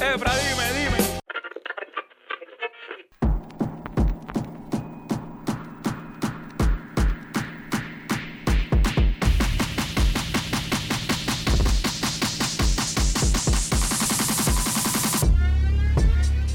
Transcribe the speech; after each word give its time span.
Efra, 0.00 0.32
dime, 0.36 0.72
dime. 0.74 1.12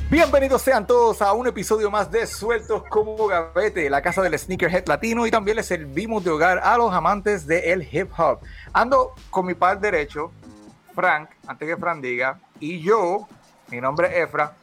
Bienvenidos 0.09 0.61
sean 0.61 0.87
todos 0.87 1.21
a 1.21 1.33
un 1.33 1.47
episodio 1.47 1.91
más 1.91 2.09
de 2.09 2.25
Sueltos 2.25 2.83
como 2.89 3.27
Gavete, 3.27 3.89
la 3.89 4.01
casa 4.01 4.21
del 4.21 4.37
sneakerhead 4.37 4.87
latino 4.87 5.27
y 5.27 5.31
también 5.31 5.57
les 5.57 5.67
servimos 5.67 6.23
de 6.23 6.31
hogar 6.31 6.59
a 6.63 6.77
los 6.77 6.91
amantes 6.93 7.45
del 7.45 7.87
hip 7.91 8.09
hop. 8.17 8.39
Ando 8.73 9.13
con 9.29 9.45
mi 9.45 9.53
par 9.53 9.79
derecho, 9.79 10.31
Frank, 10.97 11.29
antes 11.45 11.67
que 11.67 11.77
Frank 11.77 12.01
diga, 12.01 12.39
y 12.59 12.81
yo, 12.81 13.27
mi 13.67 13.79
nombre 13.79 14.07
es 14.07 14.27
Efra. 14.27 14.53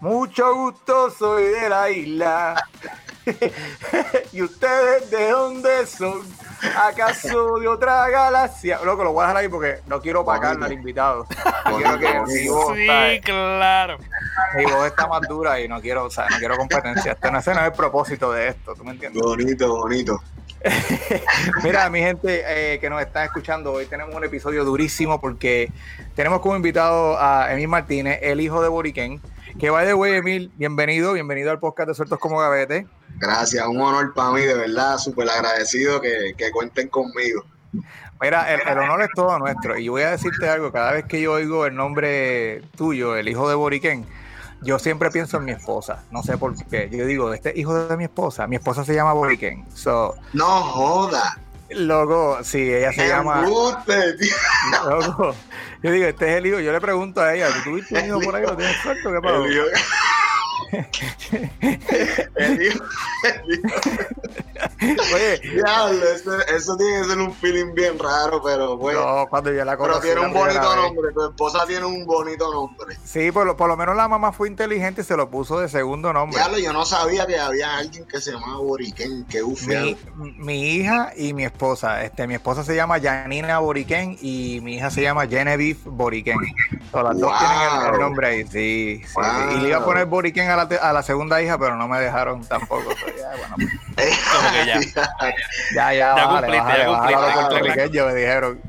Mucho 0.00 0.52
gusto, 0.52 1.10
soy 1.12 1.44
de 1.44 1.68
la 1.68 1.88
isla. 1.90 2.60
¿Y 4.32 4.42
ustedes 4.42 5.08
de 5.12 5.30
dónde 5.30 5.86
son? 5.86 6.22
¿Acaso 6.76 7.60
de 7.60 7.68
otra 7.68 8.08
galaxia? 8.08 8.80
Loco, 8.84 9.04
lo 9.04 9.12
voy 9.12 9.22
a 9.22 9.28
dejar 9.28 9.42
ahí 9.42 9.48
porque 9.48 9.78
no 9.86 10.00
quiero 10.00 10.22
opacarme 10.22 10.66
al 10.66 10.72
invitado. 10.72 11.24
Quiero 11.76 11.98
que 12.00 12.20
mi 12.32 12.48
voz, 12.48 12.74
Sí, 12.76 12.86
¿sabes? 12.88 13.20
claro. 13.22 13.98
mi 14.56 14.64
voz 14.64 14.86
está 14.88 15.06
más 15.06 15.20
dura 15.28 15.60
y 15.60 15.68
no 15.68 15.80
quiero, 15.80 16.06
o 16.06 16.10
sea, 16.10 16.26
no 16.30 16.36
quiero 16.38 16.56
competencia. 16.56 17.12
Este 17.12 17.30
no, 17.30 17.38
ese 17.38 17.54
no 17.54 17.60
es 17.60 17.66
el 17.66 17.72
propósito 17.74 18.32
de 18.32 18.48
esto, 18.48 18.74
¿tú 18.74 18.82
me 18.82 18.90
entiendes? 18.90 19.22
Bonito, 19.22 19.68
bonito. 19.76 20.20
Mira, 21.62 21.90
mi 21.90 22.00
gente 22.00 22.42
eh, 22.46 22.78
que 22.78 22.88
nos 22.88 23.00
está 23.02 23.24
escuchando, 23.24 23.72
hoy 23.72 23.86
tenemos 23.86 24.14
un 24.14 24.24
episodio 24.24 24.64
durísimo 24.64 25.20
porque 25.20 25.70
tenemos 26.14 26.40
como 26.40 26.56
invitado 26.56 27.18
a 27.18 27.52
Emil 27.52 27.68
Martínez, 27.68 28.18
el 28.22 28.40
hijo 28.40 28.62
de 28.62 28.68
Boriquén. 28.68 29.20
Que 29.58 29.70
by 29.70 29.86
the 29.86 29.94
way, 29.94 30.14
Emil, 30.14 30.50
bienvenido, 30.56 31.12
bienvenido 31.12 31.50
al 31.50 31.58
podcast 31.58 31.88
de 31.88 31.94
Sueltos 31.94 32.18
como 32.18 32.38
Gavete. 32.38 32.86
Gracias, 33.18 33.64
un 33.66 33.80
honor 33.80 34.12
para 34.14 34.30
mí, 34.32 34.40
de 34.40 34.54
verdad, 34.54 34.98
súper 34.98 35.28
agradecido 35.28 36.00
que, 36.00 36.34
que 36.36 36.50
cuenten 36.50 36.88
conmigo. 36.88 37.44
Mira, 38.20 38.52
el, 38.52 38.60
el 38.66 38.78
honor 38.78 39.02
es 39.02 39.10
todo 39.14 39.38
nuestro. 39.38 39.78
Y 39.78 39.88
voy 39.88 40.02
a 40.02 40.10
decirte 40.10 40.48
algo, 40.48 40.72
cada 40.72 40.92
vez 40.92 41.04
que 41.04 41.20
yo 41.20 41.32
oigo 41.32 41.66
el 41.66 41.74
nombre 41.74 42.62
tuyo, 42.76 43.16
el 43.16 43.28
hijo 43.28 43.48
de 43.48 43.54
Boriquén, 43.54 44.06
yo 44.64 44.78
siempre 44.78 45.10
pienso 45.10 45.36
en 45.36 45.44
mi 45.44 45.52
esposa. 45.52 46.02
No 46.10 46.22
sé 46.22 46.36
por 46.38 46.54
qué. 46.66 46.88
Yo 46.90 47.06
digo, 47.06 47.32
este 47.32 47.52
hijo 47.56 47.74
de 47.86 47.96
mi 47.96 48.04
esposa, 48.04 48.46
mi 48.46 48.56
esposa 48.56 48.84
se 48.84 48.94
llama 48.94 49.12
Boriquén. 49.12 49.64
So, 49.74 50.14
No 50.32 50.44
joda. 50.62 51.38
loco, 51.70 52.38
sí, 52.42 52.72
ella 52.72 52.92
se 52.92 53.08
llama... 53.08 53.44
Tío. 53.44 54.34
Loco, 54.88 55.34
yo 55.82 55.90
digo, 55.90 56.06
este 56.06 56.30
es 56.32 56.36
el 56.38 56.46
hijo. 56.46 56.60
Yo 56.60 56.72
le 56.72 56.80
pregunto 56.80 57.20
a 57.20 57.34
ella, 57.34 57.48
¿tú 57.48 57.70
tuviste 57.70 57.98
un 57.98 58.06
hijo 58.06 58.20
por 58.20 58.36
ahí? 58.36 58.42
¿Lo 58.42 58.56
tienes 58.56 58.76
suelto? 58.82 59.10
¿Qué 59.12 59.20
pasó? 59.22 59.44
El 60.74 60.80
hijo. 61.02 62.30
El 62.36 62.62
hijo. 62.62 62.84
el 63.22 63.54
hijo. 63.54 63.68
Oye, 64.80 65.40
Diablo, 65.40 66.04
eso, 66.08 66.40
eso 66.46 66.76
tiene 66.76 67.00
que 67.00 67.08
ser 67.08 67.18
un 67.18 67.34
feeling 67.34 67.74
bien 67.74 67.98
raro, 67.98 68.42
pero 68.42 68.76
bueno. 68.76 69.00
no, 69.00 69.26
cuando 69.28 69.52
yo 69.52 69.64
la 69.64 69.76
pero 69.76 69.94
conocí 69.94 70.06
tiene 70.08 70.20
la 70.20 70.26
un 70.26 70.32
bonito 70.32 70.76
nombre, 70.76 71.12
tu 71.12 71.24
esposa 71.24 71.66
tiene 71.66 71.84
un 71.84 72.04
bonito 72.04 72.52
nombre. 72.52 72.96
Sí, 73.04 73.30
por 73.30 73.46
lo, 73.46 73.56
por 73.56 73.68
lo 73.68 73.76
menos 73.76 73.96
la 73.96 74.08
mamá 74.08 74.32
fue 74.32 74.48
inteligente 74.48 75.02
y 75.02 75.04
se 75.04 75.16
lo 75.16 75.30
puso 75.30 75.58
de 75.60 75.68
segundo 75.68 76.12
nombre. 76.12 76.38
Diablo, 76.38 76.58
yo 76.58 76.72
no 76.72 76.84
sabía 76.84 77.26
que 77.26 77.38
había 77.38 77.76
alguien 77.76 78.06
que 78.06 78.20
se 78.20 78.32
llamaba 78.32 78.58
Boriquén, 78.58 79.24
qué 79.28 79.42
ufiado. 79.42 79.86
Mi, 80.16 80.32
mi 80.38 80.70
hija 80.72 81.12
y 81.16 81.32
mi 81.32 81.44
esposa. 81.44 82.04
Este, 82.04 82.26
mi 82.26 82.34
esposa 82.34 82.64
se 82.64 82.74
llama 82.74 83.00
Janina 83.00 83.58
Boriquén 83.58 84.16
y 84.20 84.60
mi 84.62 84.76
hija 84.76 84.90
se 84.90 85.02
llama 85.02 85.26
Genevieve 85.26 85.80
Boriquén. 85.84 86.38
So, 86.90 87.02
las 87.02 87.18
dos 87.18 87.32
tienen 87.38 87.86
el, 87.88 87.94
el 87.94 88.00
nombre 88.00 88.26
ahí, 88.26 88.42
sí. 88.44 89.02
sí. 89.04 89.04
Wow. 89.14 89.56
Y 89.56 89.60
le 89.60 89.68
iba 89.68 89.78
a 89.78 89.84
poner 89.84 90.06
Boriquén 90.06 90.48
a 90.50 90.56
la, 90.56 90.62
a 90.62 90.92
la 90.92 91.02
segunda 91.02 91.40
hija, 91.42 91.58
pero 91.58 91.76
no 91.76 91.88
me 91.88 92.00
dejaron 92.00 92.44
tampoco. 92.44 92.84
So, 92.94 93.06
ya, 93.08 93.30
bueno, 93.36 93.56
Como 93.56 94.48
que 94.54 94.66
ya. 94.94 95.34
ya, 95.74 95.92
ya, 95.92 95.92
Ya 96.16 96.26
bájale, 96.26 96.58
cumpliste, 96.58 96.86
bájale, 96.86 97.12
ya 97.12 97.20
los 97.20 97.32
cumpliste. 97.32 97.34
puertorriqueños, 97.34 98.06
me 98.06 98.14
dijeron. 98.14 98.60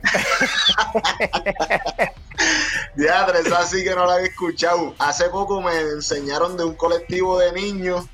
Diadre, 2.95 3.39
esa 3.39 3.65
sí 3.65 3.83
que 3.83 3.95
no 3.95 4.05
la 4.05 4.15
había 4.15 4.27
escuchado. 4.27 4.93
Hace 4.99 5.29
poco 5.29 5.61
me 5.61 5.77
enseñaron 5.79 6.57
de 6.57 6.63
un 6.63 6.75
colectivo 6.75 7.39
de 7.39 7.51
niños 7.53 8.05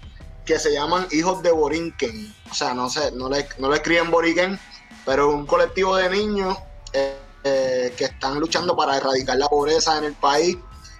que 0.45 0.59
se 0.59 0.73
llaman 0.73 1.07
Hijos 1.11 1.41
de 1.43 1.51
Borinquen. 1.51 2.33
O 2.49 2.53
sea, 2.53 2.73
no 2.73 2.89
sé, 2.89 3.11
no 3.13 3.29
le, 3.29 3.47
no 3.57 3.69
le 3.69 3.77
escriben 3.77 4.11
Borinquen, 4.11 4.59
pero 5.05 5.29
un 5.29 5.45
colectivo 5.45 5.95
de 5.95 6.09
niños 6.09 6.57
eh, 6.93 7.15
eh, 7.43 7.93
que 7.97 8.05
están 8.05 8.39
luchando 8.39 8.75
para 8.75 8.97
erradicar 8.97 9.37
la 9.37 9.47
pobreza 9.47 9.97
en 9.97 10.05
el 10.05 10.13
país 10.13 10.57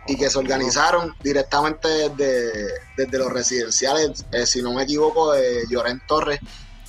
y 0.08 0.18
que 0.18 0.30
se 0.30 0.40
organizaron 0.40 1.16
directamente 1.22 1.88
desde, 1.88 2.52
desde 2.98 3.18
los 3.18 3.32
residenciales, 3.32 4.26
eh, 4.32 4.46
si 4.46 4.62
no 4.62 4.74
me 4.74 4.84
equivoco, 4.84 5.34
de 5.34 5.64
Llorén 5.70 6.02
Torres. 6.08 6.40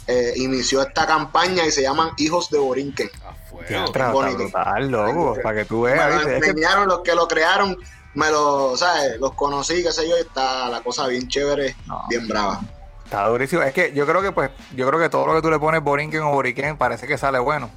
eh, 0.09 0.33
inició 0.37 0.83
esta 0.83 1.07
campaña 1.07 1.65
y 1.65 1.71
se 1.71 1.81
llaman 1.83 2.11
Hijos 2.17 2.51
de 2.51 2.59
Borinquen. 2.59 3.09
A 3.25 3.35
fuego. 3.49 3.63
Está, 3.69 3.85
está 3.85 4.11
bonito. 4.13 4.39
brutal, 4.39 4.91
loco, 4.91 5.37
para 5.41 5.57
que 5.61 5.65
tú 5.65 5.83
me 5.83 5.93
veas. 5.93 6.25
que- 6.27 6.37
enseñaron 6.39 6.89
los 6.89 7.03
que 7.03 7.15
lo 7.15 7.29
crearon, 7.29 7.77
me 8.15 8.29
lo, 8.31 8.77
¿sabes? 8.77 9.21
Los 9.21 9.35
conocí, 9.35 9.81
qué 9.83 9.93
sé 9.93 10.09
yo, 10.09 10.17
y 10.19 10.23
está 10.23 10.69
la 10.69 10.81
cosa 10.83 11.07
bien 11.07 11.29
chévere, 11.29 11.77
No. 11.87 12.03
bien 12.09 12.27
brava. 12.27 12.61
Está 13.05 13.29
durísimo. 13.29 13.63
Es 13.63 13.73
que 13.73 13.93
yo 13.95 14.05
creo 14.05 14.21
que 14.23 14.33
pues, 14.33 14.51
yo 14.75 14.89
creo 14.89 14.99
que 14.99 15.09
todo 15.09 15.25
lo 15.27 15.35
que 15.37 15.43
tú 15.43 15.51
le 15.51 15.61
pones 15.61 15.81
Borinquen 15.85 16.23
o 16.23 16.33
Boriquén 16.33 16.77
parece 16.77 17.07
que 17.07 17.17
sale 17.17 17.39
bueno. 17.39 17.71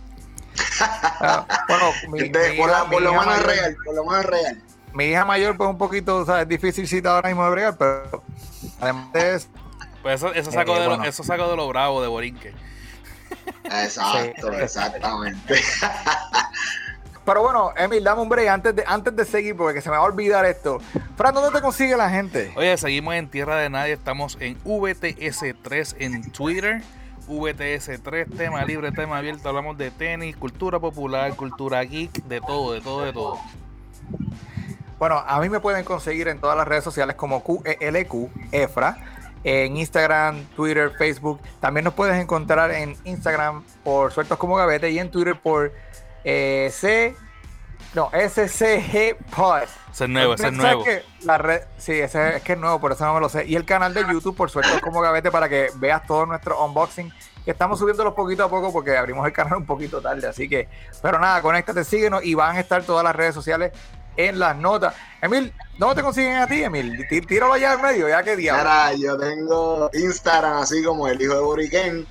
Ah, 0.79 1.45
bueno, 1.67 1.85
mi, 2.09 2.21
Este, 2.23 2.51
mi 2.51 2.57
por, 2.57 2.69
la- 2.69 2.85
por 2.85 3.01
lo 3.01 3.11
menos 3.13 3.43
real, 3.43 3.77
por 3.85 3.95
lo 3.95 4.03
menos 4.05 4.19
es 4.21 4.25
real. 4.29 4.63
Mi 4.95 5.05
hija 5.05 5.25
mayor, 5.25 5.57
pues 5.57 5.69
un 5.69 5.77
poquito, 5.77 6.17
o 6.17 6.25
sea, 6.25 6.41
es 6.41 6.47
difícil 6.47 7.05
ahora 7.05 7.27
mismo 7.29 7.43
de 7.45 7.51
bregar, 7.51 7.77
pero 7.77 8.23
además 8.79 9.11
de 9.13 9.35
eso, 9.35 9.47
Pues 10.01 10.15
eso, 10.23 10.33
eso 10.33 10.51
sacó 10.51 10.75
Eh, 10.77 10.79
de 10.79 10.83
lo, 10.85 10.89
bueno. 10.91 11.03
eso 11.03 11.23
sacó 11.23 11.49
de 11.49 11.55
lo 11.57 11.67
bravo 11.67 12.01
de 12.01 12.07
Borinque. 12.07 12.53
Exacto, 13.65 14.49
Sí. 14.51 14.55
exactamente. 14.61 15.55
Pero 17.25 17.41
bueno, 17.41 17.71
Emil, 17.75 18.03
dame 18.03 18.21
un 18.21 18.29
break 18.29 18.47
antes 18.47 18.75
de, 18.75 18.83
antes 18.85 19.15
de 19.15 19.25
seguir, 19.25 19.57
porque 19.57 19.81
se 19.81 19.89
me 19.89 19.97
va 19.97 20.03
a 20.03 20.05
olvidar 20.05 20.45
esto. 20.45 20.79
Fran, 21.17 21.33
¿dónde 21.33 21.49
te 21.57 21.59
consigue 21.59 21.97
la 21.97 22.07
gente? 22.07 22.53
Oye, 22.55 22.77
seguimos 22.77 23.15
en 23.15 23.27
Tierra 23.27 23.57
de 23.57 23.67
Nadie. 23.71 23.93
Estamos 23.93 24.37
en 24.39 24.55
VTS3 24.63 25.95
en 25.97 26.31
Twitter. 26.31 26.83
VTS3, 27.27 28.37
tema 28.37 28.63
libre, 28.63 28.91
tema 28.91 29.17
abierto. 29.17 29.49
Hablamos 29.49 29.75
de 29.75 29.89
tenis, 29.89 30.37
cultura 30.37 30.79
popular, 30.79 31.35
cultura 31.35 31.81
geek, 31.83 32.13
de 32.25 32.41
todo, 32.41 32.73
de 32.73 32.81
todo, 32.81 33.01
de 33.01 33.11
todo. 33.13 33.39
Bueno, 34.97 35.23
a 35.25 35.39
mí 35.41 35.49
me 35.49 35.59
pueden 35.59 35.83
conseguir 35.83 36.27
en 36.27 36.39
todas 36.39 36.57
las 36.57 36.67
redes 36.67 36.83
sociales 36.83 37.15
como 37.15 37.43
QLQ, 37.43 38.29
EFRA, 38.51 38.97
en 39.43 39.77
Instagram, 39.77 40.45
Twitter, 40.55 40.91
Facebook. 40.97 41.39
También 41.59 41.83
nos 41.83 41.93
puedes 41.93 42.19
encontrar 42.21 42.71
en 42.71 42.95
Instagram 43.03 43.63
por 43.83 44.11
Sueltos 44.11 44.37
como 44.37 44.55
Gavete 44.55 44.89
y 44.91 44.99
en 44.99 45.11
Twitter 45.11 45.39
por 45.39 45.71
eh, 46.23 46.69
C. 46.71 47.15
No, 47.93 48.09
SCG 48.09 49.15
Pod. 49.33 49.63
Ese 49.91 50.03
es 50.03 50.09
nuevo, 50.09 50.33
ese 50.33 50.47
es 50.47 50.57
¿Sabes 50.57 50.75
nuevo. 50.75 50.85
La 51.23 51.37
red, 51.37 51.61
sí, 51.77 51.93
ese 51.93 52.37
es 52.37 52.43
que 52.43 52.53
es 52.53 52.59
nuevo, 52.59 52.81
por 52.81 52.91
eso 52.91 53.05
no 53.05 53.13
me 53.13 53.21
lo 53.21 53.29
sé. 53.29 53.45
Y 53.45 53.55
el 53.55 53.63
canal 53.63 53.93
de 53.93 54.01
YouTube, 54.01 54.35
por 54.35 54.49
Sueltos 54.49 54.81
como 54.81 54.99
Gavete, 54.99 55.31
para 55.31 55.47
que 55.47 55.69
veas 55.75 56.05
todo 56.05 56.25
nuestro 56.25 56.61
unboxing. 56.65 57.13
Que 57.45 57.51
estamos 57.51 57.77
subiéndolos 57.77 58.15
poquito 58.15 58.43
a 58.43 58.49
poco 58.49 58.73
porque 58.73 58.97
abrimos 58.97 59.25
el 59.27 59.31
canal 59.31 59.59
un 59.59 59.65
poquito 59.65 60.01
tarde. 60.01 60.27
Así 60.27 60.49
que, 60.49 60.67
pero 61.01 61.19
nada, 61.19 61.41
conéctate, 61.41 61.83
síguenos 61.83 62.25
y 62.25 62.33
van 62.33 62.57
a 62.57 62.59
estar 62.59 62.83
todas 62.83 63.03
las 63.03 63.15
redes 63.15 63.35
sociales 63.35 63.71
en 64.17 64.39
las 64.39 64.55
notas. 64.57 64.93
Emil, 65.21 65.53
¿dónde 65.77 65.95
te 65.95 66.01
consiguen 66.01 66.35
a 66.37 66.47
ti, 66.47 66.63
Emil? 66.63 67.05
Tí- 67.09 67.21
Tíralo 67.21 67.53
allá 67.53 67.73
en 67.73 67.81
medio, 67.81 68.07
ya 68.09 68.23
que 68.23 68.35
diablo. 68.35 68.63
Mira, 68.63 68.93
yo 68.93 69.17
tengo 69.17 69.89
Instagram 69.93 70.57
así 70.57 70.83
como 70.83 71.07
el 71.07 71.21
hijo 71.21 71.33
de 71.33 71.41
Boriquén. 71.41 72.07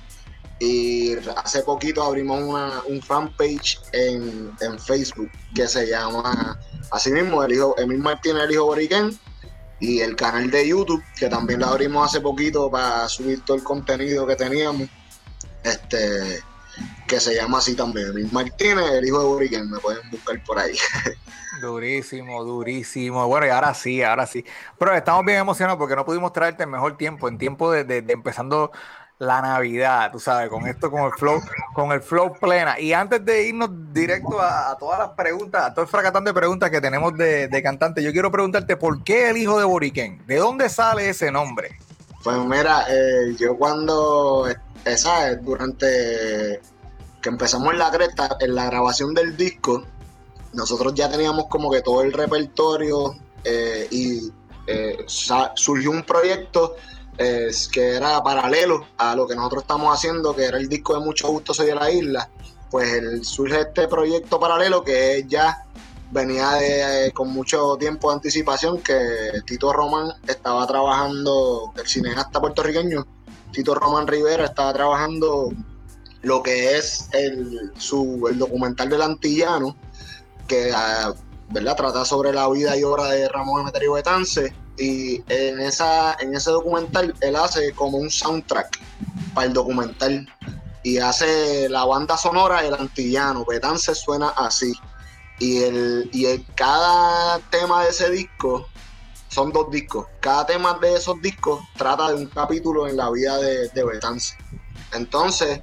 Y 0.59 1.15
hace 1.35 1.63
poquito 1.63 2.01
abrimos 2.01 2.41
una, 2.41 2.81
un 2.87 3.01
fanpage 3.01 3.77
en, 3.91 4.51
en 4.61 4.79
Facebook 4.79 5.29
que 5.53 5.67
se 5.67 5.85
llama 5.87 6.57
así 6.91 7.11
mismo, 7.11 7.43
el 7.43 7.51
hijo, 7.53 7.75
Emil 7.77 7.97
Martínez, 7.99 8.43
el 8.43 8.51
hijo 8.51 8.65
Boriquén. 8.65 9.17
Y 9.81 9.99
el 9.99 10.15
canal 10.15 10.49
de 10.49 10.69
YouTube, 10.69 11.03
que 11.19 11.27
también 11.27 11.59
lo 11.59 11.67
abrimos 11.67 12.07
hace 12.09 12.21
poquito 12.21 12.71
para 12.71 13.09
subir 13.09 13.43
todo 13.43 13.57
el 13.57 13.63
contenido 13.63 14.25
que 14.25 14.37
teníamos. 14.37 14.87
Este, 15.63 16.41
que 17.07 17.19
se 17.19 17.35
llama 17.35 17.59
así 17.59 17.75
también, 17.75 18.07
Emil 18.09 18.29
Martínez, 18.31 18.85
el 18.91 19.05
hijo 19.05 19.19
de 19.19 19.25
Boriquén, 19.25 19.69
me 19.69 19.79
pueden 19.79 20.09
buscar 20.11 20.41
por 20.43 20.59
ahí. 20.59 20.75
Durísimo, 21.61 22.43
durísimo. 22.43 23.27
Bueno, 23.27 23.45
y 23.47 23.49
ahora 23.49 23.73
sí, 23.73 24.03
ahora 24.03 24.25
sí. 24.27 24.43
Pero 24.77 24.93
estamos 24.93 25.23
bien 25.25 25.37
emocionados 25.39 25.77
porque 25.79 25.95
no 25.95 26.03
pudimos 26.03 26.33
traerte 26.33 26.63
el 26.63 26.69
mejor 26.69 26.97
tiempo, 26.97 27.27
en 27.29 27.37
tiempo 27.37 27.71
de, 27.71 27.83
de- 27.85 28.01
de 28.01 28.13
empezando 28.13 28.71
la 29.19 29.41
Navidad, 29.41 30.11
tú 30.11 30.19
sabes, 30.19 30.49
con 30.49 30.67
esto, 30.67 30.91
con 30.91 31.03
el 31.03 31.13
flow, 31.13 31.41
con 31.73 31.93
el 31.93 32.01
flow 32.01 32.33
plena. 32.33 32.77
Y 32.77 32.91
antes 32.91 33.23
de 33.23 33.47
irnos 33.47 33.69
directo 33.93 34.41
a, 34.41 34.71
a 34.71 34.77
todas 34.77 34.99
las 34.99 35.09
preguntas, 35.11 35.63
a 35.63 35.73
todo 35.73 35.83
el 35.83 35.87
fracatán 35.87 36.25
de 36.25 36.33
preguntas 36.33 36.69
que 36.69 36.81
tenemos 36.81 37.15
de, 37.15 37.47
de 37.47 37.63
cantante, 37.63 38.03
yo 38.03 38.11
quiero 38.11 38.29
preguntarte 38.29 38.75
por 38.75 39.01
qué 39.05 39.29
el 39.29 39.37
hijo 39.37 39.57
de 39.57 39.63
Boriquén, 39.63 40.21
¿de 40.27 40.35
dónde 40.35 40.67
sale 40.67 41.07
ese 41.07 41.31
nombre? 41.31 41.79
Pues 42.25 42.37
mira, 42.39 42.85
eh, 42.89 43.33
yo 43.39 43.55
cuando, 43.55 44.49
eh, 44.49 44.97
¿sabes? 44.97 45.41
Durante 45.41 46.59
que 47.25 47.29
empezamos 47.29 47.73
en 47.73 47.79
la 47.79 47.89
cresta, 47.89 48.37
en 48.39 48.53
la 48.53 48.67
grabación 48.67 49.15
del 49.15 49.35
disco, 49.35 49.83
nosotros 50.53 50.93
ya 50.93 51.09
teníamos 51.09 51.47
como 51.47 51.71
que 51.71 51.81
todo 51.81 52.03
el 52.03 52.13
repertorio 52.13 53.15
eh, 53.43 53.87
y 53.89 54.31
eh, 54.67 55.03
surgió 55.07 55.89
un 55.89 56.03
proyecto 56.03 56.75
que 57.17 57.95
era 57.95 58.21
paralelo 58.21 58.85
a 58.97 59.15
lo 59.15 59.25
que 59.25 59.35
nosotros 59.35 59.63
estamos 59.63 59.91
haciendo, 59.91 60.35
que 60.35 60.45
era 60.45 60.59
el 60.59 60.69
disco 60.69 60.93
de 60.93 61.03
Mucho 61.03 61.29
Gusto 61.29 61.51
Soy 61.51 61.65
de 61.65 61.73
la 61.73 61.89
Isla. 61.89 62.29
Pues 62.69 63.27
surge 63.27 63.61
este 63.61 63.87
proyecto 63.87 64.39
paralelo 64.39 64.83
que 64.83 65.25
ya 65.27 65.65
venía 66.11 66.51
de, 66.51 67.11
con 67.11 67.29
mucho 67.29 67.75
tiempo 67.77 68.09
de 68.09 68.17
anticipación, 68.17 68.81
que 68.81 69.31
Tito 69.47 69.73
Román 69.73 70.11
estaba 70.27 70.67
trabajando, 70.67 71.73
el 71.75 71.87
cineasta 71.87 72.39
puertorriqueño, 72.39 73.03
Tito 73.51 73.73
Román 73.73 74.05
Rivera 74.05 74.45
estaba 74.45 74.71
trabajando 74.73 75.49
lo 76.25 76.41
que 76.41 76.75
es 76.75 77.07
el, 77.13 77.71
su, 77.77 78.27
el 78.29 78.39
documental 78.39 78.89
del 78.89 79.03
antillano, 79.03 79.77
que 80.47 80.71
ah, 80.73 81.13
¿verdad? 81.49 81.75
trata 81.75 82.03
sobre 82.03 82.33
la 82.33 82.49
vida 82.49 82.75
y 82.75 82.83
obra 82.83 83.09
de 83.09 83.29
Ramón 83.29 83.61
Emeterio 83.61 83.93
Betance. 83.93 84.53
Y 84.77 85.23
en, 85.31 85.59
esa, 85.61 86.17
en 86.19 86.35
ese 86.35 86.49
documental 86.49 87.13
él 87.21 87.35
hace 87.35 87.71
como 87.73 87.99
un 87.99 88.09
soundtrack 88.09 88.79
para 89.35 89.47
el 89.47 89.53
documental. 89.53 90.27
Y 90.81 90.97
hace 90.97 91.69
la 91.69 91.85
banda 91.85 92.17
sonora 92.17 92.65
El 92.65 92.73
Antillano. 92.73 93.45
Betance 93.45 93.93
suena 93.93 94.29
así. 94.29 94.73
Y, 95.39 95.61
el, 95.61 96.09
y 96.11 96.25
el, 96.25 96.45
cada 96.55 97.39
tema 97.51 97.83
de 97.83 97.91
ese 97.91 98.09
disco 98.09 98.67
son 99.29 99.51
dos 99.51 99.69
discos. 99.69 100.07
Cada 100.21 100.47
tema 100.47 100.73
de 100.81 100.95
esos 100.95 101.21
discos 101.21 101.61
trata 101.77 102.09
de 102.09 102.15
un 102.15 102.25
capítulo 102.25 102.87
en 102.87 102.97
la 102.97 103.11
vida 103.11 103.37
de, 103.37 103.69
de 103.69 103.83
Betance. 103.83 104.35
Entonces, 104.93 105.61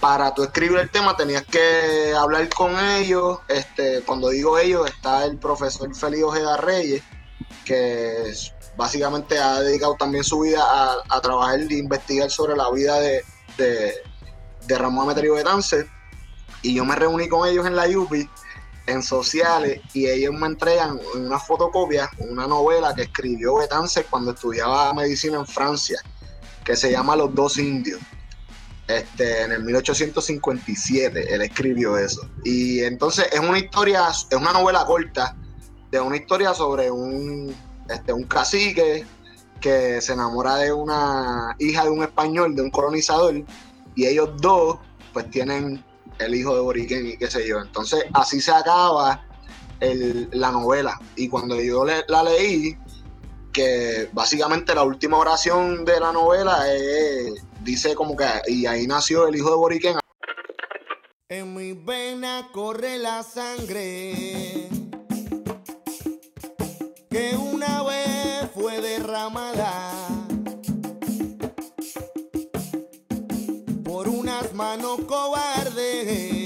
para 0.00 0.32
tú 0.32 0.44
escribir 0.44 0.78
el 0.78 0.90
tema 0.90 1.16
tenías 1.16 1.44
que 1.44 2.14
hablar 2.16 2.48
con 2.50 2.78
ellos. 2.78 3.38
Este, 3.48 4.02
cuando 4.02 4.30
digo 4.30 4.58
ellos, 4.58 4.88
está 4.88 5.24
el 5.24 5.38
profesor 5.38 5.94
Félix 5.94 6.22
Ojeda 6.22 6.56
Reyes, 6.56 7.02
que 7.64 8.32
básicamente 8.76 9.38
ha 9.38 9.60
dedicado 9.60 9.94
también 9.94 10.24
su 10.24 10.40
vida 10.40 10.62
a, 11.08 11.20
trabajar 11.20 11.60
e 11.60 11.74
investigar 11.74 12.30
sobre 12.30 12.56
la 12.56 12.70
vida 12.70 13.00
de, 13.00 13.24
de, 13.56 14.78
Ramón 14.78 15.04
Ametrio 15.04 15.34
Betance. 15.34 15.86
Y 16.62 16.74
yo 16.74 16.84
me 16.84 16.94
reuní 16.94 17.28
con 17.28 17.48
ellos 17.48 17.66
en 17.66 17.76
la 17.76 17.86
UPI, 17.88 18.28
en 18.86 19.02
sociales, 19.02 19.80
y 19.94 20.06
ellos 20.06 20.34
me 20.34 20.46
entregan 20.46 20.98
una 21.14 21.38
fotocopia, 21.38 22.10
una 22.18 22.46
novela 22.46 22.94
que 22.94 23.02
escribió 23.02 23.56
Betance 23.56 24.04
cuando 24.04 24.32
estudiaba 24.32 24.92
medicina 24.94 25.38
en 25.38 25.46
Francia, 25.46 26.00
que 26.64 26.76
se 26.76 26.90
llama 26.90 27.16
Los 27.16 27.34
dos 27.34 27.58
indios 27.58 28.00
este, 28.88 29.42
en 29.42 29.52
el 29.52 29.62
1857 29.64 31.34
él 31.34 31.42
escribió 31.42 31.96
eso. 31.98 32.28
Y 32.44 32.80
entonces 32.80 33.28
es 33.30 33.40
una 33.40 33.58
historia, 33.58 34.08
es 34.08 34.36
una 34.36 34.52
novela 34.52 34.84
corta 34.86 35.36
de 35.90 36.00
una 36.00 36.16
historia 36.16 36.54
sobre 36.54 36.90
un, 36.90 37.54
este, 37.88 38.12
un 38.12 38.24
cacique 38.24 39.06
que 39.60 40.00
se 40.00 40.12
enamora 40.12 40.56
de 40.56 40.72
una 40.72 41.54
hija 41.58 41.84
de 41.84 41.90
un 41.90 42.02
español, 42.02 42.54
de 42.56 42.62
un 42.62 42.70
colonizador, 42.70 43.44
y 43.94 44.06
ellos 44.06 44.30
dos 44.40 44.78
pues 45.12 45.30
tienen 45.30 45.84
el 46.18 46.34
hijo 46.34 46.54
de 46.54 46.60
Boriken 46.60 47.06
y 47.06 47.16
qué 47.16 47.30
sé 47.30 47.46
yo. 47.46 47.60
Entonces 47.60 48.04
así 48.14 48.40
se 48.40 48.52
acaba 48.52 49.24
la 49.80 50.50
novela. 50.50 50.98
Y 51.16 51.28
cuando 51.28 51.60
yo 51.60 51.84
la 51.84 52.22
leí, 52.22 52.76
que 53.52 54.08
básicamente 54.12 54.74
la 54.74 54.82
última 54.82 55.16
oración 55.18 55.84
de 55.84 56.00
la 56.00 56.12
novela 56.12 56.72
es 56.72 57.42
dice 57.62 57.94
como 57.94 58.16
que 58.16 58.26
y 58.46 58.66
ahí 58.66 58.86
nació 58.86 59.26
el 59.28 59.36
hijo 59.36 59.50
de 59.50 59.56
Boriken. 59.56 59.98
En 61.28 61.54
mi 61.54 61.72
vena 61.72 62.48
corre 62.52 62.98
la 62.98 63.22
sangre 63.22 64.68
que 67.10 67.36
una 67.36 67.82
vez 67.82 68.50
fue 68.54 68.80
derramada 68.80 69.92
por 73.84 74.08
unas 74.08 74.54
manos 74.54 75.00
cobardes, 75.06 76.37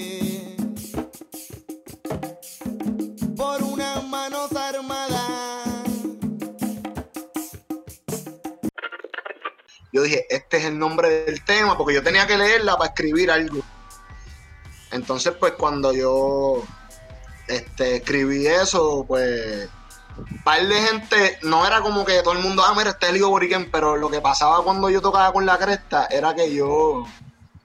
yo 9.92 10.02
dije, 10.02 10.26
este 10.30 10.56
es 10.56 10.64
el 10.64 10.78
nombre 10.78 11.24
del 11.24 11.44
tema, 11.44 11.76
porque 11.76 11.94
yo 11.94 12.02
tenía 12.02 12.26
que 12.26 12.38
leerla 12.38 12.76
para 12.76 12.90
escribir 12.90 13.30
algo. 13.30 13.62
Entonces, 14.90 15.34
pues 15.38 15.52
cuando 15.52 15.92
yo 15.92 16.62
este, 17.46 17.96
escribí 17.96 18.46
eso, 18.46 19.04
pues 19.06 19.68
un 20.18 20.42
par 20.42 20.66
de 20.66 20.74
gente, 20.74 21.38
no 21.42 21.66
era 21.66 21.80
como 21.80 22.04
que 22.04 22.22
todo 22.22 22.34
el 22.34 22.40
mundo, 22.40 22.62
ah, 22.64 22.74
mira, 22.76 22.90
este 22.90 23.06
es 23.08 23.14
el 23.14 23.22
Boriken, 23.22 23.70
pero 23.70 23.96
lo 23.96 24.10
que 24.10 24.20
pasaba 24.20 24.62
cuando 24.62 24.90
yo 24.90 25.00
tocaba 25.00 25.32
con 25.32 25.46
la 25.46 25.58
cresta 25.58 26.06
era 26.10 26.34
que 26.34 26.54
yo, 26.54 27.04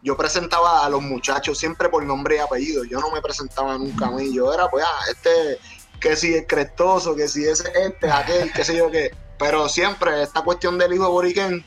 yo 0.02 0.18
presentaba 0.18 0.86
a 0.86 0.90
los 0.90 1.02
muchachos 1.02 1.58
siempre 1.58 1.90
por 1.90 2.04
nombre 2.04 2.38
y 2.38 2.40
apellido. 2.40 2.84
Yo 2.86 3.00
no 3.00 3.12
me 3.12 3.22
presentaba 3.22 3.78
nunca 3.78 4.08
a 4.08 4.12
mí. 4.12 4.34
Yo 4.34 4.54
era, 4.54 4.70
pues, 4.70 4.86
ah, 4.88 5.04
este, 5.12 5.60
que 6.00 6.16
si 6.16 6.34
es 6.34 6.46
crestoso, 6.48 7.16
que 7.16 7.28
si 7.28 7.46
es 7.46 7.64
este, 7.76 8.10
aquel, 8.10 8.52
qué 8.54 8.64
sé 8.64 8.78
yo 8.78 8.90
qué. 8.90 9.12
Pero 9.38 9.70
siempre 9.70 10.24
esta 10.24 10.42
cuestión 10.42 10.78
del 10.78 10.94
hijo 10.94 11.12
Boriken 11.12 11.64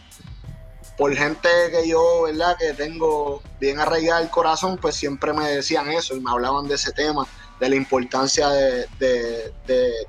por 0.97 1.15
gente 1.15 1.49
que 1.71 1.89
yo, 1.89 2.23
¿verdad? 2.23 2.57
Que 2.59 2.75
tengo 2.75 3.43
bien 3.59 3.79
arraigada 3.79 4.21
el 4.21 4.31
corazón, 4.31 4.79
pues 4.79 4.97
siempre 4.97 5.33
me 5.33 5.49
decían 5.49 5.91
eso 5.91 6.15
y 6.15 6.21
me 6.21 6.31
hablaban 6.31 6.69
de 6.69 6.75
ese 6.75 6.93
tema, 6.93 7.27
de 7.59 7.69
la 7.69 7.77
importancia 7.77 8.49
de, 8.49 9.53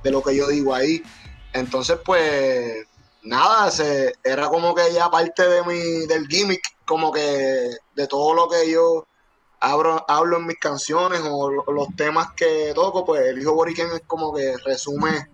lo 0.04 0.22
que 0.22 0.36
yo 0.36 0.48
digo 0.48 0.74
ahí. 0.74 1.04
Entonces, 1.54 1.98
pues, 2.04 2.86
nada, 3.24 3.72
se, 3.72 4.14
era 4.24 4.50
como 4.50 4.74
que 4.76 4.94
ya 4.94 5.10
parte 5.10 5.48
de 5.48 5.64
mi, 5.64 6.06
del 6.08 6.28
gimmick, 6.28 6.62
como 6.86 7.12
que 7.12 7.70
de 7.96 8.08
todo 8.08 8.34
lo 8.34 8.50
que 8.50 8.70
yo 8.70 9.06
hablo, 9.60 10.04
hablo 10.08 10.38
en 10.38 10.48
mis 10.48 10.60
canciones 10.60 11.22
o 11.24 11.50
los 11.50 11.96
temas 11.96 12.34
que 12.36 12.72
toco, 12.76 13.06
pues 13.06 13.22
el 13.22 13.42
hijo 13.42 13.54
Boriken 13.54 13.88
es 13.94 14.02
como 14.08 14.34
que 14.34 14.56
resume 14.66 15.30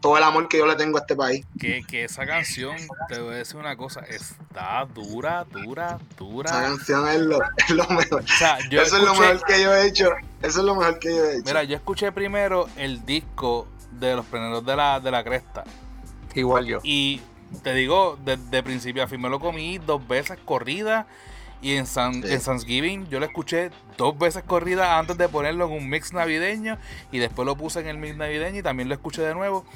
todo 0.00 0.16
el 0.16 0.22
amor 0.22 0.48
que 0.48 0.58
yo 0.58 0.66
le 0.66 0.76
tengo 0.76 0.98
a 0.98 1.00
este 1.00 1.14
país. 1.14 1.44
Que, 1.58 1.82
que 1.86 2.04
esa 2.04 2.26
canción, 2.26 2.76
te 3.08 3.20
voy 3.20 3.34
a 3.34 3.36
decir 3.38 3.56
una 3.56 3.76
cosa, 3.76 4.00
está 4.00 4.86
dura, 4.92 5.44
dura, 5.44 5.98
dura. 6.18 6.50
Esa 6.50 6.62
canción 6.62 7.08
es 7.08 7.20
lo, 7.20 7.38
mejor. 7.90 8.24
eso 8.24 8.96
es 8.96 9.02
lo 9.02 9.14
mejor 9.14 9.44
que 9.44 9.62
yo 9.62 9.74
he 9.74 9.86
hecho. 9.86 10.10
Eso 10.42 10.60
es 10.60 10.64
lo 10.64 10.74
mejor 10.74 10.98
que 10.98 11.14
yo 11.14 11.24
he 11.24 11.32
hecho. 11.34 11.44
Mira, 11.44 11.64
yo 11.64 11.76
escuché 11.76 12.12
primero 12.12 12.68
el 12.76 13.04
disco 13.04 13.68
de 13.92 14.16
los 14.16 14.26
primeros 14.26 14.64
de 14.64 14.76
la, 14.76 15.00
de 15.00 15.10
la 15.10 15.22
cresta. 15.22 15.64
Igual 16.34 16.66
yo. 16.66 16.78
Y 16.82 17.20
te 17.62 17.74
digo, 17.74 18.18
de, 18.24 18.62
principio 18.62 19.02
a 19.02 19.08
fin 19.08 19.20
me 19.20 19.28
lo 19.28 19.40
comí 19.40 19.78
dos 19.78 20.06
veces 20.06 20.38
corrida. 20.44 21.06
Y 21.62 21.74
en, 21.74 21.86
San, 21.86 22.24
en 22.24 22.40
Thanksgiving 22.40 23.08
yo 23.10 23.20
lo 23.20 23.26
escuché 23.26 23.70
dos 23.98 24.18
veces 24.18 24.42
corrida 24.44 24.98
antes 24.98 25.18
de 25.18 25.28
ponerlo 25.28 25.66
en 25.66 25.72
un 25.72 25.90
mix 25.90 26.12
navideño. 26.12 26.78
Y 27.12 27.18
después 27.18 27.44
lo 27.44 27.56
puse 27.56 27.80
en 27.80 27.88
el 27.88 27.98
mix 27.98 28.16
navideño 28.16 28.60
y 28.60 28.62
también 28.62 28.88
lo 28.88 28.94
escuché 28.94 29.22
de 29.22 29.34
nuevo. 29.34 29.66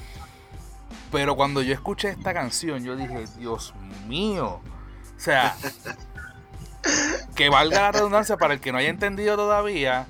Pero 1.11 1.35
cuando 1.35 1.61
yo 1.61 1.73
escuché 1.73 2.09
esta 2.09 2.33
canción, 2.33 2.83
yo 2.83 2.95
dije, 2.95 3.25
Dios 3.37 3.73
mío. 4.07 4.61
O 5.15 5.19
sea, 5.19 5.55
que 7.35 7.49
valga 7.49 7.81
la 7.81 7.91
redundancia 7.91 8.37
para 8.37 8.53
el 8.53 8.59
que 8.59 8.71
no 8.71 8.77
haya 8.77 8.89
entendido 8.89 9.35
todavía. 9.35 10.07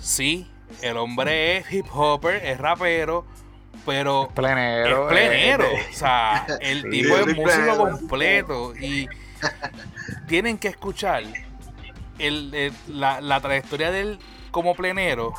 Sí, 0.00 0.50
el 0.82 0.96
hombre 0.96 1.58
es 1.58 1.72
hip 1.72 1.86
hopper, 1.92 2.44
es 2.44 2.58
rapero, 2.58 3.24
pero 3.84 4.26
es 4.26 4.32
plenero. 4.32 5.10
Es 5.10 5.14
plenero. 5.14 5.66
o 5.90 5.94
sea, 5.94 6.46
el 6.60 6.88
tipo 6.90 7.16
es 7.16 7.36
músico 7.36 7.76
completo. 7.76 8.76
Y 8.76 9.08
tienen 10.28 10.58
que 10.58 10.68
escuchar 10.68 11.24
la, 12.88 13.20
la 13.20 13.40
trayectoria 13.40 13.90
de 13.90 14.00
él 14.00 14.18
como 14.50 14.74
plenero 14.74 15.34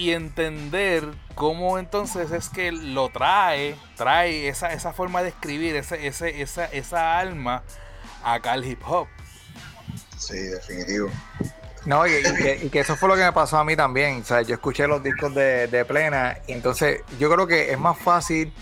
y 0.00 0.12
entender 0.12 1.04
cómo 1.34 1.78
entonces 1.78 2.32
es 2.32 2.48
que 2.48 2.72
lo 2.72 3.10
trae, 3.10 3.76
trae 3.96 4.48
esa, 4.48 4.72
esa 4.72 4.94
forma 4.94 5.22
de 5.22 5.28
escribir, 5.28 5.76
ese, 5.76 6.06
ese, 6.06 6.40
esa, 6.40 6.64
esa 6.64 7.18
alma 7.18 7.62
acá 8.24 8.52
al 8.52 8.64
hip 8.64 8.80
hop. 8.86 9.08
Sí, 10.16 10.38
definitivo. 10.38 11.10
No, 11.84 12.06
y, 12.06 12.12
que, 12.70 12.80
eso 12.80 12.96
fue 12.96 13.10
lo 13.10 13.14
que 13.14 13.24
me 13.24 13.32
pasó 13.34 13.58
a 13.58 13.64
mí 13.64 13.76
también. 13.76 14.22
O 14.22 14.24
sea, 14.24 14.40
yo 14.40 14.54
escuché 14.54 14.86
los 14.86 15.02
discos 15.02 15.34
de, 15.34 15.66
de 15.66 15.84
Plena 15.84 16.38
y 16.46 16.52
entonces 16.52 17.02
yo 17.18 17.30
creo 17.30 17.46
que 17.46 17.70
es 17.70 17.78
más 17.78 17.98
fácil 17.98 18.54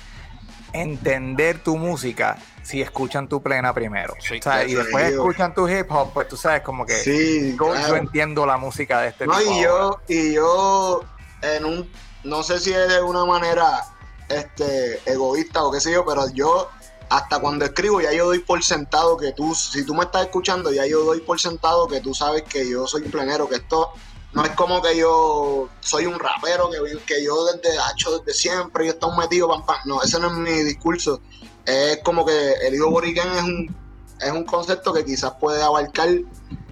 entender 0.73 1.63
tu 1.63 1.77
música 1.77 2.37
si 2.65 2.83
escuchan 2.83 3.29
tu 3.29 3.41
plena 3.41 3.73
primero. 3.73 4.13
o 4.15 4.43
sea, 4.43 4.65
y 4.65 4.75
después 4.75 5.13
escuchan 5.13 5.55
tu 5.55 5.69
hip 5.69 5.87
hop, 5.89 6.13
pues 6.13 6.27
tú 6.27 6.37
sabes 6.37 6.63
como 6.63 6.85
que 6.85 6.95
sí, 6.95 7.57
yo, 7.57 7.97
entiendo 7.97 8.45
la 8.45 8.57
música 8.57 9.01
de 9.03 9.09
este 9.09 9.27
no, 9.27 9.41
Y 9.41 9.63
yo, 9.63 10.01
y 10.09 10.35
yo 10.35 11.05
en 11.43 11.65
un, 11.65 11.91
no 12.25 12.43
sé 12.43 12.59
si 12.61 12.73
es 12.73 12.89
de 12.89 13.03
una 13.03 13.25
manera 13.25 13.85
este, 14.29 15.01
egoísta 15.11 15.65
o 15.65 15.71
qué 15.71 15.81
sé 15.81 15.93
yo, 15.93 16.05
pero 16.05 16.29
yo 16.31 16.69
hasta 17.09 17.41
cuando 17.41 17.65
escribo 17.65 18.01
ya 18.01 18.13
yo 18.13 18.27
doy 18.27 18.41
por 18.41 18.63
sentado 18.63 19.17
que 19.17 19.33
tú, 19.33 19.55
si 19.55 19.85
tú 19.85 19.95
me 19.95 20.05
estás 20.05 20.27
escuchando, 20.27 20.71
ya 20.71 20.87
yo 20.87 21.05
doy 21.05 21.21
por 21.21 21.41
sentado 21.41 21.89
que 21.89 22.01
tú 22.01 22.15
sabes 22.15 22.43
que 22.43 22.69
yo 22.69 22.87
soy 22.87 23.03
plenero, 23.03 23.49
que 23.49 23.57
esto 23.57 23.93
no 24.33 24.45
es 24.45 24.51
como 24.51 24.83
que 24.83 24.97
yo 24.97 25.69
soy 25.81 26.07
un 26.07 26.19
rapero 26.19 26.69
que, 26.71 27.25
yo 27.25 27.47
desde 27.47 27.77
hecho 27.93 28.19
desde 28.19 28.39
siempre 28.39 28.85
y 28.85 28.89
estado 28.89 29.17
metido 29.17 29.49
pam, 29.49 29.65
pam. 29.65 29.79
no 29.87 30.03
ese 30.03 30.21
no 30.21 30.29
es 30.29 30.35
mi 30.35 30.63
discurso 30.65 31.21
es 31.65 31.99
como 32.03 32.27
que 32.27 32.53
el 32.67 32.75
hijo 32.75 32.91
boriquén 32.91 33.27
es 33.37 33.43
un 33.43 33.77
es 34.21 34.33
un 34.33 34.45
concepto 34.45 34.93
que 34.93 35.05
quizás 35.05 35.33
puede 35.41 35.63
abarcar 35.63 36.09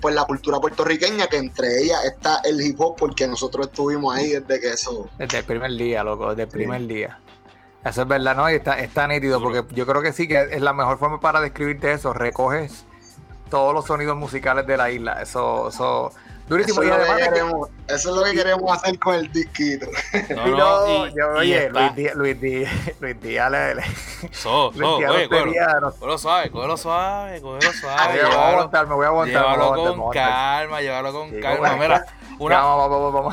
pues 0.01 0.15
la 0.15 0.25
cultura 0.25 0.59
puertorriqueña 0.59 1.27
que 1.27 1.39
entre 1.39 1.83
ellas 1.83 2.05
está 2.05 2.41
el 2.45 2.61
hip 2.61 2.81
hop 2.81 2.97
porque 2.97 3.27
nosotros 3.27 3.69
estuvimos 3.69 4.15
ahí 4.15 4.31
desde 4.31 4.61
que 4.61 4.69
eso 4.69 5.09
desde 5.19 5.39
el 5.39 5.45
primer 5.45 5.73
día 5.73 6.05
loco 6.05 6.31
desde 6.31 6.43
el 6.43 6.49
primer 6.49 6.87
día. 6.87 7.19
Eso 7.85 8.03
es 8.03 8.09
verdad 8.09 8.35
no 8.35 8.51
y 8.51 8.55
está, 8.55 8.81
está 8.81 9.07
nítido 9.07 9.41
porque 9.41 9.65
yo 9.75 9.87
creo 9.87 10.03
que 10.03 10.13
sí 10.13 10.27
que 10.27 10.49
es 10.51 10.61
la 10.61 10.73
mejor 10.73 10.99
forma 10.99 11.21
para 11.21 11.41
describirte 11.41 11.93
eso. 11.93 12.13
Recoges 12.13 12.85
todos 13.49 13.73
los 13.73 13.87
sonidos 13.87 14.17
musicales 14.17 14.67
de 14.67 14.77
la 14.77 14.91
isla. 14.91 15.23
Eso 15.23 15.69
eso 15.69 16.13
Durísimo. 16.49 16.83
Eso, 16.83 16.89
y 16.89 16.93
además 16.93 17.21
es 17.21 17.29
queremos, 17.29 17.69
eso 17.89 18.11
es 18.11 18.17
lo 18.17 18.25
que 18.25 18.33
queremos 18.33 18.73
hacer 18.73 18.99
con 18.99 19.15
el 19.17 19.33
disquito. 19.33 19.87
No, 20.31 20.47
no, 20.57 21.07
y, 21.07 21.15
yo, 21.15 21.29
oye, 21.35 21.71
Luis 21.71 21.95
Díaz, 21.95 22.15
Luis 22.15 22.41
Díaz, 22.41 22.73
Luis 23.01 23.21
Díaz 23.21 23.51
le, 23.51 23.75
le 23.75 23.83
so, 24.33 24.73
so, 24.73 24.97
oye, 24.97 25.29
cógelo 25.29 26.19
suave, 26.19 26.51
cógelo 26.51 26.77
suave, 26.77 27.41
cógelo 27.41 27.73
suave. 27.73 28.23
me 28.23 28.29
voy 28.29 28.35
a 28.35 28.51
aguantar, 28.51 28.87
me 28.87 28.95
voy 28.95 29.05
a 29.05 29.09
aguantar. 29.09 29.43
Llévalo 29.43 29.97
con 29.97 30.11
calma, 30.13 30.81
llévalo 30.81 31.13
con 31.13 31.41
calma. 31.41 31.77
Mira, 31.77 32.07
una, 32.39 32.77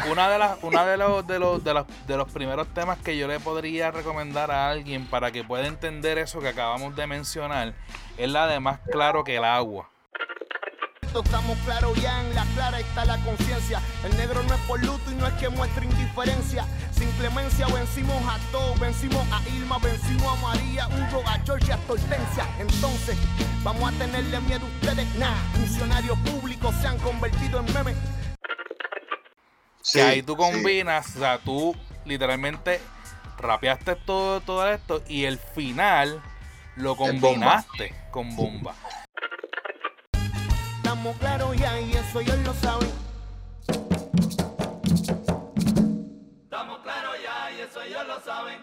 una 0.09 0.29
de 0.29 0.39
las, 0.39 0.63
una 0.63 0.85
de 0.85 0.97
los, 0.97 1.27
de 1.27 1.39
los, 1.39 1.63
de 1.63 1.73
los, 1.73 1.85
de 2.07 2.17
los 2.17 2.31
primeros 2.31 2.67
temas 2.73 2.97
que 2.99 3.17
yo 3.17 3.27
le 3.27 3.39
podría 3.39 3.91
recomendar 3.91 4.49
a 4.49 4.69
alguien 4.69 5.05
para 5.05 5.31
que 5.31 5.43
pueda 5.43 5.67
entender 5.67 6.17
eso 6.17 6.39
que 6.39 6.49
acabamos 6.49 6.95
de 6.95 7.05
mencionar 7.05 7.73
es 8.17 8.29
la 8.29 8.47
de 8.47 8.59
más 8.59 8.79
claro 8.91 9.23
que 9.23 9.35
el 9.35 9.43
agua 9.43 9.89
estamos 11.21 11.57
claros 11.59 11.95
ya 12.01 12.21
en 12.21 12.33
la 12.33 12.45
clara 12.55 12.79
está 12.79 13.05
la 13.05 13.17
conciencia. 13.23 13.81
El 14.03 14.15
negro 14.17 14.41
no 14.43 14.53
es 14.53 14.61
por 14.61 14.83
luto 14.83 15.11
y 15.11 15.15
no 15.15 15.27
es 15.27 15.33
que 15.33 15.49
muestre 15.49 15.85
indiferencia. 15.85 16.65
Sin 16.91 17.09
clemencia 17.11 17.67
vencimos 17.67 18.21
a 18.27 18.37
todos, 18.51 18.79
vencimos 18.79 19.25
a 19.31 19.41
Irma, 19.49 19.77
vencimos 19.79 20.25
a 20.25 20.41
María, 20.41 20.87
Hugo, 20.87 21.23
a 21.27 21.39
George, 21.45 21.71
a 21.71 21.79
Hortensia. 21.87 22.47
Entonces, 22.59 23.17
vamos 23.63 23.93
a 23.93 23.97
tenerle 23.97 24.39
miedo 24.41 24.65
a 24.65 24.69
ustedes, 24.69 25.15
nada. 25.15 25.37
Funcionarios 25.53 26.17
públicos 26.19 26.73
se 26.81 26.87
han 26.87 26.97
convertido 26.99 27.59
en 27.59 27.73
memes. 27.73 27.97
Sí, 29.81 29.99
ahí 29.99 30.23
tú 30.23 30.35
combinas, 30.35 31.15
o 31.15 31.19
sea, 31.19 31.37
tú 31.37 31.75
literalmente 32.05 32.79
rapeaste 33.37 33.95
todo, 33.95 34.41
todo 34.41 34.69
esto 34.71 35.03
y 35.07 35.25
el 35.25 35.37
final 35.37 36.21
lo 36.75 36.95
combinaste 36.95 37.93
con 38.11 38.35
bomba 38.35 38.73
estamos 41.03 41.19
claros 41.19 41.57
ya 41.57 41.81
y 41.81 41.91
eso 41.91 42.19
ellos 42.21 42.37
lo 42.45 42.53
saben. 42.53 42.89
Estamos 46.43 46.79
claros 46.79 47.15
ya 47.21 47.51
y 47.51 47.61
eso 47.61 47.81
ellos 47.81 48.07
lo 48.07 48.21
saben. 48.21 48.59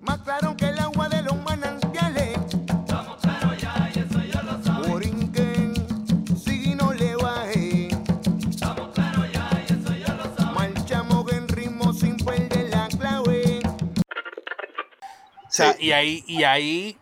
Más 0.00 0.18
claro 0.18 0.56
que 0.56 0.68
el 0.68 0.80
agua 0.80 1.08
de 1.08 1.22
los 1.22 1.36
manantiales. 1.44 2.36
Estamos 2.36 3.18
claros 3.18 3.56
ya 3.58 3.88
y 3.94 3.98
eso 4.00 4.20
ellos 4.20 4.44
lo 4.44 4.64
saben. 4.64 4.90
Borinquen, 4.90 5.74
y 6.46 6.74
no 6.74 6.92
le 6.92 7.14
baje. 7.14 7.88
Estamos 8.48 8.88
claros 8.92 9.32
ya 9.32 9.48
y 9.68 9.72
eso 9.72 9.92
ellos 9.92 10.16
lo 10.16 10.36
saben. 10.36 10.54
Marchamos 10.74 11.32
en 11.32 11.46
ritmo 11.46 11.92
sin 11.92 12.16
perder 12.16 12.70
la 12.70 12.88
clave. 12.88 13.60
O 15.46 15.50
sea, 15.50 15.76
y 15.78 15.92
ahí, 15.92 16.24
y 16.26 16.42
ahí 16.42 16.98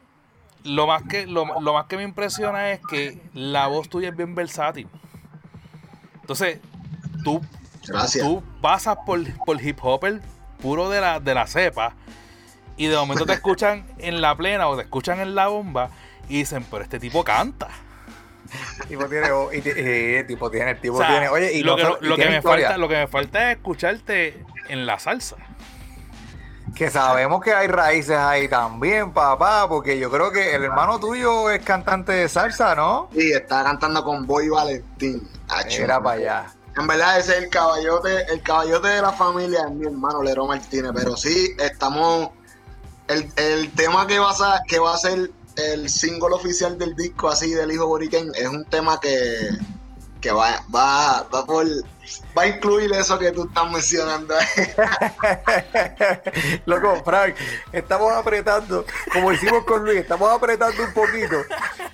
lo 0.68 0.86
más 0.86 1.02
que 1.02 1.26
lo, 1.26 1.44
más 1.46 1.86
que 1.86 1.96
me 1.96 2.02
impresiona 2.02 2.70
es 2.70 2.80
que 2.88 3.18
la 3.32 3.66
voz 3.66 3.88
tuya 3.88 4.10
es 4.10 4.16
bien 4.16 4.34
versátil. 4.34 4.86
Entonces, 6.20 6.60
tú, 7.24 7.40
tú 8.20 8.42
pasas 8.60 8.98
por, 9.06 9.20
por 9.44 9.60
hip 9.62 9.78
hopper 9.82 10.20
puro 10.60 10.90
de 10.90 11.00
la, 11.00 11.20
de 11.20 11.34
la 11.34 11.46
cepa 11.46 11.94
y 12.76 12.86
de 12.86 12.96
momento 12.96 13.24
te 13.24 13.32
escuchan 13.32 13.86
en 13.98 14.20
la 14.20 14.36
plena 14.36 14.68
o 14.68 14.76
te 14.76 14.82
escuchan 14.82 15.20
en 15.20 15.34
la 15.34 15.48
bomba 15.48 15.90
y 16.28 16.38
dicen, 16.38 16.64
pero 16.70 16.82
este 16.82 16.98
tipo 17.00 17.24
canta. 17.24 17.68
tipo 18.88 19.06
tiene, 19.06 19.28
y, 19.52 20.24
tipo 20.24 20.50
tiene, 20.50 20.72
el 20.72 20.80
tipo 20.80 20.98
tiene, 20.98 21.28
oye, 21.28 21.54
y 21.54 21.62
lo, 21.62 21.76
que, 21.76 21.84
lo, 22.00 22.16
que 22.16 22.28
me 22.28 22.42
falta, 22.42 22.76
lo 22.76 22.88
que 22.88 22.96
me 22.96 23.06
falta 23.06 23.50
es 23.50 23.56
escucharte 23.56 24.44
en 24.68 24.86
la 24.86 24.98
salsa. 24.98 25.36
Que 26.74 26.90
sabemos 26.90 27.42
que 27.42 27.52
hay 27.52 27.66
raíces 27.66 28.16
ahí 28.16 28.48
también, 28.48 29.12
papá, 29.12 29.68
porque 29.68 29.98
yo 29.98 30.10
creo 30.10 30.30
que 30.30 30.54
el 30.54 30.64
hermano 30.64 31.00
tuyo 31.00 31.50
es 31.50 31.62
cantante 31.64 32.12
de 32.12 32.28
salsa, 32.28 32.74
¿no? 32.74 33.08
Sí, 33.12 33.32
está 33.32 33.64
cantando 33.64 34.04
con 34.04 34.26
Boy 34.26 34.48
Valentín. 34.48 35.28
Era 35.70 36.00
para 36.00 36.16
allá. 36.16 36.54
En 36.76 36.86
verdad 36.86 37.18
ese 37.18 37.32
es 37.32 37.44
el 37.44 37.48
caballote, 37.50 38.32
el 38.32 38.40
caballote 38.42 38.88
de 38.88 39.02
la 39.02 39.12
familia 39.12 39.64
es 39.66 39.74
mi 39.74 39.86
hermano 39.86 40.22
Lero 40.22 40.46
Martínez, 40.46 40.92
pero 40.94 41.16
sí 41.16 41.56
estamos 41.58 42.30
el, 43.08 43.72
tema 43.72 44.06
que 44.06 44.18
va 44.18 44.30
a 44.30 44.62
que 44.66 44.78
va 44.78 44.94
a 44.94 44.98
ser 44.98 45.30
el 45.56 45.88
single 45.88 46.34
oficial 46.34 46.78
del 46.78 46.94
disco 46.94 47.28
así 47.28 47.50
del 47.50 47.72
hijo 47.72 47.86
Boriken 47.86 48.30
es 48.34 48.46
un 48.46 48.64
tema 48.66 49.00
que 49.00 49.50
que 50.20 50.32
va, 50.32 50.64
va, 50.74 51.22
va, 51.32 51.46
por, 51.46 51.64
va 52.36 52.42
a 52.42 52.46
incluir 52.46 52.92
eso 52.92 53.18
que 53.18 53.32
tú 53.32 53.46
estás 53.46 53.70
mencionando. 53.70 54.34
Loco, 56.66 57.02
Frank, 57.04 57.34
estamos 57.72 58.12
apretando, 58.12 58.84
como 59.12 59.32
hicimos 59.32 59.64
con 59.64 59.84
Luis, 59.84 59.98
estamos 59.98 60.30
apretando 60.30 60.82
un 60.82 60.92
poquito. 60.92 61.36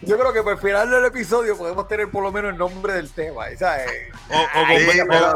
Yo 0.03 0.19
creo 0.19 0.33
que 0.33 0.43
para 0.43 0.57
el 0.57 0.63
final 0.63 0.91
del 0.91 1.05
episodio 1.05 1.57
podemos 1.57 1.89
tener 1.89 2.11
por 2.11 2.23
lo 2.23 2.33
menos 2.33 2.53
el 2.53 2.59
nombre 2.59 2.95
del 2.95 3.11
tema, 3.11 3.45
¿sabes? 3.59 3.91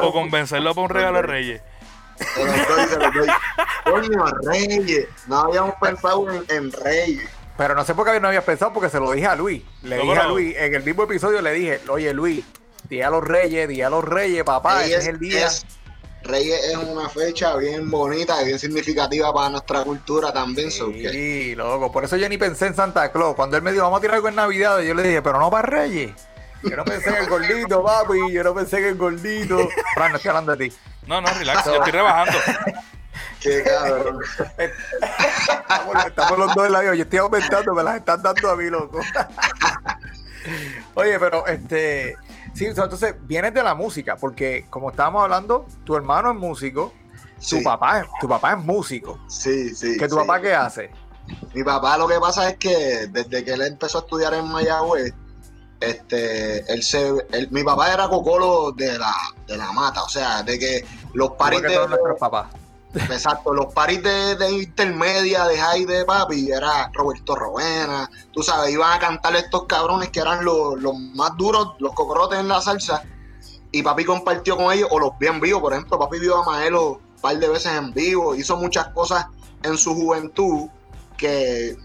O, 0.00 0.12
convencerlo 0.12 0.74
para 0.74 0.84
un 0.84 0.90
regalo 0.90 1.16
de 1.16 1.22
Reyes. 1.22 1.62
Se 2.16 2.44
doy, 2.44 3.28
Coño, 3.84 4.24
Reyes. 4.42 5.06
No 5.26 5.38
habíamos 5.38 5.74
pensado 5.80 6.26
en, 6.48 6.72
Reyes. 6.72 7.28
Pero 7.56 7.74
no 7.74 7.84
sé 7.84 7.94
por 7.94 8.06
qué 8.06 8.20
no 8.20 8.28
habías 8.28 8.44
pensado, 8.44 8.72
porque 8.72 8.88
se 8.88 9.00
lo 9.00 9.10
dije 9.12 9.26
a 9.26 9.36
Luis. 9.36 9.62
Le 9.82 9.98
dije 9.98 10.18
a 10.18 10.28
Luis, 10.28 10.56
en 10.56 10.74
el 10.74 10.82
mismo 10.82 11.04
episodio 11.04 11.42
le 11.42 11.52
dije, 11.52 11.80
oye 11.88 12.12
Luis, 12.12 12.44
Día 12.88 13.08
a 13.08 13.10
los 13.10 13.24
Reyes, 13.24 13.68
Día 13.68 13.88
a 13.88 13.90
los 13.90 14.04
Reyes, 14.04 14.44
papá, 14.44 14.84
ese 14.84 14.96
es 14.96 15.06
el 15.06 15.18
día. 15.18 15.48
Reyes 16.22 16.64
es 16.64 16.76
una 16.76 17.08
fecha 17.08 17.56
bien 17.56 17.90
bonita 17.90 18.42
y 18.42 18.46
bien 18.46 18.58
significativa 18.58 19.32
para 19.32 19.50
nuestra 19.50 19.84
cultura 19.84 20.32
también. 20.32 20.70
Sí, 20.70 21.54
loco. 21.54 21.92
Por 21.92 22.04
eso 22.04 22.16
yo 22.16 22.28
ni 22.28 22.36
pensé 22.36 22.66
en 22.66 22.74
Santa 22.74 23.10
Claus. 23.12 23.34
Cuando 23.34 23.56
él 23.56 23.62
me 23.62 23.72
dijo, 23.72 23.84
vamos 23.84 23.98
a 23.98 24.00
tirar 24.00 24.16
algo 24.16 24.28
en 24.28 24.34
Navidad, 24.34 24.80
yo 24.80 24.94
le 24.94 25.02
dije, 25.02 25.22
pero 25.22 25.38
no 25.38 25.50
para 25.50 25.68
Reyes. 25.68 26.12
Yo 26.62 26.76
no 26.76 26.84
pensé 26.84 27.10
en 27.10 27.16
el 27.16 27.28
gordito, 27.28 27.84
papi. 27.84 28.32
Yo 28.32 28.42
no 28.42 28.54
pensé 28.54 28.78
en 28.78 28.84
el 28.86 28.94
gordito. 28.96 29.68
Fran, 29.94 30.10
no 30.10 30.16
estoy 30.16 30.28
hablando 30.30 30.56
de 30.56 30.68
ti. 30.68 30.76
No, 31.06 31.20
no, 31.20 31.28
relax, 31.32 31.64
yo 31.64 31.74
estoy 31.76 31.92
rebajando. 31.92 32.38
Qué 33.40 33.62
cabrón. 33.62 34.18
estamos, 34.58 36.06
estamos, 36.06 36.38
los 36.38 36.54
dos 36.54 36.66
en 36.66 36.72
la 36.72 36.80
vida. 36.80 36.94
Yo 36.94 37.02
estoy 37.04 37.18
aumentando, 37.20 37.74
me 37.74 37.82
las 37.82 37.96
están 37.96 38.22
dando 38.22 38.50
a 38.50 38.56
mí, 38.56 38.68
loco. 38.68 39.00
Oye, 40.94 41.18
pero 41.18 41.46
este. 41.46 42.16
Sí, 42.58 42.66
entonces 42.66 43.14
vienes 43.22 43.54
de 43.54 43.62
la 43.62 43.76
música, 43.76 44.16
porque 44.16 44.66
como 44.68 44.90
estábamos 44.90 45.22
hablando, 45.22 45.64
tu 45.84 45.94
hermano 45.94 46.32
es 46.32 46.36
músico, 46.36 46.92
tu, 47.48 47.62
papá, 47.62 48.04
tu 48.20 48.28
papá 48.28 48.54
es 48.54 48.64
músico. 48.64 49.16
Sí, 49.28 49.72
sí. 49.76 49.96
¿Que 49.96 50.08
tu 50.08 50.16
papá 50.16 50.40
qué 50.40 50.52
hace? 50.54 50.90
Mi 51.54 51.62
papá 51.62 51.96
lo 51.96 52.08
que 52.08 52.18
pasa 52.18 52.50
es 52.50 52.56
que 52.56 53.06
desde 53.12 53.44
que 53.44 53.52
él 53.52 53.62
empezó 53.62 53.98
a 53.98 54.00
estudiar 54.00 54.34
en 54.34 54.48
Mayagüez, 54.48 55.14
este, 55.78 56.72
él 56.72 56.82
se, 56.82 57.12
mi 57.50 57.62
papá 57.62 57.92
era 57.92 58.08
cocolo 58.08 58.72
de 58.72 58.98
la, 58.98 59.14
de 59.46 59.56
la 59.56 59.70
mata, 59.70 60.02
o 60.02 60.08
sea, 60.08 60.42
de 60.42 60.58
que 60.58 60.84
los 61.14 61.32
paris 61.32 61.62
de 61.62 61.76
nuestros 61.86 62.18
papás. 62.18 62.48
Exacto, 62.94 63.52
los 63.52 63.72
paris 63.74 64.02
de, 64.02 64.50
intermedia, 64.50 65.44
de 65.44 65.58
high 65.58 65.84
de 65.84 66.04
papi, 66.04 66.50
era 66.50 66.90
Roberto 66.94 67.34
Rovena, 67.34 68.08
tú 68.32 68.42
sabes, 68.42 68.72
iban 68.72 68.92
a 68.92 68.98
cantar 68.98 69.36
estos 69.36 69.66
cabrones 69.66 70.08
que 70.08 70.20
eran 70.20 70.44
los, 70.44 70.78
más 71.14 71.36
duros, 71.36 71.74
los 71.78 71.92
cocorotes 71.92 72.38
en 72.38 72.48
la 72.48 72.60
salsa, 72.60 73.02
y 73.70 73.82
papi 73.82 74.04
compartió 74.04 74.56
con 74.56 74.72
ellos, 74.72 74.88
o 74.90 74.98
los 74.98 75.18
vi 75.18 75.26
en 75.26 75.40
vivo, 75.40 75.60
por 75.60 75.74
ejemplo, 75.74 75.98
papi 75.98 76.18
vio 76.18 76.42
a 76.42 76.46
Maelo 76.46 76.92
un 76.92 77.20
par 77.20 77.38
de 77.38 77.48
veces 77.48 77.72
en 77.72 77.92
vivo, 77.92 78.34
hizo 78.34 78.56
muchas 78.56 78.88
cosas 78.88 79.26
en 79.62 79.76
su 79.76 79.94
juventud 79.94 80.68
que 81.16 81.76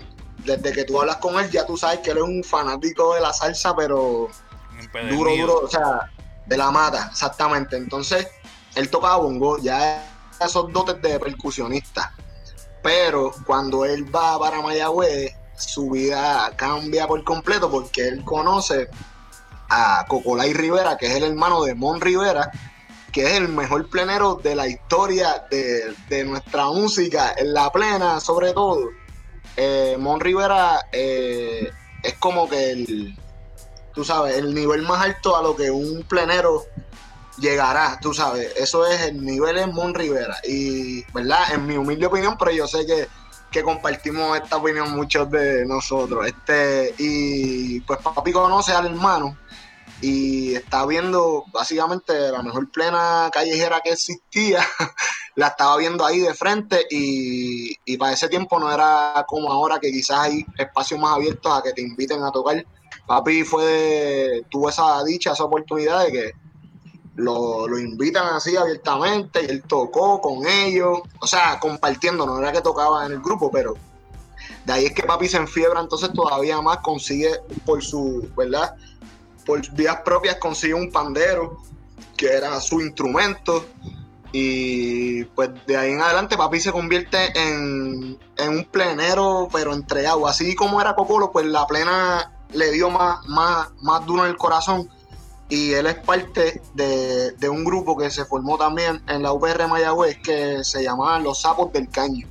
desde 0.46 0.72
que 0.72 0.84
tú 0.86 1.00
hablas 1.00 1.18
con 1.18 1.40
él 1.40 1.50
ya 1.50 1.66
tú 1.66 1.78
sabes 1.78 2.00
que 2.00 2.12
él 2.12 2.18
es 2.18 2.24
un 2.24 2.44
fanático 2.44 3.16
de 3.16 3.22
la 3.22 3.34
salsa, 3.34 3.76
pero 3.76 4.30
duro, 5.10 5.36
duro, 5.36 5.62
o 5.64 5.70
sea, 5.70 6.12
de 6.46 6.58
la 6.58 6.72
mata, 6.72 7.10
exactamente. 7.12 7.78
Entonces, 7.78 8.28
él 8.76 8.90
tocaba 8.90 9.18
bongo, 9.18 9.58
ya 9.60 10.13
esos 10.46 10.72
dotes 10.72 11.02
de 11.02 11.20
percusionista. 11.20 12.14
Pero 12.82 13.32
cuando 13.46 13.86
él 13.86 14.14
va 14.14 14.38
para 14.40 14.62
Mayagüez, 14.62 15.34
su 15.56 15.92
vida 15.92 16.52
cambia 16.56 17.08
por 17.08 17.24
completo 17.24 17.70
porque 17.70 18.08
él 18.08 18.24
conoce 18.24 18.90
a 19.70 20.06
Cocolay 20.08 20.54
Rivera, 20.54 20.98
que 20.98 21.08
es 21.08 21.16
el 21.16 21.24
hermano 21.24 21.64
de 21.64 21.76
Mon 21.76 22.02
Rivera, 22.02 22.52
que 23.12 23.26
es 23.26 23.34
el 23.34 23.48
mejor 23.48 23.90
plenero 23.90 24.36
de 24.36 24.56
la 24.56 24.68
historia 24.68 25.46
de, 25.50 26.24
nuestra 26.26 26.66
música, 26.68 27.34
en 27.38 27.54
la 27.54 27.72
plena 27.72 28.20
sobre 28.20 28.54
todo. 28.54 28.90
Eh, 29.56 29.96
Mon 30.00 30.20
Rivera 30.20 30.88
eh, 30.92 31.72
es 32.02 32.14
como 32.16 32.50
que 32.50 32.72
el, 32.72 33.18
tú 33.94 34.04
sabes, 34.04 34.38
el 34.38 34.54
nivel 34.54 34.82
más 34.82 35.02
alto 35.02 35.38
a 35.38 35.42
lo 35.42 35.56
que 35.56 35.72
un 35.72 36.04
plenero 36.04 36.64
llegará, 37.38 38.00
tú 38.02 38.14
sabes, 38.14 38.54
eso 38.56 38.86
es 38.86 39.02
el 39.02 39.24
nivel 39.24 39.58
en 39.58 39.74
Mon 39.74 39.94
Rivera 39.94 40.38
y, 40.48 41.04
¿verdad? 41.12 41.54
En 41.54 41.66
mi 41.66 41.78
humilde 41.78 42.06
opinión, 42.06 42.36
pero 42.38 42.52
yo 42.52 42.68
sé 42.68 42.86
que, 42.86 43.08
que 43.52 43.64
compartimos 43.64 44.38
esta 44.38 44.58
opinión 44.58 44.96
muchos 44.96 45.30
de 45.30 45.66
nosotros, 45.66 46.26
este, 46.28 46.94
y 46.98 47.80
pues 47.82 48.00
papi 48.00 48.32
conoce 48.32 48.74
al 48.74 48.88
hermano 48.88 49.38
y 50.02 50.54
está 50.56 50.86
viendo 50.86 51.46
básicamente 51.52 52.14
la 52.30 52.44
mejor 52.44 52.70
plena 52.72 53.30
callejera 53.32 53.80
que 53.82 53.92
existía, 53.92 54.60
la 55.36 55.48
estaba 55.48 55.78
viendo 55.78 56.06
ahí 56.06 56.20
de 56.20 56.34
frente 56.34 56.86
y, 56.90 57.76
y 57.86 57.98
para 57.98 58.12
ese 58.12 58.28
tiempo 58.28 58.60
no 58.60 58.72
era 58.72 59.24
como 59.28 59.52
ahora 59.52 59.80
que 59.80 59.92
quizás 59.92 60.20
hay 60.20 60.46
espacios 60.58 61.00
más 61.00 61.16
abiertos 61.16 61.58
a 61.58 61.64
que 61.64 61.72
te 61.72 61.82
inviten 61.82 62.22
a 62.22 62.32
tocar. 62.32 62.64
Papi 63.08 63.44
fue 63.44 64.44
tuvo 64.50 64.70
esa 64.70 65.04
dicha, 65.04 65.32
esa 65.32 65.46
oportunidad 65.46 66.06
de 66.06 66.12
que 66.12 66.32
lo, 67.16 67.68
lo, 67.68 67.80
invitan 67.80 68.36
así 68.36 68.56
abiertamente 68.56 69.44
y 69.44 69.46
él 69.46 69.64
tocó 69.64 70.20
con 70.20 70.48
ellos, 70.48 71.00
o 71.20 71.28
sea, 71.28 71.60
compartiendo, 71.60 72.26
no 72.26 72.40
era 72.40 72.52
que 72.52 72.62
tocaba 72.62 73.06
en 73.06 73.14
el 73.14 73.22
grupo, 73.22 73.52
pero 73.52 73.76
de 74.66 74.74
ahí 74.74 74.86
es 74.86 74.94
que 74.94 75.04
papi 75.04 75.28
se 75.28 75.38
enfiebra, 75.38 75.80
entonces 75.80 76.12
todavía 76.14 76.62
más 76.62 76.78
consigue 76.78 77.30
por 77.66 77.84
su, 77.84 78.30
¿verdad? 78.36 78.76
Por 79.46 79.70
vías 79.74 79.98
propias 80.04 80.38
consigue 80.38 80.74
un 80.74 80.92
pandero, 80.92 81.62
que 82.18 82.28
era 82.28 82.60
su 82.62 82.82
instrumento, 82.82 83.66
y 84.32 85.26
pues 85.26 85.52
de 85.68 85.78
ahí 85.78 85.92
en 85.92 86.02
adelante 86.02 86.36
papi 86.36 86.60
se 86.60 86.72
convierte 86.72 87.38
en, 87.40 88.18
en 88.38 88.50
un 88.50 88.66
plenero, 88.66 89.48
pero 89.52 89.74
entregado, 89.74 90.26
así 90.28 90.56
como 90.56 90.82
era 90.82 90.96
Cocolo, 90.96 91.32
pues 91.32 91.46
la 91.46 91.68
plena 91.68 92.32
le 92.54 92.72
dio 92.72 92.90
más, 92.90 93.26
más, 93.28 93.70
más 93.82 94.06
duro 94.06 94.24
en 94.24 94.32
el 94.32 94.38
corazón 94.38 94.90
y 95.50 95.74
él 95.74 95.86
es 95.88 95.96
parte 95.96 96.62
de, 96.74 97.32
de, 97.32 97.50
un 97.50 97.64
grupo 97.64 97.98
que 97.98 98.10
se 98.10 98.26
formó 98.26 98.58
también 98.58 99.04
en 99.08 99.22
la 99.22 99.34
UPR 99.34 99.68
Mayagüez 99.68 100.18
que 100.24 100.64
se 100.64 100.84
llamaban 100.84 101.24
Los 101.24 101.42
Sapos 101.42 101.72
del 101.74 101.90
Caño. 101.90 102.28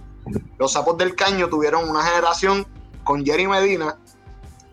Los 0.59 0.73
Sapos 0.73 0.97
del 0.97 1.14
Caño 1.14 1.49
tuvieron 1.49 1.88
una 1.88 2.02
generación 2.02 2.66
con 3.04 3.25
Jerry 3.25 3.47
Medina, 3.47 3.97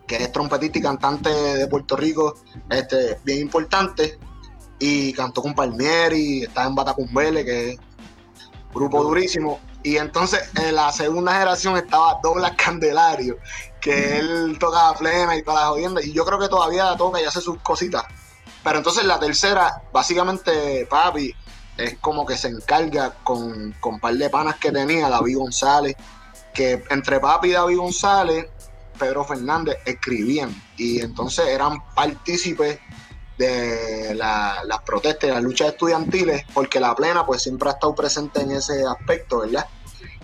que 0.06 0.16
es 0.16 0.32
trompetista 0.32 0.78
y 0.78 0.82
cantante 0.82 1.28
de 1.30 1.66
Puerto 1.66 1.96
Rico, 1.96 2.34
este, 2.68 3.18
bien 3.24 3.40
importante, 3.40 4.18
y 4.78 5.12
cantó 5.12 5.42
con 5.42 5.54
Palmieri, 5.54 6.44
está 6.44 6.64
en 6.66 6.74
Batacumbele, 6.74 7.44
que 7.44 7.70
es 7.70 7.80
grupo 8.74 9.02
durísimo. 9.02 9.60
Y 9.82 9.96
entonces 9.96 10.50
en 10.56 10.74
la 10.74 10.92
segunda 10.92 11.32
generación 11.32 11.76
estaba 11.76 12.18
Douglas 12.22 12.52
Candelario, 12.56 13.38
que 13.80 14.18
él 14.18 14.56
tocaba 14.58 14.94
plena 14.94 15.36
y 15.36 15.42
todas 15.42 15.60
las 15.60 15.70
jodiendas, 15.70 16.04
y 16.04 16.12
yo 16.12 16.24
creo 16.24 16.38
que 16.38 16.48
todavía 16.48 16.96
toca 16.96 17.20
y 17.20 17.24
hace 17.24 17.40
sus 17.40 17.58
cositas 17.58 18.04
pero 18.62 18.78
entonces 18.78 19.04
la 19.04 19.18
tercera, 19.18 19.82
básicamente, 19.92 20.86
papi, 20.88 21.34
es 21.76 21.98
como 21.98 22.26
que 22.26 22.36
se 22.36 22.48
encarga 22.48 23.14
con, 23.24 23.74
con 23.80 23.94
un 23.94 24.00
par 24.00 24.14
de 24.14 24.28
panas 24.28 24.56
que 24.56 24.70
tenía, 24.70 25.08
David 25.08 25.38
González, 25.38 25.96
que 26.52 26.84
entre 26.90 27.20
papi 27.20 27.48
y 27.48 27.52
David 27.52 27.78
González, 27.78 28.46
Pedro 28.98 29.24
Fernández 29.24 29.78
escribían 29.86 30.54
y 30.76 31.00
entonces 31.00 31.46
eran 31.48 31.78
partícipes 31.94 32.78
de 33.38 34.14
las 34.14 34.80
protestas 34.84 35.30
y 35.30 35.32
las 35.32 35.42
luchas 35.42 35.68
estudiantiles, 35.68 36.44
porque 36.52 36.78
la 36.78 36.94
plena 36.94 37.24
pues 37.24 37.42
siempre 37.42 37.70
ha 37.70 37.72
estado 37.72 37.94
presente 37.94 38.42
en 38.42 38.50
ese 38.50 38.84
aspecto, 38.86 39.40
¿verdad? 39.40 39.66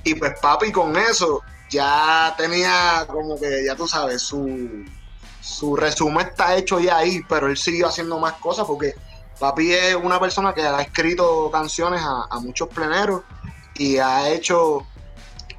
Y 0.04 0.14
pues 0.14 0.38
papi 0.38 0.70
con 0.70 0.94
eso 0.98 1.40
ya 1.70 2.34
tenía 2.36 3.06
como 3.08 3.40
que, 3.40 3.64
ya 3.64 3.74
tú 3.74 3.88
sabes, 3.88 4.20
su, 4.20 4.84
su 5.46 5.76
resumen 5.76 6.26
está 6.26 6.56
hecho 6.56 6.80
ya 6.80 6.96
ahí, 6.96 7.20
pero 7.28 7.46
él 7.46 7.56
siguió 7.56 7.86
haciendo 7.86 8.18
más 8.18 8.32
cosas 8.34 8.66
porque 8.66 8.94
papi 9.38 9.72
es 9.72 9.94
una 9.94 10.18
persona 10.18 10.52
que 10.52 10.62
ha 10.62 10.80
escrito 10.82 11.48
canciones 11.52 12.02
a, 12.02 12.40
muchos 12.40 12.68
pleneros 12.68 13.22
y 13.76 13.98
ha 13.98 14.28
hecho 14.28 14.84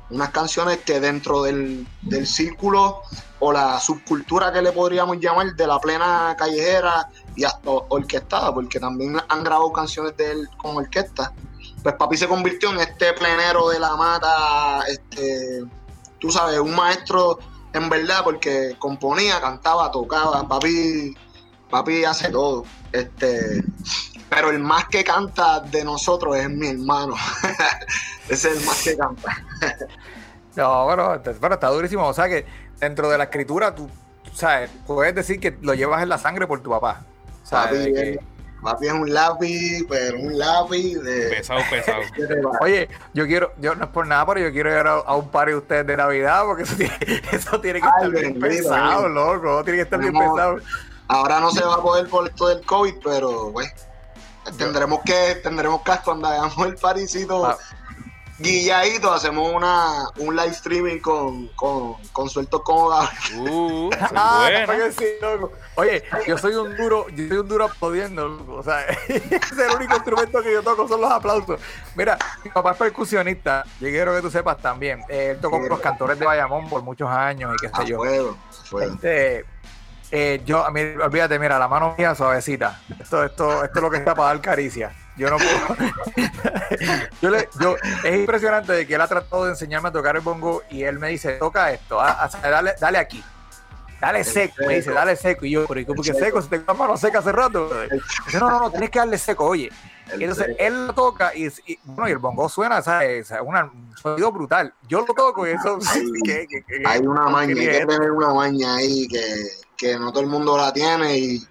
unas 0.09 0.29
canciones 0.31 0.79
que 0.79 0.99
dentro 0.99 1.43
del, 1.43 1.87
del, 2.01 2.27
círculo 2.27 3.01
o 3.39 3.53
la 3.53 3.79
subcultura 3.79 4.51
que 4.51 4.61
le 4.61 4.73
podríamos 4.73 5.19
llamar 5.19 5.55
de 5.55 5.67
la 5.67 5.79
plena 5.79 6.35
callejera 6.37 7.09
y 7.35 7.45
hasta 7.45 7.69
orquestada, 7.69 8.53
porque 8.53 8.79
también 8.79 9.17
han 9.29 9.43
grabado 9.43 9.71
canciones 9.71 10.17
de 10.17 10.31
él 10.31 10.49
con 10.57 10.75
orquesta. 10.75 11.33
Pues 11.81 11.95
papi 11.95 12.17
se 12.17 12.27
convirtió 12.27 12.71
en 12.71 12.79
este 12.79 13.13
plenero 13.13 13.69
de 13.69 13.79
la 13.79 13.95
mata, 13.95 14.81
este, 14.87 15.63
tú 16.19 16.29
sabes, 16.29 16.59
un 16.59 16.75
maestro 16.75 17.39
en 17.77 17.89
verdad, 17.89 18.21
porque 18.23 18.75
componía, 18.79 19.39
cantaba, 19.39 19.91
tocaba, 19.91 20.47
papi, 20.47 21.15
papi 21.69 22.03
hace 22.03 22.29
todo. 22.29 22.65
Este, 22.91 23.63
pero 24.29 24.49
el 24.49 24.59
más 24.59 24.87
que 24.87 25.03
canta 25.03 25.61
de 25.61 25.83
nosotros 25.83 26.35
es 26.35 26.49
mi 26.49 26.67
hermano. 26.67 27.15
Ese 28.29 28.49
es 28.51 28.57
el 28.57 28.65
más 28.65 28.83
que 28.83 28.97
canta. 28.97 29.37
no, 30.55 30.85
bueno, 30.85 31.21
pero 31.23 31.53
está 31.53 31.69
durísimo. 31.69 32.07
O 32.07 32.13
sea 32.13 32.27
que 32.27 32.45
dentro 32.79 33.09
de 33.09 33.17
la 33.17 33.25
escritura, 33.25 33.73
tú, 33.73 33.89
sabes, 34.33 34.69
puedes 34.85 35.15
decir 35.15 35.39
que 35.39 35.57
lo 35.61 35.73
llevas 35.73 36.03
en 36.03 36.09
la 36.09 36.17
sangre 36.17 36.47
por 36.47 36.61
tu 36.61 36.69
papá. 36.69 37.05
Papi, 37.49 38.19
Papi 38.67 38.87
es 38.87 38.91
un 38.91 39.13
lápiz, 39.13 39.85
pero 39.87 40.19
un 40.19 40.37
lápiz 40.37 40.95
de. 40.97 41.29
Pesado, 41.29 41.61
pesado. 41.69 42.01
Oye, 42.61 42.89
yo 43.13 43.25
quiero, 43.25 43.53
yo 43.61 43.75
no 43.75 43.85
es 43.85 43.91
por 43.91 44.05
nada, 44.05 44.25
pero 44.25 44.41
yo 44.41 44.51
quiero 44.51 44.77
ir 44.77 44.85
a, 44.85 45.15
un 45.15 45.29
par 45.29 45.47
de 45.47 45.55
ustedes 45.55 45.87
de 45.87 45.95
Navidad, 45.95 46.43
porque 46.43 46.63
eso 46.63 46.75
tiene, 46.75 46.97
eso 47.31 47.61
tiene 47.61 47.79
que 47.79 47.87
estar 47.87 48.09
bien 48.09 48.37
pesado, 48.37 49.07
loco. 49.07 49.63
Tiene 49.63 49.77
que 49.77 49.83
estar 49.83 49.99
bien 50.01 50.11
pesado. 50.11 50.59
Ahora 51.07 51.39
no 51.39 51.49
se 51.51 51.63
va 51.63 51.75
a 51.75 51.81
poder 51.81 52.09
por 52.09 52.27
esto 52.27 52.49
del 52.49 52.65
COVID, 52.65 52.95
pero, 53.01 53.51
güey. 53.51 53.69
Tendremos 54.57 54.99
que, 55.05 55.39
tendremos 55.41 55.81
que 55.83 55.91
cuando 56.03 56.27
hagamos 56.27 56.57
el 56.65 56.75
parisito 56.75 57.45
ah, 57.45 57.57
Guilladito, 58.39 59.11
hacemos 59.11 59.51
una, 59.51 60.09
un 60.17 60.35
live 60.35 60.51
streaming 60.51 60.99
con, 60.99 61.47
con, 61.55 61.95
con 62.13 62.29
sueltos 62.29 62.61
como 62.61 62.89
uh, 62.89 63.89
ah, 64.15 64.47
Oye, 65.75 66.03
yo 66.27 66.37
soy 66.37 66.53
un 66.53 66.77
duro, 66.77 67.07
yo 67.09 67.27
soy 67.27 67.37
un 67.37 67.47
duro 67.47 67.65
aplaudiendo, 67.65 68.45
o 68.47 68.61
sea, 68.61 68.83
es 69.07 69.51
el 69.51 69.75
único 69.75 69.95
instrumento 69.95 70.43
que 70.43 70.53
yo 70.53 70.61
toco 70.61 70.87
son 70.87 71.01
los 71.01 71.11
aplausos. 71.11 71.59
Mira, 71.95 72.15
mi 72.43 72.51
papá 72.51 72.73
es 72.73 72.77
percusionista, 72.77 73.63
yo 73.79 73.87
quiero 73.87 74.13
que 74.15 74.21
tú 74.21 74.29
sepas 74.29 74.57
también. 74.57 75.01
Él 75.09 75.39
tocó 75.39 75.59
con 75.59 75.69
los 75.69 75.79
cantores 75.79 76.19
de 76.19 76.25
Bayamón 76.25 76.69
por 76.69 76.83
muchos 76.83 77.09
años 77.09 77.55
y 77.55 77.65
qué 77.65 77.71
sé 77.75 77.85
yo. 77.87 78.03
Este, 78.81 79.45
eh, 80.11 80.41
yo, 80.45 80.63
a 80.63 80.69
mí, 80.69 80.81
olvídate, 80.81 81.39
mira, 81.39 81.57
la 81.57 81.67
mano 81.67 81.95
mía 81.97 82.13
suavecita. 82.13 82.81
Esto, 82.99 83.23
esto, 83.23 83.63
esto 83.63 83.79
es 83.79 83.83
lo 83.83 83.89
que 83.89 83.97
está 83.97 84.13
para 84.13 84.29
dar 84.29 84.41
caricia. 84.41 84.91
Yo 85.17 85.29
no 85.29 85.37
puedo. 85.37 85.77
yo 87.21 87.29
le, 87.29 87.49
yo, 87.59 87.75
es 88.03 88.15
impresionante 88.15 88.71
de 88.73 88.87
que 88.87 88.95
él 88.95 89.01
ha 89.01 89.07
tratado 89.07 89.45
de 89.45 89.51
enseñarme 89.51 89.89
a 89.89 89.91
tocar 89.91 90.15
el 90.15 90.21
bongo 90.21 90.61
y 90.69 90.83
él 90.83 90.99
me 90.99 91.09
dice, 91.09 91.33
toca 91.33 91.71
esto, 91.71 91.97
dale, 91.97 92.75
dale 92.79 92.97
aquí. 92.97 93.23
Dale 93.99 94.23
seco, 94.23 94.55
me 94.67 94.75
dice, 94.75 94.91
dale 94.91 95.15
seco. 95.15 95.45
Y 95.45 95.51
yo, 95.51 95.65
pero 95.67 95.85
¿por 95.87 96.05
qué 96.05 96.13
seco? 96.13 96.39
Si 96.41 96.49
tengo 96.49 96.65
la 96.67 96.73
mano 96.75 96.97
seca 96.97 97.19
hace 97.19 97.31
rato. 97.31 97.67
Dice, 98.25 98.39
no, 98.39 98.49
no, 98.49 98.59
no, 98.59 98.69
tienes 98.69 98.91
que 98.91 98.99
darle 98.99 99.17
seco, 99.17 99.45
oye. 99.45 99.71
Entonces 100.11 100.55
él 100.59 100.87
lo 100.87 100.93
toca 100.93 101.35
y, 101.35 101.49
bueno, 101.83 102.07
y 102.07 102.11
el 102.11 102.17
bongo 102.19 102.47
suena, 102.47 102.81
¿sabes? 102.81 103.29
un 103.43 103.95
sonido 103.95 104.31
brutal. 104.31 104.73
Yo 104.87 104.99
lo 105.01 105.13
toco 105.13 105.47
y 105.47 105.51
eso. 105.51 105.79
hay 106.85 106.99
una 107.01 107.27
maña, 107.27 107.59
hay 107.59 107.67
que 107.79 107.85
tener 107.85 108.11
una 108.11 108.33
maña 108.33 108.75
ahí 108.75 109.07
que, 109.07 109.47
que 109.75 109.97
no 109.97 110.11
todo 110.11 110.21
el 110.21 110.29
mundo 110.29 110.55
la 110.55 110.71
tiene 110.71 111.17
y 111.17 111.47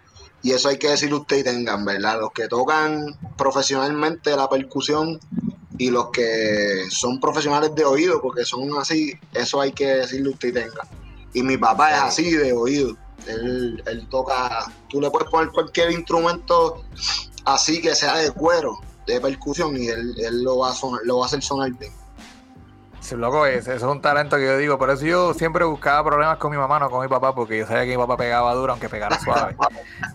y 0.47 0.53
eso 0.53 0.69
hay 0.69 0.79
que 0.79 0.91
decirlo 0.91 1.23
usted 1.23 1.39
y 1.39 1.43
tengan, 1.43 1.85
¿verdad? 1.85 2.21
Los 2.21 2.31
que 2.31 2.47
tocan 2.47 3.17
profesionalmente 3.37 4.37
la 4.37 4.49
percusión 4.49 5.19
y 5.77 5.91
los 5.91 6.11
que 6.11 6.85
son 6.89 7.19
profesionales 7.19 7.75
de 7.75 7.85
oído, 7.85 8.23
porque 8.23 8.45
son 8.45 8.71
así, 8.79 9.13
eso 9.35 9.61
hay 9.61 9.73
que 9.73 9.87
decirlo 9.89 10.31
usted 10.31 10.51
y 10.51 10.53
tenga. 10.53 10.87
Y 11.35 11.43
mi 11.43 11.57
papá 11.57 11.97
es 11.97 12.01
así 12.01 12.31
de 12.31 12.53
oído. 12.53 12.97
Él, 13.27 13.83
él 13.87 14.07
toca, 14.09 14.73
tú 14.89 15.01
le 15.01 15.11
puedes 15.11 15.29
poner 15.29 15.49
cualquier 15.51 15.91
instrumento 15.91 16.85
así 17.45 17.81
que 17.81 17.97
sea 17.97 18.15
de 18.19 18.31
cuero, 18.31 18.79
de 19.05 19.21
percusión, 19.21 19.77
y 19.77 19.89
él, 19.89 20.15
él 20.17 20.45
lo, 20.45 20.59
va 20.59 20.71
a 20.71 20.77
lo 21.03 21.19
va 21.19 21.25
a 21.25 21.27
hacer 21.27 21.43
sonar 21.43 21.73
bien. 21.73 21.91
Loco, 23.12 23.47
ese, 23.47 23.77
eso 23.77 23.87
es 23.87 23.92
un 23.92 24.01
talento 24.01 24.37
que 24.37 24.45
yo 24.45 24.57
digo. 24.57 24.79
Por 24.79 24.90
eso 24.90 25.05
yo 25.05 25.35
siempre 25.35 25.64
buscaba 25.64 26.03
problemas 26.03 26.38
con 26.38 26.51
mi 26.51 26.57
mamá, 26.57 26.79
no 26.81 26.90
con 26.90 27.03
mi 27.03 27.09
papá, 27.09 27.35
porque 27.35 27.59
yo 27.59 27.66
sabía 27.66 27.85
que 27.85 27.90
mi 27.90 27.97
papá 27.97 28.16
pegaba 28.16 28.53
duro, 28.55 28.73
aunque 28.73 28.88
pegara 28.88 29.19
suave. 29.21 29.55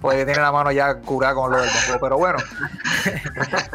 Pues 0.02 0.26
tiene 0.26 0.42
la 0.42 0.52
mano 0.52 0.72
ya 0.72 0.96
curada 0.96 1.36
con 1.36 1.52
lo 1.52 1.58
del 1.58 1.70
bongo. 1.70 2.00
Pero 2.02 2.18
bueno, 2.18 2.40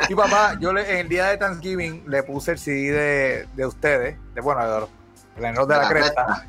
mi 0.09 0.14
papá, 0.14 0.57
yo 0.61 0.72
le, 0.72 0.90
en 0.90 0.98
el 0.98 1.09
día 1.09 1.26
de 1.26 1.38
Thanksgiving 1.38 2.05
le 2.07 2.22
puse 2.24 2.52
el 2.52 2.59
CD 2.59 2.92
de, 2.92 3.48
de 3.55 3.66
ustedes, 3.66 4.16
de 4.35 4.40
bueno, 4.40 4.68
de 4.68 4.81
los 4.81 4.90
pleneros 5.35 5.68
de 5.68 5.76
la, 5.76 5.88
cresta. 5.88 6.46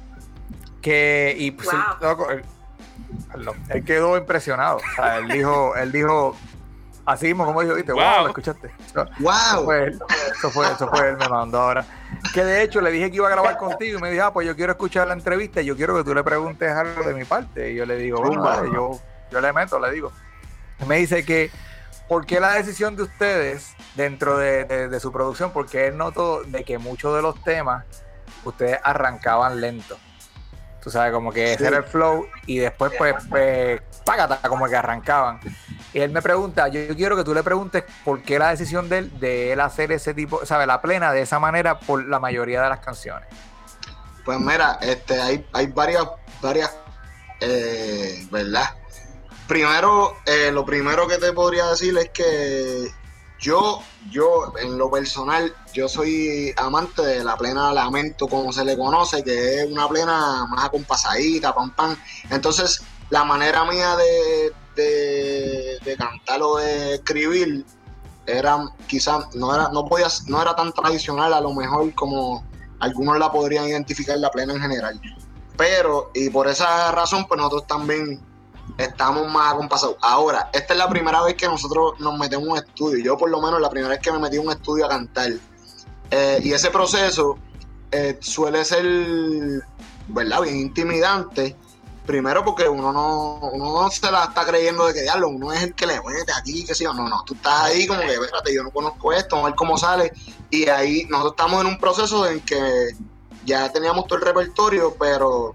Que, 0.82 1.36
y 1.38 1.52
pues, 1.52 1.70
loco, 2.02 2.30
él, 2.32 2.44
él, 3.70 3.84
quedó 3.86 4.18
impresionado. 4.18 4.78
O 4.78 4.96
sea, 4.96 5.18
él 5.18 5.28
dijo, 5.28 5.76
él 5.76 5.92
dijo, 5.92 6.36
Así 7.08 7.28
mismo, 7.28 7.46
como 7.46 7.62
dijo, 7.62 7.74
viste, 7.74 7.94
wow, 7.94 8.24
lo 8.24 8.28
escuchaste. 8.28 8.70
Wow. 9.20 9.32
Eso 9.32 9.64
fue, 9.64 9.84
él, 9.86 10.00
eso 10.38 10.50
fue, 10.52 10.70
eso 10.70 10.90
fue 10.90 11.08
él, 11.08 11.16
me 11.16 11.30
mandó 11.30 11.62
ahora. 11.62 11.86
Que 12.34 12.44
de 12.44 12.62
hecho 12.62 12.82
le 12.82 12.92
dije 12.92 13.10
que 13.10 13.16
iba 13.16 13.28
a 13.28 13.32
grabar 13.32 13.56
contigo 13.56 13.98
y 13.98 14.02
me 14.02 14.12
dijo, 14.12 14.26
ah, 14.26 14.34
pues 14.34 14.46
yo 14.46 14.58
quiero 14.58 14.74
escuchar 14.74 15.08
la 15.08 15.14
entrevista 15.14 15.62
y 15.62 15.66
yo 15.68 15.78
quiero 15.78 15.96
que 15.96 16.04
tú 16.04 16.14
le 16.14 16.22
preguntes 16.22 16.70
algo 16.70 17.04
de 17.04 17.14
mi 17.14 17.24
parte. 17.24 17.72
Y 17.72 17.76
yo 17.76 17.86
le 17.86 17.96
digo, 17.96 18.22
bueno, 18.22 18.66
yo, 18.74 19.00
yo 19.32 19.40
le 19.40 19.54
meto, 19.54 19.80
le 19.80 19.90
digo. 19.94 20.12
me 20.86 20.98
dice 20.98 21.24
que 21.24 21.50
¿por 22.10 22.26
qué 22.26 22.42
la 22.42 22.52
decisión 22.56 22.98
de 22.98 23.04
ustedes 23.04 23.74
dentro 23.96 24.38
de, 24.38 25.00
su 25.00 25.14
producción? 25.14 25.52
Porque 25.52 25.88
él 25.88 25.96
notó 25.96 26.44
de 26.44 26.66
que 26.66 26.78
muchos 26.78 27.16
de 27.16 27.22
los 27.22 27.42
temas 27.42 27.86
ustedes 28.44 28.80
arrancaban 28.84 29.62
lento. 29.62 29.98
Tú 30.88 30.92
sabes, 30.92 31.12
como 31.12 31.34
que 31.34 31.52
ese 31.52 31.68
era 31.68 31.80
el 31.80 31.84
flow 31.84 32.30
y 32.46 32.60
después 32.60 32.94
pues, 32.98 33.14
pues 33.28 33.82
págata, 34.06 34.40
como 34.48 34.70
que 34.70 34.76
arrancaban. 34.78 35.38
Y 35.92 36.00
él 36.00 36.12
me 36.12 36.22
pregunta, 36.22 36.70
yo, 36.70 36.96
quiero 36.96 37.18
que 37.18 37.26
tú 37.26 37.34
le 37.34 37.44
preguntes 37.44 37.84
por 38.06 38.22
qué 38.22 38.40
la 38.40 38.52
decisión 38.52 38.88
de 38.88 39.00
él, 39.00 39.20
de 39.20 39.52
él 39.52 39.60
hacer 39.60 39.92
ese 39.92 40.14
tipo, 40.14 40.46
¿sabes? 40.46 40.66
La 40.66 40.82
plena 40.82 41.12
de 41.12 41.24
esa 41.24 41.40
manera 41.40 41.78
por 41.78 42.08
la 42.08 42.22
mayoría 42.22 42.62
de 42.62 42.70
las 42.70 42.80
canciones. 42.80 43.28
Pues 44.24 44.40
mira, 44.40 44.80
este, 44.82 45.20
hay, 45.20 45.46
hay 45.52 45.68
varias, 45.68 46.08
varias, 46.42 46.74
eh, 47.42 48.26
¿verdad? 48.32 48.70
Primero, 49.46 50.16
eh, 50.26 50.52
lo 50.54 50.66
primero 50.66 51.06
que 51.06 51.18
te 51.18 51.34
podría 51.34 51.66
decir 51.66 51.98
es 51.98 52.12
que 52.12 52.88
yo, 53.40 53.82
yo, 54.10 54.54
en 54.62 54.78
lo 54.78 54.90
personal, 54.90 55.54
yo 55.74 55.88
soy 55.88 56.54
amante 56.58 57.02
de 57.02 57.24
la 57.24 57.38
plena 57.38 57.74
lamento, 57.74 58.28
como 58.28 58.52
se 58.52 58.66
le 58.66 58.78
conoce, 58.78 59.24
que 59.24 59.62
es 59.62 59.72
una 59.72 59.88
plena 59.88 60.46
más 60.48 60.66
acompasadita, 60.66 61.54
pam, 61.54 61.72
pam. 61.72 61.96
Entonces, 62.30 62.82
la 63.10 63.24
manera 63.24 63.64
mía 63.66 63.96
de, 63.96 64.54
de, 64.76 65.96
cantar 65.98 66.42
o 66.42 66.58
de 66.58 66.96
escribir 66.96 67.66
era 68.26 68.70
quizás 68.88 69.34
no 69.36 69.56
era 69.56 69.70
no 69.70 69.86
podía 69.86 70.08
no 70.28 70.42
era 70.42 70.56
tan 70.56 70.74
tradicional 70.74 71.34
a 71.34 71.42
lo 71.42 71.54
mejor 71.54 71.94
como 71.96 72.44
algunos 72.80 73.18
la 73.18 73.32
podrían 73.32 73.68
identificar 73.68 74.18
la 74.18 74.30
plena 74.30 74.54
en 74.54 74.62
general 74.62 75.00
pero 75.56 76.12
y 76.14 76.30
por 76.30 76.48
esa 76.48 76.92
razón 76.92 77.26
pues 77.26 77.38
nosotros 77.38 77.66
también 77.68 78.20
estamos 78.78 79.28
más 79.32 79.54
acompasados. 79.54 79.98
Ahora 80.02 80.50
esta 80.54 80.74
es 80.74 80.80
la 80.80 80.90
primera 80.90 81.22
vez 81.22 81.36
que 81.36 81.48
nosotros 81.48 82.00
nos 82.00 82.18
metemos 82.18 82.46
en 82.46 82.52
un 82.52 82.58
estudio. 82.58 83.04
Yo 83.04 83.18
por 83.18 83.30
lo 83.30 83.42
menos 83.42 83.62
la 83.62 83.70
primera 83.70 83.90
vez 83.90 84.00
que 84.00 84.12
me 84.12 84.20
metí 84.20 84.38
en 84.38 84.48
un 84.48 84.52
estudio 84.52 84.86
a 84.86 84.90
cantar. 84.90 85.32
Eh, 86.10 86.40
y 86.44 86.54
ese 86.54 86.70
proceso 86.70 87.38
eh, 87.92 88.18
suele 88.22 88.64
ser 88.66 88.86
verdad 90.08 90.42
bien 90.42 90.58
intimidante. 90.58 91.56
Primero 92.06 92.46
porque 92.46 92.70
uno 92.70 92.94
no, 92.94 93.50
uno 93.52 93.82
no 93.82 93.90
se 93.90 94.10
la 94.10 94.26
está 94.26 94.46
creyendo 94.46 94.88
de 94.88 94.94
que 94.94 95.02
diablo, 95.02 95.28
uno 95.28 95.52
es 95.52 95.62
el 95.62 95.76
que 95.76 95.86
le 95.86 96.02
mete 96.02 96.32
aquí, 96.32 96.64
que 96.64 96.74
sí 96.74 96.86
o 96.86 96.94
no, 96.94 97.10
no, 97.10 97.22
tú 97.26 97.34
estás 97.34 97.64
ahí 97.64 97.86
como 97.86 98.00
que, 98.00 98.14
espérate, 98.14 98.56
yo 98.56 98.64
no 98.64 98.72
conozco 98.72 99.12
esto, 99.12 99.36
a 99.36 99.44
ver 99.44 99.56
cómo 99.56 99.78
sale, 99.78 100.14
y 100.50 100.70
ahí 100.70 101.06
nosotros 101.10 101.34
estamos 101.34 101.60
en 101.60 101.68
un 101.68 101.78
proceso 101.78 102.26
en 102.26 102.40
que 102.40 102.92
ya 103.46 103.70
teníamos 103.74 104.08
todo 104.08 104.20
el 104.20 104.26
repertorio, 104.26 104.96
pero 104.98 105.52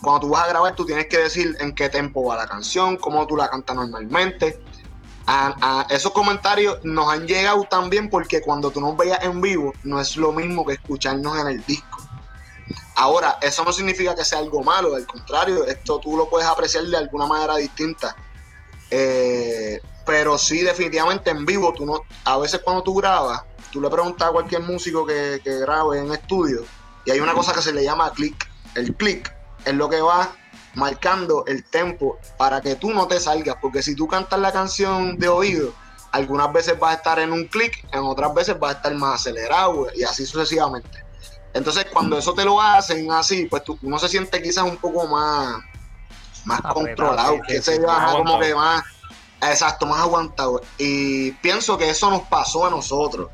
cuando 0.00 0.20
tú 0.20 0.28
vas 0.30 0.44
a 0.44 0.48
grabar 0.48 0.74
tú 0.74 0.86
tienes 0.86 1.06
que 1.06 1.18
decir 1.18 1.56
en 1.60 1.74
qué 1.74 1.88
tempo 1.88 2.24
va 2.24 2.36
la 2.36 2.46
canción, 2.46 2.96
cómo 2.96 3.26
tú 3.26 3.36
la 3.36 3.48
cantas 3.48 3.76
normalmente. 3.76 4.60
A, 5.30 5.86
esos 5.90 6.12
comentarios 6.12 6.78
nos 6.84 7.12
han 7.12 7.26
llegado 7.26 7.64
también 7.64 8.08
porque 8.08 8.40
cuando 8.40 8.70
tú 8.70 8.80
nos 8.80 8.96
veas 8.96 9.22
en 9.22 9.42
vivo 9.42 9.74
no 9.84 10.00
es 10.00 10.16
lo 10.16 10.32
mismo 10.32 10.64
que 10.64 10.74
escucharnos 10.74 11.38
en 11.38 11.48
el 11.48 11.64
disco. 11.66 11.98
Ahora, 12.96 13.38
eso 13.42 13.62
no 13.62 13.72
significa 13.72 14.14
que 14.14 14.24
sea 14.24 14.38
algo 14.38 14.62
malo, 14.62 14.94
al 14.94 15.06
contrario, 15.06 15.66
esto 15.66 16.00
tú 16.00 16.16
lo 16.16 16.28
puedes 16.30 16.48
apreciar 16.48 16.84
de 16.84 16.96
alguna 16.96 17.26
manera 17.26 17.56
distinta. 17.56 18.16
Eh, 18.90 19.80
pero 20.06 20.38
sí, 20.38 20.62
definitivamente 20.62 21.30
en 21.30 21.44
vivo, 21.44 21.74
tú 21.74 21.84
no, 21.84 22.00
a 22.24 22.38
veces 22.38 22.60
cuando 22.64 22.82
tú 22.82 22.94
grabas, 22.94 23.42
tú 23.70 23.82
le 23.82 23.90
preguntas 23.90 24.28
a 24.28 24.32
cualquier 24.32 24.62
músico 24.62 25.04
que, 25.06 25.40
que 25.44 25.58
grabe 25.58 25.98
en 25.98 26.10
estudio, 26.10 26.64
y 27.04 27.10
hay 27.10 27.20
una 27.20 27.34
cosa 27.34 27.52
que 27.52 27.60
se 27.60 27.72
le 27.72 27.84
llama 27.84 28.10
click. 28.12 28.48
El 28.74 28.94
click 28.96 29.37
es 29.68 29.74
lo 29.74 29.88
que 29.88 30.00
va 30.00 30.32
marcando 30.74 31.44
el 31.46 31.64
tempo 31.64 32.18
para 32.36 32.60
que 32.60 32.76
tú 32.76 32.90
no 32.90 33.06
te 33.06 33.20
salgas, 33.20 33.56
porque 33.60 33.82
si 33.82 33.94
tú 33.94 34.06
cantas 34.06 34.40
la 34.40 34.52
canción 34.52 35.18
de 35.18 35.28
oído, 35.28 35.72
algunas 36.12 36.52
veces 36.52 36.78
vas 36.78 36.92
a 36.92 36.94
estar 36.94 37.18
en 37.18 37.32
un 37.32 37.46
click, 37.46 37.86
en 37.92 38.00
otras 38.00 38.32
veces 38.34 38.58
vas 38.58 38.74
a 38.74 38.76
estar 38.78 38.94
más 38.94 39.20
acelerado 39.20 39.88
y 39.94 40.04
así 40.04 40.24
sucesivamente. 40.24 41.04
Entonces, 41.52 41.86
cuando 41.92 42.16
eso 42.18 42.34
te 42.34 42.44
lo 42.44 42.60
hacen 42.60 43.10
así, 43.10 43.46
pues 43.46 43.64
tú, 43.64 43.78
uno 43.82 43.98
se 43.98 44.08
siente 44.08 44.42
quizás 44.42 44.64
un 44.64 44.76
poco 44.76 45.06
más, 45.06 45.56
más 46.44 46.60
controlado, 46.62 47.40
que 47.46 47.60
se 47.60 47.80
va 47.80 48.12
como 48.12 48.38
que 48.38 48.54
más, 48.54 48.84
exacto, 49.42 49.84
más 49.86 50.00
aguantado. 50.00 50.60
Y 50.78 51.32
pienso 51.32 51.76
que 51.76 51.90
eso 51.90 52.10
nos 52.10 52.22
pasó 52.22 52.66
a 52.66 52.70
nosotros, 52.70 53.28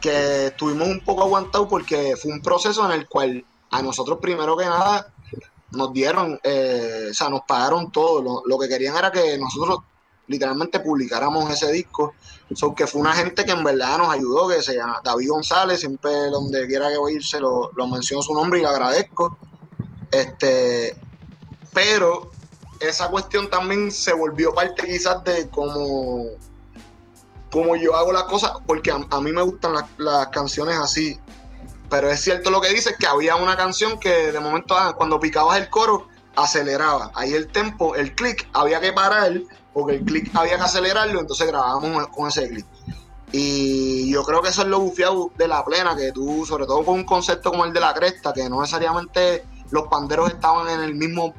que 0.00 0.48
estuvimos 0.48 0.88
un 0.88 1.00
poco 1.00 1.22
aguantados 1.22 1.68
porque 1.68 2.16
fue 2.20 2.32
un 2.32 2.42
proceso 2.42 2.84
en 2.86 2.92
el 2.92 3.08
cual 3.08 3.44
a 3.70 3.82
nosotros 3.82 4.18
primero 4.20 4.56
que 4.56 4.64
nada 4.64 5.12
nos 5.72 5.92
dieron, 5.92 6.38
eh, 6.42 7.08
o 7.10 7.14
sea, 7.14 7.28
nos 7.28 7.42
pagaron 7.42 7.90
todo. 7.90 8.22
Lo, 8.22 8.42
lo, 8.46 8.58
que 8.58 8.68
querían 8.68 8.96
era 8.96 9.10
que 9.10 9.38
nosotros 9.38 9.80
literalmente 10.26 10.80
publicáramos 10.80 11.50
ese 11.50 11.70
disco. 11.72 12.14
So, 12.54 12.74
que 12.74 12.86
fue 12.86 13.00
una 13.00 13.12
gente 13.12 13.44
que 13.44 13.52
en 13.52 13.62
verdad 13.62 13.98
nos 13.98 14.12
ayudó, 14.12 14.48
que 14.48 14.62
se 14.62 14.74
llama 14.74 15.00
David 15.04 15.28
González, 15.30 15.80
siempre 15.80 16.10
donde 16.30 16.66
quiera 16.66 16.90
que 16.90 16.98
voy 16.98 17.16
a 17.16 17.38
lo, 17.38 17.70
lo 17.74 17.86
menciono 17.86 18.22
su 18.22 18.34
nombre 18.34 18.58
y 18.58 18.62
le 18.62 18.68
agradezco. 18.68 19.38
Este, 20.10 20.96
pero 21.72 22.30
esa 22.80 23.08
cuestión 23.08 23.48
también 23.50 23.92
se 23.92 24.12
volvió 24.12 24.54
parte 24.54 24.86
quizás 24.86 25.22
de 25.24 25.48
cómo, 25.50 26.24
cómo 27.52 27.76
yo 27.76 27.94
hago 27.94 28.12
las 28.12 28.24
cosas, 28.24 28.52
porque 28.66 28.90
a, 28.90 29.20
mí 29.20 29.32
me 29.32 29.42
gustan 29.42 29.74
las, 29.98 30.28
canciones 30.28 30.76
así. 30.76 31.18
Pero 31.90 32.10
es 32.10 32.20
cierto 32.20 32.50
lo 32.50 32.60
que 32.60 32.68
dices, 32.68 32.94
que 32.98 33.06
había 33.06 33.36
una 33.36 33.56
canción 33.56 33.98
que 33.98 34.32
de 34.32 34.40
momento, 34.40 34.76
ah, 34.76 34.94
cuando 34.96 35.18
picabas 35.18 35.58
el 35.58 35.68
coro, 35.68 36.06
aceleraba. 36.36 37.10
Ahí 37.14 37.34
el 37.34 37.48
tempo, 37.48 37.96
el 37.96 38.14
click, 38.14 38.48
había 38.52 38.80
que 38.80 38.92
parar 38.92 39.32
porque 39.72 39.96
el 39.96 40.04
click 40.04 40.30
había 40.34 40.56
que 40.56 40.62
acelerarlo, 40.62 41.20
entonces 41.20 41.46
grabábamos 41.46 42.06
con 42.08 42.28
ese 42.28 42.48
click. 42.48 42.66
Y 43.32 44.10
yo 44.10 44.24
creo 44.24 44.42
que 44.42 44.48
eso 44.48 44.62
es 44.62 44.68
lo 44.68 44.80
bufiado 44.80 45.30
de 45.36 45.46
la 45.46 45.64
plena, 45.64 45.96
que 45.96 46.10
tú, 46.12 46.44
sobre 46.46 46.66
todo 46.66 46.84
con 46.84 46.94
un 46.94 47.04
concepto 47.04 47.50
como 47.50 47.64
el 47.64 47.72
de 47.72 47.80
la 47.80 47.94
cresta, 47.94 48.32
que 48.32 48.48
no 48.48 48.60
necesariamente 48.60 49.44
los 49.70 49.86
panderos 49.88 50.30
estaban 50.30 50.68
en 50.68 50.80
el 50.80 50.94
mismo 50.94 51.34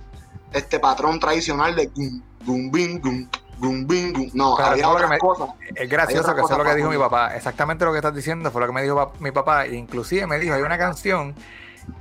este 0.54 0.80
patrón 0.80 1.20
tradicional 1.20 1.76
de 1.76 1.88
gum, 1.88 2.22
gum, 2.46 2.72
bing, 2.72 3.02
gum, 3.02 3.28
No, 4.34 4.58
había 4.58 4.90
otras 4.90 5.20
cosas. 5.20 5.50
Es 5.76 5.90
gracioso 5.90 6.34
que 6.36 6.42
eso 6.42 6.52
es 6.52 6.58
lo 6.58 6.64
que 6.64 6.76
dijo 6.76 6.90
mi 6.90 6.98
papá. 6.98 7.36
Exactamente 7.36 7.86
lo 7.86 7.92
que 7.92 8.00
estás 8.00 8.16
diciendo 8.16 8.52
fue 8.52 8.62
lo 8.62 8.68
que 8.68 8.74
me 8.74 8.84
dijo 8.84 9.14
mi 9.20 9.32
papá. 9.32 9.68
Inclusive 9.68 10.28
me 10.28 10.40
dijo, 10.40 10.56
hay 10.56 10.62
una 10.62 10.78
canción 10.78 11.36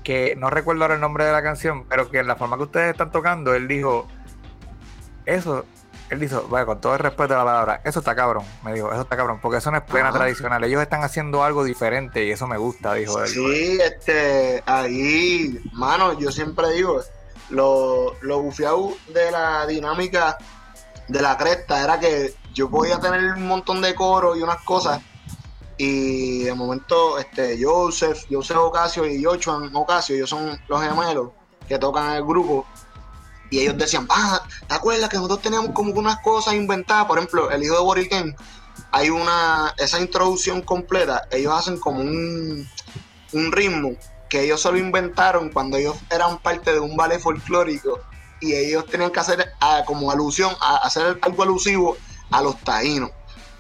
que 0.03 0.35
no 0.37 0.51
recuerdo 0.51 0.83
ahora 0.83 0.95
el 0.95 1.01
nombre 1.01 1.25
de 1.25 1.33
la 1.33 1.43
canción, 1.43 1.85
pero 1.89 2.11
que 2.11 2.19
en 2.19 2.27
la 2.27 2.37
forma 2.37 2.57
que 2.57 2.65
ustedes 2.65 2.93
están 2.93 3.11
tocando, 3.11 3.55
él 3.55 3.69
dijo, 3.69 4.07
eso 5.27 5.65
él 6.11 6.19
dijo, 6.19 6.43
bueno, 6.49 6.67
con 6.67 6.81
todo 6.81 6.95
el 6.95 6.99
respeto 6.99 7.35
a 7.35 7.39
la 7.39 7.45
palabra, 7.45 7.81
eso 7.85 8.01
está 8.01 8.17
cabrón, 8.17 8.45
me 8.65 8.75
dijo, 8.75 8.91
eso 8.91 9.03
está 9.03 9.17
cabrón, 9.17 9.39
porque 9.41 9.59
eso 9.59 9.71
no 9.71 9.79
es 9.79 9.85
plena 9.85 10.11
tradicional, 10.11 10.63
ellos 10.65 10.83
están 10.83 11.05
haciendo 11.05 11.45
algo 11.45 11.63
diferente 11.63 12.25
y 12.25 12.33
eso 12.33 12.49
me 12.49 12.59
gusta, 12.59 12.95
dijo 12.95 13.23
él. 13.23 13.29
Sí, 13.29 13.79
este, 13.81 14.63
ahí, 14.67 15.61
mano, 15.73 16.19
yo 16.19 16.33
siempre 16.33 16.73
digo, 16.73 17.01
lo, 17.51 18.15
lo 18.23 18.43
bufiado 18.43 18.93
de 19.15 19.31
la 19.31 19.67
dinámica 19.67 20.37
de 21.11 21.21
la 21.21 21.37
cresta 21.37 21.83
era 21.83 21.99
que 21.99 22.35
yo 22.55 22.71
podía 22.71 23.01
tener 23.01 23.33
un 23.35 23.47
montón 23.47 23.81
de 23.83 23.95
coro 23.95 24.37
y 24.37 24.43
unas 24.43 24.63
cosas. 24.63 25.01
Y 25.77 26.45
de 26.45 26.55
momento 26.55 27.19
este 27.19 27.59
Joseph, 27.61 28.27
Joseph 28.31 28.59
Ocasio 28.59 29.07
y 29.07 29.23
Joshua 29.23 29.61
Ocasio, 29.73 30.15
ellos 30.15 30.31
son 30.31 30.61
los 30.69 30.83
gemelos 30.83 31.31
que 31.67 31.79
tocan 31.79 32.13
el 32.13 32.25
grupo. 32.25 32.67
Y 33.51 33.61
ellos 33.61 33.77
decían, 33.77 34.07
ah, 34.11 34.41
¿te 34.69 34.75
acuerdas 34.75 35.09
que 35.09 35.17
nosotros 35.17 35.43
teníamos 35.43 35.73
como 35.73 35.93
unas 35.95 36.21
cosas 36.21 36.55
inventadas? 36.55 37.07
Por 37.07 37.19
ejemplo, 37.19 37.51
el 37.51 37.65
hijo 37.65 37.75
de 37.75 37.81
Boriken, 37.81 38.37
hay 38.93 39.11
una, 39.11 39.75
esa 39.79 39.99
introducción 39.99 40.63
completa, 40.63 41.23
ellos 41.33 41.53
hacen 41.53 41.79
como 41.79 42.01
un, 42.01 42.69
un 43.33 43.53
ritmo 43.53 43.97
que 44.29 44.45
ellos 44.45 44.61
solo 44.61 44.79
inventaron 44.79 45.51
cuando 45.51 45.77
ellos 45.77 45.97
eran 46.11 46.39
parte 46.39 46.73
de 46.73 46.79
un 46.79 46.97
ballet 46.97 47.19
folclórico 47.19 47.99
y 48.41 48.55
ellos 48.55 48.87
tenían 48.87 49.11
que 49.11 49.21
hacer 49.21 49.53
ah, 49.61 49.83
como 49.87 50.11
alusión, 50.11 50.53
a 50.61 50.77
hacer 50.79 51.19
algo 51.21 51.43
alusivo 51.43 51.97
a 52.31 52.43
los 52.43 52.59
taínos. 52.61 53.11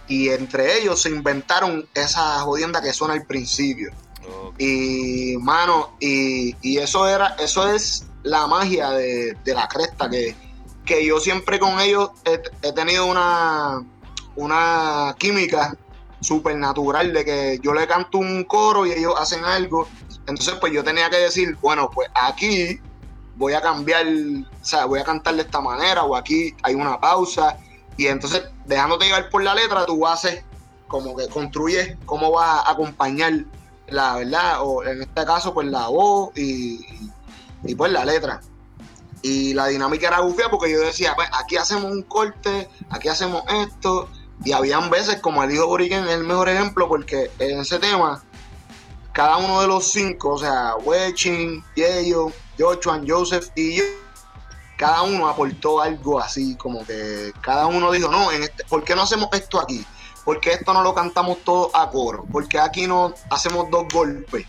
Y 0.08 0.28
entre 0.30 0.78
ellos 0.78 1.02
se 1.02 1.10
inventaron 1.10 1.88
esa 1.94 2.40
jodienda 2.40 2.82
que 2.82 2.92
suena 2.92 3.14
al 3.14 3.26
principio. 3.26 3.92
Y, 4.58 5.36
mano, 5.38 5.96
y, 5.98 6.54
y, 6.60 6.78
eso 6.78 7.08
era, 7.08 7.36
eso 7.38 7.72
es 7.72 8.06
la 8.22 8.46
magia 8.46 8.90
de, 8.90 9.36
la 9.46 9.66
cresta, 9.68 10.10
que, 10.10 10.36
que, 10.84 11.04
yo 11.06 11.18
siempre 11.20 11.58
con 11.58 11.80
ellos 11.80 12.10
he, 12.24 12.72
tenido 12.72 13.06
una, 13.06 13.82
una 14.36 15.16
química 15.18 15.76
súper 16.20 16.56
natural 16.56 17.12
de 17.12 17.24
que 17.24 17.58
yo 17.62 17.72
le 17.72 17.86
canto 17.86 18.18
un 18.18 18.44
coro 18.44 18.84
y 18.86 18.92
ellos 18.92 19.14
hacen 19.18 19.44
algo. 19.44 19.88
Entonces, 20.26 20.54
pues 20.60 20.72
yo 20.72 20.84
tenía 20.84 21.08
que 21.08 21.16
decir, 21.16 21.56
bueno, 21.60 21.90
pues 21.90 22.08
aquí 22.14 22.78
voy 23.40 23.54
a 23.54 23.62
cambiar, 23.62 24.06
o 24.06 24.64
sea, 24.64 24.84
voy 24.84 25.00
a 25.00 25.04
cantar 25.04 25.34
de 25.34 25.42
esta 25.42 25.62
manera, 25.62 26.04
o 26.04 26.14
aquí 26.14 26.54
hay 26.62 26.74
una 26.74 27.00
pausa. 27.00 27.56
Y 27.96 28.06
entonces, 28.06 28.42
dejándote 28.66 29.06
llevar 29.06 29.30
por 29.30 29.42
la 29.42 29.54
letra, 29.54 29.86
tú 29.86 30.06
haces 30.06 30.44
como 30.86 31.16
que 31.16 31.26
construyes 31.28 31.96
cómo 32.04 32.32
vas 32.32 32.66
a 32.66 32.70
acompañar 32.72 33.32
la 33.86 34.16
verdad, 34.16 34.58
o 34.60 34.84
en 34.84 35.02
este 35.02 35.24
caso, 35.24 35.54
pues 35.54 35.68
la 35.68 35.88
voz 35.88 36.36
y, 36.36 36.86
y 37.64 37.74
pues 37.74 37.90
la 37.90 38.04
letra. 38.04 38.42
Y 39.22 39.54
la 39.54 39.68
dinámica 39.68 40.08
era 40.08 40.20
bufia 40.20 40.50
porque 40.50 40.70
yo 40.70 40.80
decía, 40.80 41.14
pues 41.16 41.28
aquí 41.32 41.56
hacemos 41.56 41.90
un 41.90 42.02
corte, 42.02 42.68
aquí 42.90 43.08
hacemos 43.08 43.42
esto, 43.48 44.08
Y 44.44 44.52
habían 44.52 44.90
veces, 44.90 45.20
como 45.20 45.42
el 45.42 45.50
hijo 45.50 45.66
Boriken 45.66 46.04
es 46.04 46.10
el 46.10 46.24
mejor 46.24 46.50
ejemplo, 46.50 46.88
porque 46.88 47.30
en 47.38 47.60
ese 47.60 47.78
tema, 47.78 48.22
cada 49.12 49.38
uno 49.38 49.62
de 49.62 49.66
los 49.66 49.90
cinco, 49.90 50.34
o 50.34 50.38
sea, 50.38 50.76
Wechin, 50.84 51.64
Yeyo, 51.74 52.32
Joshua, 52.60 53.00
Joseph 53.06 53.48
y 53.54 53.76
yo, 53.76 53.84
cada 54.76 55.02
uno 55.02 55.28
aportó 55.28 55.80
algo 55.80 56.20
así, 56.20 56.56
como 56.56 56.84
que 56.86 57.32
cada 57.40 57.66
uno 57.66 57.90
dijo, 57.90 58.10
no, 58.10 58.30
en 58.32 58.42
este, 58.42 58.64
¿por 58.64 58.84
qué 58.84 58.94
no 58.94 59.02
hacemos 59.02 59.28
esto 59.32 59.60
aquí? 59.60 59.84
¿Por 60.24 60.40
qué 60.40 60.52
esto 60.52 60.72
no 60.72 60.82
lo 60.82 60.94
cantamos 60.94 61.38
todo 61.44 61.74
a 61.74 61.90
coro? 61.90 62.24
¿Por 62.30 62.48
qué 62.48 62.58
aquí 62.58 62.86
no 62.86 63.14
hacemos 63.30 63.70
dos 63.70 63.86
golpes? 63.92 64.46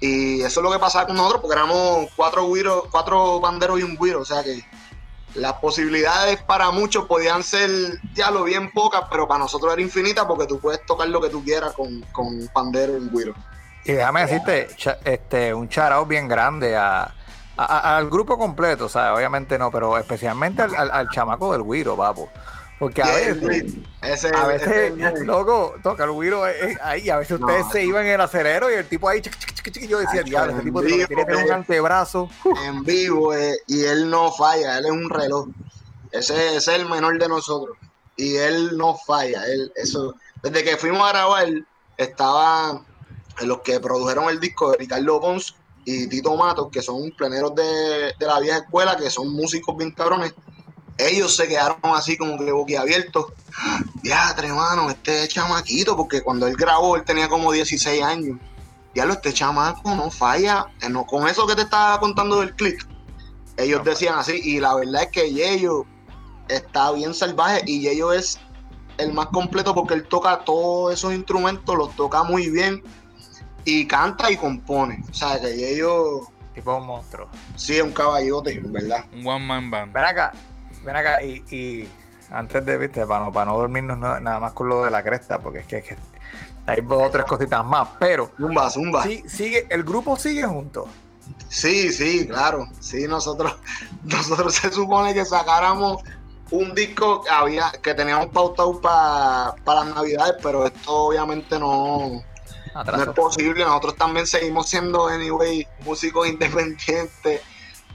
Y 0.00 0.40
eso 0.40 0.60
es 0.60 0.64
lo 0.64 0.72
que 0.72 0.78
pasaba 0.78 1.06
con 1.06 1.16
nosotros, 1.16 1.42
porque 1.42 1.56
éramos 1.56 2.08
cuatro, 2.16 2.44
güiros, 2.44 2.84
cuatro 2.90 3.38
banderos 3.40 3.80
y 3.80 3.82
un 3.82 3.96
güiro, 3.96 4.20
o 4.20 4.24
sea 4.24 4.42
que 4.42 4.64
las 5.34 5.54
posibilidades 5.54 6.42
para 6.42 6.70
muchos 6.70 7.04
podían 7.04 7.42
ser 7.42 7.70
ya 8.14 8.30
lo 8.30 8.44
bien 8.44 8.72
pocas, 8.72 9.04
pero 9.10 9.28
para 9.28 9.40
nosotros 9.40 9.72
era 9.72 9.82
infinita 9.82 10.26
porque 10.26 10.46
tú 10.46 10.58
puedes 10.58 10.84
tocar 10.86 11.08
lo 11.08 11.20
que 11.20 11.28
tú 11.28 11.44
quieras 11.44 11.72
con, 11.72 12.00
con 12.12 12.48
pandero 12.52 12.96
y 12.96 13.08
güiro. 13.08 13.34
Y 13.84 13.92
déjame 13.92 14.22
decirte, 14.22 14.68
este, 15.04 15.54
un 15.54 15.68
charao 15.68 16.04
bien 16.04 16.28
grande 16.28 16.76
a, 16.76 17.14
al 17.66 18.08
grupo 18.08 18.38
completo, 18.38 18.86
o 18.86 18.88
sea, 18.88 19.14
obviamente 19.14 19.58
no, 19.58 19.70
pero 19.70 19.98
especialmente 19.98 20.62
al, 20.62 21.08
chamaco 21.10 21.52
del 21.52 21.62
güiro, 21.62 21.96
papo. 21.96 22.28
Porque 22.78 23.02
a 23.02 23.14
veces, 23.14 23.76
a 24.34 24.46
veces, 24.46 25.20
loco, 25.26 25.74
toca 25.82 26.04
el 26.04 26.12
güiro 26.12 26.44
ahí, 26.82 27.10
a 27.10 27.18
veces 27.18 27.38
ustedes 27.38 27.66
se 27.70 27.84
iban 27.84 28.06
en 28.06 28.14
el 28.14 28.20
acerero 28.22 28.70
y 28.70 28.74
el 28.74 28.86
tipo 28.88 29.06
ahí, 29.06 29.20
yo 29.86 29.98
decía, 29.98 30.22
diablo, 30.22 30.54
ese 30.54 30.62
tipo 30.62 30.80
tiene 30.80 31.06
que 31.06 31.14
tener 31.14 31.44
un 31.44 31.52
antebrazo. 31.52 32.30
En 32.64 32.82
vivo, 32.82 33.34
eh, 33.34 33.58
y 33.66 33.84
él 33.84 34.08
no 34.08 34.32
falla, 34.32 34.78
él 34.78 34.86
es 34.86 34.92
un 34.92 35.10
reloj. 35.10 35.48
Ese, 36.10 36.56
es 36.56 36.68
el 36.68 36.88
menor 36.88 37.18
de 37.18 37.28
nosotros. 37.28 37.76
Y 38.16 38.36
él 38.36 38.78
no 38.78 38.96
falla, 38.96 39.44
él, 39.44 39.70
eso, 39.76 40.14
desde 40.42 40.64
que 40.64 40.78
fuimos 40.78 41.02
a 41.06 41.12
grabar, 41.12 41.48
estaban 41.98 42.86
los 43.42 43.60
que 43.60 43.78
produjeron 43.78 44.30
el 44.30 44.40
disco 44.40 44.70
de 44.70 44.78
Ricardo 44.78 45.20
Pons 45.20 45.54
y 45.84 46.06
Tito 46.08 46.36
Matos, 46.36 46.68
que 46.70 46.82
son 46.82 47.10
pleneros 47.10 47.54
de, 47.54 48.14
de 48.18 48.26
la 48.26 48.40
vieja 48.40 48.58
escuela, 48.58 48.96
que 48.96 49.10
son 49.10 49.32
músicos 49.32 49.76
bien 49.76 49.90
cabrones 49.92 50.34
ellos 51.08 51.34
se 51.34 51.48
quedaron 51.48 51.78
así 51.84 52.16
como 52.16 52.38
que 52.38 52.52
boquiabiertos. 52.52 53.26
Ya, 54.02 54.34
hermano, 54.36 54.90
este 54.90 55.26
chamaquito, 55.28 55.96
porque 55.96 56.22
cuando 56.22 56.46
él 56.46 56.56
grabó, 56.56 56.96
él 56.96 57.04
tenía 57.04 57.28
como 57.28 57.52
16 57.52 58.02
años. 58.02 58.38
Ya 58.94 59.04
lo, 59.04 59.14
este 59.14 59.32
chamaco 59.32 59.94
no 59.94 60.10
falla. 60.10 60.66
Eh, 60.80 60.88
no, 60.88 61.06
con 61.06 61.28
eso 61.28 61.46
que 61.46 61.54
te 61.54 61.62
estaba 61.62 61.98
contando 62.00 62.40
del 62.40 62.54
click, 62.54 62.86
ellos 63.56 63.84
decían 63.84 64.18
así. 64.18 64.40
Y 64.42 64.60
la 64.60 64.74
verdad 64.74 65.02
es 65.02 65.08
que 65.08 65.32
Yeyo 65.32 65.84
está 66.48 66.92
bien 66.92 67.14
salvaje 67.14 67.62
y 67.66 67.80
Yeyo 67.80 68.12
es 68.12 68.38
el 68.98 69.12
más 69.12 69.26
completo 69.26 69.74
porque 69.74 69.94
él 69.94 70.06
toca 70.06 70.44
todos 70.44 70.92
esos 70.92 71.14
instrumentos, 71.14 71.76
los 71.76 71.94
toca 71.96 72.22
muy 72.22 72.50
bien 72.50 72.82
y 73.64 73.86
canta 73.86 74.30
y 74.30 74.36
compone. 74.36 75.02
O 75.10 75.14
sea, 75.14 75.40
que 75.40 75.56
Yeyo. 75.56 76.22
Tipo 76.54 76.76
un 76.76 76.86
monstruo. 76.86 77.28
Sí, 77.56 77.80
un 77.80 77.92
caballote, 77.92 78.60
¿verdad? 78.64 79.04
Un 79.12 79.26
one 79.26 79.46
man 79.46 79.70
band. 79.70 79.92
Ven 79.92 80.04
acá, 80.04 80.32
ven 80.84 80.96
acá, 80.96 81.22
y, 81.22 81.88
antes 82.30 82.64
de, 82.64 82.78
viste, 82.78 83.06
para 83.06 83.24
no, 83.24 83.32
para 83.32 83.50
no 83.50 83.58
dormirnos 83.58 83.98
nada 83.98 84.40
más 84.40 84.52
con 84.52 84.68
lo 84.68 84.84
de 84.84 84.90
la 84.90 85.02
cresta, 85.02 85.38
porque 85.38 85.60
es 85.60 85.66
que, 85.66 85.96
hay 86.66 86.80
dos 86.82 87.02
o 87.02 87.10
tres 87.10 87.24
cositas 87.24 87.64
más, 87.64 87.88
pero. 87.98 88.30
Zumba, 88.36 88.70
zumba. 88.70 89.02
Sí, 89.04 89.22
sigue, 89.26 89.66
el 89.70 89.84
grupo 89.84 90.16
sigue 90.16 90.44
junto. 90.44 90.88
Sí, 91.48 91.92
sí, 91.92 92.26
claro. 92.26 92.68
Sí, 92.80 93.06
nosotros, 93.08 93.56
nosotros 94.04 94.54
se 94.54 94.72
supone 94.72 95.14
que 95.14 95.24
sacáramos 95.24 96.02
un 96.50 96.74
disco 96.74 97.22
que 97.22 97.30
había, 97.30 97.70
que 97.82 97.94
teníamos 97.94 98.28
pautado 98.28 98.80
para 98.80 99.54
las 99.66 99.94
navidades, 99.94 100.34
pero 100.42 100.66
esto 100.66 100.92
obviamente 100.92 101.58
no, 101.58 102.22
no 102.74 103.02
es 103.02 103.08
posible. 103.08 103.64
Nosotros 103.64 103.96
también 103.96 104.26
seguimos 104.26 104.68
siendo, 104.68 105.06
anyway, 105.08 105.66
músicos 105.84 106.28
independientes 106.28 107.40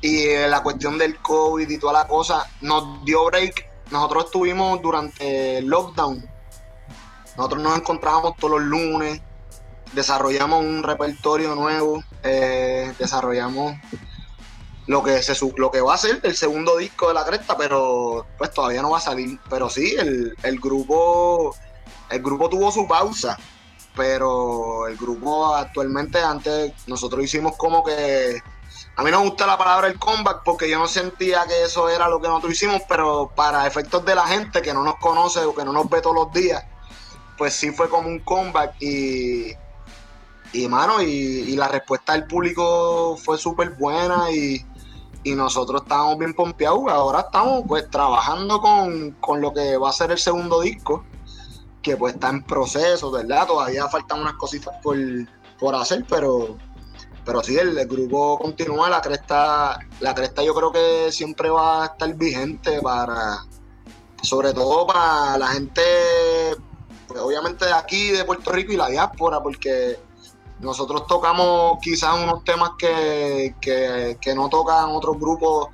y 0.01 0.23
eh, 0.25 0.47
la 0.47 0.61
cuestión 0.61 0.97
del 0.97 1.17
COVID 1.17 1.69
y 1.69 1.77
toda 1.77 1.93
la 1.93 2.07
cosa 2.07 2.49
nos 2.61 3.03
dio 3.05 3.25
break. 3.25 3.67
Nosotros 3.91 4.25
estuvimos 4.25 4.81
durante 4.81 5.59
el 5.59 5.67
lockdown. 5.67 6.27
Nosotros 7.37 7.61
nos 7.61 7.77
encontrábamos 7.77 8.37
todos 8.37 8.59
los 8.59 8.63
lunes, 8.63 9.21
desarrollamos 9.93 10.63
un 10.63 10.83
repertorio 10.83 11.53
nuevo, 11.55 12.03
eh, 12.23 12.93
desarrollamos 12.97 13.75
lo 14.87 15.03
que 15.03 15.21
se 15.21 15.35
lo 15.57 15.71
que 15.71 15.81
va 15.81 15.95
a 15.95 15.97
ser 15.97 16.19
el 16.23 16.35
segundo 16.35 16.77
disco 16.77 17.07
de 17.07 17.15
la 17.15 17.25
cresta, 17.25 17.57
pero 17.57 18.25
pues 18.37 18.51
todavía 18.51 18.81
no 18.81 18.91
va 18.91 18.99
a 18.99 19.01
salir. 19.01 19.39
Pero 19.49 19.69
sí, 19.69 19.95
el, 19.97 20.35
el 20.43 20.59
grupo 20.59 21.55
el 22.09 22.21
grupo 22.21 22.49
tuvo 22.49 22.71
su 22.71 22.87
pausa, 22.87 23.37
pero 23.95 24.87
el 24.87 24.97
grupo 24.97 25.55
actualmente 25.55 26.19
antes 26.19 26.73
nosotros 26.87 27.23
hicimos 27.23 27.55
como 27.57 27.83
que 27.83 28.41
a 28.97 29.03
mí 29.03 29.11
no 29.11 29.19
me 29.19 29.29
gusta 29.29 29.45
la 29.45 29.57
palabra 29.57 29.87
el 29.87 29.99
comeback 29.99 30.43
porque 30.43 30.69
yo 30.69 30.79
no 30.79 30.87
sentía 30.87 31.45
que 31.45 31.63
eso 31.63 31.89
era 31.89 32.07
lo 32.07 32.21
que 32.21 32.27
nosotros 32.27 32.53
hicimos, 32.53 32.81
pero 32.87 33.29
para 33.35 33.67
efectos 33.67 34.05
de 34.05 34.15
la 34.15 34.25
gente 34.25 34.61
que 34.61 34.73
no 34.73 34.83
nos 34.83 34.95
conoce 34.95 35.41
o 35.41 35.53
que 35.53 35.65
no 35.65 35.73
nos 35.73 35.89
ve 35.89 36.01
todos 36.01 36.15
los 36.15 36.31
días, 36.31 36.63
pues 37.37 37.53
sí 37.53 37.71
fue 37.71 37.89
como 37.89 38.07
un 38.07 38.19
comeback 38.19 38.81
y, 38.81 39.51
y 40.53 40.67
mano, 40.69 41.01
y, 41.01 41.55
la 41.57 41.67
respuesta 41.67 42.13
del 42.13 42.25
público 42.25 43.17
fue 43.17 43.37
súper 43.37 43.71
buena 43.71 44.31
y, 44.31 44.65
nosotros 45.25 45.81
estábamos 45.81 46.19
bien 46.19 46.35
pompeados. 46.35 46.83
Ahora 46.87 47.21
estamos 47.21 47.63
pues 47.67 47.89
trabajando 47.89 48.61
con, 48.61 49.11
con 49.19 49.41
lo 49.41 49.51
que 49.53 49.75
va 49.75 49.89
a 49.89 49.91
ser 49.91 50.11
el 50.11 50.19
segundo 50.19 50.61
disco, 50.61 51.03
que 51.85 51.95
pues 51.95 52.15
está 52.15 52.29
en 52.29 52.41
proceso, 52.41 53.11
¿verdad? 53.11 53.45
Todavía 53.45 53.87
faltan 53.87 54.21
unas 54.21 54.33
cositas 54.33 54.73
por, 54.81 54.97
por 55.59 55.75
hacer, 55.75 56.03
pero 56.09 56.57
pero 57.23 57.43
sí, 57.43 57.57
el, 57.57 57.75
grupo 57.87 58.39
continúa, 58.39 58.89
la 58.89 59.01
cresta, 59.01 59.79
la 59.99 60.13
cresta 60.13 60.43
yo 60.43 60.53
creo 60.53 60.71
que 60.71 61.11
siempre 61.11 61.49
va 61.49 61.83
a 61.83 61.85
estar 61.87 62.13
vigente 62.15 62.81
para, 62.81 63.45
sobre 64.21 64.53
todo 64.53 64.85
para 64.85 65.37
la 65.37 65.47
gente, 65.47 65.81
pues, 67.07 67.19
obviamente 67.19 67.65
de 67.65 67.73
aquí, 67.73 68.09
de 68.09 68.25
Puerto 68.25 68.51
Rico 68.51 68.73
y 68.73 68.77
la 68.77 68.89
diáspora, 68.89 69.41
porque 69.41 69.99
nosotros 70.59 71.07
tocamos 71.07 71.79
quizás 71.81 72.15
unos 72.15 72.43
temas 72.43 72.71
que, 72.77 73.53
no 74.35 74.49
tocan 74.49 74.89
otros 74.89 75.19
grupos 75.19 75.69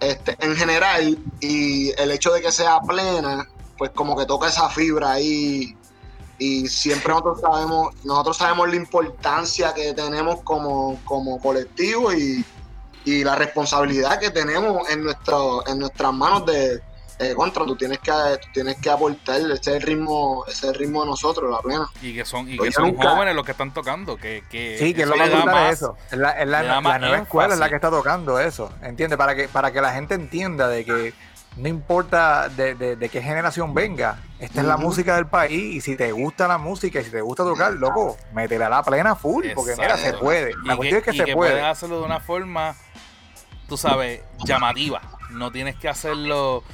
este, 0.00 0.36
en 0.40 0.56
general 0.56 1.16
y 1.40 1.90
el 1.90 2.10
hecho 2.10 2.32
de 2.32 2.42
que 2.42 2.50
sea 2.50 2.80
plena, 2.80 3.48
pues 3.82 3.90
como 3.90 4.16
que 4.16 4.26
toca 4.26 4.46
esa 4.46 4.68
fibra 4.68 5.10
ahí 5.10 5.76
y 6.38 6.68
siempre 6.68 7.08
nosotros 7.08 7.40
sabemos, 7.40 7.92
nosotros 8.04 8.36
sabemos 8.36 8.68
la 8.68 8.76
importancia 8.76 9.74
que 9.74 9.92
tenemos 9.92 10.40
como, 10.42 11.00
como 11.04 11.40
colectivo 11.40 12.12
y, 12.12 12.44
la 13.04 13.34
responsabilidad 13.34 14.20
que 14.20 14.30
tenemos 14.30 14.88
en 14.88 15.02
nuestro, 15.02 15.66
en 15.66 15.80
nuestras 15.80 16.12
manos 16.12 16.46
de, 16.46 16.80
contra, 17.34 17.64
tú 17.64 17.74
tienes 17.74 17.98
que 17.98 18.12
tienes 18.54 18.76
que 18.76 18.88
aportar 18.88 19.40
ese 19.50 19.80
ritmo, 19.80 20.44
ese 20.46 20.72
ritmo 20.72 21.00
de 21.00 21.08
nosotros, 21.08 21.50
la 21.50 21.58
plena. 21.58 21.90
Y 22.00 22.14
que 22.14 22.24
son, 22.24 22.48
y 22.48 22.56
que 22.56 22.70
son 22.70 22.96
jóvenes 22.96 23.34
los 23.34 23.44
que 23.44 23.50
están 23.50 23.74
tocando, 23.74 24.16
que, 24.16 24.44
que 24.48 24.78
Sí, 24.78 24.94
que 24.94 25.02
es 25.02 25.08
lo 25.08 25.16
más 25.16 25.28
brutal 25.28 25.66
es 25.66 25.78
eso. 25.78 25.96
Es 26.12 26.18
la, 26.18 26.44
la, 26.44 26.80
nueva 27.00 27.18
escuela 27.18 27.54
es 27.54 27.58
la 27.58 27.68
que 27.68 27.74
está 27.74 27.90
tocando 27.90 28.38
eso, 28.38 28.70
¿entiendes? 28.82 29.18
Para 29.18 29.34
que, 29.34 29.48
para 29.48 29.72
que 29.72 29.80
la 29.80 29.92
gente 29.92 30.14
entienda 30.14 30.68
de 30.68 30.84
que 30.84 31.14
no 31.56 31.68
importa 31.68 32.48
de, 32.48 32.74
de, 32.74 33.08
qué 33.08 33.22
generación 33.22 33.74
venga, 33.74 34.18
esta 34.38 34.60
es 34.60 34.66
la 34.66 34.76
música 34.76 35.16
del 35.16 35.26
país 35.26 35.76
y 35.76 35.80
si 35.80 35.96
te 35.96 36.10
gusta 36.12 36.48
la 36.48 36.58
música 36.58 37.00
y 37.00 37.04
si 37.04 37.10
te 37.10 37.20
gusta 37.20 37.44
tocar, 37.44 37.72
loco, 37.74 38.16
métela 38.32 38.66
a 38.66 38.70
la 38.70 38.82
plena 38.82 39.14
full, 39.14 39.46
porque 39.54 39.76
mira, 39.76 39.96
se 39.96 40.14
puede. 40.14 40.54
La 40.64 40.76
cuestión 40.76 41.00
es 41.00 41.04
que 41.04 41.12
se 41.12 41.34
puede. 41.34 41.52
Puedes 41.52 41.64
hacerlo 41.64 42.00
de 42.00 42.06
una 42.06 42.20
forma, 42.20 42.74
tú 43.68 43.76
sabes, 43.76 44.22
llamativa. 44.44 45.02
No 45.30 45.52
tienes 45.52 45.76
que 45.76 45.88
hacerlo. 45.88 46.58
O 46.58 46.64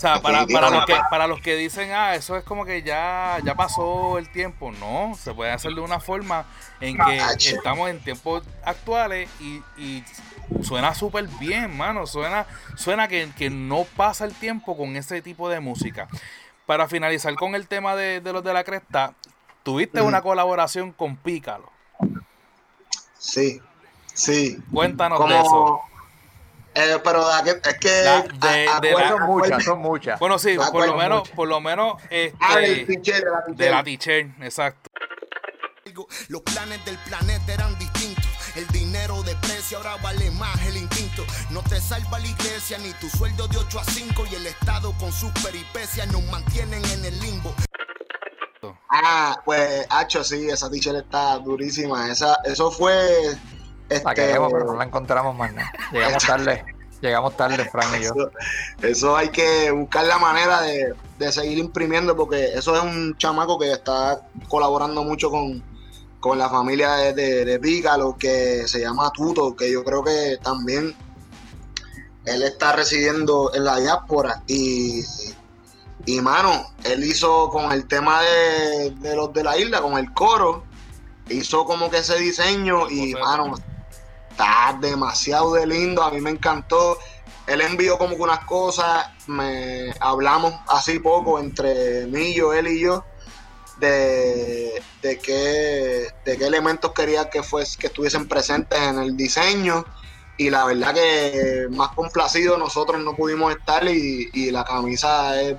sea, 0.00 0.22
para, 0.22 0.46
para, 0.46 0.70
los 0.70 0.86
que, 0.86 0.96
para 1.10 1.26
los 1.26 1.40
que 1.42 1.56
dicen, 1.56 1.90
ah, 1.92 2.14
eso 2.14 2.34
es 2.36 2.44
como 2.44 2.64
que 2.64 2.82
ya, 2.82 3.38
ya 3.44 3.54
pasó 3.54 4.16
el 4.16 4.32
tiempo. 4.32 4.72
No, 4.72 5.14
se 5.14 5.34
puede 5.34 5.50
hacer 5.50 5.74
de 5.74 5.80
una 5.80 6.00
forma 6.00 6.46
en 6.80 6.96
que 6.96 7.18
estamos 7.50 7.90
en 7.90 8.00
tiempos 8.00 8.42
actuales 8.64 9.28
y, 9.40 9.62
y 9.76 10.02
suena 10.62 10.94
súper 10.94 11.26
bien, 11.38 11.76
mano. 11.76 12.06
Suena, 12.06 12.46
suena 12.76 13.08
que, 13.08 13.50
no 13.50 13.84
pasa 13.96 14.24
el 14.24 14.34
tiempo 14.34 14.76
con 14.76 14.96
ese 14.96 15.22
tipo 15.22 15.48
de 15.48 15.60
música. 15.60 16.08
Para 16.66 16.88
finalizar 16.88 17.34
con 17.34 17.54
el 17.54 17.66
tema 17.66 17.96
de, 17.96 18.20
los 18.20 18.44
de 18.44 18.52
la 18.52 18.64
cresta, 18.64 19.14
tuviste 19.62 20.00
una 20.00 20.22
colaboración 20.22 20.92
con 20.92 21.16
Pícalo. 21.16 21.70
Sí, 23.18 23.60
sí. 24.14 24.58
Cuéntanos 24.72 25.28
de 25.28 25.40
eso. 25.40 25.80
Eh, 26.72 26.98
pero 27.02 27.24
es 27.28 27.78
que 27.80 29.08
son 29.08 29.26
muchas, 29.26 29.64
son 29.64 29.80
muchas. 29.80 30.20
Bueno, 30.20 30.38
sí, 30.38 30.56
por 30.70 30.86
lo 30.86 30.96
menos, 30.96 31.28
por 31.30 31.48
lo 31.48 31.60
menos 31.60 32.00
este, 32.08 32.36
ah, 32.40 32.58
de 32.58 32.86
la 33.24 33.44
De 33.48 33.70
la 33.70 33.82
teacher, 33.82 34.30
exacto. 34.40 34.88
Los 36.28 36.42
planes 36.42 36.84
del 36.84 36.96
planeta 36.98 37.52
eran 37.52 37.76
distintos 37.76 38.39
El 38.56 38.66
dinero 38.68 39.22
de 39.22 39.36
precio 39.36 39.78
ahora 39.78 39.96
vale 40.02 40.30
más 40.32 40.60
el 40.66 40.76
instinto. 40.76 41.24
No 41.50 41.62
te 41.62 41.80
salva 41.80 42.18
la 42.18 42.26
iglesia 42.26 42.78
ni 42.78 42.92
tu 42.94 43.08
sueldo 43.08 43.46
de 43.46 43.58
8 43.58 43.78
a 43.78 43.84
5 43.84 44.24
y 44.30 44.34
el 44.34 44.46
Estado 44.46 44.92
con 44.98 45.12
sus 45.12 45.30
peripecias 45.42 46.10
nos 46.12 46.24
mantienen 46.24 46.84
en 46.86 47.04
el 47.04 47.20
limbo. 47.20 47.54
Ah, 48.90 49.40
pues, 49.44 49.86
Hacho, 49.88 50.24
sí, 50.24 50.48
esa 50.48 50.68
t-shirt 50.68 50.96
está 50.96 51.38
durísima. 51.38 52.10
Esa, 52.10 52.36
eso 52.44 52.70
fue. 52.70 53.36
Este, 53.88 54.04
La 54.04 54.14
queremos, 54.14 54.52
pero 54.52 54.64
no 54.64 54.74
la 54.76 54.84
encontramos 54.84 55.36
más 55.36 55.52
nada. 55.52 55.70
Llegamos 55.92 56.26
tarde. 56.26 56.64
Llegamos 57.00 57.36
tarde, 57.36 57.64
Frank 57.70 57.96
y 57.98 58.02
yo. 58.02 58.10
Eso, 58.10 58.30
eso 58.82 59.16
hay 59.16 59.30
que 59.30 59.70
buscar 59.70 60.04
la 60.04 60.18
manera 60.18 60.60
de, 60.62 60.92
de 61.18 61.32
seguir 61.32 61.58
imprimiendo 61.58 62.16
porque 62.16 62.52
eso 62.54 62.76
es 62.76 62.82
un 62.82 63.16
chamaco 63.16 63.58
que 63.58 63.72
está 63.72 64.20
colaborando 64.48 65.02
mucho 65.02 65.30
con, 65.30 65.62
con 66.20 66.38
la 66.38 66.48
familia 66.48 66.92
de, 66.92 67.14
de, 67.14 67.44
de 67.44 67.58
Pícalo 67.58 68.16
que 68.16 68.68
se 68.68 68.80
llama 68.80 69.10
Tuto, 69.10 69.56
que 69.56 69.72
yo 69.72 69.82
creo 69.82 70.04
que 70.04 70.38
también 70.42 70.94
él 72.26 72.42
está 72.42 72.72
residiendo 72.72 73.52
en 73.54 73.64
la 73.64 73.78
diáspora 73.78 74.42
y, 74.46 75.02
y 76.06 76.20
mano, 76.20 76.72
él 76.84 77.02
hizo 77.04 77.48
con 77.48 77.72
el 77.72 77.86
tema 77.88 78.20
de, 78.22 78.90
de 78.90 79.16
los 79.16 79.32
de 79.32 79.42
la 79.42 79.56
isla, 79.56 79.80
con 79.80 79.98
el 79.98 80.12
coro, 80.12 80.64
hizo 81.30 81.64
como 81.64 81.90
que 81.90 81.98
ese 81.98 82.18
diseño 82.18 82.90
y 82.90 83.14
mano, 83.14 83.54
está 84.30 84.76
demasiado 84.80 85.54
de 85.54 85.66
lindo, 85.66 86.02
a 86.02 86.10
mí 86.10 86.20
me 86.20 86.30
encantó. 86.30 86.98
Él 87.46 87.62
envió 87.62 87.98
como 87.98 88.14
que 88.14 88.22
unas 88.22 88.44
cosas, 88.44 89.08
me 89.26 89.92
hablamos 89.98 90.54
así 90.68 90.98
poco 90.98 91.38
entre 91.38 92.06
mí, 92.06 92.34
yo, 92.34 92.52
él 92.52 92.68
y 92.68 92.80
yo, 92.80 93.04
de, 93.80 94.82
de 95.02 95.18
qué, 95.18 96.08
de 96.24 96.38
qué 96.38 96.46
elementos 96.46 96.92
quería 96.92 97.30
que 97.30 97.42
fuese, 97.42 97.78
que 97.78 97.88
estuviesen 97.88 98.28
presentes 98.28 98.78
en 98.80 98.98
el 99.00 99.16
diseño. 99.16 99.84
Y 100.36 100.50
la 100.50 100.64
verdad 100.66 100.94
que 100.94 101.66
más 101.70 101.90
complacido 101.90 102.56
nosotros 102.58 103.02
no 103.02 103.14
pudimos 103.16 103.54
estar 103.54 103.86
y, 103.88 104.30
y 104.32 104.50
la 104.50 104.64
camisa 104.64 105.40
es, 105.42 105.56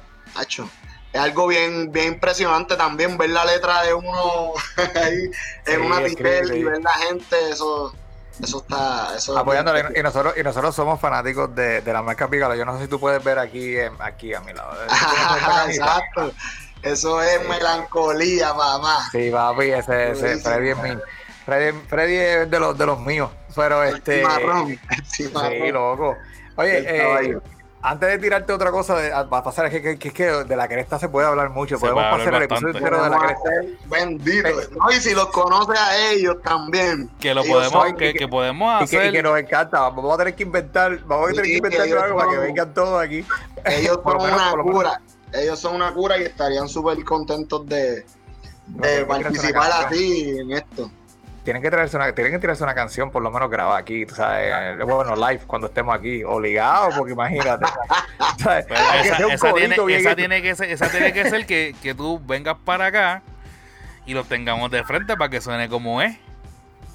es 1.14 1.22
algo 1.22 1.48
bien, 1.48 1.92
bien 1.92 2.14
impresionante 2.14 2.76
también 2.78 3.18
ver 3.18 3.32
la 3.32 3.46
letra 3.46 3.84
de 3.84 3.94
uno 3.94 4.54
ahí 4.96 5.30
en 5.66 5.82
Sí, 5.82 5.82
una 5.82 6.02
sí. 6.08 6.16
y 6.56 6.64
ver 6.64 6.82
la 6.82 6.92
gente, 6.94 7.50
eso, 7.50 7.94
eso 8.42 8.60
está, 8.62 9.16
eso 9.18 9.42
es 9.42 9.42
Apoyándole. 9.42 9.86
Y 10.00 10.04
nosotros, 10.04 10.34
y 10.38 10.44
nosotros 10.44 10.76
somos 10.76 11.00
fanáticos 11.00 11.54
de, 11.56 11.82
de 11.82 11.94
la 11.94 12.02
marca 12.02 12.30
Pícalo. 12.30 12.56
Yo 12.56 12.66
no 12.66 12.76
sé 12.78 12.84
si 12.84 12.90
tú 12.90 13.00
puedes 13.00 13.24
ver 13.24 13.40
aquí, 13.40 13.78
em, 13.78 13.96
aquí 14.02 14.34
a 14.34 14.42
mi 14.42 14.54
lado. 14.54 14.78
Exacto. 15.68 16.34
Eso 16.84 17.22
es 17.22 17.48
melancolía, 17.48 18.54
mamá. 18.54 19.08
Sí, 19.12 19.30
papi, 19.32 19.72
ese, 19.72 20.12
ese. 20.12 20.38
Freddy 20.40 20.70
es 20.70 20.78
mi. 20.82 20.90
Freddy, 21.46 21.78
Freddy 21.88 22.16
es 22.16 22.50
de 22.52 22.60
los, 22.60 22.78
de 22.78 22.86
los 22.86 23.00
míos. 23.00 23.30
Pero 23.56 23.84
este. 23.84 24.20
Cimarrón, 24.20 24.80
Sí, 25.06 25.72
loco. 25.72 26.16
Oye, 26.56 26.84
eh, 26.86 27.38
antes 27.84 28.10
de 28.10 28.18
tirarte 28.20 28.54
otra 28.54 28.70
cosa, 28.70 28.96
de- 28.96 29.10
va 29.10 29.38
a 29.40 29.44
pasar 29.44 29.70
que, 29.72 29.82
que, 29.82 29.98
que, 29.98 30.12
que 30.14 30.26
de 30.26 30.56
la 30.56 30.68
cresta 30.68 31.00
se 31.00 31.10
puede 31.10 31.26
hablar 31.28 31.50
mucho. 31.50 31.78
Se 31.78 31.82
Podemos 31.82 32.04
pasar 32.16 32.36
el 32.36 32.44
episodio 32.44 32.78
entero 32.78 33.04
de 33.04 33.10
la 33.10 33.18
cresta. 33.20 33.50
hacer- 33.50 33.78
Bendito. 33.90 34.50
No, 34.80 34.92
y 34.92 34.96
si 35.02 35.16
los 35.16 35.28
conoce 35.30 35.78
a 35.78 36.10
ellos 36.12 36.36
también. 36.44 37.10
Que 37.20 37.34
lo 37.34 37.44
podemos, 37.44 37.86
que, 37.94 37.96
que- 37.96 38.14
que 38.14 38.28
podemos 38.28 38.84
Y 38.84 38.88
que, 38.88 38.96
y 38.96 39.00
hacer. 39.00 39.12
que 39.12 39.24
nos 39.24 39.40
encanta. 39.40 39.80
Vamos 39.80 40.14
a 40.14 40.18
tener 40.20 40.36
que 40.36 40.44
inventar, 40.44 41.00
vamos 41.06 41.30
a 41.30 41.32
tener 41.32 41.46
Sí, 41.46 41.52
que 41.52 41.58
inventar 41.58 42.04
algo 42.04 42.18
para 42.20 42.32
que 42.32 42.38
vengan 42.38 42.74
todos 42.74 43.02
aquí. 43.04 43.26
Ellos 43.66 43.98
Por 44.04 44.14
lo 44.14 44.20
son 44.20 44.30
menos- 44.30 44.42
una 44.42 44.50
por 44.52 44.60
lo 44.60 44.64
menos- 44.66 44.78
cura. 44.80 45.02
Ellos 45.34 45.60
son 45.60 45.76
una 45.76 45.94
cura 45.94 46.18
y 46.18 46.24
estarían 46.24 46.68
súper 46.68 47.04
contentos 47.04 47.66
de, 47.66 48.06
de 48.68 49.06
participar 49.06 49.72
así 49.72 50.38
en 50.40 50.52
esto. 50.52 50.92
Tienen 51.44 51.64
que 51.64 51.72
traerse 51.72 51.98
una, 51.98 52.14
tienen 52.14 52.34
que 52.34 52.40
tirarse 52.40 52.64
una 52.64 52.76
canción, 52.76 53.10
por 53.10 53.24
lo 53.24 53.32
menos 53.32 53.50
grabada 53.50 53.80
aquí, 53.80 54.06
tú 54.06 54.14
sabes, 54.14 54.54
eh, 54.54 54.84
bueno, 54.84 55.16
live 55.16 55.42
cuando 55.48 55.68
estemos 55.68 55.96
aquí, 55.96 56.24
obligado, 56.24 56.90
porque 56.96 57.14
imagínate. 57.14 57.66
que 58.38 59.96
esa, 59.96 60.16
tiene 60.16 60.42
que 60.44 60.56
ser, 60.56 60.70
esa 60.70 60.90
tiene 60.90 61.12
que 61.14 61.30
ser 61.30 61.48
que, 61.48 61.76
que 61.82 61.96
tú 61.96 62.22
vengas 62.24 62.58
para 62.64 62.88
acá 62.88 63.24
y 64.06 64.14
lo 64.14 64.24
tengamos 64.24 64.70
de 64.70 64.84
frente 64.84 65.18
para 65.18 65.32
que 65.32 65.42
suene 65.42 65.68
como 65.68 66.02
es. 66.02 66.16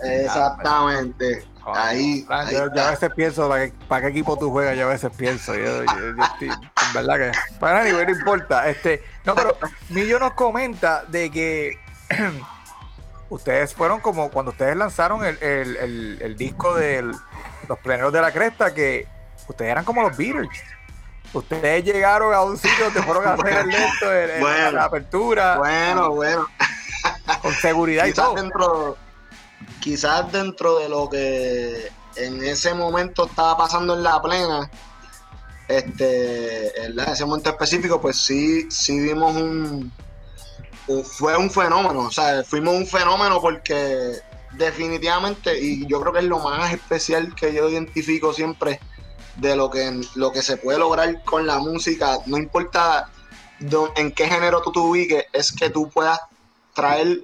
Exactamente. 0.01 1.44
Ahí, 1.74 2.22
Fran, 2.26 2.46
ahí 2.46 2.55
yo, 2.55 2.74
yo 2.74 2.83
a 2.85 2.90
veces 2.90 3.11
pienso 3.14 3.48
para 3.48 3.66
qué, 3.66 3.72
para 3.88 4.02
qué 4.02 4.09
equipo 4.09 4.38
tú 4.38 4.50
juegas, 4.50 4.76
yo 4.76 4.85
a 4.87 4.90
veces 4.90 5.11
pienso. 5.16 5.55
Yo, 5.55 5.83
estoy- 5.83 6.48
en 6.50 6.92
verdad 6.94 7.16
que. 7.16 7.33
Para 7.59 7.81
nadie, 7.81 7.92
no 7.92 8.11
importa. 8.12 8.68
Este, 8.68 9.02
no, 9.24 9.35
pero 9.35 9.57
Millo 9.88 10.18
nos 10.18 10.33
comenta 10.35 11.05
de 11.09 11.31
que 11.31 11.79
ustedes 13.31 13.74
fueron 13.74 14.00
como 14.00 14.31
cuando 14.31 14.52
ustedes 14.52 14.76
lanzaron 14.76 15.24
el, 15.24 15.37
el, 15.42 15.76
el, 15.76 16.18
el 16.22 16.37
disco 16.37 16.74
de 16.74 17.02
los 17.68 17.79
pleneros 17.83 18.12
de 18.12 18.20
la 18.20 18.33
cresta, 18.33 18.72
que 18.72 19.07
ustedes 19.48 19.72
eran 19.72 19.85
como 19.85 20.02
los 20.02 20.16
Beatles. 20.16 20.48
Ustedes 21.33 21.85
llegaron 21.85 22.33
a 22.33 22.42
un 22.42 22.57
sitio 22.57 22.85
donde 22.85 23.02
fueron 23.02 23.26
a 23.26 23.33
hacer 23.35 23.48
el 23.48 24.31
el- 24.31 24.40
Bueno. 24.40 24.70
la 24.72 24.85
apertura, 24.85 25.59
Bueno, 25.59 26.11
bueno. 26.11 26.46
con 27.42 27.52
seguridad 27.55 28.07
y 28.07 28.12
todo. 28.12 28.35
dentro 28.35 28.96
quizás 29.87 30.33
dentro 30.33 30.81
de 30.81 30.88
lo 30.88 31.09
que 31.09 31.92
en 32.16 32.42
ese 32.44 32.75
momento 32.75 33.27
estaba 33.27 33.57
pasando 33.57 33.94
en 33.94 34.03
la 34.03 34.20
plena 34.20 34.68
este 35.68 36.87
en 36.87 36.99
ese 36.99 37.25
momento 37.25 37.51
específico 37.51 38.01
pues 38.01 38.16
sí 38.16 38.66
sí 38.68 38.99
vimos 38.99 39.37
un, 39.37 39.92
un- 40.88 41.05
fue 41.05 41.37
un 41.37 41.49
fenómeno 41.49 42.01
o 42.01 42.11
sea 42.11 42.42
fuimos 42.42 42.75
un 42.75 42.85
fenómeno 42.87 43.40
porque 43.40 44.16
definitivamente 44.59 45.57
y 45.57 45.87
yo 45.87 46.01
creo 46.01 46.12
que 46.12 46.18
es 46.18 46.25
lo 46.25 46.40
más 46.40 46.72
especial 46.72 47.33
que 47.37 47.55
yo 47.55 47.68
identifico 47.68 48.33
siempre 48.33 48.81
de 49.37 49.55
lo 49.55 49.70
que 49.70 50.01
lo 50.16 50.33
que 50.33 50.42
se 50.42 50.57
puede 50.57 50.81
lograr 50.81 51.22
con 51.22 51.46
la 51.46 51.59
música 51.61 52.18
no 52.27 52.38
importa 52.38 53.09
en 53.96 54.11
qué 54.11 54.27
género 54.29 54.62
tú 54.62 54.72
te 54.72 54.81
ubiques 54.81 55.25
es 55.33 55.53
que 55.53 55.70
tú 55.70 55.88
puedas 55.90 56.18
traer 56.75 57.20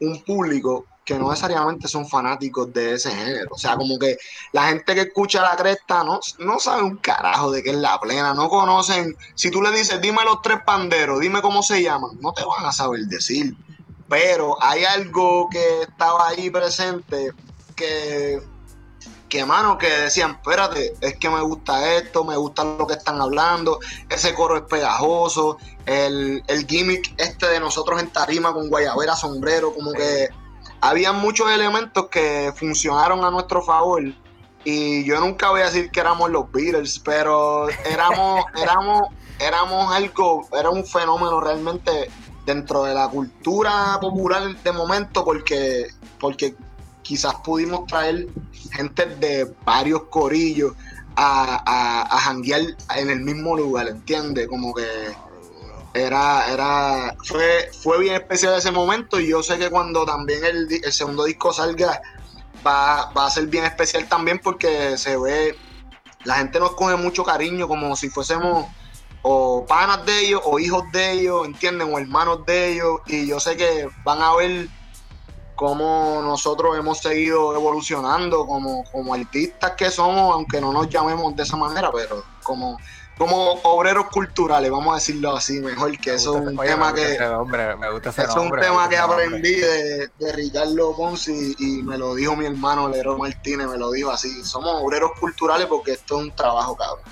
un 0.00 0.24
público 0.24 0.86
que 1.10 1.18
no 1.18 1.28
necesariamente 1.28 1.88
son 1.88 2.06
fanáticos 2.06 2.72
de 2.72 2.94
ese 2.94 3.10
género. 3.10 3.48
O 3.50 3.58
sea, 3.58 3.74
como 3.74 3.98
que 3.98 4.16
la 4.52 4.68
gente 4.68 4.94
que 4.94 5.00
escucha 5.00 5.42
la 5.42 5.56
cresta 5.56 6.04
no, 6.04 6.20
no 6.38 6.60
sabe 6.60 6.84
un 6.84 6.98
carajo 6.98 7.50
de 7.50 7.64
qué 7.64 7.70
es 7.70 7.76
la 7.76 7.98
plena, 7.98 8.32
no 8.32 8.48
conocen. 8.48 9.16
Si 9.34 9.50
tú 9.50 9.60
le 9.60 9.72
dices, 9.72 10.00
dime 10.00 10.22
los 10.24 10.40
tres 10.40 10.58
panderos, 10.64 11.18
dime 11.18 11.42
cómo 11.42 11.64
se 11.64 11.82
llaman, 11.82 12.12
no 12.20 12.32
te 12.32 12.44
van 12.44 12.64
a 12.64 12.70
saber 12.70 13.00
decir. 13.06 13.56
Pero 14.08 14.56
hay 14.62 14.84
algo 14.84 15.48
que 15.50 15.82
estaba 15.82 16.28
ahí 16.28 16.48
presente 16.48 17.32
que, 17.74 18.40
que 19.28 19.44
mano, 19.44 19.76
que 19.76 19.88
decían, 19.88 20.38
espérate, 20.40 20.94
es 21.00 21.16
que 21.16 21.28
me 21.28 21.40
gusta 21.40 21.96
esto, 21.96 22.22
me 22.22 22.36
gusta 22.36 22.62
lo 22.62 22.86
que 22.86 22.94
están 22.94 23.20
hablando, 23.20 23.80
ese 24.08 24.32
coro 24.32 24.56
es 24.58 24.62
pegajoso, 24.62 25.58
el, 25.86 26.44
el 26.46 26.66
gimmick 26.68 27.14
este 27.18 27.48
de 27.48 27.58
nosotros 27.58 28.00
en 28.00 28.10
tarima 28.10 28.52
con 28.52 28.68
guayabera, 28.68 29.16
sombrero, 29.16 29.74
como 29.74 29.90
que 29.90 30.28
había 30.80 31.12
muchos 31.12 31.50
elementos 31.50 32.08
que 32.08 32.52
funcionaron 32.56 33.24
a 33.24 33.30
nuestro 33.30 33.62
favor. 33.62 34.02
Y 34.64 35.04
yo 35.04 35.20
nunca 35.20 35.50
voy 35.50 35.62
a 35.62 35.64
decir 35.64 35.90
que 35.90 36.00
éramos 36.00 36.30
los 36.30 36.50
Beatles, 36.52 36.98
pero 36.98 37.68
éramos, 37.86 38.44
éramos, 38.60 39.02
éramos 39.38 39.94
algo, 39.94 40.46
era 40.58 40.70
un 40.70 40.84
fenómeno 40.84 41.40
realmente 41.40 42.10
dentro 42.44 42.84
de 42.84 42.94
la 42.94 43.08
cultura 43.08 43.98
popular 44.00 44.54
de 44.62 44.72
momento, 44.72 45.24
porque, 45.24 45.88
porque 46.18 46.54
quizás 47.02 47.34
pudimos 47.36 47.86
traer 47.86 48.28
gente 48.72 49.06
de 49.06 49.54
varios 49.64 50.04
corillos 50.04 50.74
a, 51.16 51.62
a, 51.66 52.02
a 52.02 52.18
janguear 52.18 52.62
en 52.96 53.10
el 53.10 53.20
mismo 53.20 53.56
lugar, 53.56 53.88
¿entiendes? 53.88 54.46
Como 54.48 54.74
que 54.74 54.84
era, 55.94 56.52
era, 56.52 57.16
fue, 57.24 57.70
fue 57.82 58.00
bien 58.00 58.14
especial 58.14 58.54
ese 58.54 58.70
momento 58.70 59.18
y 59.18 59.28
yo 59.28 59.42
sé 59.42 59.58
que 59.58 59.70
cuando 59.70 60.04
también 60.04 60.44
el, 60.44 60.68
el 60.72 60.92
segundo 60.92 61.24
disco 61.24 61.52
salga 61.52 62.00
va, 62.66 63.10
va 63.12 63.26
a 63.26 63.30
ser 63.30 63.46
bien 63.46 63.64
especial 63.64 64.08
también 64.08 64.38
porque 64.38 64.96
se 64.96 65.16
ve, 65.16 65.56
la 66.24 66.36
gente 66.36 66.60
nos 66.60 66.72
coge 66.72 66.96
mucho 66.96 67.24
cariño 67.24 67.66
como 67.66 67.96
si 67.96 68.08
fuésemos 68.08 68.66
o 69.22 69.66
panas 69.66 70.06
de 70.06 70.26
ellos 70.26 70.40
o 70.44 70.58
hijos 70.58 70.84
de 70.92 71.12
ellos, 71.12 71.46
¿entienden? 71.46 71.92
O 71.92 71.98
hermanos 71.98 72.46
de 72.46 72.72
ellos 72.72 73.00
y 73.06 73.26
yo 73.26 73.40
sé 73.40 73.56
que 73.56 73.88
van 74.04 74.22
a 74.22 74.34
ver 74.34 74.68
cómo 75.56 76.22
nosotros 76.22 76.78
hemos 76.78 77.00
seguido 77.00 77.54
evolucionando 77.54 78.46
como, 78.46 78.84
como 78.84 79.12
artistas 79.12 79.72
que 79.72 79.90
somos, 79.90 80.32
aunque 80.32 80.60
no 80.60 80.72
nos 80.72 80.88
llamemos 80.88 81.36
de 81.36 81.42
esa 81.42 81.56
manera, 81.56 81.90
pero 81.92 82.24
como, 82.42 82.78
como 83.18 83.52
obreros 83.64 84.06
culturales, 84.06 84.70
vamos 84.70 84.92
a 84.92 84.94
decirlo 84.94 85.36
así 85.36 85.60
mejor, 85.60 85.96
que 85.98 86.10
Me 86.10 86.16
eso 86.16 86.36
es 86.36 86.40
un 86.42 86.48
ese- 86.48 86.58
oye, 86.60 86.70
tema 86.70 86.92
me 86.92 86.94
que... 87.00 87.12
ese 87.12 87.28
nombre, 87.28 87.76
me 87.76 87.90
gusta 87.92 88.08
ese 88.10 88.22
es 88.22 88.34
un 88.34 88.50
tema 88.52 88.88
que 88.88 88.96
aprendí 88.96 89.56
de, 89.56 90.08
de 90.18 90.32
Ricardo 90.32 90.96
Ponzi 90.96 91.54
y 91.58 91.82
me 91.82 91.98
lo 91.98 92.14
dijo 92.14 92.34
mi 92.34 92.46
hermano 92.46 92.88
Lero 92.88 93.18
Martínez, 93.18 93.66
me 93.68 93.76
lo 93.76 93.90
dijo 93.90 94.10
así. 94.10 94.42
Somos 94.42 94.70
obreros 94.82 95.10
culturales 95.20 95.66
porque 95.66 95.92
esto 95.92 96.16
es 96.18 96.24
un 96.24 96.30
trabajo, 96.34 96.74
cabrón. 96.76 97.04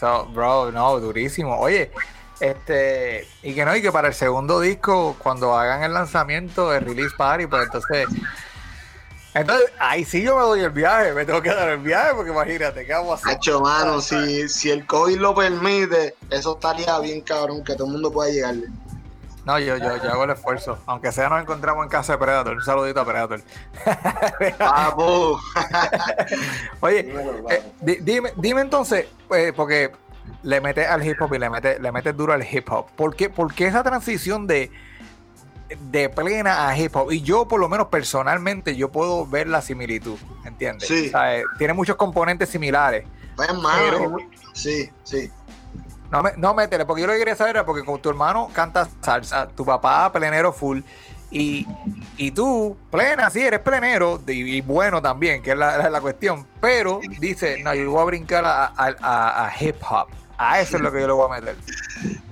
So, 0.00 0.26
bro, 0.32 0.72
no, 0.72 0.98
durísimo. 0.98 1.56
Oye, 1.60 1.92
este, 2.40 3.28
y 3.44 3.54
que 3.54 3.64
no, 3.64 3.76
y 3.76 3.80
que 3.82 3.92
para 3.92 4.08
el 4.08 4.14
segundo 4.14 4.58
disco, 4.58 5.14
cuando 5.22 5.56
hagan 5.56 5.84
el 5.84 5.94
lanzamiento, 5.94 6.74
el 6.74 6.84
release 6.84 7.14
party, 7.16 7.46
pues 7.46 7.62
entonces 7.66 8.08
Entonces, 9.34 9.70
ahí 9.80 10.04
sí 10.04 10.22
yo 10.22 10.36
me 10.36 10.42
doy 10.42 10.60
el 10.60 10.70
viaje, 10.70 11.12
me 11.12 11.24
tengo 11.24 11.42
que 11.42 11.52
dar 11.52 11.68
el 11.70 11.78
viaje, 11.78 12.14
porque 12.14 12.30
imagínate, 12.30 12.86
¿qué 12.86 12.92
vamos 12.92 13.10
a 13.10 13.14
hacer? 13.14 13.36
Hacho, 13.36 13.60
mano, 13.60 14.00
si, 14.00 14.48
si 14.48 14.70
el 14.70 14.86
COVID 14.86 15.16
lo 15.18 15.34
permite, 15.34 16.14
eso 16.30 16.54
estaría 16.54 16.96
bien 17.00 17.20
cabrón, 17.20 17.64
que 17.64 17.74
todo 17.74 17.86
el 17.88 17.92
mundo 17.94 18.12
pueda 18.12 18.30
llegarle. 18.30 18.68
No, 19.44 19.58
yo, 19.58 19.76
yo, 19.76 19.96
yo 20.02 20.10
hago 20.10 20.24
el 20.24 20.30
esfuerzo. 20.30 20.78
Aunque 20.86 21.12
sea 21.12 21.28
nos 21.28 21.42
encontramos 21.42 21.84
en 21.84 21.90
casa 21.90 22.12
de 22.12 22.18
Predator. 22.18 22.54
Un 22.56 22.62
saludito 22.62 23.00
a 23.00 23.04
Predator. 23.04 23.42
Papu. 24.58 25.38
Oye, 26.80 27.00
eh, 27.50 27.62
di- 27.80 27.98
dime, 28.00 28.32
dime 28.36 28.60
entonces, 28.62 29.06
eh, 29.34 29.52
porque 29.54 29.92
le 30.42 30.60
metes 30.60 30.88
al 30.88 31.06
hip 31.06 31.20
hop 31.20 31.34
y 31.34 31.38
le 31.38 31.50
metes, 31.50 31.78
le 31.80 31.92
metes 31.92 32.16
duro 32.16 32.32
al 32.32 32.42
hip 32.50 32.70
hop. 32.72 32.86
¿Por 32.96 33.14
qué, 33.16 33.28
por 33.28 33.52
qué 33.54 33.66
esa 33.66 33.82
transición 33.82 34.46
de, 34.46 34.70
de 35.90 36.08
plena 36.08 36.68
a 36.68 36.76
hip 36.78 36.94
hop? 36.96 37.10
Y 37.12 37.22
yo, 37.22 37.46
por 37.48 37.60
lo 37.60 37.68
menos 37.68 37.88
personalmente, 37.88 38.76
yo 38.76 38.90
puedo 38.90 39.26
ver 39.26 39.46
la 39.48 39.60
similitud, 39.62 40.18
¿entiendes? 40.44 40.88
Sí. 40.88 41.08
O 41.08 41.10
sea, 41.10 41.36
eh, 41.38 41.44
tiene 41.58 41.72
muchos 41.74 41.96
componentes 41.96 42.48
similares. 42.48 43.04
Pues, 43.36 43.52
mano, 43.54 43.82
Pero- 43.90 44.16
sí, 44.52 44.90
sí. 45.02 45.30
No, 46.10 46.22
me, 46.22 46.32
no 46.36 46.54
métele, 46.54 46.84
porque 46.86 47.00
yo 47.00 47.06
lo 47.08 47.12
que 47.14 47.18
quería 47.18 47.34
saber 47.34 47.56
era 47.56 47.66
porque 47.66 47.84
con 47.84 48.00
tu 48.00 48.08
hermano 48.08 48.48
canta 48.52 48.86
salsa, 49.02 49.48
tu 49.48 49.64
papá 49.64 50.12
plenero 50.12 50.52
full, 50.52 50.80
y, 51.30 51.66
y 52.16 52.30
tú, 52.30 52.76
plena, 52.92 53.28
sí, 53.30 53.40
eres 53.40 53.58
plenero, 53.58 54.20
y, 54.28 54.58
y 54.58 54.60
bueno 54.60 55.02
también, 55.02 55.42
que 55.42 55.50
es 55.52 55.56
la, 55.58 55.76
la- 55.78 55.90
la 55.90 56.00
cuestión, 56.00 56.46
pero 56.60 57.00
dice, 57.18 57.60
no, 57.64 57.74
yo 57.74 57.90
voy 57.90 58.02
a 58.02 58.04
brincar 58.04 58.44
a, 58.44 58.66
a- 58.66 58.94
a- 59.00 59.46
a 59.48 59.52
hip 59.58 59.76
hop, 59.90 60.06
a 60.38 60.60
eso 60.60 60.76
es 60.76 60.82
lo 60.82 60.92
que 60.92 61.00
yo 61.00 61.06
le 61.06 61.12
voy 61.12 61.26
a 61.26 61.40
meter. 61.40 61.56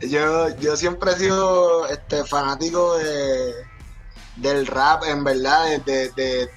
Yo, 0.00 0.48
yo 0.58 0.76
siempre 0.76 1.12
he 1.12 1.16
sido 1.16 1.86
este, 1.86 2.24
fanático 2.24 2.98
de, 2.98 3.52
del 4.36 4.66
rap, 4.66 5.04
en 5.04 5.22
verdad, 5.24 5.66
de, 5.84 6.10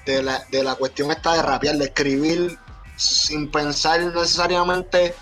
de- 0.04 0.22
la, 0.22 0.42
de 0.50 0.62
la 0.62 0.74
cuestión 0.74 1.10
esta 1.10 1.34
de 1.34 1.42
rapear, 1.42 1.76
de 1.76 1.84
escribir 1.84 2.58
sin 2.96 3.50
pensar 3.50 4.00
necesariamente. 4.00 5.14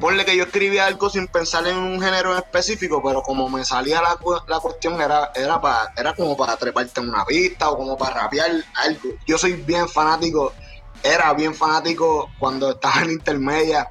Ponle 0.00 0.24
que 0.24 0.34
yo 0.34 0.44
escribía 0.44 0.86
algo 0.86 1.10
sin 1.10 1.28
pensar 1.28 1.66
en 1.66 1.76
un 1.76 2.00
género 2.00 2.36
específico, 2.36 3.02
pero 3.04 3.20
como 3.22 3.48
me 3.50 3.62
salía 3.62 4.00
la, 4.00 4.16
la 4.48 4.58
cuestión, 4.58 4.98
era, 5.00 5.30
era, 5.34 5.60
pa- 5.60 5.92
era 5.96 6.14
como 6.14 6.34
para 6.36 6.56
treparte 6.56 7.00
en 7.00 7.10
una 7.10 7.24
pista 7.26 7.68
o 7.70 7.76
como 7.76 7.96
para 7.98 8.22
rapear 8.22 8.50
algo. 8.74 9.10
Yo 9.26 9.36
soy 9.36 9.52
bien 9.52 9.86
fanático, 9.88 10.54
era 11.02 11.34
bien 11.34 11.54
fanático 11.54 12.30
cuando 12.38 12.70
estaba 12.70 13.02
en 13.02 13.10
intermedia 13.10 13.90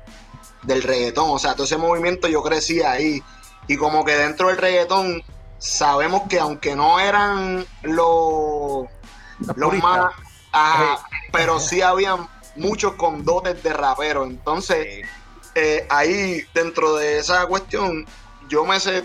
del 0.63 0.83
reggaetón. 0.83 1.29
O 1.29 1.39
sea, 1.39 1.53
todo 1.53 1.65
ese 1.65 1.77
movimiento 1.77 2.27
yo 2.27 2.41
crecí 2.43 2.81
ahí. 2.81 3.21
Y 3.67 3.77
como 3.77 4.03
que 4.03 4.15
dentro 4.15 4.47
del 4.47 4.57
reggaetón 4.57 5.23
sabemos 5.57 6.23
que 6.29 6.39
aunque 6.39 6.75
no 6.75 6.99
eran 6.99 7.65
los, 7.83 8.87
Los 9.55 9.73
más... 9.75 10.11
ajá, 10.51 10.99
pero 11.31 11.59
sí 11.59 11.81
habían 11.81 12.27
muchos 12.55 12.93
con 12.93 13.23
dotes 13.23 13.61
de 13.63 13.73
rapero. 13.73 14.23
Entonces, 14.23 15.05
eh, 15.55 15.85
ahí 15.89 16.43
dentro 16.53 16.95
de 16.95 17.19
esa 17.19 17.45
cuestión, 17.45 18.05
yo 18.49 18.65
me 18.65 18.79
sé... 18.79 19.03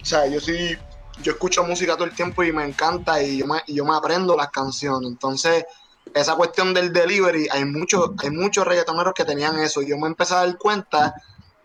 O 0.00 0.04
sea, 0.04 0.26
yo 0.26 0.40
sí... 0.40 0.76
Yo 1.22 1.32
escucho 1.32 1.62
música 1.62 1.94
todo 1.94 2.06
el 2.06 2.14
tiempo 2.14 2.42
y 2.42 2.50
me 2.50 2.64
encanta 2.64 3.22
y 3.22 3.36
yo 3.36 3.46
me, 3.46 3.62
y 3.68 3.74
yo 3.74 3.84
me 3.84 3.94
aprendo 3.94 4.36
las 4.36 4.50
canciones. 4.50 5.08
Entonces, 5.08 5.64
esa 6.12 6.34
cuestión 6.36 6.74
del 6.74 6.92
delivery, 6.92 7.48
hay 7.50 7.64
muchos, 7.64 8.10
hay 8.18 8.30
muchos 8.30 8.66
reggaetoneros 8.66 9.14
que 9.14 9.24
tenían 9.24 9.58
eso. 9.58 9.82
Y 9.82 9.88
yo 9.88 9.98
me 9.98 10.06
empecé 10.06 10.34
a 10.34 10.38
dar 10.46 10.58
cuenta 10.58 11.14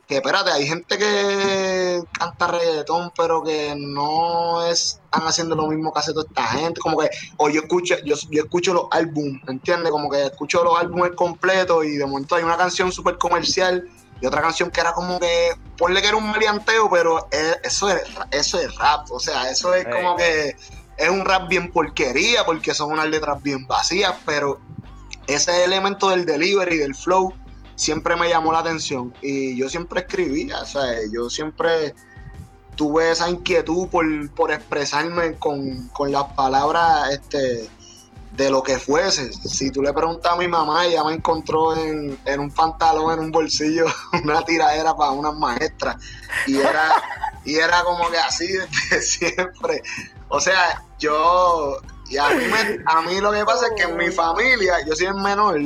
que, 0.07 0.15
espérate, 0.17 0.51
hay 0.51 0.65
gente 0.67 0.97
que 0.97 2.01
canta 2.17 2.47
reggaetón, 2.47 3.11
pero 3.15 3.43
que 3.43 3.75
no 3.77 4.65
es, 4.65 4.99
están 5.05 5.27
haciendo 5.27 5.55
lo 5.55 5.67
mismo 5.67 5.93
que 5.93 5.99
hace 5.99 6.13
toda 6.13 6.25
esta 6.27 6.45
gente. 6.47 6.79
Como 6.81 6.97
que, 6.97 7.09
o 7.37 7.49
yo 7.49 7.61
escucho, 7.61 7.95
yo, 8.05 8.15
yo 8.31 8.43
escucho 8.43 8.73
los 8.73 8.85
álbumes, 8.91 9.41
¿entiendes? 9.47 9.91
Como 9.91 10.09
que 10.09 10.25
escucho 10.25 10.63
los 10.63 10.79
álbumes 10.79 11.11
completos 11.15 11.85
y 11.85 11.97
de 11.97 12.05
momento 12.07 12.35
hay 12.35 12.43
una 12.43 12.57
canción 12.57 12.91
súper 12.91 13.17
comercial 13.19 13.87
y 14.21 14.25
otra 14.25 14.41
canción 14.41 14.71
que 14.71 14.81
era 14.81 14.93
como 14.93 15.19
que, 15.19 15.51
ponle 15.77 16.01
que 16.01 16.07
era 16.07 16.17
un 16.17 16.27
maleanteo, 16.29 16.89
pero 16.89 17.27
es- 17.31 17.57
eso 17.63 17.89
es, 17.89 18.01
eso 18.31 18.59
es 18.59 18.75
rap. 18.77 19.09
O 19.11 19.19
sea, 19.19 19.49
eso 19.51 19.73
es 19.75 19.85
como 19.85 20.15
que 20.15 20.55
es 20.99 21.09
un 21.09 21.23
rap 21.25 21.47
bien 21.47 21.71
porquería 21.71 22.45
porque 22.45 22.73
son 22.73 22.91
unas 22.91 23.07
letras 23.07 23.41
bien 23.41 23.65
vacías, 23.65 24.13
pero 24.25 24.59
ese 25.27 25.63
elemento 25.63 26.09
del 26.09 26.25
delivery, 26.25 26.77
del 26.77 26.93
flow, 26.93 27.33
siempre 27.75 28.15
me 28.17 28.27
llamó 28.27 28.51
la 28.51 28.59
atención 28.59 29.13
y 29.21 29.55
yo 29.55 29.69
siempre 29.69 30.01
escribía, 30.01 30.59
o 30.59 30.65
sea, 30.65 30.83
yo 31.11 31.29
siempre 31.29 31.95
tuve 32.75 33.11
esa 33.11 33.29
inquietud 33.29 33.87
por, 33.87 34.05
por 34.31 34.51
expresarme 34.51 35.35
con, 35.35 35.87
con 35.89 36.11
las 36.11 36.25
palabras 36.33 37.11
este, 37.11 37.69
de 38.31 38.49
lo 38.49 38.63
que 38.63 38.79
fuese. 38.79 39.31
Si 39.33 39.71
tú 39.71 39.81
le 39.81 39.93
preguntas 39.93 40.31
a 40.31 40.35
mi 40.35 40.47
mamá, 40.47 40.85
ella 40.85 41.03
me 41.03 41.13
encontró 41.13 41.75
en, 41.75 42.17
en 42.25 42.39
un 42.39 42.51
pantalón, 42.51 43.13
en 43.13 43.19
un 43.19 43.31
bolsillo, 43.31 43.85
una 44.23 44.43
tiradera 44.43 44.95
para 44.95 45.11
unas 45.11 45.35
maestras 45.35 45.97
y 46.47 46.57
era, 46.57 46.91
y 47.45 47.55
era 47.55 47.83
como 47.83 48.09
que 48.09 48.17
así 48.17 48.47
desde 48.47 49.01
siempre. 49.01 49.81
O 50.29 50.39
sea, 50.39 50.81
yo, 50.99 51.77
y 52.09 52.17
a 52.17 52.29
mí, 52.29 52.45
me- 52.45 52.83
a 52.85 53.01
mí 53.01 53.19
lo 53.19 53.31
que 53.31 53.43
pasa 53.45 53.67
es 53.67 53.73
que 53.75 53.83
en 53.91 53.97
mi 53.97 54.09
familia, 54.11 54.75
yo 54.85 54.95
soy 54.95 55.07
el 55.07 55.15
menor, 55.15 55.59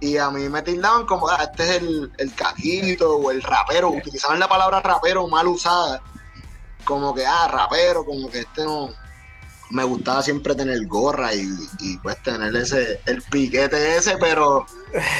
y 0.00 0.16
a 0.16 0.30
mí 0.30 0.48
me 0.48 0.62
tildaban 0.62 1.04
como, 1.06 1.28
ah, 1.28 1.44
este 1.50 1.62
es 1.64 1.82
el, 1.82 2.10
el 2.18 2.34
caquito 2.34 3.16
o 3.16 3.30
el 3.30 3.42
rapero, 3.42 3.90
utilizaban 3.90 4.40
la 4.40 4.48
palabra 4.48 4.80
rapero 4.80 5.26
mal 5.28 5.46
usada, 5.48 6.00
como 6.84 7.14
que, 7.14 7.26
ah, 7.26 7.46
rapero, 7.48 8.04
como 8.04 8.30
que 8.30 8.40
este 8.40 8.64
no, 8.64 8.88
me 9.68 9.84
gustaba 9.84 10.22
siempre 10.22 10.54
tener 10.54 10.84
gorra 10.86 11.34
y, 11.34 11.46
y, 11.80 11.98
pues 11.98 12.20
tener 12.22 12.56
ese, 12.56 13.00
el 13.06 13.20
piquete 13.22 13.96
ese, 13.98 14.16
pero 14.16 14.64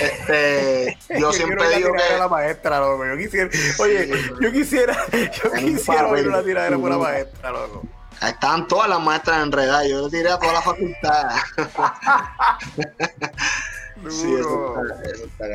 este, 0.01 0.99
yo 1.21 1.33
siempre 1.33 1.69
digo 1.77 1.91
a 1.95 2.19
la 2.19 2.25
que... 2.25 2.29
maestra, 2.31 2.81
loco. 2.81 3.05
Yo 3.07 3.17
quisiera, 3.19 3.51
oye, 3.79 4.07
Sí. 4.17 4.31
yo 4.41 4.51
quisiera, 4.53 4.97
yo 5.13 5.53
quisiera 5.53 6.07
oír 6.09 6.27
una 6.27 6.43
tiradera 6.43 6.79
por 6.79 6.91
Ujú. 6.91 7.01
maestra, 7.01 7.51
loco. 7.51 7.83
Ahí 8.21 8.33
estaban 8.33 8.69
todas 8.69 8.89
las 8.89 9.01
maestras 9.01 9.43
enredadas, 9.43 9.89
yo 9.89 10.03
le 10.05 10.11
tiré 10.11 10.31
a 10.31 10.39
toda 10.39 10.53
la 10.55 10.63
facultad. 10.63 11.31
Sí, 14.09 14.35
eso 14.35 14.75
está, 14.83 15.11
eso 15.11 15.25
está. 15.27 15.47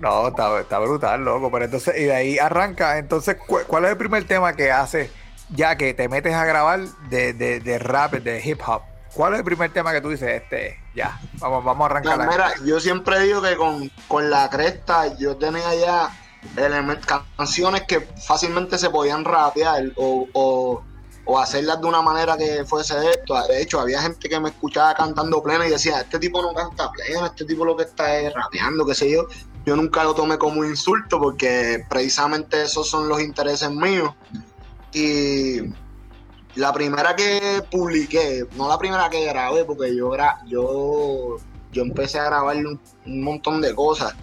No, 0.00 0.28
está, 0.28 0.60
está 0.60 0.78
brutal, 0.80 1.24
loco. 1.24 1.50
Pero 1.52 1.64
entonces, 1.66 1.94
y 1.96 2.04
de 2.04 2.14
ahí 2.14 2.38
arranca. 2.38 2.98
Entonces, 2.98 3.36
¿cu- 3.36 3.60
¿cuál 3.66 3.84
es 3.84 3.92
el 3.92 3.96
primer 3.96 4.24
tema 4.24 4.54
que 4.54 4.72
haces 4.72 5.10
ya 5.50 5.76
que 5.76 5.94
te 5.94 6.08
metes 6.08 6.34
a 6.34 6.44
grabar 6.44 6.80
de, 7.10 7.32
de, 7.34 7.60
de 7.60 7.78
rap, 7.78 8.14
de 8.14 8.42
hip 8.44 8.60
hop? 8.66 8.82
¿Cuál 9.14 9.34
es 9.34 9.38
el 9.38 9.44
primer 9.44 9.72
tema 9.72 9.92
que 9.92 10.00
tú 10.00 10.10
dices? 10.10 10.42
Este, 10.42 10.80
ya, 10.94 11.18
vamos, 11.38 11.64
vamos 11.64 11.82
a 11.84 11.90
arrancar. 11.92 12.16
Pues 12.16 12.28
mira, 12.28 12.52
yo 12.64 12.80
siempre 12.80 13.20
digo 13.20 13.40
que 13.40 13.56
con, 13.56 13.88
con 14.08 14.30
la 14.30 14.50
cresta 14.50 15.16
yo 15.16 15.36
tenía 15.36 15.74
ya 15.74 16.10
canciones 17.36 17.82
que 17.82 18.00
fácilmente 18.00 18.78
se 18.78 18.90
podían 18.90 19.24
rapear 19.24 19.84
o, 19.96 20.26
o, 20.32 20.84
o 21.30 21.38
hacerlas 21.38 21.78
de 21.78 21.86
una 21.86 22.00
manera 22.00 22.38
que 22.38 22.64
fuese 22.64 22.94
esto. 23.10 23.34
De 23.46 23.60
hecho, 23.60 23.78
había 23.78 24.00
gente 24.00 24.30
que 24.30 24.40
me 24.40 24.48
escuchaba 24.48 24.94
cantando 24.94 25.42
plena 25.42 25.66
y 25.66 25.70
decía, 25.70 26.00
este 26.00 26.18
tipo 26.18 26.40
no 26.40 26.54
canta 26.54 26.90
plena, 26.90 27.26
este 27.26 27.44
tipo 27.44 27.66
lo 27.66 27.76
que 27.76 27.82
está 27.82 28.18
es 28.18 28.32
rapeando, 28.32 28.86
qué 28.86 28.94
sé 28.94 29.10
yo. 29.10 29.26
Yo 29.66 29.76
nunca 29.76 30.04
lo 30.04 30.14
tomé 30.14 30.38
como 30.38 30.60
un 30.60 30.66
insulto 30.68 31.20
porque 31.20 31.84
precisamente 31.86 32.62
esos 32.62 32.88
son 32.88 33.10
los 33.10 33.20
intereses 33.20 33.70
míos. 33.70 34.14
Y 34.94 35.60
la 36.54 36.72
primera 36.72 37.14
que 37.14 37.62
publiqué, 37.70 38.46
no 38.56 38.66
la 38.66 38.78
primera 38.78 39.10
que 39.10 39.26
grabé, 39.26 39.66
porque 39.66 39.94
yo 39.94 40.08
gra 40.08 40.40
yo, 40.46 41.36
yo 41.72 41.82
empecé 41.82 42.20
a 42.20 42.24
grabar 42.24 42.56
un, 42.56 42.80
un 43.04 43.22
montón 43.22 43.60
de 43.60 43.74
cosas, 43.74 44.14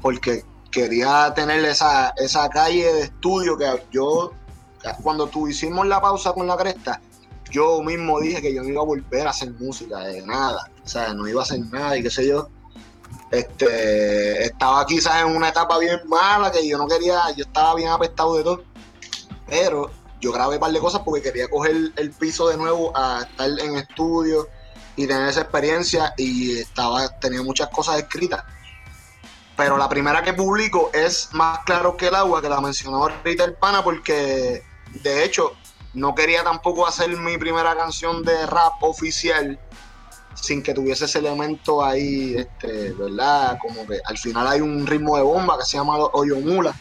porque 0.00 0.44
quería 0.70 1.34
tener 1.34 1.64
esa, 1.64 2.14
esa 2.16 2.48
calle 2.48 2.92
de 2.92 3.00
estudio 3.00 3.58
que 3.58 3.66
yo, 3.90 4.30
cuando 5.02 5.26
tú 5.28 5.48
hicimos 5.48 5.86
la 5.86 6.00
pausa 6.00 6.32
con 6.32 6.46
la 6.46 6.56
cresta, 6.56 7.00
yo 7.50 7.82
mismo 7.82 8.20
dije 8.20 8.42
que 8.42 8.54
yo 8.54 8.62
no 8.62 8.68
iba 8.68 8.82
a 8.82 8.84
volver 8.84 9.26
a 9.26 9.30
hacer 9.30 9.50
música, 9.52 9.98
de 10.00 10.22
nada, 10.22 10.70
o 10.84 10.88
sea, 10.88 11.14
no 11.14 11.26
iba 11.28 11.40
a 11.40 11.44
hacer 11.44 11.60
nada 11.60 11.96
y 11.96 12.02
qué 12.02 12.10
sé 12.10 12.26
yo. 12.26 12.48
Este, 13.30 14.44
estaba 14.44 14.84
quizás 14.86 15.22
en 15.24 15.36
una 15.36 15.48
etapa 15.48 15.78
bien 15.78 16.00
mala 16.06 16.50
que 16.50 16.66
yo 16.66 16.78
no 16.78 16.86
quería, 16.86 17.20
yo 17.36 17.44
estaba 17.44 17.74
bien 17.74 17.88
apestado 17.88 18.36
de 18.36 18.44
todo, 18.44 18.64
pero 19.46 19.90
yo 20.20 20.32
grabé 20.32 20.54
un 20.54 20.60
par 20.60 20.72
de 20.72 20.80
cosas 20.80 21.02
porque 21.04 21.22
quería 21.22 21.48
coger 21.48 21.92
el 21.96 22.10
piso 22.10 22.48
de 22.48 22.56
nuevo 22.56 22.96
a 22.96 23.22
estar 23.22 23.48
en 23.60 23.76
estudio 23.76 24.48
y 24.96 25.06
tener 25.06 25.28
esa 25.28 25.42
experiencia 25.42 26.14
y 26.16 26.58
estaba 26.58 27.08
tenía 27.18 27.42
muchas 27.42 27.68
cosas 27.68 27.98
escritas. 27.98 28.44
Pero 29.56 29.76
la 29.76 29.88
primera 29.88 30.22
que 30.22 30.32
publico 30.32 30.90
es 30.92 31.28
Más 31.32 31.60
claro 31.60 31.96
que 31.96 32.08
el 32.08 32.14
agua, 32.14 32.42
que 32.42 32.48
la 32.48 32.60
mencionó 32.60 32.98
ahorita 32.98 33.44
el 33.44 33.54
pana, 33.54 33.84
porque 33.84 34.62
de 35.02 35.24
hecho 35.24 35.52
no 35.94 36.14
quería 36.14 36.42
tampoco 36.42 36.86
hacer 36.86 37.08
mi 37.16 37.38
primera 37.38 37.76
canción 37.76 38.22
de 38.22 38.46
rap 38.46 38.82
oficial 38.82 39.58
sin 40.34 40.62
que 40.62 40.74
tuviese 40.74 41.04
ese 41.04 41.20
elemento 41.20 41.84
ahí, 41.84 42.34
este, 42.36 42.92
¿verdad? 42.92 43.56
Como 43.60 43.86
que 43.86 44.00
al 44.04 44.18
final 44.18 44.46
hay 44.46 44.60
un 44.60 44.86
ritmo 44.86 45.16
de 45.16 45.22
bomba 45.22 45.58
que 45.58 45.64
se 45.64 45.76
llama 45.76 45.96
Oyomula. 45.96 46.74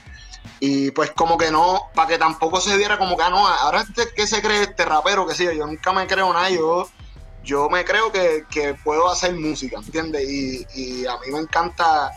Y 0.59 0.91
pues 0.91 1.11
como 1.11 1.38
que 1.38 1.51
no, 1.51 1.84
para 1.93 2.07
que 2.09 2.18
tampoco 2.18 2.59
se 2.59 2.76
viera 2.78 2.97
como 2.97 3.16
que, 3.16 3.24
ah, 3.24 3.30
no, 3.30 3.47
ahora 3.47 3.82
este 3.82 4.07
que 4.16 4.28
se 4.28 4.41
cree 4.41 4.64
este 4.64 4.86
rapero, 4.86 5.28
que 5.28 5.36
sí, 5.36 5.45
yo 5.45 5.66
nunca 5.66 5.91
me 5.93 6.07
creo 6.07 6.34
nada, 6.34 6.49
yo, 6.49 6.88
yo 7.43 7.70
me 7.70 7.84
creo 7.86 8.11
que, 8.11 8.45
que 8.49 8.74
puedo 8.74 9.09
hacer 9.09 9.34
música, 9.36 9.78
¿entiendes? 9.78 10.28
Y, 10.30 10.66
y, 10.74 11.05
a 11.05 11.18
mí 11.18 11.32
me 11.32 11.39
encanta 11.39 12.11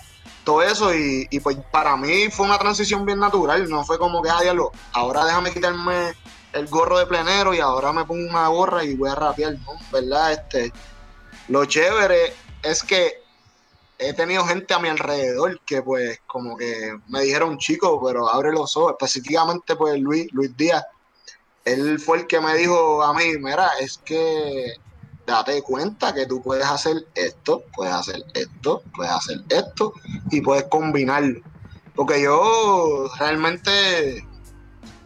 todo 0.47 0.63
eso 0.63 0.95
y, 0.95 1.41
pues 1.41 1.57
para 1.73 1.97
mí 1.97 2.31
fue 2.31 2.47
una 2.47 2.57
transición 2.57 3.05
bien 3.05 3.19
natural, 3.19 3.69
no 3.69 3.85
fue 3.85 3.99
como 3.99 4.23
que, 4.23 4.31
ah, 4.31 4.41
diablo, 4.41 4.71
ahora 4.93 5.25
déjame 5.25 5.53
quitarme 5.53 6.15
el 6.53 6.69
gorro 6.69 6.99
de 7.01 7.07
plenero 7.07 7.53
y 7.53 7.59
ahora 7.59 7.93
me 7.93 8.05
pongo 8.05 8.29
una 8.31 8.47
gorra 8.47 8.85
y 8.85 8.95
voy 8.95 9.11
a 9.11 9.17
rapear. 9.17 9.57
¿Verdad? 9.91 10.33
Este, 10.35 10.73
lo 11.49 11.65
chévere 11.65 12.33
es 12.63 12.85
que 12.85 13.25
he 13.99 14.13
tenido 14.13 14.47
gente 14.47 14.73
a 14.73 14.79
mi 14.79 14.89
alrededor 14.89 15.61
que 15.67 15.83
pues 15.83 16.21
como 16.29 16.57
que 16.57 16.97
me 17.09 17.23
dijeron, 17.23 17.59
chico, 17.59 18.01
pero 18.07 18.29
abre 18.29 18.53
los 18.53 18.77
ojos, 18.77 18.93
específicamente 18.93 19.75
pues 19.75 19.99
Luis, 19.99 20.33
Luis 20.33 20.57
Díaz, 20.57 20.85
él 21.65 21.99
fue 21.99 22.19
el 22.19 22.27
que 22.29 22.41
me 22.41 22.55
dijo 22.55 23.03
a 23.03 23.13
mí, 23.15 23.37
mira, 23.41 23.69
es 23.81 23.99
que 23.99 24.77
date 25.27 25.61
cuenta 25.63 26.15
que 26.15 26.27
tú 26.27 26.41
puedes 26.41 26.65
hacer 26.65 27.07
esto, 27.15 27.65
puedes 27.75 27.93
hacer 27.93 28.25
esto, 28.35 28.83
puedes 28.95 29.13
hacer 29.13 29.43
esto 29.49 29.93
y 30.31 30.41
puedes 30.41 30.65
combinarlo. 30.65 31.41
Porque 31.95 32.23
yo 32.23 33.09
realmente 33.19 34.25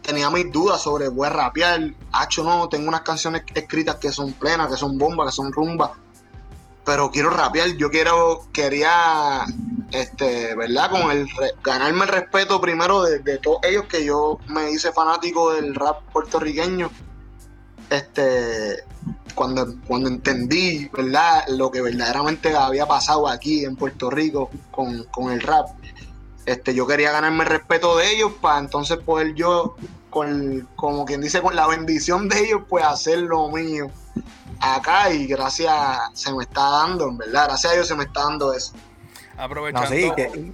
tenía 0.01 0.29
mis 0.29 0.51
dudas 0.51 0.81
sobre 0.81 1.09
voy 1.09 1.27
a 1.27 1.31
rapear, 1.31 1.93
hacho 2.11 2.43
no, 2.43 2.69
tengo 2.69 2.87
unas 2.87 3.01
canciones 3.01 3.43
escritas 3.53 3.95
que 3.95 4.11
son 4.11 4.33
plenas, 4.33 4.69
que 4.69 4.77
son 4.77 4.97
bombas, 4.97 5.27
que 5.27 5.35
son 5.35 5.51
rumbas, 5.51 5.91
pero 6.85 7.11
quiero 7.11 7.29
rapear, 7.29 7.69
yo 7.77 7.89
quiero, 7.89 8.47
quería, 8.51 9.45
este, 9.91 10.55
¿verdad? 10.55 10.91
Con 10.91 11.11
el, 11.11 11.27
ganarme 11.63 12.03
el 12.03 12.09
respeto 12.09 12.59
primero 12.59 13.03
de, 13.03 13.19
de 13.19 13.37
todos 13.37 13.59
ellos 13.63 13.85
que 13.85 14.03
yo 14.03 14.39
me 14.47 14.71
hice 14.71 14.91
fanático 14.91 15.53
del 15.53 15.75
rap 15.75 16.01
puertorriqueño, 16.11 16.89
este, 17.89 18.83
cuando, 19.35 19.75
cuando 19.87 20.09
entendí, 20.09 20.89
¿verdad? 20.93 21.45
Lo 21.47 21.71
que 21.71 21.81
verdaderamente 21.81 22.55
había 22.55 22.85
pasado 22.85 23.27
aquí 23.27 23.65
en 23.65 23.75
Puerto 23.75 24.09
Rico 24.09 24.49
con, 24.71 25.03
con 25.05 25.31
el 25.31 25.41
rap. 25.41 25.69
Este, 26.45 26.73
yo 26.73 26.87
quería 26.87 27.11
ganarme 27.11 27.43
el 27.43 27.49
respeto 27.49 27.97
de 27.97 28.11
ellos 28.11 28.31
para 28.41 28.59
entonces 28.59 28.97
poder 28.97 29.33
yo, 29.35 29.75
con, 30.09 30.67
como 30.75 31.05
quien 31.05 31.21
dice, 31.21 31.41
con 31.41 31.55
la 31.55 31.67
bendición 31.67 32.27
de 32.29 32.39
ellos, 32.39 32.61
pues 32.67 32.83
hacer 32.83 33.19
lo 33.19 33.49
mío 33.49 33.91
acá 34.59 35.11
y 35.11 35.25
gracias 35.25 35.75
se 36.13 36.31
me 36.33 36.43
está 36.43 36.61
dando, 36.61 37.09
en 37.09 37.17
verdad, 37.17 37.45
gracias 37.47 37.71
a 37.71 37.75
Dios 37.75 37.87
se 37.87 37.95
me 37.95 38.03
está 38.03 38.21
dando 38.21 38.53
eso. 38.53 38.73
Aprovechando. 39.37 39.89
No, 39.89 39.95
sí, 39.95 40.11
que... 40.15 40.53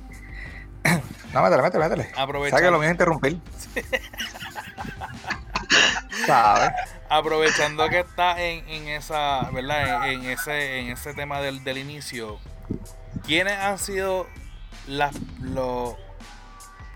No, 1.33 1.43
métele, 1.43 1.61
métele, 1.61 1.89
métele. 1.89 2.11
Aprovechando. 2.15 2.63
que 2.63 2.71
lo 2.71 2.77
voy 2.77 2.87
a 2.87 2.91
interrumpir. 2.91 3.41
¿Sabes? 6.25 6.71
Aprovechando 7.09 7.87
que 7.89 7.99
está 7.99 8.41
en, 8.41 8.67
en 8.67 8.87
esa, 8.89 9.49
¿verdad? 9.51 10.09
En, 10.09 10.23
en, 10.23 10.29
ese, 10.29 10.79
en 10.79 10.89
ese 10.89 11.13
tema 11.13 11.41
del, 11.41 11.63
del 11.63 11.77
inicio, 11.77 12.39
¿quiénes 13.25 13.57
han 13.57 13.79
sido 13.79 14.27
las, 14.87 15.15
los, 15.39 15.95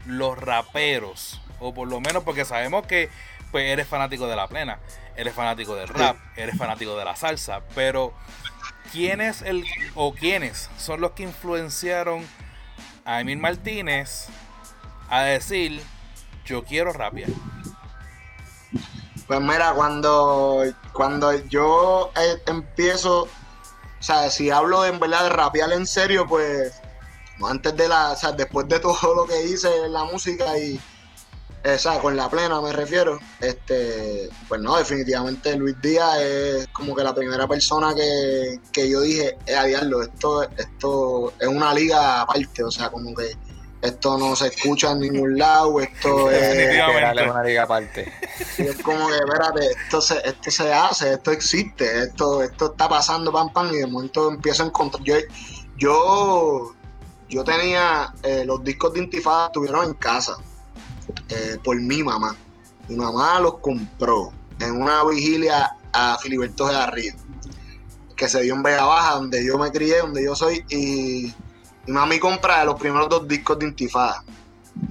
los 0.06 0.38
raperos? 0.38 1.42
O 1.60 1.74
por 1.74 1.88
lo 1.88 2.00
menos 2.00 2.24
porque 2.24 2.46
sabemos 2.46 2.88
que 2.88 3.10
pues 3.52 3.70
eres 3.70 3.88
fanático 3.88 4.28
de 4.28 4.36
la 4.36 4.48
plena, 4.48 4.80
eres 5.16 5.34
fanático 5.34 5.76
del 5.76 5.90
rap, 5.90 6.18
eres 6.38 6.58
fanático 6.58 6.96
de 6.98 7.06
la 7.06 7.16
salsa, 7.16 7.62
pero 7.76 8.14
¿quién 8.92 9.22
es 9.22 9.42
el 9.42 9.66
o 9.94 10.14
quiénes 10.14 10.70
son 10.78 11.02
los 11.02 11.12
que 11.12 11.24
influenciaron 11.24 12.26
a 13.06 13.22
Emil 13.22 13.38
Martínez 13.38 14.28
a 15.10 15.22
decir 15.22 15.82
yo 16.46 16.64
quiero 16.64 16.94
rapear? 16.94 17.30
Pues 19.32 19.44
mira, 19.44 19.72
cuando, 19.74 20.62
cuando 20.92 21.32
yo 21.48 22.12
eh, 22.18 22.44
empiezo, 22.48 23.22
o 23.22 23.30
sea, 24.02 24.30
si 24.30 24.50
hablo 24.50 24.86
en 24.86 25.00
verdad 25.00 25.24
de 25.24 25.30
rapear 25.30 25.72
en 25.72 25.88
serio, 25.88 26.28
pues 26.28 26.74
antes 27.42 27.74
de 27.78 27.88
la, 27.88 28.12
o 28.12 28.16
sea, 28.18 28.34
después 28.34 28.68
de 28.68 28.80
todo 28.82 29.16
lo 29.16 29.26
que 29.26 29.42
hice 29.46 29.86
en 29.86 29.94
la 29.94 30.04
música 30.04 30.58
y, 30.60 30.78
o 31.64 31.78
sea, 31.78 32.00
con 32.00 32.18
la 32.18 32.30
plena 32.30 32.60
me 32.60 32.74
refiero, 32.74 33.22
este, 33.40 34.30
pues 34.50 34.60
no, 34.60 34.76
definitivamente 34.76 35.56
Luis 35.56 35.80
Díaz 35.82 36.20
es 36.20 36.68
como 36.74 36.94
que 36.94 37.02
la 37.02 37.16
primera 37.16 37.48
persona 37.48 37.96
que, 37.96 38.60
que 38.74 38.90
yo 38.90 39.00
dije, 39.00 39.38
eh, 39.46 39.56
a 39.56 39.64
diablo, 39.64 40.02
esto, 40.02 40.44
esto 40.58 41.32
es 41.40 41.48
una 41.48 41.74
liga 41.74 42.20
aparte, 42.20 42.66
o 42.66 42.72
sea, 42.72 42.90
como 42.90 43.16
que 43.16 43.38
esto 43.82 44.18
no 44.18 44.36
se 44.36 44.48
escucha 44.48 44.92
en 44.92 45.00
ningún 45.00 45.38
lado, 45.38 45.80
esto 45.82 46.30
es, 46.30 46.80
una 47.30 47.44
liga 47.44 47.64
aparte. 47.64 48.12
es 48.58 48.78
como 48.84 49.08
que, 49.08 49.16
espérate, 49.16 49.66
esto 49.66 50.02
se, 50.02 50.22
esto 50.24 50.52
se 50.52 50.72
hace, 50.72 51.14
esto 51.14 51.32
existe, 51.32 52.04
esto, 52.04 52.44
esto 52.44 52.72
está 52.72 52.88
pasando, 52.88 53.32
pam, 53.32 53.52
pam, 53.52 53.74
y 53.74 53.78
de 53.78 53.88
momento 53.88 54.30
empiezo 54.30 54.64
a 54.64 54.68
encontrar, 54.68 55.04
yo, 55.04 55.16
yo, 55.78 56.76
yo 57.28 57.44
tenía, 57.44 58.14
eh, 58.22 58.44
los 58.46 58.64
discos 58.64 58.94
de 58.94 59.00
Intifada 59.00 59.48
estuvieron 59.48 59.86
en 59.86 59.94
casa, 59.96 60.38
eh, 61.30 61.58
por 61.64 61.80
mi 61.80 62.04
mamá. 62.04 62.36
Mi 62.88 62.96
mamá 62.96 63.40
los 63.40 63.60
compró 63.60 64.32
en 64.60 64.80
una 64.80 65.04
vigilia 65.06 65.76
a 65.92 66.18
Filiberto 66.20 66.66
Garrido, 66.66 67.18
que 68.16 68.30
se 68.30 68.42
dio 68.42 68.54
en 68.54 68.62
Vega 68.62 68.86
Baja, 68.86 69.16
donde 69.16 69.44
yo 69.44 69.58
me 69.58 69.72
crié, 69.72 70.00
donde 70.00 70.24
yo 70.24 70.36
soy, 70.36 70.64
y 70.70 71.34
mi 71.88 71.94
mami 71.94 72.20
compra 72.20 72.64
los 72.64 72.80
primeros 72.80 73.10
dos 73.10 73.28
discos 73.28 73.60
de 73.60 73.68
Intifada. 73.68 74.24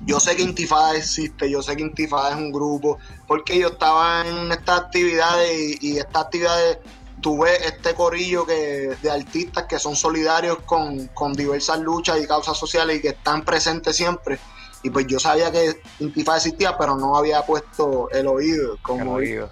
Yo 0.04 0.20
sé 0.20 0.36
que 0.36 0.42
Intifada 0.42 0.96
existe, 0.96 1.50
yo 1.50 1.62
sé 1.62 1.76
que 1.76 1.82
Intifada 1.82 2.30
es 2.30 2.36
un 2.36 2.52
grupo, 2.52 2.98
porque 3.26 3.58
yo 3.58 3.68
estaba 3.68 4.26
en 4.26 4.52
estas 4.52 4.80
actividades 4.80 5.78
y, 5.80 5.92
y 5.92 5.98
estas 5.98 6.24
actividades 6.24 6.78
tuve 7.20 7.50
este 7.66 7.94
corillo 7.94 8.46
que, 8.46 8.96
de 9.02 9.10
artistas 9.10 9.64
que 9.64 9.78
son 9.78 9.94
solidarios 9.94 10.58
con, 10.64 11.08
con 11.08 11.32
diversas 11.32 11.80
luchas 11.80 12.20
y 12.22 12.26
causas 12.26 12.56
sociales 12.56 12.98
y 12.98 13.02
que 13.02 13.08
están 13.08 13.44
presentes 13.44 13.96
siempre 13.96 14.38
y 14.82 14.90
pues 14.90 15.06
yo 15.06 15.18
sabía 15.18 15.50
que 15.52 15.80
Intifada 15.98 16.38
existía, 16.38 16.76
pero 16.78 16.96
no 16.96 17.16
había 17.16 17.42
puesto 17.42 18.08
el 18.12 18.26
oído, 18.26 18.78
como, 18.82 19.18
El 19.18 19.24
oído. 19.24 19.50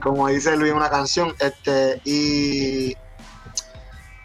como 0.00 0.28
dice 0.28 0.56
Luis 0.56 0.70
en 0.70 0.76
una 0.76 0.90
canción. 0.90 1.34
Este, 1.40 2.00
y, 2.04 2.96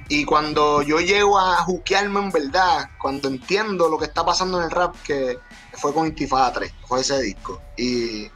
y 0.09 0.23
cuando 0.23 0.81
yo 0.81 0.99
llego 0.99 1.37
a 1.39 1.57
juquearme 1.57 2.19
en 2.19 2.31
verdad, 2.31 2.89
cuando 3.01 3.27
entiendo 3.27 3.89
lo 3.89 3.97
que 3.97 4.05
está 4.05 4.25
pasando 4.25 4.57
en 4.59 4.65
el 4.65 4.71
rap, 4.71 4.95
que 5.03 5.37
fue 5.73 5.93
con 5.93 6.07
Intifada 6.07 6.53
3, 6.53 6.73
fue 6.87 7.01
ese 7.01 7.21
disco. 7.21 7.61
Y, 7.75 8.29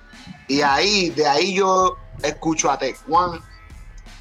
y 0.47 0.61
ahí, 0.61 1.09
de 1.11 1.27
ahí 1.27 1.53
yo 1.53 1.97
escucho 2.21 2.69
a 2.69 2.77
Tech 2.77 2.97
One, 3.09 3.39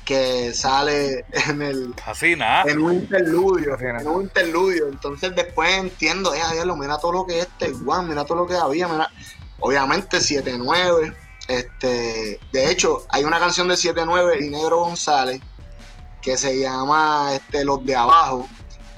que 0.05 0.53
sale 0.55 1.25
en 1.49 1.63
el 1.63 1.95
Así 2.07 2.37
nada. 2.37 2.71
en 2.71 2.83
un 2.83 2.95
interludio, 2.95 3.75
Así 3.75 3.85
en 3.85 4.07
un 4.07 4.23
interludio. 4.23 4.89
Entonces 4.89 5.35
después 5.35 5.73
entiendo, 5.77 6.33
eh, 6.35 6.41
diablo, 6.53 6.77
mira 6.77 6.99
todo 6.99 7.13
lo 7.13 7.27
que 7.27 7.41
es 7.41 7.47
este 7.47 7.73
One, 7.87 8.09
mira 8.09 8.25
todo 8.25 8.39
lo 8.39 8.47
que 8.47 8.57
había, 8.57 8.87
mira. 8.87 9.11
Obviamente 9.59 10.19
7-9. 10.19 11.15
Este, 11.49 12.39
de 12.53 12.71
hecho, 12.71 13.05
hay 13.09 13.25
una 13.25 13.39
canción 13.41 13.67
de 13.69 13.75
7-9 13.75 14.47
y 14.47 14.51
Negro 14.51 14.79
González 14.85 15.41
que 16.23 16.37
se 16.37 16.59
llama 16.59 17.31
este, 17.35 17.65
Los 17.65 17.85
de 17.85 17.97
Abajo. 17.97 18.49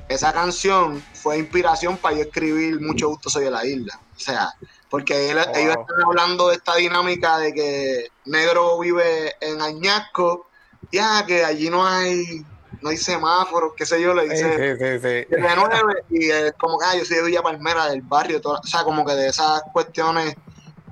Esa 0.08 0.32
canción 0.32 1.02
fue 1.14 1.38
inspiración 1.38 1.96
para 1.96 2.16
yo 2.16 2.22
escribir 2.22 2.80
Mucho 2.80 3.08
Gusto 3.08 3.30
Soy 3.30 3.44
de 3.44 3.50
la 3.50 3.64
Isla. 3.64 3.98
O 4.16 4.18
sea, 4.20 4.50
porque 4.90 5.30
él- 5.30 5.36
Wow. 5.38 5.54
ellos 5.56 5.76
están 5.80 6.04
hablando 6.06 6.48
de 6.48 6.56
esta 6.56 6.74
dinámica 6.76 7.38
de 7.38 7.52
que 7.54 8.08
Negro 8.26 8.78
vive 8.78 9.32
en 9.40 9.60
Añasco, 9.62 10.48
ya 10.90 11.24
que 11.26 11.44
allí 11.44 11.70
no 11.70 11.86
hay 11.86 12.44
no 12.80 12.88
hay 12.90 12.96
semáforos, 12.96 13.74
qué 13.76 13.86
sé 13.86 14.00
yo, 14.02 14.12
le 14.12 14.24
dice 14.28 14.76
sí, 14.76 14.84
sí, 14.84 14.98
sí. 14.98 15.08
de 15.36 15.54
nueve 15.56 16.02
y 16.10 16.28
es 16.30 16.52
como 16.58 16.78
que 16.80 16.84
ah, 16.86 16.96
yo 16.96 17.04
soy 17.04 17.18
de 17.18 17.22
Villa 17.26 17.40
Palmera 17.40 17.86
del 17.86 18.02
barrio, 18.02 18.40
toda- 18.40 18.58
o 18.58 18.66
sea, 18.66 18.82
como 18.82 19.04
que 19.06 19.12
de 19.12 19.28
esas 19.28 19.62
cuestiones 19.72 20.34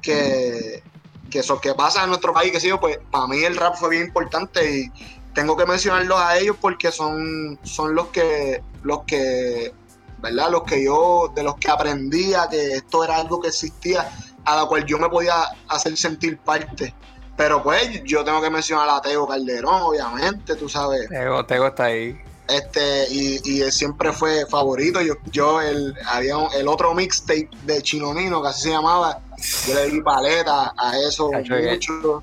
que, 0.01 0.85
que 1.31 1.41
eso 1.41 1.61
que 1.61 1.75
pasa 1.75 2.05
en 2.05 2.11
nuestro 2.11 2.33
país, 2.33 2.53
que 2.53 2.61
sé 2.61 2.69
yo, 2.69 2.79
pues 2.79 2.99
para 3.11 3.27
mí 3.27 3.43
el 3.43 3.57
rap 3.57 3.75
fue 3.77 3.91
bien 3.91 4.05
importante 4.05 4.71
y 4.71 4.93
tengo 5.35 5.57
que 5.57 5.67
mencionarlos 5.67 6.19
a 6.19 6.39
ellos 6.39 6.57
porque 6.61 6.91
son, 6.93 7.59
son 7.63 7.95
los 7.95 8.09
que, 8.09 8.63
los 8.83 9.05
que, 9.05 9.73
¿verdad? 10.19 10.51
Los 10.51 10.63
que 10.65 10.85
yo, 10.85 11.33
de 11.35 11.43
los 11.43 11.57
que 11.57 11.71
aprendía 11.71 12.49
que 12.51 12.73
esto 12.75 13.05
era 13.05 13.17
algo 13.17 13.41
que 13.41 13.49
existía, 13.49 14.11
a 14.45 14.57
la 14.57 14.67
cual 14.67 14.85
yo 14.87 14.99
me 14.99 15.09
podía 15.09 15.35
hacer 15.69 15.97
sentir 15.97 16.39
parte. 16.39 16.95
Pero 17.37 17.63
pues 17.63 18.03
yo 18.05 18.23
tengo 18.25 18.43
que 18.43 18.51
mencionar 18.51 18.89
a 18.91 19.01
Teo 19.01 19.27
Calderón, 19.27 19.83
obviamente, 19.83 20.57
tú 20.57 20.69
sabes 20.69 21.09
Tego, 21.09 21.45
Tego 21.47 21.67
está 21.69 21.85
ahí. 21.85 22.21
este 22.49 23.07
y, 23.11 23.41
y 23.45 23.63
él 23.63 23.73
siempre 23.73 24.13
fue 24.13 24.45
favorito 24.51 25.01
yo 25.01 25.15
yo 25.31 25.61
el 25.63 25.95
había 26.07 26.37
un- 26.37 26.53
el 26.53 26.67
otro 26.69 26.93
mixtape 26.95 27.49
de 27.65 27.81
Chino 27.81 28.13
Nino 28.13 28.43
que 28.43 28.49
así 28.49 28.63
se 28.65 28.71
llamaba 28.71 29.21
yo 29.69 29.75
le 29.75 29.87
di 29.87 30.01
paleta 30.03 30.75
a 30.77 30.99
eso 30.99 31.31
mucho 31.71 32.23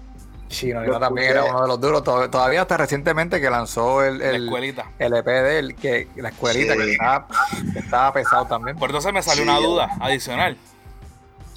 Chino 0.50 0.82
Nino 0.82 1.00
también 1.00 1.32
era 1.32 1.44
uno 1.46 1.62
de 1.64 1.68
los 1.68 1.80
duros. 1.82 2.04
Tod- 2.04 2.30
Todavía 2.30 2.62
hasta 2.62 2.78
recientemente 2.78 3.42
que 3.42 3.50
lanzó 3.50 4.04
el, 4.04 4.20
La 4.20 4.30
el, 4.30 4.44
escuelita. 4.46 4.92
el 5.00 5.14
EP 5.14 5.26
de 5.26 5.60
él, 5.60 5.76
que 5.76 6.08
la 6.16 6.30
escuelita 6.30 6.74
Sí. 6.74 6.80
que, 6.80 6.92
estaba, 6.94 7.28
que 7.74 7.80
estaba 7.80 8.14
pesado 8.14 8.46
también. 8.46 8.78
Por 8.78 8.90
entonces 8.90 9.12
me 9.14 9.22
salió 9.22 9.44
Sí, 9.44 9.50
una 9.50 9.60
yo- 9.60 9.68
duda 9.70 9.90
adicional. 10.00 10.58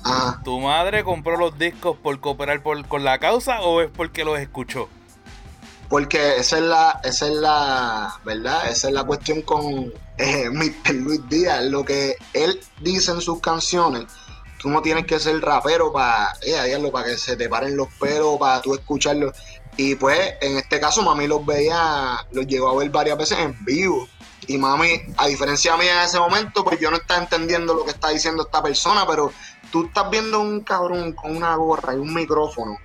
Ajá. 0.02 0.40
¿Tu 0.42 0.58
madre 0.60 1.04
compró 1.04 1.36
los 1.36 1.58
discos 1.58 1.96
por 1.98 2.18
cooperar 2.20 2.62
por, 2.62 2.86
con 2.88 3.04
la 3.04 3.18
causa 3.18 3.60
o 3.60 3.80
es 3.82 3.90
porque 3.94 4.24
los 4.24 4.38
escuchó? 4.38 4.88
Porque 5.88 6.36
esa 6.36 6.56
es 6.58 6.62
la, 6.62 7.00
esa 7.04 7.26
es 7.26 7.34
la, 7.34 8.14
¿verdad? 8.24 8.68
Esa 8.70 8.88
es 8.88 8.94
la 8.94 9.04
cuestión 9.04 9.42
con 9.42 9.92
eh, 10.18 10.48
Mr. 10.52 10.94
Luis 10.94 11.20
Díaz. 11.28 11.64
Lo 11.64 11.84
que 11.84 12.14
él 12.32 12.60
dice 12.80 13.10
en 13.10 13.20
sus 13.20 13.40
canciones, 13.40 14.04
tú 14.60 14.68
no 14.68 14.82
tienes 14.82 15.06
que 15.06 15.18
ser 15.18 15.40
rapero 15.40 15.90
para, 15.92 16.34
eh, 16.42 16.90
para 16.92 17.06
que 17.06 17.16
se 17.16 17.36
te 17.36 17.48
paren 17.48 17.76
los 17.76 17.88
pelos, 17.94 18.38
para 18.38 18.60
tú 18.60 18.74
escucharlo. 18.74 19.32
Y 19.76 19.94
pues, 19.94 20.34
en 20.42 20.58
este 20.58 20.78
caso, 20.78 21.02
mami 21.02 21.26
los 21.26 21.44
veía, 21.46 22.26
los 22.32 22.46
llegó 22.46 22.68
a 22.68 22.76
ver 22.76 22.90
varias 22.90 23.16
veces 23.16 23.38
en 23.38 23.56
vivo. 23.64 24.06
Y 24.46 24.58
mami, 24.58 25.00
a 25.16 25.26
diferencia 25.26 25.76
mía 25.76 26.02
en 26.02 26.08
ese 26.08 26.18
momento, 26.18 26.62
pues 26.62 26.78
yo 26.78 26.90
no 26.90 26.98
estaba 26.98 27.20
entendiendo 27.20 27.72
lo 27.72 27.84
que 27.84 27.92
está 27.92 28.10
diciendo 28.10 28.42
esta 28.42 28.62
persona, 28.62 29.06
pero 29.06 29.32
tú 29.72 29.86
estás 29.86 30.10
viendo 30.10 30.40
un 30.40 30.60
cabrón 30.60 31.12
con 31.12 31.36
una 31.36 31.54
gorra 31.56 31.94
y 31.94 31.96
un 31.96 32.12
micrófono 32.12 32.78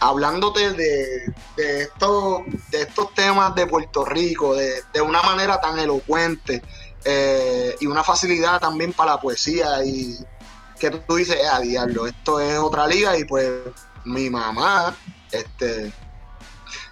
hablándote 0.00 0.72
de, 0.72 1.32
de, 1.56 1.82
estos, 1.82 2.42
de 2.70 2.82
estos 2.82 3.12
temas 3.14 3.54
de 3.56 3.66
Puerto 3.66 4.04
Rico 4.04 4.54
de, 4.54 5.00
una 5.00 5.22
manera 5.22 5.60
tan 5.60 5.76
elocuente 5.76 6.62
eh, 7.04 7.74
y 7.80 7.86
una 7.86 8.04
facilidad 8.04 8.60
también 8.60 8.92
para 8.92 9.12
la 9.12 9.20
poesía 9.20 9.84
y 9.84 10.16
que 10.78 10.90
tú, 10.90 11.16
dices, 11.16 11.36
eh, 11.36 11.48
a 11.50 11.60
diablo, 11.60 12.06
esto 12.06 12.40
es 12.40 12.58
otra 12.58 12.86
liga 12.86 13.16
y 13.18 13.24
pues 13.24 13.50
mi 14.04 14.30
mamá, 14.30 14.96
este, 15.32 15.92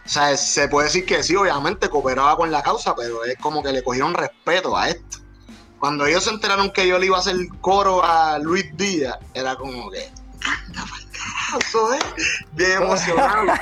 o 0.05 0.09
sea, 0.09 0.37
se 0.37 0.69
puede 0.69 0.87
decir 0.87 1.07
que 1.07 1.23
sí, 1.23 1.35
obviamente 1.35 1.89
cooperaba 1.89 2.37
con 2.37 2.51
la 2.51 2.63
causa, 2.63 2.95
pero 2.95 3.25
es 3.25 3.37
como 3.39 3.63
que 3.63 3.73
le 3.73 3.83
cogieron 3.83 4.15
respeto 4.15 4.77
a 4.77 4.89
esto. 4.89 5.19
Cuando 5.79 6.07
ellos 6.07 6.25
se 6.25 6.31
enteraron 6.31 6.71
que 6.71 6.87
yo 6.87 6.99
le 6.99 7.07
iba 7.07 7.17
a 7.17 7.21
hacer 7.21 7.37
coro 7.61 8.03
a 8.05 8.39
Luis 8.39 8.65
Díaz, 8.77 9.19
era 9.35 9.57
como 9.57 9.91
que, 9.91 10.01
¿eh? 10.01 11.99
Bien 12.53 12.73
emocionado. 12.83 13.53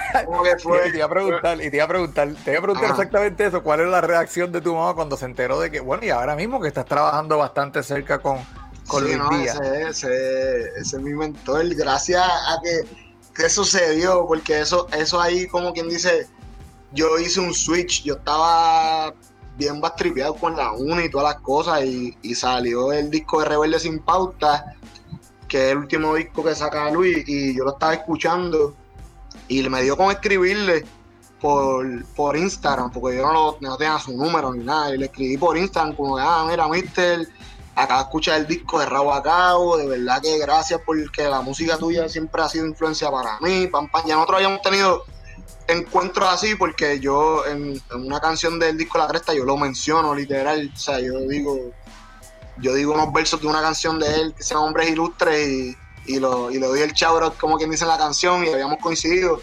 Y 0.87 0.91
te 0.91 0.97
iba 0.97 1.07
a 1.07 1.09
preguntar, 1.09 1.61
y 1.63 1.71
te 1.71 1.77
iba 1.77 1.85
a 1.85 1.89
preguntar, 1.89 2.29
te 2.45 2.51
iba 2.51 2.59
a 2.59 2.63
preguntar 2.63 2.91
exactamente 2.91 3.47
eso. 3.47 3.63
¿Cuál 3.63 3.81
es 3.81 3.89
la 3.89 4.01
reacción 4.01 4.53
de 4.53 4.61
tu 4.61 4.75
mamá 4.75 4.95
cuando 4.95 5.17
se 5.17 5.25
enteró 5.25 5.61
de 5.61 5.71
que, 5.71 5.81
bueno, 5.81 6.05
y 6.05 6.11
ahora 6.11 6.37
mismo 6.37 6.61
que 6.61 6.69
estás 6.69 6.87
trabajando 6.87 7.39
bastante 7.39 7.83
cerca 7.83 8.19
con, 8.21 8.39
con 8.87 9.05
Luis 9.05 9.19
Díaz? 9.31 9.61
Ese, 9.61 10.63
ese, 10.77 10.97
es 10.97 11.03
mi 11.03 11.15
mentor. 11.15 11.75
Gracias 11.75 12.23
a 12.23 12.61
que, 12.63 12.87
que 13.35 13.49
sucedió, 13.49 14.27
porque 14.27 14.61
eso, 14.61 14.89
eso 14.97 15.21
ahí, 15.21 15.47
como 15.47 15.73
quien 15.73 15.89
dice, 15.89 16.27
yo 16.93 17.19
hice 17.19 17.41
un 17.41 17.55
switch. 17.55 18.05
Yo 18.05 18.15
estaba 18.15 19.15
bien 19.57 19.81
bastripeado 19.81 20.35
con 20.35 20.57
la 20.57 20.73
una 20.73 21.05
y 21.05 21.11
todas 21.11 21.35
las 21.35 21.43
cosas, 21.43 21.85
y, 21.85 22.17
y 22.23 22.35
salió 22.35 22.93
el 22.93 23.11
disco 23.11 23.41
de 23.41 23.47
Rebelde 23.47 23.79
sin 23.79 24.01
pauta 24.01 24.75
que 25.49 25.67
es 25.67 25.73
el 25.73 25.79
último 25.79 26.17
disco 26.17 26.43
que 26.43 26.55
saca 26.55 26.91
Luis, 26.91 27.29
y 27.29 27.57
yo 27.57 27.63
lo 27.63 27.75
estaba 27.75 27.95
escuchando 27.95 28.75
y 29.47 29.63
me 29.69 29.83
dio 29.83 29.97
con 29.97 30.11
escribirle 30.11 30.85
por, 31.41 32.05
por 32.17 32.37
Instagram, 32.37 32.91
porque 32.91 33.19
yo 33.19 33.33
no, 33.33 33.57
no 33.61 33.77
tenía 33.77 33.99
su 34.01 34.17
número 34.17 34.53
ni 34.53 34.65
nada, 34.65 34.95
y 34.95 34.99
le 34.99 35.07
escribí 35.07 35.37
por 35.37 35.57
Instagram 35.57 35.95
como, 35.95 36.19
ah, 36.19 36.45
mira, 36.49 36.67
mister, 36.69 37.29
acá 37.75 38.01
escucha 38.01 38.37
el 38.37 38.47
disco 38.47 38.79
de 38.79 38.87
Rabo 38.87 39.13
a 39.13 39.23
Cabo, 39.23 39.77
de 39.77 39.87
verdad 39.87 40.23
que 40.23 40.39
gracias 40.39 40.81
porque 40.85 41.25
la 41.25 41.41
música 41.41 41.77
tuya 41.77 42.09
siempre 42.09 42.43
ha 42.43 42.49
sido 42.49 42.67
influencia 42.67 43.11
para 43.11 43.39
mí, 43.41 43.67
pam, 43.67 43.91
pam. 43.91 44.07
ya 44.07 44.15
nosotros 44.15 44.37
habíamos 44.37 44.63
tenido 44.63 45.05
encuentros 45.67 46.29
así 46.29 46.55
porque 46.55 47.01
yo 47.01 47.45
en, 47.47 47.81
una 47.93 48.21
canción 48.21 48.59
del 48.59 48.77
disco 48.77 48.99
La 48.99 49.09
Cresta 49.09 49.35
yo 49.35 49.45
lo 49.45 49.57
menciono 49.57 50.15
literal, 50.15 50.71
o 50.73 50.79
sea, 50.79 51.01
yo 51.01 51.19
digo, 51.21 51.73
yo 52.59 52.75
digo 52.75 52.95
unos 52.95 53.13
versos 53.13 53.41
de 53.41 53.47
una 53.47 53.61
canción 53.61 53.99
de 53.99 54.15
él 54.21 54.35
que 54.37 54.43
se 54.43 54.55
Hombres 54.55 54.91
Ilustres 54.91 55.49
y, 55.49 55.77
y, 56.07 56.21
lo, 56.21 56.51
y 56.51 56.59
le 56.59 56.67
doy 56.67 56.81
el 56.81 56.93
chabro 56.93 57.35
como 57.41 57.57
quien 57.57 57.71
dice 57.71 57.85
en 57.85 57.91
la 57.91 57.99
canción 57.99 58.45
y 58.45 58.49
habíamos 58.49 58.79
coincidido. 58.79 59.41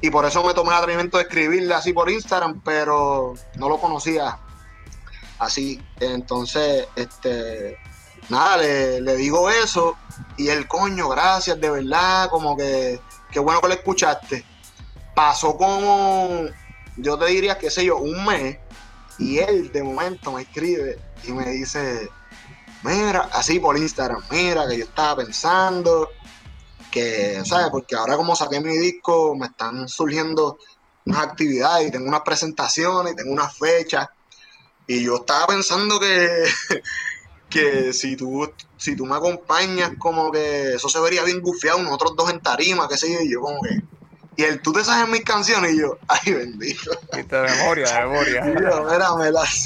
Y 0.00 0.10
por 0.10 0.24
eso 0.24 0.42
me 0.42 0.52
tomé 0.52 0.70
el 0.70 0.76
atrevimiento 0.78 1.16
de 1.16 1.22
escribirle 1.24 1.72
así 1.74 1.92
por 1.92 2.10
Instagram, 2.10 2.60
pero 2.64 3.34
no 3.54 3.68
lo 3.68 3.78
conocía 3.78 4.36
así. 5.44 5.80
Entonces, 6.00 6.86
este, 6.96 7.78
nada, 8.28 8.56
le, 8.58 9.16
digo 9.16 9.50
eso 9.50 9.96
y 10.36 10.48
el 10.48 10.66
coño, 10.68 11.08
gracias, 11.08 11.60
de 11.60 11.70
verdad, 11.70 12.28
como 12.30 12.56
que, 12.56 13.00
qué 13.30 13.40
bueno 13.40 13.60
que 13.60 13.68
lo 13.68 13.74
escuchaste. 13.74 14.44
Pasó 15.14 15.56
como, 15.56 16.46
yo 16.96 17.18
te 17.18 17.26
diría, 17.26 17.58
qué 17.58 17.70
sé 17.70 17.84
yo, 17.84 17.98
un 17.98 18.24
mes 18.24 18.58
y 19.18 19.38
él 19.38 19.70
de 19.72 19.82
momento 19.82 20.32
me 20.32 20.42
escribe 20.42 20.98
y 21.24 21.32
me 21.32 21.50
dice, 21.50 22.08
mira, 22.82 23.28
así 23.32 23.60
por 23.60 23.76
Instagram, 23.76 24.22
mira, 24.30 24.66
que 24.66 24.78
yo 24.78 24.84
estaba 24.84 25.16
pensando, 25.16 26.08
que, 26.90 27.42
¿sabes? 27.44 27.68
Porque 27.70 27.94
ahora 27.94 28.16
como 28.16 28.34
saqué 28.34 28.60
mi 28.60 28.76
disco, 28.76 29.34
me 29.34 29.46
están 29.46 29.88
surgiendo 29.88 30.58
unas 31.06 31.22
actividades 31.22 31.88
y 31.88 31.90
tengo 31.90 32.08
unas 32.08 32.20
presentaciones 32.22 33.12
y 33.12 33.16
tengo 33.16 33.32
unas 33.32 33.56
fechas. 33.56 34.08
Y 34.94 35.04
yo 35.04 35.16
estaba 35.16 35.46
pensando 35.46 35.98
que, 35.98 36.44
que 37.48 37.92
si 37.92 38.16
tú, 38.16 38.50
si 38.76 38.96
tú 38.96 39.06
me 39.06 39.16
acompañas, 39.16 39.92
como 39.98 40.30
que 40.30 40.74
eso 40.74 40.88
se 40.88 41.00
vería 41.00 41.24
bien 41.24 41.40
gufiado, 41.40 41.82
nosotros 41.82 42.14
dos 42.16 42.30
en 42.30 42.40
tarima, 42.40 42.88
qué 42.88 42.96
sé 42.96 43.12
yo, 43.12 43.20
y 43.20 43.30
yo 43.30 43.40
como 43.40 43.60
que 43.62 43.80
y 44.34 44.44
el 44.44 44.62
tú 44.62 44.72
te 44.72 44.82
sabes 44.82 45.08
mis 45.08 45.24
canciones 45.24 45.74
y 45.74 45.80
yo, 45.80 45.98
ay 46.08 46.32
bendito. 46.32 46.90
Y 47.12 47.22
de 47.22 47.42
memoria, 47.42 47.86
de 47.86 48.06
memoria. 48.06 48.46
Y 48.46 48.62
yo, 48.62 48.84
mira, 48.84 49.14
me 49.16 49.30
las 49.30 49.64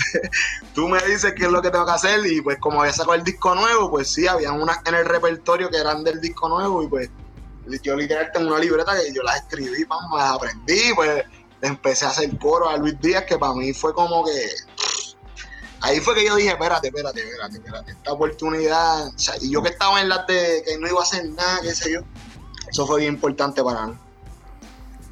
Tú 0.74 0.88
me 0.88 1.00
dices 1.02 1.34
qué 1.34 1.44
es 1.44 1.50
lo 1.50 1.62
que 1.62 1.70
tengo 1.70 1.86
que 1.86 1.92
hacer 1.92 2.26
y 2.26 2.40
pues 2.40 2.58
como 2.58 2.80
había 2.80 2.92
sacado 2.92 3.14
el 3.14 3.24
disco 3.24 3.54
nuevo, 3.54 3.90
pues 3.90 4.12
sí, 4.12 4.26
había 4.26 4.52
unas 4.52 4.78
en 4.84 4.94
el 4.94 5.04
repertorio 5.04 5.70
que 5.70 5.78
eran 5.78 6.02
del 6.04 6.20
disco 6.20 6.48
nuevo 6.48 6.82
y 6.82 6.88
pues 6.88 7.10
yo 7.82 7.96
literal 7.96 8.30
tengo 8.32 8.48
una 8.48 8.58
libreta 8.58 8.92
que 8.96 9.12
yo 9.12 9.22
las 9.22 9.38
escribí, 9.38 9.84
me 10.10 10.18
las 10.18 10.32
aprendí, 10.32 10.94
pues 10.94 11.24
empecé 11.62 12.04
a 12.04 12.10
hacer 12.10 12.36
coro 12.38 12.68
a 12.68 12.76
Luis 12.76 13.00
Díaz 13.00 13.24
que 13.24 13.38
para 13.38 13.54
mí 13.54 13.72
fue 13.72 13.92
como 13.92 14.24
que... 14.24 14.50
Ahí 15.80 16.00
fue 16.00 16.14
que 16.14 16.24
yo 16.24 16.36
dije, 16.36 16.50
espérate, 16.50 16.88
espérate, 16.88 17.20
espérate, 17.20 17.56
espérate, 17.56 17.90
esta 17.92 18.12
oportunidad, 18.12 19.08
o 19.08 19.18
sea, 19.18 19.34
y 19.40 19.50
yo 19.50 19.62
que 19.62 19.68
estaba 19.68 20.00
en 20.00 20.08
la 20.08 20.24
de 20.24 20.62
que 20.66 20.78
no 20.78 20.88
iba 20.88 21.00
a 21.00 21.02
hacer 21.02 21.28
nada, 21.30 21.60
qué 21.62 21.74
sé 21.74 21.92
yo, 21.92 22.00
eso 22.68 22.86
fue 22.86 23.00
bien 23.00 23.14
importante 23.14 23.62
para 23.62 23.86
mí. 23.86 23.94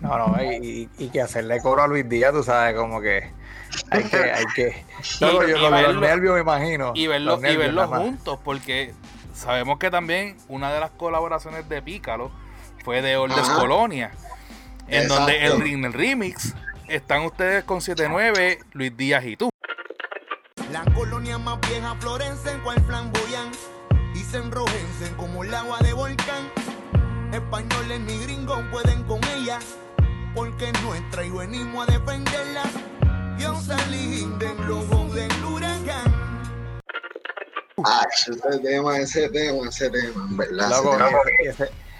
No, 0.00 0.18
no, 0.18 0.36
y, 0.42 0.86
que 1.12 1.20
hacerle 1.20 1.60
coro 1.60 1.82
a 1.82 1.86
Luis 1.86 2.08
Díaz, 2.08 2.32
tú 2.32 2.42
sabes, 2.42 2.74
como 2.76 3.00
que 3.00 3.30
hay 3.90 4.04
que, 4.04 4.16
hay 4.32 4.44
que. 4.54 4.84
yo, 5.20 5.42
los, 5.42 6.00
nervios 6.00 6.34
me 6.34 6.40
imagino. 6.40 6.92
Y 6.94 7.06
verlos 7.06 7.40
y 7.40 7.56
verlo 7.56 7.88
juntos, 7.88 8.38
porque 8.44 8.94
sabemos 9.34 9.78
que 9.78 9.90
también 9.90 10.36
una 10.48 10.72
de 10.72 10.80
las 10.80 10.90
colaboraciones 10.90 11.68
de 11.68 11.82
Pícalo 11.82 12.30
fue 12.84 13.02
de 13.02 13.16
Oldes 13.16 13.48
Colonia, 13.50 14.12
en 14.88 15.08
donde 15.08 15.44
el, 15.46 15.62
en 15.62 15.84
el 15.84 15.92
remix 15.92 16.54
están 16.88 17.22
ustedes 17.22 17.64
con 17.64 17.80
7-9, 17.80 18.58
Luis 18.72 18.96
Díaz 18.96 19.24
y 19.24 19.36
tú. 19.36 19.53
La 20.74 20.84
colonia 20.92 21.38
más 21.38 21.60
vieja 21.68 21.94
florecen 22.00 22.60
cual 22.64 22.82
flamboyan 22.84 23.52
y 24.12 24.18
se 24.18 24.38
enrojecen 24.38 25.14
como 25.16 25.44
el 25.44 25.54
agua 25.54 25.78
de 25.78 25.92
volcán. 25.92 26.50
Españoles 27.32 28.00
ni 28.00 28.18
gringos 28.24 28.58
pueden 28.72 29.04
con 29.04 29.20
ella 29.36 29.60
porque 30.34 30.70
es 30.70 30.82
nuestra 30.82 31.24
y 31.24 31.30
venimos 31.30 31.88
a 31.88 31.92
defenderla. 31.92 32.64
Yo 33.38 33.54
salí 33.60 34.28
del 34.40 34.66
lobo 34.66 35.14
del 35.14 35.44
huracán. 35.44 36.42
Ah, 37.84 38.04
ese 38.12 38.32
tema, 38.58 38.98
ese 38.98 39.28
tema, 39.28 39.68
ese 39.68 39.88
tema, 39.90 40.26
verdad. 40.30 40.82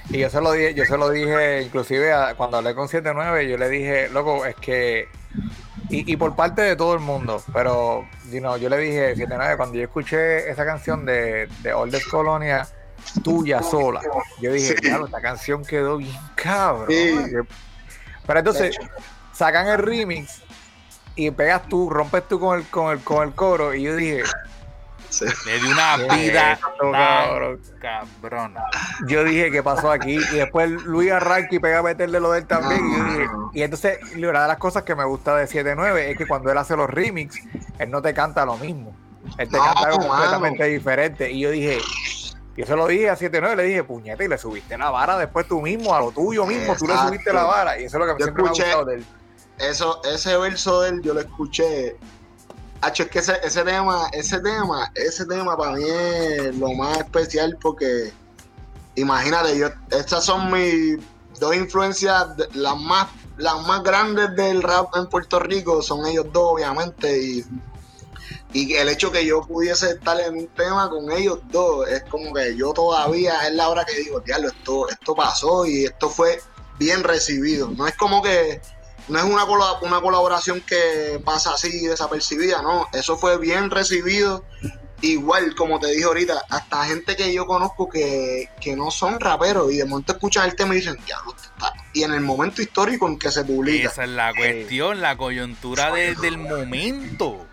y 0.08 0.18
yo 0.18 0.28
se 0.28 0.40
lo 0.40 0.50
dije, 0.50 0.74
yo 0.74 0.84
se 0.84 0.98
lo 0.98 1.10
dije, 1.10 1.62
inclusive 1.62 2.12
cuando 2.36 2.56
hablé 2.56 2.74
con 2.74 2.88
79, 2.88 3.48
yo 3.48 3.56
le 3.56 3.68
dije, 3.68 4.08
loco, 4.08 4.44
es 4.44 4.56
que 4.56 5.06
y, 5.90 6.12
y, 6.12 6.16
por 6.16 6.34
parte 6.34 6.62
de 6.62 6.76
todo 6.76 6.94
el 6.94 7.00
mundo, 7.00 7.42
pero 7.52 8.06
you 8.30 8.40
know, 8.40 8.56
yo 8.56 8.68
le 8.68 8.78
dije, 8.78 9.14
79, 9.14 9.56
cuando 9.56 9.76
yo 9.76 9.82
escuché 9.82 10.50
esa 10.50 10.64
canción 10.64 11.04
de, 11.04 11.48
de 11.62 11.72
Oldes 11.72 12.06
Colonia, 12.06 12.66
tuya 13.22 13.62
sola, 13.62 14.00
yo 14.40 14.52
dije, 14.52 14.74
claro, 14.76 15.06
esta 15.06 15.20
canción 15.20 15.64
quedó 15.64 15.98
bien 15.98 16.16
cabrón. 16.34 16.88
Pero 18.26 18.38
entonces 18.38 18.76
sacan 19.32 19.68
el 19.68 19.78
remix 19.78 20.42
y 21.16 21.30
pegas 21.30 21.68
tú, 21.68 21.90
rompes 21.90 22.26
tú 22.28 22.40
con 22.40 22.58
el, 22.58 22.66
con 22.68 22.92
el, 22.92 23.00
con 23.00 23.26
el 23.26 23.34
coro. 23.34 23.74
Y 23.74 23.82
yo 23.82 23.96
dije. 23.96 24.22
Le 25.20 25.58
di 25.58 25.66
una 25.66 25.96
vida 26.16 26.58
cabrón. 26.58 27.60
cabrón. 27.80 28.54
Yo 29.06 29.24
dije, 29.24 29.50
¿qué 29.50 29.62
pasó 29.62 29.90
aquí? 29.90 30.14
Y 30.14 30.36
después 30.36 30.70
Luis 30.70 31.12
arranca 31.12 31.54
y 31.54 31.58
pega 31.58 31.78
a 31.78 31.82
meterle 31.82 32.20
lo 32.20 32.32
de 32.32 32.40
él 32.40 32.46
también. 32.46 32.82
Y, 33.52 33.62
entonces, 33.62 33.98
una 34.16 34.42
de 34.42 34.48
las 34.48 34.58
cosas 34.58 34.82
que 34.82 34.94
me 34.94 35.04
gusta 35.04 35.36
de 35.36 35.46
7-9 35.46 36.10
es 36.10 36.18
que 36.18 36.26
cuando 36.26 36.50
él 36.50 36.58
hace 36.58 36.76
los 36.76 36.88
remix, 36.88 37.36
él 37.78 37.90
no 37.90 38.02
te 38.02 38.14
canta 38.14 38.44
lo 38.44 38.56
mismo. 38.56 38.96
Él 39.38 39.48
te 39.48 39.58
canta 39.58 39.88
algo 39.88 40.06
completamente 40.08 40.64
diferente. 40.64 41.30
Y 41.30 41.40
yo 41.40 41.50
dije, 41.50 41.78
y 42.56 42.62
eso 42.62 42.76
lo 42.76 42.86
dije 42.86 43.10
a 43.10 43.16
7-9, 43.16 43.56
le 43.56 43.62
dije, 43.64 43.84
puñete, 43.84 44.24
y 44.24 44.28
le 44.28 44.38
subiste 44.38 44.78
la 44.78 44.90
vara 44.90 45.18
después 45.18 45.46
tú 45.48 45.60
mismo, 45.60 45.94
a 45.94 46.00
lo 46.00 46.12
tuyo 46.12 46.46
mismo, 46.46 46.74
tú 46.76 46.86
le 46.86 46.96
subiste 46.96 47.32
la 47.32 47.44
vara. 47.44 47.78
Y 47.80 47.84
eso 47.84 47.98
es 47.98 48.06
lo 48.06 48.14
que 48.14 48.20
yo 48.20 48.24
siempre 48.26 48.44
escuché, 48.44 48.62
me 48.62 48.70
ha 48.70 48.76
gustado 48.76 48.90
de 48.90 48.94
él. 48.96 49.06
Eso, 49.58 50.00
ese 50.04 50.36
verso 50.36 50.80
de 50.82 50.90
él, 50.90 51.02
yo 51.02 51.14
lo 51.14 51.20
escuché. 51.20 51.96
Hacho, 52.80 53.04
es 53.04 53.08
que 53.08 53.18
ese, 53.18 53.64
tema, 53.64 54.08
ese 54.12 54.40
tema, 54.40 54.92
ese 54.94 55.24
tema 55.24 55.56
para 55.56 55.72
mí 55.72 55.84
es 55.88 56.54
lo 56.56 56.72
más 56.74 56.98
especial 56.98 57.56
porque 57.60 58.12
imagínate, 58.94 59.56
yo, 59.58 59.68
estas 59.90 60.24
son 60.24 60.52
mis 60.52 60.98
dos 61.40 61.56
influencias, 61.56 62.26
las 62.52 62.78
más 62.78 63.08
las 63.36 63.66
más 63.66 63.82
grandes 63.82 64.34
del 64.36 64.62
rap 64.62 64.94
en 64.96 65.06
Puerto 65.06 65.40
Rico 65.40 65.82
son 65.82 66.06
ellos 66.06 66.26
dos, 66.32 66.52
obviamente, 66.52 67.20
y, 67.20 67.44
y 68.52 68.74
el 68.74 68.88
hecho 68.88 69.10
que 69.10 69.26
yo 69.26 69.42
pudiese 69.42 69.90
estar 69.90 70.20
en 70.20 70.36
un 70.38 70.46
tema 70.48 70.88
con 70.88 71.10
ellos 71.10 71.40
dos, 71.50 71.88
es 71.88 72.04
como 72.04 72.32
que 72.32 72.56
yo 72.56 72.72
todavía 72.72 73.46
es 73.46 73.54
la 73.54 73.68
hora 73.68 73.84
que 73.84 73.96
digo, 73.96 74.20
diablo, 74.20 74.48
esto, 74.48 74.88
esto 74.88 75.14
pasó 75.14 75.66
y 75.66 75.84
esto 75.84 76.08
fue 76.08 76.40
bien 76.78 77.02
recibido. 77.02 77.68
No 77.70 77.86
es 77.86 77.96
como 77.96 78.22
que 78.22 78.60
no 79.08 79.18
es 79.18 79.24
una, 79.24 79.44
una 79.82 80.00
colaboración 80.00 80.60
que 80.60 81.20
pasa 81.24 81.52
así 81.54 81.86
desapercibida, 81.86 82.62
no, 82.62 82.88
eso 82.92 83.16
fue 83.16 83.38
bien 83.38 83.70
recibido. 83.70 84.44
Igual, 85.00 85.54
como 85.54 85.78
te 85.78 85.88
dije 85.88 86.04
ahorita, 86.04 86.44
hasta 86.48 86.84
gente 86.86 87.14
que 87.14 87.32
yo 87.34 87.44
conozco 87.44 87.90
que, 87.90 88.48
no 88.74 88.90
son 88.90 89.20
raperos 89.20 89.70
y 89.70 89.76
de 89.76 89.84
momento 89.84 90.14
escuchan 90.14 90.48
el 90.48 90.56
tema 90.56 90.74
y 90.74 90.78
dicen, 90.78 90.96
diablo, 91.04 91.34
y 91.92 92.04
en 92.04 92.14
el 92.14 92.22
momento 92.22 92.62
histórico 92.62 93.06
en 93.06 93.18
que 93.18 93.30
se 93.30 93.44
publica. 93.44 93.90
Esa 93.90 94.04
es 94.04 94.10
la 94.10 94.32
cuestión, 94.34 95.02
la 95.02 95.16
coyuntura 95.16 95.92
del 95.92 96.38
momento. 96.38 97.46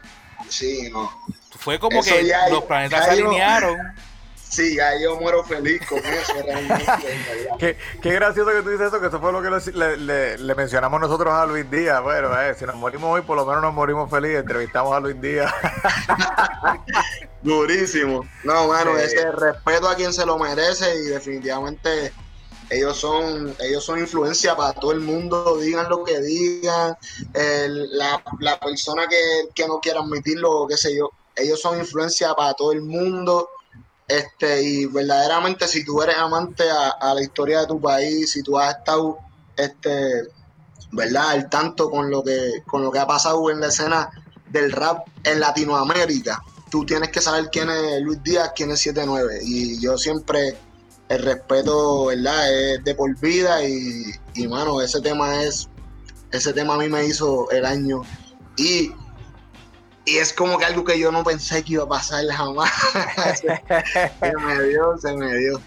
Sí, 0.48 0.90
no. 0.92 1.12
Fue 1.58 1.78
como 1.78 2.02
que 2.02 2.32
los 2.50 2.64
planetas 2.64 3.06
se 3.06 3.12
alinearon. 3.12 3.78
Sí, 4.52 4.76
ya 4.76 5.00
yo 5.00 5.16
muero 5.16 5.46
feliz 5.46 5.82
con 5.88 6.00
eso. 6.00 6.34
qué, 7.58 7.78
qué, 8.02 8.12
gracioso 8.12 8.52
que 8.52 8.62
tú 8.62 8.70
dices 8.70 8.88
eso, 8.88 9.00
que 9.00 9.08
eso 9.08 9.22
fue 9.22 9.32
lo 9.32 9.42
que 9.42 9.50
le, 9.50 10.38
le, 10.38 10.56
mencionamos 10.56 11.00
nosotros 11.00 11.34
a 11.34 11.46
Luis 11.46 11.72
Díaz. 11.72 12.04
Bueno, 12.04 12.30
eh, 12.42 12.54
si 12.60 12.66
nos 12.66 12.76
morimos 12.76 13.14
hoy, 13.14 13.22
por 13.22 13.38
lo 13.38 13.46
menos 13.46 13.62
nos 13.62 13.74
morimos 13.74 14.10
felices. 14.10 14.42
Entrevistamos 14.42 14.94
a 14.94 15.00
Luis 15.00 15.22
Díaz. 15.22 15.54
Durísimo. 17.42 18.26
No, 18.44 18.68
bueno, 18.68 18.98
ese 18.98 19.32
respeto 19.32 19.88
a 19.88 19.96
quien 19.96 20.12
se 20.12 20.26
lo 20.26 20.38
merece 20.38 20.96
y 20.98 21.04
definitivamente 21.04 22.12
ellos 22.70 22.98
son 22.98 23.56
ellos 23.62 23.86
son 23.86 24.00
influencia 24.00 24.58
para 24.58 24.74
todo 24.74 24.92
el 24.92 25.00
mundo, 25.00 25.58
digan 25.60 25.88
lo 25.90 26.04
que 26.04 26.20
digan, 26.20 26.98
la, 27.34 28.22
la, 28.40 28.60
persona 28.60 29.08
que, 29.08 29.48
que 29.56 29.66
no 29.66 29.80
quiera 29.80 30.02
admitirlo, 30.02 30.68
qué 30.68 30.76
sé 30.76 30.96
yo, 30.96 31.10
ellos 31.38 31.62
son 31.62 31.80
influencia 31.80 32.34
para 32.34 32.54
todo 32.54 32.74
el 32.74 32.82
mundo 32.82 33.50
este, 34.12 34.62
y 34.62 34.86
verdaderamente 34.88 35.68
si 35.68 35.86
tú 35.86 36.02
eres 36.02 36.18
amante 36.18 36.64
a, 36.70 37.14
la 37.14 37.22
historia 37.22 37.62
de 37.62 37.68
tu 37.68 37.80
país, 37.80 38.32
si 38.32 38.44
tú 38.44 38.58
has 38.58 38.78
estado 38.78 39.18
este, 39.56 40.28
¿verdad? 40.92 41.30
al 41.30 41.50
tanto 41.50 41.90
con 41.90 42.10
lo 42.10 42.24
que 42.24 42.64
con 42.68 42.84
lo 42.84 42.92
que 42.92 43.00
ha 43.00 43.08
pasado 43.08 43.50
en 43.50 43.62
la 43.62 43.68
escena 43.68 44.10
del 44.50 44.72
rap 44.72 45.08
en 45.24 45.40
Latinoamérica, 45.40 46.44
tú 46.70 46.86
tienes 46.86 47.10
que 47.10 47.22
saber 47.22 47.50
quién 47.52 47.70
es 47.70 48.02
Luis 48.02 48.22
Díaz, 48.24 48.52
quién 48.56 48.72
es 48.72 48.80
79 48.82 49.40
y 49.44 49.80
yo 49.80 49.98
siempre 49.98 50.58
el 51.08 51.24
respeto, 51.24 52.06
¿verdad? 52.06 52.54
Es 52.54 52.84
de 52.84 52.96
por 52.96 53.18
vida 53.20 53.64
y, 53.64 54.04
y 54.36 54.48
mano, 54.48 54.82
ese 54.82 55.00
tema 55.02 55.44
es 55.44 55.70
ese 56.32 56.54
tema 56.54 56.76
a 56.76 56.78
mí 56.78 56.88
me 56.88 57.06
hizo 57.06 57.50
el 57.52 57.66
año 57.66 58.02
y 58.58 58.92
y 60.06 60.18
es 60.18 60.34
como 60.34 60.58
que 60.58 60.66
algo 60.66 60.84
que 60.84 61.00
yo 61.00 61.12
no 61.12 61.24
pensé 61.24 61.64
que 61.64 61.74
iba 61.74 61.84
a 61.84 61.90
pasar 61.90 62.26
jamás. 62.28 62.72
se 63.40 64.34
me 64.38 64.64
dio, 64.64 64.98
se 64.98 65.14
me 65.14 65.38
dio. 65.38 65.62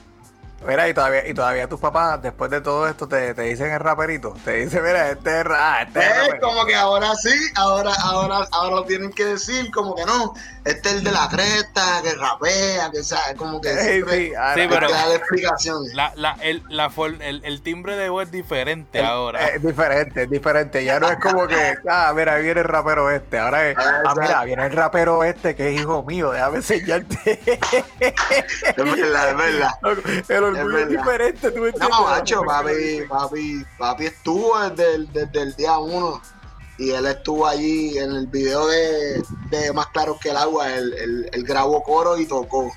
Mira, 0.66 0.88
y 0.88 0.94
todavía, 0.94 1.28
y 1.28 1.34
todavía 1.34 1.68
tus 1.68 1.78
papás, 1.78 2.22
después 2.22 2.50
de 2.50 2.62
todo 2.62 2.88
esto, 2.88 3.06
te, 3.06 3.34
te 3.34 3.42
dicen 3.42 3.70
el 3.70 3.80
raperito. 3.80 4.34
Te 4.44 4.64
dicen, 4.64 4.82
mira, 4.82 5.10
este 5.10 5.40
es, 5.40 5.46
ah, 5.50 5.82
este 5.82 6.00
es 6.00 6.40
como 6.40 6.64
que 6.64 6.74
ahora 6.74 7.14
sí, 7.16 7.34
ahora, 7.54 7.92
ahora, 8.02 8.48
ahora 8.50 8.76
lo 8.76 8.84
tienen 8.84 9.12
que 9.12 9.26
decir, 9.26 9.70
como 9.70 9.94
que 9.94 10.06
no, 10.06 10.32
este 10.64 10.88
es 10.88 10.94
el 10.96 11.04
de 11.04 11.12
la 11.12 11.28
cresta, 11.28 12.00
que 12.02 12.14
rapea, 12.14 12.90
que 12.90 13.02
sabe, 13.02 13.36
como 13.36 13.60
que 13.60 13.68
sí, 13.76 14.00
sí, 14.00 14.32
pero 14.68 14.90
da 14.90 15.14
explicaciones. 15.14 15.92
La, 15.92 16.12
la, 16.16 16.38
el, 16.40 16.62
la, 16.70 16.90
el, 17.20 17.44
el, 17.44 17.62
timbre 17.62 17.96
de 17.96 18.08
voz 18.08 18.24
es 18.24 18.30
diferente 18.30 19.02
ahora. 19.02 19.46
Es 19.48 19.62
diferente, 19.62 20.22
es 20.22 20.30
diferente. 20.30 20.82
Ya 20.82 20.98
no 20.98 21.10
es 21.10 21.18
como 21.18 21.46
que, 21.46 21.74
ah, 21.88 22.12
mira, 22.16 22.38
viene 22.38 22.60
el 22.60 22.66
rapero 22.66 23.10
este. 23.10 23.38
Ahora 23.38 23.68
es, 23.68 23.76
ah, 23.78 24.14
mira, 24.18 24.44
viene 24.44 24.64
el 24.64 24.72
rapero 24.72 25.22
este 25.22 25.54
que 25.54 25.74
es 25.74 25.80
hijo 25.80 26.02
mío, 26.02 26.30
déjame 26.30 26.56
enseñarte. 26.56 27.40
es 28.00 28.76
verdad, 28.76 29.30
es 29.30 29.36
verdad 29.36 30.78
es 30.80 30.88
diferente, 30.88 31.50
tú 31.50 31.66
entiendes. 31.66 31.90
No, 31.90 32.06
macho, 32.06 32.42
papi, 32.42 33.02
papi, 33.08 33.64
papi 33.78 34.06
estuvo 34.06 34.58
desde 34.70 34.94
el, 34.94 35.12
desde 35.12 35.42
el 35.42 35.54
día 35.56 35.78
uno 35.78 36.22
y 36.78 36.90
él 36.90 37.06
estuvo 37.06 37.46
allí 37.46 37.98
en 37.98 38.10
el 38.12 38.26
video 38.26 38.66
de, 38.66 39.22
de 39.50 39.72
Más 39.72 39.86
Claro 39.88 40.18
que 40.20 40.30
el 40.30 40.36
Agua, 40.36 40.72
él, 40.74 40.94
él, 40.98 41.30
él 41.32 41.44
grabó 41.44 41.82
coro 41.82 42.18
y 42.18 42.26
tocó. 42.26 42.70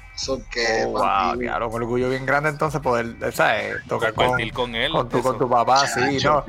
Que, 0.51 0.83
oh, 0.85 0.89
wow, 0.89 1.37
claro, 1.37 1.69
un 1.69 1.75
orgullo 1.75 2.09
bien 2.09 2.25
grande 2.25 2.49
entonces 2.49 2.81
poder, 2.81 3.15
¿sabes? 3.33 3.75
Tocar 3.87 4.13
con, 4.13 4.49
con 4.49 4.73
él. 4.73 4.91
Con 4.91 5.07
tu, 5.09 5.21
con 5.21 5.37
tu 5.37 5.47
papá, 5.47 5.85
sí, 5.87 6.17
¿no? 6.23 6.43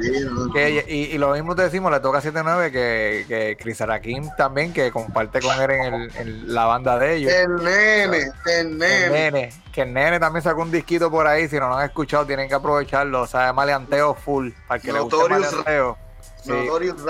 Que, 0.54 0.86
y, 0.88 1.14
y, 1.14 1.18
lo 1.18 1.34
mismo 1.34 1.54
te 1.54 1.62
decimos, 1.62 1.92
le 1.92 2.00
toca 2.00 2.22
7-9 2.22 2.72
que, 2.72 3.26
que 3.28 3.58
Chris 3.60 3.82
Araquín 3.82 4.30
también, 4.38 4.72
que 4.72 4.90
comparte 4.90 5.40
con 5.40 5.60
él 5.60 5.70
en, 5.70 5.94
el, 5.94 6.16
en 6.16 6.54
la 6.54 6.64
banda 6.64 6.98
de 6.98 7.16
ellos. 7.16 7.30
El 7.30 7.56
nene, 7.56 8.30
el 8.46 8.78
nene. 8.78 9.04
El 9.04 9.12
nene. 9.12 9.52
Que 9.70 9.82
el 9.82 9.92
nene 9.92 10.18
también 10.18 10.42
sacó 10.42 10.62
un 10.62 10.70
disquito 10.70 11.10
por 11.10 11.26
ahí, 11.26 11.46
si 11.46 11.56
no 11.56 11.68
lo 11.68 11.76
han 11.76 11.84
escuchado, 11.84 12.24
tienen 12.24 12.48
que 12.48 12.54
aprovecharlo. 12.54 13.20
O 13.20 13.26
sea, 13.26 13.52
maleanteo 13.52 14.14
full, 14.14 14.48
para 14.66 14.80
que 14.80 14.92
Notorious, 14.92 15.28
le 15.28 15.36
guste 15.36 15.56
maleanteo. 15.56 16.07
Sí, 16.42 16.50
Notorious 16.50 17.04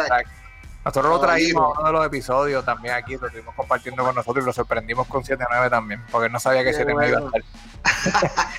nosotros 0.85 1.13
lo 1.13 1.21
traímos 1.21 1.77
a 1.77 1.81
uno 1.81 1.89
de 1.89 1.93
los 1.93 2.07
episodios 2.07 2.65
también 2.65 2.95
aquí, 2.95 3.17
lo 3.17 3.27
estuvimos 3.27 3.55
compartiendo 3.55 4.03
con 4.05 4.15
nosotros 4.15 4.43
y 4.43 4.47
lo 4.47 4.53
sorprendimos 4.55 5.07
con 5.07 5.23
7-9 5.23 5.69
también, 5.69 6.03
porque 6.11 6.27
él 6.27 6.33
no 6.33 6.41
sabía 6.41 6.65
que 6.65 6.73
7-9 6.73 7.09
iba 7.09 7.19
a 7.19 7.25
estar. 7.27 8.49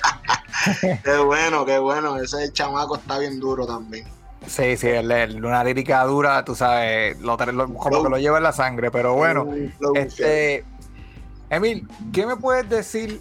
qué 1.02 1.16
bueno, 1.18 1.64
qué 1.64 1.78
bueno. 1.78 2.16
Ese 2.18 2.52
chamaco 2.52 2.96
está 2.96 3.18
bien 3.18 3.40
duro 3.40 3.66
también. 3.66 4.06
Sí, 4.46 4.76
sí, 4.76 4.88
él, 4.88 5.44
una 5.44 5.62
lírica 5.64 6.02
dura, 6.04 6.44
tú 6.44 6.54
sabes, 6.54 7.18
lo, 7.20 7.36
como 7.36 8.02
que 8.02 8.08
lo 8.08 8.18
lleva 8.18 8.38
en 8.38 8.44
la 8.44 8.52
sangre, 8.52 8.90
pero 8.90 9.14
bueno. 9.14 9.46
este, 9.94 10.64
Emil, 11.50 11.88
¿qué 12.12 12.26
me 12.26 12.36
puedes 12.36 12.68
decir? 12.68 13.20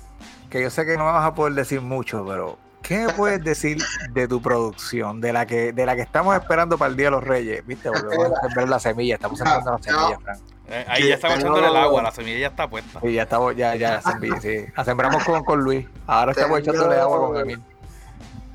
Que 0.50 0.62
yo 0.62 0.70
sé 0.70 0.86
que 0.86 0.98
no 0.98 1.06
me 1.06 1.12
vas 1.12 1.26
a 1.26 1.36
poder 1.36 1.54
decir 1.54 1.82
mucho, 1.82 2.26
pero 2.26 2.58
¿Qué 2.90 3.06
me 3.06 3.14
puedes 3.14 3.44
decir 3.44 3.78
de 4.14 4.28
tu 4.28 4.42
producción, 4.42 5.22
de 5.22 5.32
la 5.32 5.46
que 5.46 5.74
de 5.74 5.86
la 5.86 5.96
que 5.96 6.02
estamos 6.02 6.36
esperando 6.36 6.76
para 6.76 6.90
el 6.90 6.98
Día 6.98 7.06
de 7.06 7.12
los 7.12 7.24
Reyes? 7.24 7.64
¿Viste? 7.68 7.88
Volvemos 7.88 8.32
a 8.36 8.42
sembrar 8.42 8.68
la 8.68 8.80
semilla, 8.80 9.14
estamos 9.14 9.38
sembrando 9.38 9.74
la 9.74 9.78
semilla, 9.78 10.20
Frank. 10.20 10.40
Eh, 10.68 10.86
ahí 10.88 11.08
ya 11.08 11.14
estamos 11.14 11.38
echando 11.38 11.60
el 11.60 11.76
agua, 11.76 12.02
la 12.02 12.12
semilla 12.12 12.40
ya 12.40 12.48
está 12.48 12.68
puesta. 12.68 13.00
Sí, 13.00 13.14
ya 13.14 13.22
estamos, 13.22 13.56
ya, 13.56 13.76
ya, 13.76 13.92
la 13.92 14.02
semilla, 14.02 14.42
sí. 14.42 14.66
La 14.76 14.84
sembramos 14.84 15.24
con, 15.24 15.44
con 15.44 15.62
Luis, 15.62 15.86
ahora 16.08 16.32
estamos 16.32 16.62
echándole 16.62 17.00
agua 17.00 17.20
con 17.20 17.38
Emil. 17.38 17.62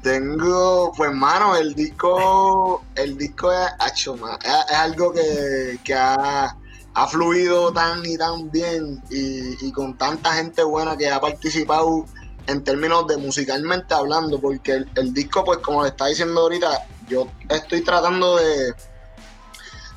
Tengo, 0.02 0.90
pues 0.96 1.12
mano, 1.12 1.54
el 1.54 1.72
disco, 1.76 2.82
el 2.96 3.16
disco 3.16 3.52
es, 3.52 3.68
es, 3.86 4.76
algo 4.76 5.12
que, 5.12 5.78
que 5.84 5.94
ha, 5.94 6.56
ha, 6.94 7.06
fluido 7.06 7.72
tan 7.72 8.04
y 8.04 8.18
tan 8.18 8.50
bien 8.50 9.00
y, 9.10 9.64
y 9.64 9.70
con 9.70 9.96
tanta 9.96 10.32
gente 10.32 10.64
buena 10.64 10.96
que 10.96 11.08
ha 11.08 11.20
participado 11.20 12.04
en 12.46 12.64
términos 12.64 13.06
de 13.06 13.16
musicalmente 13.16 13.94
hablando, 13.94 14.40
porque 14.40 14.84
el, 14.94 15.14
disco, 15.14 15.44
pues 15.44 15.58
como 15.58 15.82
le 15.82 15.90
está 15.90 16.06
diciendo 16.06 16.40
ahorita, 16.42 16.86
yo 17.08 17.28
estoy 17.48 17.82
tratando 17.82 18.36
de, 18.36 18.74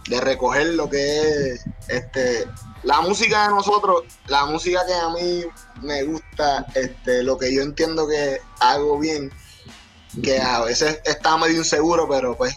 de 0.10 0.22
recoger 0.22 0.68
lo 0.74 0.90
que 0.90 1.52
es 1.52 1.66
este 1.88 2.48
la 2.84 3.02
música 3.02 3.44
de 3.44 3.50
nosotros, 3.50 4.04
la 4.28 4.46
música 4.46 4.86
que 4.86 4.94
a 4.94 5.10
mí 5.10 5.44
me 5.82 6.04
gusta, 6.04 6.66
este, 6.74 7.24
lo 7.24 7.38
que 7.38 7.54
yo 7.54 7.62
entiendo 7.62 8.08
que 8.08 8.40
hago 8.60 9.00
bien, 9.00 9.32
que 10.24 10.40
a 10.40 10.62
veces 10.62 11.02
está 11.04 11.38
medio 11.38 11.58
inseguro, 11.58 12.08
pero 12.08 12.38
pues, 12.38 12.56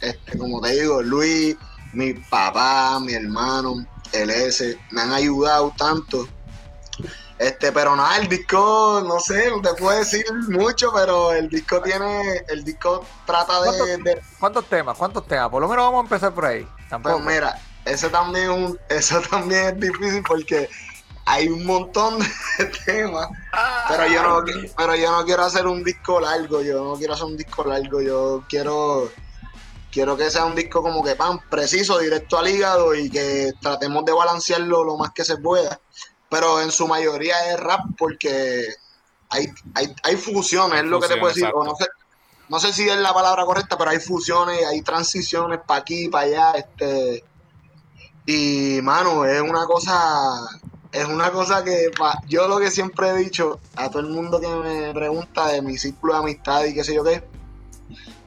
este, 0.00 0.36
como 0.36 0.60
te 0.60 0.72
digo, 0.72 1.02
Luis, 1.02 1.56
mi 1.94 2.12
papá, 2.14 3.00
mi 3.00 3.14
hermano, 3.14 3.86
el 4.12 4.30
S, 4.30 4.78
me 4.90 5.00
han 5.00 5.12
ayudado 5.12 5.72
tanto 5.78 6.28
este, 7.42 7.72
pero 7.72 7.96
nada, 7.96 8.18
el 8.18 8.28
disco, 8.28 9.02
no 9.04 9.18
sé, 9.18 9.50
no 9.50 9.60
te 9.60 9.74
puedo 9.74 9.98
decir 9.98 10.24
mucho, 10.48 10.92
pero 10.92 11.32
el 11.32 11.48
disco 11.48 11.82
tiene, 11.82 12.44
el 12.48 12.62
disco 12.62 13.04
trata 13.26 13.62
de 13.62 13.68
¿Cuántos, 14.38 14.64
temas? 14.66 14.96
¿Cuántos 14.96 15.26
temas? 15.26 15.48
Por 15.48 15.60
lo 15.60 15.68
menos 15.68 15.84
vamos 15.86 16.00
a 16.00 16.02
empezar 16.04 16.32
por 16.32 16.46
ahí. 16.46 16.66
Tampoco. 16.88 17.16
Pues 17.16 17.34
mira, 17.34 17.60
eso 17.84 18.08
también, 18.10 18.78
eso 18.88 19.20
también 19.30 19.68
es 19.68 19.80
difícil 19.80 20.22
porque 20.22 20.70
hay 21.24 21.48
un 21.48 21.66
montón 21.66 22.20
de 22.20 22.64
temas, 22.86 23.28
pero 23.88 24.06
yo 24.06 24.22
no, 24.22 24.44
pero 24.76 24.94
yo 24.94 25.10
no 25.10 25.24
quiero 25.24 25.42
hacer 25.42 25.66
un 25.66 25.82
disco 25.82 26.20
largo, 26.20 26.62
yo 26.62 26.84
no 26.84 26.94
quiero 26.94 27.14
hacer 27.14 27.26
un 27.26 27.36
disco 27.36 27.64
largo, 27.64 28.00
yo 28.00 28.44
quiero 28.48 29.10
quiero 29.90 30.16
que 30.16 30.30
sea 30.30 30.44
un 30.44 30.54
disco 30.54 30.80
como 30.80 31.02
que 31.02 31.16
pan 31.16 31.40
preciso, 31.50 31.98
directo 31.98 32.38
al 32.38 32.48
hígado 32.48 32.94
y 32.94 33.10
que 33.10 33.52
tratemos 33.60 34.04
de 34.04 34.12
balancearlo 34.12 34.84
lo 34.84 34.96
más 34.96 35.10
que 35.10 35.24
se 35.24 35.36
pueda 35.36 35.80
pero 36.32 36.62
en 36.62 36.70
su 36.70 36.88
mayoría 36.88 37.52
es 37.52 37.60
rap 37.60 37.82
porque 37.98 38.64
hay, 39.28 39.48
hay, 39.74 39.94
hay 40.02 40.16
fusiones, 40.16 40.80
es 40.80 40.86
lo 40.86 40.98
que 40.98 41.08
te 41.08 41.18
puedo 41.18 41.28
decir. 41.28 41.46
no, 41.54 41.76
sé, 41.76 41.86
no 42.48 42.58
sé 42.58 42.72
si 42.72 42.88
es 42.88 42.96
la 42.96 43.12
palabra 43.12 43.44
correcta, 43.44 43.76
pero 43.76 43.90
hay 43.90 43.98
fusiones, 43.98 44.64
hay 44.64 44.80
transiciones 44.80 45.60
para 45.66 45.80
aquí, 45.80 46.08
para 46.08 46.24
allá. 46.24 46.52
este 46.52 47.22
Y, 48.24 48.80
mano, 48.82 49.26
es 49.26 49.42
una 49.42 49.66
cosa, 49.66 50.40
es 50.90 51.04
una 51.04 51.30
cosa 51.32 51.62
que 51.62 51.90
yo 52.28 52.48
lo 52.48 52.58
que 52.58 52.70
siempre 52.70 53.10
he 53.10 53.14
dicho 53.16 53.60
a 53.76 53.90
todo 53.90 54.00
el 54.00 54.08
mundo 54.08 54.40
que 54.40 54.48
me 54.48 54.94
pregunta 54.94 55.48
de 55.48 55.60
mi 55.60 55.76
círculo 55.76 56.14
de 56.14 56.20
amistad 56.20 56.64
y 56.64 56.72
qué 56.72 56.82
sé 56.82 56.94
yo 56.94 57.04
qué, 57.04 57.22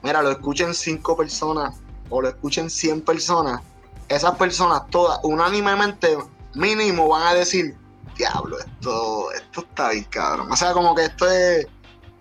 mira, 0.03 0.22
lo 0.22 0.30
escuchen 0.30 0.76
cinco 0.76 1.18
personas 1.18 1.74
o 2.12 2.22
lo 2.22 2.30
escuchen 2.30 2.70
100 2.70 3.01
personas, 3.01 3.62
esas 4.08 4.36
personas 4.36 4.84
todas, 4.91 5.20
unánimemente, 5.24 6.16
mínimo, 6.53 7.08
van 7.10 7.24
a 7.30 7.34
decir, 7.34 7.76
diablo, 8.16 8.57
esto, 8.59 9.32
esto 9.32 9.61
está 9.61 9.89
bien 9.89 10.05
cabrón. 10.05 10.51
O 10.51 10.55
sea, 10.55 10.74
como 10.74 10.95
que 10.95 11.05
esto 11.05 11.30
es, 11.30 11.68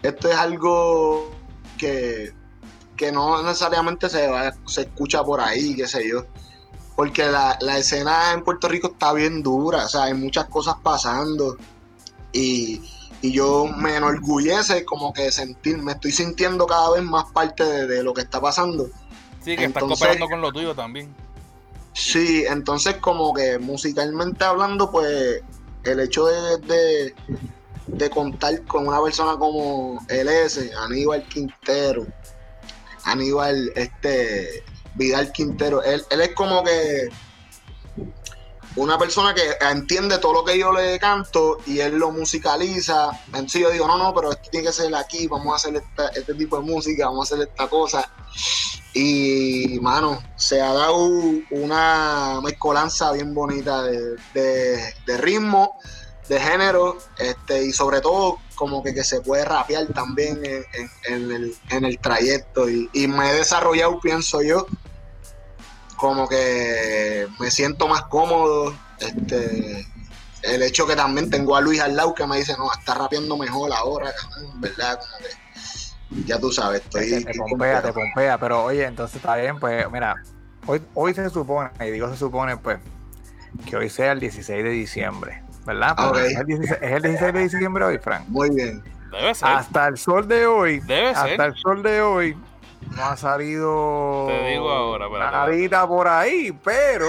esto 0.03 0.29
es 0.29 0.37
algo 0.37 1.31
que, 1.79 2.33
que 2.97 3.13
no 3.13 3.43
necesariamente 3.43 4.09
se, 4.09 4.29
se 4.67 4.83
escucha 4.83 5.23
por 5.25 5.41
ahí, 5.41 5.75
qué 5.75 5.87
sé 5.87 6.09
yo. 6.09 6.27
Porque 6.97 7.25
la, 7.25 7.59
la 7.61 7.79
escena 7.79 8.33
en 8.33 8.45
Puerto 8.45 8.69
Rico 8.69 8.89
está 8.93 9.13
bien 9.13 9.43
dura, 9.43 9.87
o 9.87 9.89
sea, 9.89 10.05
hay 10.05 10.15
muchas 10.15 10.47
cosas 10.47 10.77
pasando. 10.83 11.57
Y, 12.33 12.81
y 13.25 13.33
yo 13.33 13.67
me 13.67 13.97
enorgullece 13.97 14.85
como 14.85 15.13
que 15.13 15.33
sentir, 15.33 15.79
me 15.79 15.93
estoy 15.93 16.13
sintiendo 16.13 16.67
cada 16.67 16.91
vez 16.91 17.03
más 17.03 17.25
parte 17.33 17.65
de, 17.65 18.03
lo 18.03 18.13
que 18.13 18.21
está 18.21 18.41
pasando. 18.41 18.89
Sí, 19.43 19.57
que 19.57 19.65
estás 19.65 19.83
cooperando 19.83 20.29
con 20.29 20.41
lo 20.41 20.53
tuyo 20.53 20.75
también. 20.75 21.15
Sí, 21.95 22.45
entonces 22.47 22.97
como 22.97 23.33
que 23.33 23.59
musicalmente 23.59 24.45
hablando, 24.45 24.91
pues 24.91 25.43
el 25.85 26.01
hecho 26.01 26.27
de, 26.27 27.15
de, 27.87 28.11
contar 28.11 28.63
con 28.65 28.89
una 28.89 29.03
persona 29.03 29.37
como 29.37 30.01
LS, 30.09 30.71
Aníbal 30.79 31.23
Quintero, 31.29 32.07
Aníbal 33.05 33.73
este 33.77 34.65
Vidal 34.95 35.33
Quintero, 35.33 35.83
él, 35.83 36.03
él 36.11 36.21
es 36.21 36.35
como 36.35 36.65
que 36.65 37.09
una 38.77 38.99
persona 38.99 39.35
que 39.35 39.43
entiende 39.71 40.19
todo 40.19 40.33
lo 40.33 40.45
que 40.45 40.59
yo 40.59 40.73
le 40.73 40.99
canto 40.99 41.59
y 41.67 41.79
él 41.81 41.97
lo 41.97 42.11
musicaliza. 42.11 43.11
Entonces 43.27 43.61
yo 43.61 43.71
digo, 43.71 43.87
no, 43.87 43.97
no, 43.97 44.13
pero 44.15 44.33
esto 44.33 44.51
tiene 44.51 44.67
que 44.67 44.73
ser 44.73 44.95
aquí, 44.95 45.27
vamos 45.29 45.53
a 45.53 45.57
hacer 45.57 45.83
este 46.15 46.35
tipo 46.35 46.57
de 46.57 46.63
música, 46.63 47.07
vamos 47.07 47.31
a 47.31 47.35
hacer 47.35 47.49
esta 47.49 47.69
cosa. 47.69 48.11
Y, 48.93 49.79
mano, 49.81 50.23
se 50.37 50.61
ha 50.61 50.73
dado 50.73 51.09
una 51.51 52.41
mezcolanza 52.43 53.13
bien 53.13 53.35
bonita 53.35 53.83
de, 53.83 54.95
ritmo, 55.19 55.79
de 56.29 56.41
género, 56.41 56.99
este, 57.19 57.65
y 57.65 57.73
sobre 57.73 58.01
todo 58.01 58.39
como 58.55 58.83
que, 58.83 58.95
que 58.95 59.03
se 59.03 59.21
puede 59.21 59.45
rapear 59.45 59.87
también 59.89 60.41
en, 60.45 61.33
el, 61.33 61.57
en 61.71 61.85
el, 61.85 61.99
trayecto. 61.99 62.69
Y 62.69 63.09
me 63.09 63.31
he 63.31 63.35
desarrollado, 63.35 64.01
pienso 64.01 64.43
yo, 64.43 64.67
como 65.97 66.29
que 66.29 67.27
me 67.39 67.51
siento 67.51 67.89
más 67.89 68.03
cómodo. 68.03 68.75
Este, 68.99 69.87
el 70.43 70.63
hecho 70.63 70.87
que 70.87 70.95
también 70.97 71.31
tengo 71.31 71.57
a 71.57 71.61
Luis 71.61 71.81
al 71.81 71.97
lado 71.97 72.15
que 72.15 72.27
me 72.27 72.37
dice, 72.37 72.55
no, 72.59 72.71
está 72.73 72.95
rapeando 72.95 73.37
mejor 73.37 73.73
ahora, 73.73 74.13
¿verdad? 74.57 74.99
Como 74.99 75.19
que, 75.19 76.25
ya 76.27 76.39
tú 76.39 76.53
sabes, 76.53 76.83
estoy... 76.83 77.25
Te, 77.25 77.35
pompea, 77.35 77.83
te 77.83 77.93
pompea, 77.93 78.39
pero 78.39 78.65
oye, 78.65 78.85
entonces 78.85 79.17
está 79.17 79.37
bien, 79.37 79.59
pues 79.59 79.91
mira, 79.91 80.23
hoy, 80.67 80.83
hoy 80.95 81.15
se 81.15 81.29
supone, 81.31 81.71
y 81.81 81.91
digo 81.91 82.11
se 82.11 82.17
supone, 82.17 82.57
pues, 82.57 82.79
que 83.67 83.77
hoy 83.77 83.89
sea 83.89 84.13
el 84.13 84.21
16 84.21 84.63
de 84.63 84.71
diciembre, 84.71 85.43
¿verdad? 85.65 85.97
es, 86.25 86.37
el 86.37 86.47
16, 87.03 87.33
de 87.33 87.41
diciembre 87.41 87.85
hoy, 87.85 87.99
Frank. 87.99 88.27
Muy 88.29 88.51
bien. 88.51 88.83
Debe 89.11 89.35
ser. 89.35 89.49
Hasta 89.49 89.87
el 89.87 89.97
sol 89.97 90.29
de 90.29 90.47
hoy. 90.47 90.81
Debe 90.81 91.11
hasta 91.11 91.45
el 91.45 91.55
sol 91.55 91.83
de 91.83 92.03
hoy 92.03 92.37
no 92.97 93.05
ha 93.05 93.17
salido 93.17 94.27
Te 94.29 94.51
digo 94.51 94.71
ahora, 94.71 95.09
nadita 95.31 95.87
por 95.87 96.09
ahí, 96.09 96.53
pero 96.65 97.07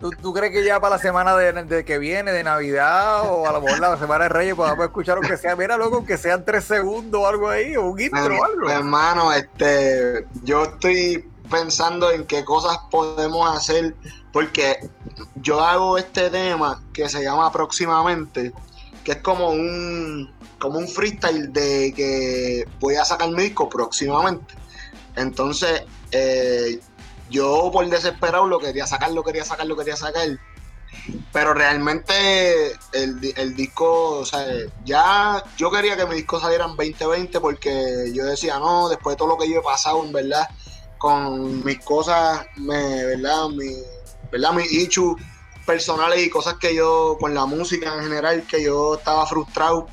¿Tú, 0.00 0.32
crees 0.32 0.52
que 0.52 0.64
ya 0.64 0.80
para 0.80 0.96
la 0.96 1.02
semana 1.02 1.36
de, 1.36 1.84
que 1.84 1.98
viene, 1.98 2.32
de 2.32 2.44
Navidad, 2.44 3.22
o 3.30 3.46
a 3.46 3.52
lo 3.52 3.60
mejor 3.60 3.80
la 3.80 3.96
semana 3.96 4.24
de 4.24 4.28
Reyes, 4.30 4.54
podamos 4.54 4.84
escuchar 4.84 5.16
aunque 5.16 5.36
sea, 5.36 5.56
mira, 5.56 5.76
loco, 5.76 6.04
que 6.04 6.18
sean 6.18 6.44
tres 6.44 6.64
segundos 6.64 7.20
o 7.20 7.26
algo 7.26 7.48
ahí, 7.48 7.76
o 7.76 7.86
un 7.86 8.00
intro 8.00 8.38
o 8.38 8.44
algo? 8.44 8.68
Hermano, 8.68 9.32
este, 9.32 10.26
yo 10.42 10.64
estoy 10.64 11.28
pensando 11.50 12.10
en 12.10 12.26
qué 12.26 12.44
cosas 12.44 12.78
podemos 12.90 13.56
hacer, 13.56 13.94
porque 14.32 14.88
yo 15.36 15.60
hago 15.60 15.96
este 15.96 16.30
tema 16.30 16.82
que 16.92 17.08
se 17.08 17.22
llama 17.22 17.50
próximamente, 17.50 18.52
que 19.06 19.12
es 19.12 19.18
como 19.18 19.50
un 19.50 20.34
como 20.58 20.80
un 20.80 20.88
freestyle 20.88 21.52
de 21.52 21.94
que 21.94 22.64
voy 22.80 22.96
a 22.96 23.04
sacar 23.04 23.30
mi 23.30 23.44
disco 23.44 23.68
próximamente. 23.68 24.52
Entonces, 25.14 25.84
eh, 26.10 26.80
yo 27.30 27.70
por 27.72 27.88
desesperado 27.88 28.48
lo 28.48 28.58
quería 28.58 28.84
sacar, 28.84 29.12
lo 29.12 29.22
quería 29.22 29.44
sacar, 29.44 29.64
lo 29.66 29.76
quería 29.76 29.94
sacar. 29.94 30.26
Pero 31.32 31.54
realmente 31.54 32.72
el, 32.94 33.54
disco, 33.54 34.18
o 34.18 34.24
sea, 34.24 34.44
ya 34.84 35.40
yo 35.56 35.70
quería 35.70 35.96
que 35.96 36.06
mi 36.06 36.16
disco 36.16 36.40
saliera 36.40 36.64
en 36.64 36.74
2020 36.74 37.38
porque 37.40 38.10
yo 38.12 38.24
decía, 38.24 38.58
no, 38.58 38.88
después 38.88 39.14
de 39.14 39.18
todo 39.18 39.28
lo 39.28 39.38
que 39.38 39.48
yo 39.48 39.60
he 39.60 39.62
pasado, 39.62 40.04
en 40.04 40.12
verdad, 40.12 40.48
con 40.98 41.64
mis 41.64 41.78
cosas, 41.78 42.44
¿verdad? 42.56 43.50
Mi, 43.50 43.72
¿verdad? 44.32 44.52
Mis 44.54 44.72
issues 44.72 45.22
personales 45.66 46.24
y 46.24 46.30
cosas 46.30 46.54
que 46.54 46.74
yo, 46.74 47.18
con 47.20 47.34
la 47.34 47.44
música 47.44 47.94
en 47.94 48.04
general, 48.04 48.46
que 48.46 48.62
yo 48.62 48.94
estaba 48.94 49.26
frustrado. 49.26 49.88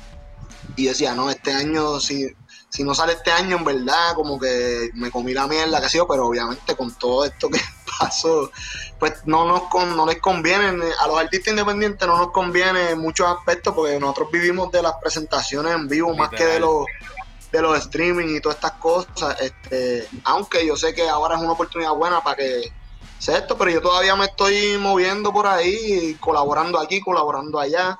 Y 0.76 0.86
decía, 0.86 1.14
no, 1.14 1.28
este 1.28 1.52
año, 1.52 2.00
si, 2.00 2.26
si 2.70 2.84
no 2.84 2.94
sale 2.94 3.12
este 3.12 3.30
año, 3.30 3.58
en 3.58 3.64
verdad, 3.64 4.14
como 4.14 4.40
que 4.40 4.90
me 4.94 5.10
comí 5.10 5.34
la 5.34 5.46
mierda 5.46 5.78
que 5.80 5.86
ha 5.86 5.88
sido, 5.88 6.08
pero 6.08 6.26
obviamente 6.26 6.74
con 6.74 6.94
todo 6.94 7.24
esto 7.24 7.50
que 7.50 7.60
pasó, 7.98 8.50
pues 8.98 9.12
no 9.26 9.46
nos 9.46 9.62
no 9.94 10.06
les 10.06 10.20
conviene, 10.20 10.82
a 11.00 11.06
los 11.06 11.18
artistas 11.18 11.48
independientes 11.48 12.08
no 12.08 12.16
nos 12.16 12.30
conviene 12.30 12.90
en 12.90 12.98
muchos 12.98 13.28
aspectos, 13.28 13.74
porque 13.74 14.00
nosotros 14.00 14.30
vivimos 14.32 14.72
de 14.72 14.82
las 14.82 14.94
presentaciones 14.94 15.74
en 15.74 15.88
vivo 15.88 16.14
más 16.14 16.30
que 16.30 16.44
de 16.44 16.60
los 16.60 16.86
de 17.52 17.62
los 17.62 17.78
streaming 17.78 18.34
y 18.34 18.40
todas 18.40 18.56
estas 18.56 18.72
cosas, 18.72 19.40
este, 19.40 20.08
aunque 20.24 20.66
yo 20.66 20.76
sé 20.76 20.92
que 20.92 21.08
ahora 21.08 21.36
es 21.36 21.40
una 21.40 21.52
oportunidad 21.52 21.92
buena 21.92 22.20
para 22.20 22.36
que 22.36 22.72
esto, 23.28 23.56
pero 23.56 23.70
yo 23.70 23.80
todavía 23.80 24.16
me 24.16 24.26
estoy 24.26 24.78
moviendo 24.78 25.32
por 25.32 25.46
ahí, 25.46 26.16
colaborando 26.20 26.78
aquí, 26.78 27.00
colaborando 27.00 27.58
allá. 27.58 27.98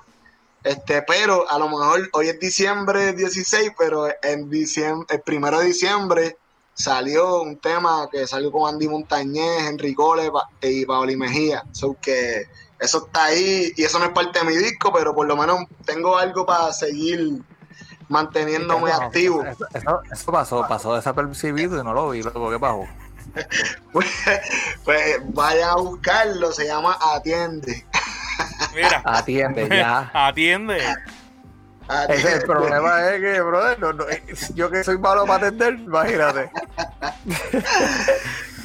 Este, 0.63 1.03
pero 1.03 1.49
a 1.51 1.59
lo 1.59 1.69
mejor 1.69 2.09
hoy 2.13 2.29
es 2.29 2.41
diciembre 2.41 3.13
16, 3.13 3.73
pero 3.79 4.09
en 4.23 4.49
diciembre, 4.49 5.07
el 5.15 5.21
primero 5.23 5.59
de 5.59 5.67
diciembre 5.67 6.39
salió 6.73 7.43
un 7.43 7.59
tema 7.59 8.09
que 8.11 8.27
salió 8.27 8.51
con 8.51 8.69
Andy 8.69 8.89
Montañez, 8.89 9.69
Henry 9.69 9.95
Cole 9.95 10.31
y 10.63 10.85
Paoli 10.87 11.17
Mejía. 11.17 11.63
So 11.73 11.97
que 12.01 12.45
eso 12.79 13.07
está 13.07 13.25
ahí 13.25 13.73
y 13.77 13.85
eso 13.85 13.99
no 13.99 14.07
es 14.07 14.11
parte 14.13 14.41
de 14.41 14.45
mi 14.45 14.57
disco, 14.57 14.93
pero 14.93 15.15
por 15.15 15.27
lo 15.27 15.37
menos 15.37 15.61
tengo 15.85 16.17
algo 16.17 16.45
para 16.45 16.73
seguir 16.73 17.41
manteniéndome 18.09 18.91
activo. 18.91 19.45
Eso, 20.13 20.33
pasó, 20.33 20.67
pasó 20.69 20.95
desapercibido 20.95 21.81
y 21.81 21.85
no 21.85 21.95
lo 21.95 22.11
vi, 22.11 22.23
luego 22.23 22.51
¿qué 22.51 22.59
pasó? 22.59 22.85
Pues, 23.93 24.07
pues 24.85 25.17
vayan 25.35 25.71
a 25.71 25.77
buscarlo, 25.77 26.53
se 26.53 26.67
llama 26.67 26.99
Atiende. 27.01 27.85
Mira. 28.75 29.03
Atiende 29.05 29.69
ya. 29.69 30.11
Atiende. 30.13 30.79
el 32.09 32.43
problema 32.43 33.11
es 33.11 33.21
que, 33.21 33.41
brother, 33.41 33.79
yo 34.55 34.71
que 34.71 34.85
soy 34.85 34.99
malo 34.99 35.27
para 35.27 35.49
atender, 35.49 35.75
imagínate. 35.75 36.51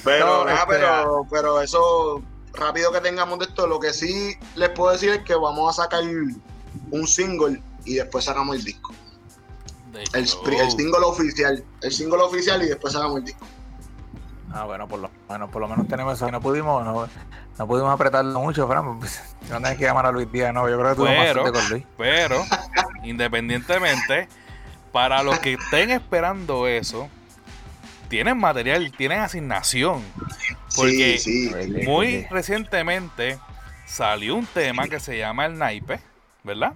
pero, 0.03 0.49
este, 0.49 0.65
pero, 0.67 1.27
pero 1.29 1.61
eso, 1.61 2.21
rápido 2.53 2.91
que 2.91 3.01
tengamos 3.01 3.39
de 3.39 3.45
esto, 3.45 3.67
lo 3.67 3.79
que 3.79 3.93
sí 3.93 4.35
les 4.55 4.69
puedo 4.69 4.91
decir 4.91 5.09
es 5.09 5.23
que 5.23 5.35
vamos 5.35 5.77
a 5.77 5.83
sacar 5.83 6.03
un 6.91 7.07
single 7.07 7.61
y 7.85 7.95
después 7.95 8.25
sacamos 8.25 8.55
el 8.55 8.63
disco. 8.63 8.93
El, 10.13 10.21
el, 10.21 10.27
single 10.27 11.03
oficial, 11.03 11.63
el 11.81 11.91
single 11.91 12.21
oficial 12.21 12.61
y 12.61 12.67
después 12.67 12.93
sacamos 12.93 13.17
el 13.17 13.25
disco. 13.25 13.45
Ah, 14.51 14.65
bueno, 14.65 14.87
por 14.87 14.99
lo, 14.99 15.11
bueno, 15.27 15.49
por 15.49 15.61
lo 15.61 15.67
menos 15.67 15.87
tenemos 15.87 16.15
eso. 16.15 16.29
No 16.31 16.41
pudimos, 16.41 16.83
no, 16.83 17.07
no 17.57 17.67
pudimos 17.67 17.93
apretarlo 17.93 18.39
mucho, 18.39 18.67
Fran. 18.67 18.99
Pues, 18.99 19.21
no 19.49 19.61
tenés 19.61 19.77
que 19.77 19.85
llamar 19.85 20.07
a 20.07 20.11
Luis 20.11 20.31
Díaz, 20.31 20.53
no. 20.53 20.67
Yo 20.69 20.77
creo 20.79 20.89
que 20.89 20.95
tuvo 20.95 21.05
pero, 21.05 21.43
más 21.43 21.51
con 21.51 21.69
Luis. 21.69 21.83
Pero, 21.97 22.43
independientemente, 23.03 24.27
para 24.91 25.21
los 25.23 25.39
que 25.39 25.53
estén 25.53 25.91
esperando 25.91 26.67
eso, 26.67 27.09
tienen 28.09 28.37
material, 28.37 28.91
tienen 28.91 29.19
asignación. 29.19 30.03
Porque 30.75 31.19
muy 31.85 32.25
recientemente 32.29 33.39
salió 33.85 34.35
un 34.35 34.45
tema 34.45 34.87
que 34.87 34.99
se 34.99 35.17
llama 35.17 35.45
el 35.45 35.57
naipe, 35.57 35.99
¿verdad? 36.43 36.73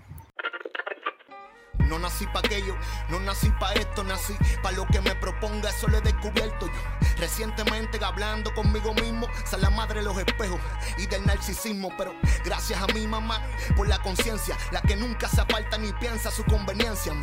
No 1.80 2.00
nací 2.00 2.26
para 2.28 2.40
aquello, 2.40 2.76
no 3.10 3.20
nací 3.20 3.50
para 3.60 3.74
esto, 3.74 4.04
nací 4.04 4.34
para 4.62 4.76
lo 4.78 4.86
que 4.88 5.02
me 5.02 5.16
proponga, 5.16 5.70
eso 5.70 5.88
lo 5.88 5.98
he 5.98 6.02
descubierto 6.02 6.68
yo. 6.68 7.08
Recientemente 7.18 8.00
hablando 8.04 8.54
conmigo 8.54 8.94
mismo, 8.96 9.28
sale 9.46 9.64
la 9.64 9.70
madre 9.70 10.00
de 10.00 10.06
los 10.06 10.18
espejos 10.18 10.60
y 10.98 11.06
del 11.08 11.26
narcisismo, 11.26 11.92
pero 11.98 12.14
gracias 12.46 12.82
a 12.82 12.88
mi 12.94 13.06
mamá 13.06 13.42
por 13.76 13.88
la 13.88 14.00
conciencia, 14.00 14.58
la 14.72 14.82
que 14.82 14.96
nunca 14.96 15.28
se 15.28 15.42
aparta 15.42 15.78
ni 15.78 15.92
piensa 15.94 16.32
su 16.32 16.44
conveniencia. 16.46 17.14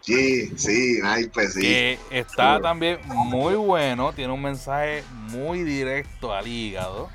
Sí, 0.00 0.56
sí, 0.56 1.00
pues 1.34 1.54
sí. 1.54 1.60
Que 1.60 1.98
está 2.10 2.60
también 2.60 2.98
muy 3.06 3.54
bueno, 3.54 4.12
tiene 4.12 4.32
un 4.32 4.42
mensaje 4.42 5.04
muy 5.10 5.62
directo 5.64 6.32
al 6.32 6.46
hígado. 6.46 7.10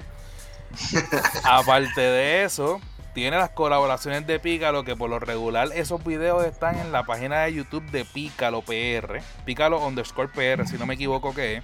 Aparte 1.44 2.02
de 2.02 2.44
eso, 2.44 2.82
tiene 3.14 3.38
las 3.38 3.52
colaboraciones 3.52 4.26
de 4.26 4.40
Pícalo, 4.40 4.84
que 4.84 4.96
por 4.96 5.10
lo 5.10 5.20
regular 5.20 5.70
esos 5.74 6.04
videos 6.04 6.46
están 6.46 6.78
en 6.80 6.92
la 6.92 7.04
página 7.04 7.42
de 7.44 7.54
YouTube 7.54 7.90
de 7.92 8.06
Pícalo 8.06 8.62
PR, 8.62 9.22
Pícalo 9.46 9.86
underscore 9.86 10.30
PR, 10.30 10.68
si 10.68 10.78
no 10.78 10.86
me 10.86 10.96
equivoco 10.96 11.34
que 11.34 11.58
es. 11.58 11.64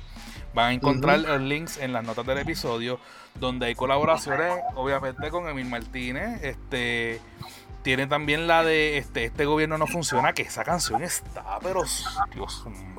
Van 0.53 0.69
a 0.69 0.73
encontrar 0.73 1.19
los 1.19 1.41
links 1.41 1.77
en 1.77 1.93
las 1.93 2.03
notas 2.03 2.25
del 2.25 2.39
episodio, 2.39 2.99
donde 3.35 3.67
hay 3.67 3.75
colaboraciones, 3.75 4.51
obviamente, 4.75 5.29
con 5.29 5.47
Emil 5.47 5.67
Martínez. 5.67 6.43
Este 6.43 7.21
tiene 7.81 8.07
también 8.07 8.47
la 8.47 8.63
de 8.63 8.97
este, 8.97 9.25
este 9.25 9.45
gobierno 9.45 9.77
no 9.77 9.87
funciona, 9.87 10.33
que 10.33 10.43
esa 10.43 10.63
canción 10.63 11.03
está, 11.03 11.59
pero 11.61 11.83
Dios 12.33 12.65
mío. 12.65 12.95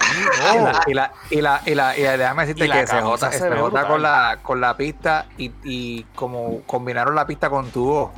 Y 0.87 0.95
la, 0.95 1.12
y 1.31 1.41
la, 1.41 1.62
y 1.66 1.74
la, 1.74 1.97
y 1.97 2.03
déjame 2.03 2.47
decirte 2.47 2.68
que 2.68 2.87
CJ, 2.87 3.31
se 3.33 3.49
con 3.87 4.03
la, 4.03 4.39
con 4.43 4.61
la 4.61 4.76
pista 4.76 5.26
y, 5.37 5.53
y 5.64 6.05
como 6.14 6.62
combinaron 6.62 7.14
la 7.14 7.26
pista 7.26 7.51
con 7.51 7.70
tu 7.70 7.85
voz. 7.85 8.11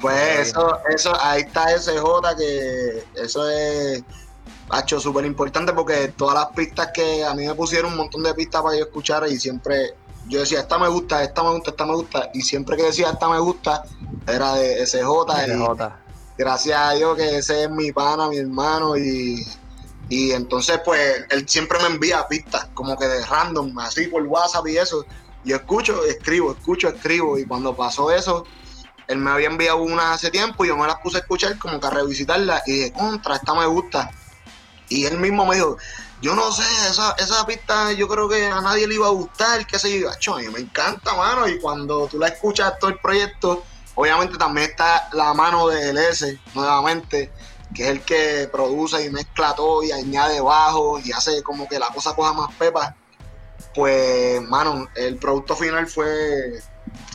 Pues 0.00 0.48
eso, 0.48 0.80
eso, 0.90 1.16
ahí 1.22 1.42
está 1.42 1.68
SJ 1.78 2.02
que 2.36 3.04
eso 3.14 3.48
es 3.48 4.04
hecho 4.78 5.00
súper 5.00 5.24
importante 5.24 5.72
porque 5.72 6.08
todas 6.08 6.34
las 6.34 6.46
pistas 6.48 6.90
que 6.92 7.24
a 7.24 7.34
mí 7.34 7.46
me 7.46 7.54
pusieron 7.54 7.92
un 7.92 7.98
montón 7.98 8.22
de 8.22 8.34
pistas 8.34 8.62
para 8.62 8.76
yo 8.76 8.84
escuchar 8.84 9.26
y 9.28 9.38
siempre 9.38 9.94
yo 10.28 10.40
decía, 10.40 10.60
esta 10.60 10.78
me 10.78 10.88
gusta, 10.88 11.22
esta 11.22 11.42
me 11.42 11.50
gusta, 11.50 11.70
esta 11.70 11.86
me 11.86 11.94
gusta. 11.94 12.30
Y 12.34 12.42
siempre 12.42 12.76
que 12.76 12.84
decía, 12.84 13.10
esta 13.10 13.28
me 13.28 13.38
gusta, 13.38 13.82
era 14.26 14.54
de 14.54 14.86
SJ. 14.86 15.02
gracias 16.36 16.78
a 16.78 16.92
Dios 16.92 17.16
que 17.16 17.38
ese 17.38 17.64
es 17.64 17.70
mi 17.70 17.92
pana, 17.92 18.28
mi 18.28 18.38
hermano. 18.38 18.96
Y, 18.96 19.46
y 20.08 20.32
entonces, 20.32 20.80
pues, 20.84 21.24
él 21.30 21.48
siempre 21.48 21.78
me 21.80 21.86
envía 21.86 22.26
pistas, 22.28 22.68
como 22.74 22.96
que 22.96 23.06
de 23.06 23.24
random, 23.24 23.78
así 23.78 24.06
por 24.06 24.22
WhatsApp 24.22 24.66
y 24.68 24.78
eso. 24.78 25.04
Yo 25.44 25.56
escucho, 25.56 26.04
escribo, 26.04 26.52
escucho, 26.52 26.88
escribo. 26.88 27.38
Y 27.38 27.44
cuando 27.44 27.76
pasó 27.76 28.10
eso, 28.10 28.44
él 29.08 29.18
me 29.18 29.30
había 29.30 29.48
enviado 29.48 29.82
una 29.82 30.14
hace 30.14 30.30
tiempo 30.30 30.64
y 30.64 30.68
yo 30.68 30.76
me 30.76 30.86
las 30.86 31.00
puse 31.00 31.18
a 31.18 31.20
escuchar, 31.20 31.58
como 31.58 31.78
que 31.78 31.86
a 31.86 31.90
revisitarla. 31.90 32.62
Y 32.66 32.72
dije, 32.72 32.92
contra, 32.92 33.36
esta 33.36 33.54
me 33.54 33.66
gusta. 33.66 34.10
Y 34.88 35.04
él 35.04 35.18
mismo 35.18 35.44
me 35.44 35.56
dijo, 35.56 35.76
yo 36.24 36.34
no 36.34 36.50
sé, 36.52 36.62
esa, 36.88 37.14
esa 37.18 37.44
pista 37.44 37.92
yo 37.92 38.08
creo 38.08 38.26
que 38.30 38.46
a 38.46 38.62
nadie 38.62 38.86
le 38.86 38.94
iba 38.94 39.08
a 39.08 39.10
gustar, 39.10 39.66
qué 39.66 39.78
sé 39.78 40.00
yo. 40.00 40.08
a 40.08 40.38
mí 40.38 40.48
me 40.48 40.60
encanta, 40.60 41.12
mano. 41.12 41.46
Y 41.46 41.60
cuando 41.60 42.06
tú 42.06 42.18
la 42.18 42.28
escuchas 42.28 42.78
todo 42.78 42.88
el 42.88 42.98
proyecto, 42.98 43.62
obviamente 43.94 44.38
también 44.38 44.70
está 44.70 45.10
la 45.12 45.34
mano 45.34 45.68
de 45.68 45.92
LS, 45.92 46.38
nuevamente, 46.54 47.30
que 47.74 47.82
es 47.82 47.88
el 47.90 48.00
que 48.00 48.48
produce 48.50 49.04
y 49.04 49.10
mezcla 49.10 49.54
todo 49.54 49.82
y 49.82 49.92
añade 49.92 50.40
bajo 50.40 50.98
y 50.98 51.12
hace 51.12 51.42
como 51.42 51.68
que 51.68 51.78
la 51.78 51.88
cosa 51.88 52.16
coja 52.16 52.32
más 52.32 52.54
pepa. 52.54 52.96
Pues, 53.74 54.40
mano, 54.48 54.88
el 54.94 55.16
producto 55.16 55.54
final 55.54 55.86
fue. 55.86 56.62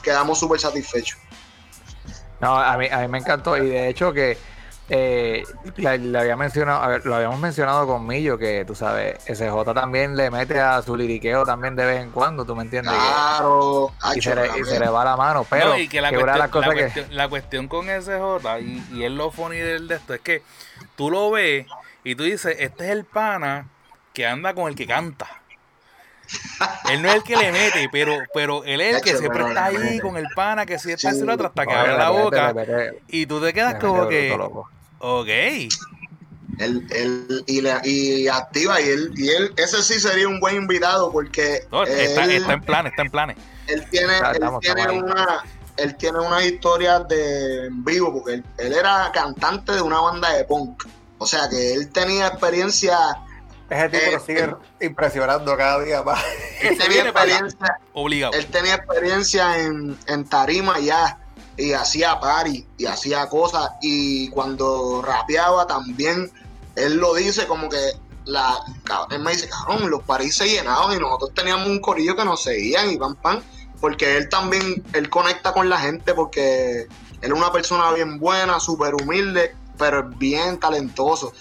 Quedamos 0.04 0.38
súper 0.38 0.60
satisfechos. 0.60 1.18
No, 2.40 2.56
a 2.60 2.78
mí, 2.78 2.88
a 2.92 3.00
mí 3.00 3.08
me 3.08 3.18
encantó 3.18 3.58
y 3.58 3.70
de 3.70 3.90
hecho 3.90 4.14
que 4.14 4.38
eh, 4.90 5.44
le, 5.78 6.18
había 6.18 6.36
mencionado, 6.36 7.00
lo 7.00 7.16
habíamos 7.16 7.40
mencionado 7.40 7.86
con 7.86 8.08
Millo, 8.08 8.38
que 8.38 8.66
tú 8.66 8.76
sabes, 8.76 9.24
SJ 9.24 9.74
también 9.74 10.16
le 10.16 10.32
mete 10.32 10.60
a 10.60 10.82
su 10.82 10.96
liriqueo 10.96 11.46
también 11.46 11.76
de 11.76 11.86
vez 11.86 12.02
en 12.02 12.12
cuando, 12.12 12.46
¿tú 12.46 12.56
me 12.56 12.64
entiendes? 12.64 12.94
Claro, 12.94 13.92
y, 14.16 14.22
se 14.22 14.36
le, 14.36 14.90
va 14.90 15.06
la 15.06 15.16
mano, 15.16 15.46
pero 15.50 15.76
la, 17.12 17.30
cuestión, 17.30 17.68
con 17.68 17.86
SJ 17.86 18.60
y, 18.62 18.84
y 18.94 19.04
es 19.04 19.12
lo 19.12 19.30
funny 19.32 19.58
del 19.58 19.88
de 19.88 19.96
esto, 19.96 20.14
es 20.14 20.22
que 20.22 20.42
tú 20.96 21.12
lo 21.12 21.32
ves 21.32 21.68
y 22.04 22.16
tú 22.16 22.24
dices, 22.24 22.56
este 22.60 22.86
es 22.86 22.92
el 22.92 23.06
pana 23.06 23.68
que 24.14 24.26
anda 24.26 24.54
con 24.54 24.68
el 24.68 24.76
que 24.76 24.88
canta. 24.88 25.28
Él 26.90 27.02
no 27.02 27.10
es 27.10 27.16
el 27.16 27.24
que 27.24 27.36
le 27.36 27.52
mete, 27.52 27.90
pero, 27.92 28.18
pero 28.34 28.64
él 28.64 28.82
es 28.82 28.98
el 28.98 29.02
que 29.02 29.18
siempre 29.18 29.48
está 29.48 29.66
ahí 29.66 30.00
con 30.00 30.18
el 30.18 30.28
pana 30.36 30.66
que 30.66 30.78
si 30.78 30.92
está 30.92 31.10
haciendo 31.10 31.46
hasta 31.46 31.66
que 31.66 31.74
abre 31.74 31.98
la 31.98 32.10
boca. 32.10 32.54
Y 33.08 33.26
tú 33.26 33.42
te 33.42 33.54
quedas 33.54 33.76
como 33.76 34.08
que. 34.08 34.38
Ok. 35.00 35.28
Él, 36.60 36.86
él, 36.92 37.44
y, 37.48 37.62
le, 37.62 37.74
y 37.86 38.28
activa 38.28 38.82
y 38.82 38.90
él, 38.90 39.14
y 39.16 39.30
él, 39.30 39.54
ese 39.56 39.82
sí 39.82 39.98
sería 40.00 40.28
un 40.28 40.42
buen 40.42 40.58
invitado 40.58 41.10
porque 41.10 41.56
está, 41.56 41.84
está, 42.26 42.54
en 42.54 42.62
planes, 42.62 42.92
está 42.92 43.02
en 43.04 43.12
planes. 43.12 43.38
Él 43.68 43.86
tiene, 43.90 44.18
él 44.18 44.50
tiene 44.60 44.90
una, 44.92 45.44
él 45.78 45.96
tiene 45.96 46.20
una 46.20 46.44
historia 46.44 47.00
de 47.00 47.68
en 47.68 47.86
vivo 47.86 48.12
porque 48.12 48.34
él, 48.36 48.46
él, 48.58 48.74
era 48.74 49.10
cantante 49.14 49.72
de 49.72 49.82
una 49.82 50.02
banda 50.02 50.34
de 50.34 50.44
punk. 50.44 50.84
O 51.18 51.26
sea 51.26 51.48
que 51.50 51.74
él 51.74 51.90
tenía 51.92 52.28
experiencia. 52.28 52.98
Ese 53.70 53.90
tipo 53.90 54.18
eh, 54.18 54.20
sigue 54.26 54.56
impresionando 54.82 55.56
cada 55.56 55.82
día 55.82 56.02
más. 56.04 56.22
Él 56.62 56.78
tenía 56.78 57.04
experiencia. 57.04 57.80
Obligado. 57.94 58.34
Él 58.34 58.48
tenía 58.48 58.76
experiencia 58.76 59.60
en, 59.60 59.98
en 60.08 60.26
tarima 60.26 60.78
ya 60.80 61.20
y 61.60 61.74
hacía 61.74 62.20
party 62.20 62.66
y 62.78 62.86
hacía 62.86 63.28
cosas 63.28 63.72
y 63.82 64.30
cuando 64.30 65.02
rapeaba 65.02 65.68
también 65.68 66.32
él 66.76 66.96
lo 66.96 67.14
dice 67.14 67.46
como 67.48 67.68
que 67.70 67.94
la 68.26 68.60
él 69.12 69.20
me 69.20 69.32
dice 69.32 69.50
cabrón 69.50 69.90
los 69.90 70.02
paris 70.04 70.38
se 70.38 70.48
llenaban 70.48 70.96
y 70.96 71.00
nosotros 71.00 71.34
teníamos 71.34 71.68
un 71.68 71.80
corillo 71.80 72.16
que 72.16 72.24
nos 72.24 72.44
seguían 72.44 72.90
y 72.92 72.98
pam 72.98 73.16
pam 73.16 73.42
porque 73.82 74.18
él 74.18 74.30
también 74.30 74.84
él 74.94 75.10
conecta 75.10 75.52
con 75.52 75.68
la 75.68 75.80
gente 75.80 76.14
porque 76.14 76.88
él 77.22 77.32
es 77.32 77.32
una 77.32 77.52
persona 77.52 77.92
bien 77.92 78.20
buena 78.20 78.60
súper 78.60 78.96
humilde 78.96 79.54
pero 79.78 80.04
bien 80.04 80.60
talentoso. 80.60 81.34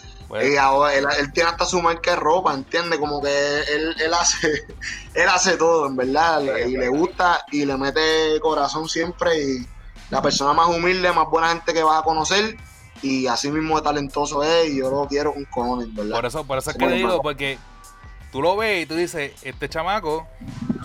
Y 0.43 0.57
ahora 0.57 0.95
él, 0.95 1.07
tiene 1.33 1.49
hasta 1.49 1.65
su 1.65 1.81
marca 1.81 2.11
de 2.11 2.17
ropa, 2.19 2.53
¿entiendes? 2.53 2.99
Como 2.99 3.21
que 3.21 3.61
él, 3.61 3.97
él 3.99 4.15
hace 4.15 4.67
él 5.15 5.29
hace 5.29 5.57
todo, 5.57 5.87
en 5.87 5.97
verdad, 5.97 6.43
y 6.67 6.77
le 6.77 6.89
gusta 6.89 7.45
y 7.51 7.65
le 7.65 7.77
mete 7.77 8.39
corazón 8.41 8.89
siempre 8.89 9.43
y 9.43 9.67
la 10.11 10.23
persona 10.23 10.53
más 10.53 10.69
humilde, 10.69 11.13
más 11.13 11.29
buena 11.29 11.49
gente 11.49 11.73
que 11.73 11.83
vas 11.83 12.01
a 12.01 12.03
conocer 12.03 12.57
y 13.03 13.27
así 13.27 13.51
mismo 13.51 13.77
de 13.77 13.83
talentoso 13.83 14.43
es 14.43 14.71
y 14.71 14.79
yo 14.79 14.91
lo 14.91 15.07
quiero 15.07 15.33
con 15.33 15.45
cojones, 15.47 15.95
¿verdad? 15.95 16.17
Por 16.17 16.27
eso, 16.27 16.45
por 16.45 16.59
eso 16.59 16.71
es 16.71 16.77
que 16.77 16.87
te 16.87 16.95
digo, 16.95 17.23
porque 17.23 17.59
tú 18.33 18.43
lo 18.43 18.57
ves 18.57 18.85
y 18.85 18.87
tú 18.87 18.95
dices, 18.95 19.33
este 19.43 19.69
chamaco, 19.69 20.27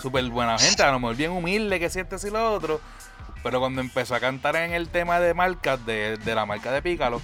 súper 0.00 0.24
buena 0.30 0.58
gente, 0.58 0.82
a 0.82 0.92
lo 0.92 1.00
mejor 1.00 1.16
bien 1.16 1.32
humilde, 1.32 1.80
que 1.80 1.90
siente 1.90 2.16
así 2.16 2.30
lo 2.30 2.52
otro, 2.52 2.80
pero 3.42 3.60
cuando 3.60 3.80
empezó 3.80 4.14
a 4.14 4.20
cantar 4.20 4.56
en 4.56 4.72
el 4.72 4.88
tema 4.88 5.20
de 5.20 5.34
marcas, 5.34 5.84
de, 5.84 6.18
la 6.24 6.46
marca 6.46 6.70
de 6.70 6.82
Pícalo, 6.82 7.20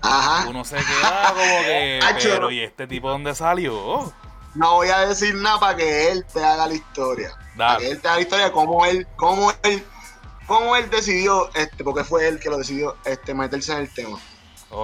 Ajá. 0.00 0.48
uno 0.48 0.64
se 0.64 0.76
queda 0.76 1.28
como 1.28 1.62
que, 1.64 2.00
pero 2.22 2.50
¿y 2.50 2.60
este 2.60 2.86
tipo 2.86 3.08
dónde 3.10 3.34
salió? 3.34 4.12
No 4.54 4.74
voy 4.74 4.88
a 4.88 5.06
decir 5.06 5.34
nada 5.36 5.60
para 5.60 5.76
que 5.76 6.10
él 6.10 6.24
te 6.32 6.44
haga 6.44 6.66
la 6.66 6.74
historia. 6.74 7.30
Para 7.56 7.78
que 7.78 7.90
él 7.90 8.00
te 8.00 8.08
haga 8.08 8.16
la 8.16 8.22
historia, 8.22 8.52
cómo 8.52 8.84
él, 8.86 9.06
cómo 9.16 9.52
él 9.62 9.84
cómo 10.48 10.74
él 10.74 10.90
decidió, 10.90 11.48
este, 11.54 11.84
porque 11.84 12.02
fue 12.02 12.26
él 12.26 12.40
que 12.40 12.50
lo 12.50 12.58
decidió, 12.58 12.96
este, 13.04 13.34
meterse 13.34 13.72
en 13.72 13.78
el 13.80 13.94
tema. 13.94 14.18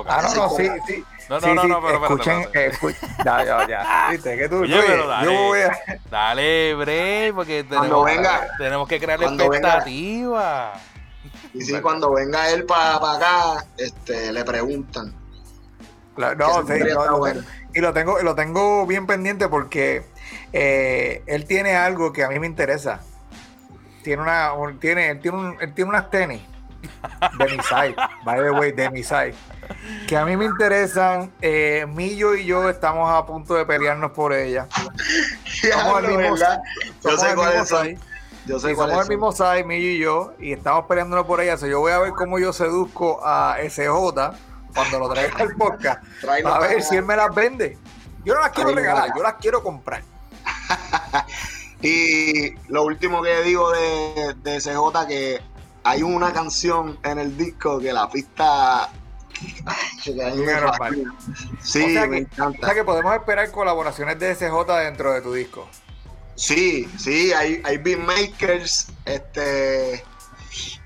ah, 0.07 0.23
no, 0.23 0.35
no, 0.35 0.51
sí, 0.51 0.69
sí. 0.87 1.05
No, 1.29 1.41
no, 1.41 1.55
no, 1.55 1.65
no, 1.65 1.81
pero 1.81 2.05
escuchen, 2.05 2.49
escuchen, 2.53 3.09
ya, 3.25 3.45
ya, 3.45 3.67
ya. 3.67 4.09
Viste 4.11 4.37
que 4.37 4.49
tú, 4.49 4.59
Oye, 4.59 4.79
pero 4.87 5.09
dale, 5.09 5.25
yo 5.25 5.43
voy 5.43 5.61
a... 5.61 6.01
dale, 6.11 6.75
bre, 6.75 7.33
porque 7.35 7.65
tenemos, 7.65 8.05
venga, 8.05 8.49
tenemos 8.59 8.87
que 8.87 9.01
crear 9.01 9.23
expectativa. 9.23 10.75
Y 11.55 11.63
sí, 11.63 11.81
cuando 11.81 12.13
venga 12.13 12.51
él 12.51 12.67
para 12.67 12.97
acá, 12.97 13.65
este, 13.79 14.33
le 14.33 14.45
preguntan. 14.45 15.15
no, 16.17 16.67
sí, 16.67 16.73
no, 16.93 17.19
bueno. 17.19 17.43
y 17.75 17.81
lo 17.81 17.93
tengo, 17.95 18.21
lo 18.23 18.35
tengo 18.35 18.87
bien 18.87 19.07
pendiente 19.07 19.49
porque 19.49 20.05
eh, 20.53 21.23
él 21.27 21.47
tiene 21.47 21.75
algo 21.75 22.13
que 22.13 22.23
a 22.23 22.29
mí 22.29 22.39
me 22.39 22.47
interesa 22.47 23.01
tiene 24.05 24.23
una 24.23 24.53
tiene 24.79 25.11
él 25.11 25.21
tiene, 25.21 25.37
un, 25.37 25.57
él 25.61 25.75
tiene 25.75 25.91
unas 25.91 26.09
tenis 26.11 26.41
de 27.39 27.45
mi 27.47 27.63
side, 27.63 27.97
by 28.25 28.41
the 28.41 28.51
way, 28.51 28.71
de 28.71 28.91
mi 28.91 29.03
side, 29.03 29.35
que 30.07 30.17
a 30.17 30.25
mí 30.25 30.37
me 30.37 30.45
interesan. 30.45 31.33
Eh, 31.41 31.87
Millo 31.89 32.35
y 32.35 32.45
yo 32.45 32.69
estamos 32.69 33.11
a 33.11 33.25
punto 33.25 33.55
de 33.55 33.65
pelearnos 33.65 34.13
por 34.13 34.35
ella. 34.35 34.69
Somos 35.73 36.05
el 36.05 36.19
mismo, 36.19 36.37
yo 36.37 37.19
sé 37.19 37.35
cuál 37.35 37.67
side. 37.67 37.99
Yo 38.47 38.59
sé 38.59 38.75
somos 38.75 39.05
el 39.05 39.09
mismo 39.09 39.33
side, 39.33 39.65
Millo 39.65 39.89
y 39.89 39.99
yo, 39.99 40.35
y 40.39 40.53
estamos 40.53 40.85
peleándonos 40.85 41.25
por 41.25 41.41
ella. 41.41 41.57
yo 41.57 41.81
voy 41.81 41.93
a 41.93 41.99
ver 41.99 42.13
cómo 42.13 42.39
yo 42.39 42.53
seduzco 42.53 43.27
a 43.27 43.57
SJ 43.67 43.89
cuando 44.75 44.99
lo 44.99 45.09
traiga 45.09 45.39
al 45.39 45.55
podcast. 45.55 46.05
a 46.45 46.59
ver 46.59 46.83
si 46.83 46.97
él 46.97 47.05
me 47.05 47.17
las 47.17 47.35
vende. 47.35 47.79
Yo 48.23 48.35
no 48.35 48.41
las 48.41 48.51
quiero 48.51 48.75
regalar, 48.75 49.09
yo 49.17 49.23
las 49.23 49.35
quiero 49.35 49.63
comprar. 49.63 50.03
Y 51.83 52.55
lo 52.69 52.85
último 52.85 53.23
que 53.23 53.43
digo 53.43 53.71
de, 53.71 54.35
de 54.43 54.59
CJ 54.59 55.07
que 55.07 55.41
hay 55.83 56.03
una 56.03 56.33
canción 56.33 56.99
en 57.03 57.19
el 57.19 57.37
disco 57.37 57.79
que 57.79 57.93
la 57.93 58.09
pista 58.09 58.91
sí, 61.61 61.97
me 62.09 62.19
encanta. 62.19 62.59
O 62.61 62.65
sea 62.65 62.75
que 62.75 62.85
podemos 62.85 63.15
esperar 63.15 63.51
colaboraciones 63.51 64.19
de 64.19 64.35
SJ 64.35 64.65
dentro 64.85 65.13
de 65.13 65.21
tu 65.21 65.35
disco. 65.35 65.69
Sí, 66.37 66.89
sí, 66.99 67.33
hay, 67.33 67.63
hay 67.65 67.79
beatmakers, 67.79 68.89
este 69.05 70.05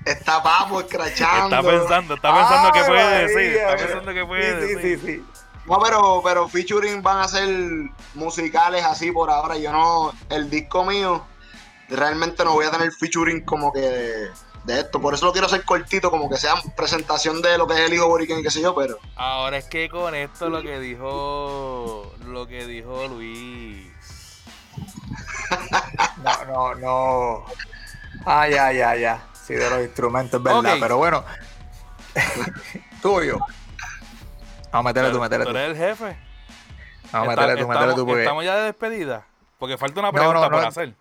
está 0.05 0.43
Papo 0.43 0.81
escrachando. 0.81 1.55
Está 1.55 1.69
pensando, 1.69 2.13
está 2.15 2.35
pensando 2.35 2.71
que 2.71 2.83
puede 2.83 3.27
decir, 3.27 3.57
está 3.57 3.75
pensando 3.77 4.13
que 4.13 4.25
puede 4.25 4.43
sí, 4.43 4.75
decir. 4.75 4.99
Sí, 4.99 5.05
sí, 5.05 5.17
sí. 5.17 5.38
No, 5.69 5.79
pero, 5.79 6.21
pero 6.23 6.49
featuring 6.49 7.03
van 7.03 7.19
a 7.19 7.27
ser 7.27 7.47
musicales 8.15 8.83
así 8.83 9.11
por 9.11 9.29
ahora. 9.29 9.55
Yo 9.55 9.71
no, 9.71 10.11
el 10.29 10.49
disco 10.49 10.83
mío, 10.83 11.23
realmente 11.89 12.43
no 12.43 12.53
voy 12.53 12.65
a 12.65 12.71
tener 12.71 12.91
featuring 12.91 13.45
como 13.45 13.71
que 13.71 13.81
de, 13.81 14.79
esto. 14.79 14.99
Por 14.99 15.13
eso 15.13 15.27
lo 15.27 15.31
quiero 15.31 15.45
hacer 15.45 15.63
cortito, 15.63 16.09
como 16.09 16.27
que 16.27 16.37
sea 16.37 16.55
presentación 16.75 17.43
de 17.43 17.55
lo 17.59 17.67
que 17.67 17.75
es 17.75 17.79
el 17.81 17.93
hijo 17.93 18.07
Boriken 18.07 18.39
y 18.39 18.43
qué 18.43 18.49
sé 18.49 18.61
yo, 18.61 18.73
pero. 18.73 18.97
Ahora 19.15 19.57
es 19.57 19.65
que 19.65 19.89
con 19.89 20.15
esto 20.15 20.49
lo 20.49 20.63
que 20.63 20.79
dijo. 20.79 22.13
Lo 22.25 22.47
que 22.47 22.65
dijo 22.65 23.07
Luis. 23.07 23.91
No, 26.23 26.45
no, 26.45 26.75
no. 26.75 27.45
Ah, 28.25 28.47
ya, 28.47 28.71
ya, 28.71 28.95
ya. 28.95 29.23
Sí, 29.33 29.53
de 29.53 29.69
los 29.69 29.81
instrumentos, 29.81 30.41
verdad. 30.41 30.77
Pero 30.79 30.97
bueno. 30.97 31.23
Tuyo. 33.01 33.39
Vamos 34.71 34.85
a 34.85 34.89
meterle 34.89 35.11
tú, 35.11 35.19
meterle 35.19 35.45
tú. 35.45 35.51
¿Tú 35.51 35.57
eres 35.57 35.71
el 35.71 35.77
jefe? 35.77 36.17
Vamos 37.11 37.27
a 37.27 37.31
meterle 37.31 37.61
tú, 37.61 37.67
meterle 37.67 37.93
tú. 37.95 38.05
Porque... 38.05 38.21
Estamos 38.21 38.45
ya 38.45 38.55
de 38.55 38.63
despedida. 38.63 39.25
Porque 39.57 39.77
falta 39.77 39.99
una 39.99 40.11
pregunta 40.11 40.49
por 40.49 40.65
hacer. 40.65 40.95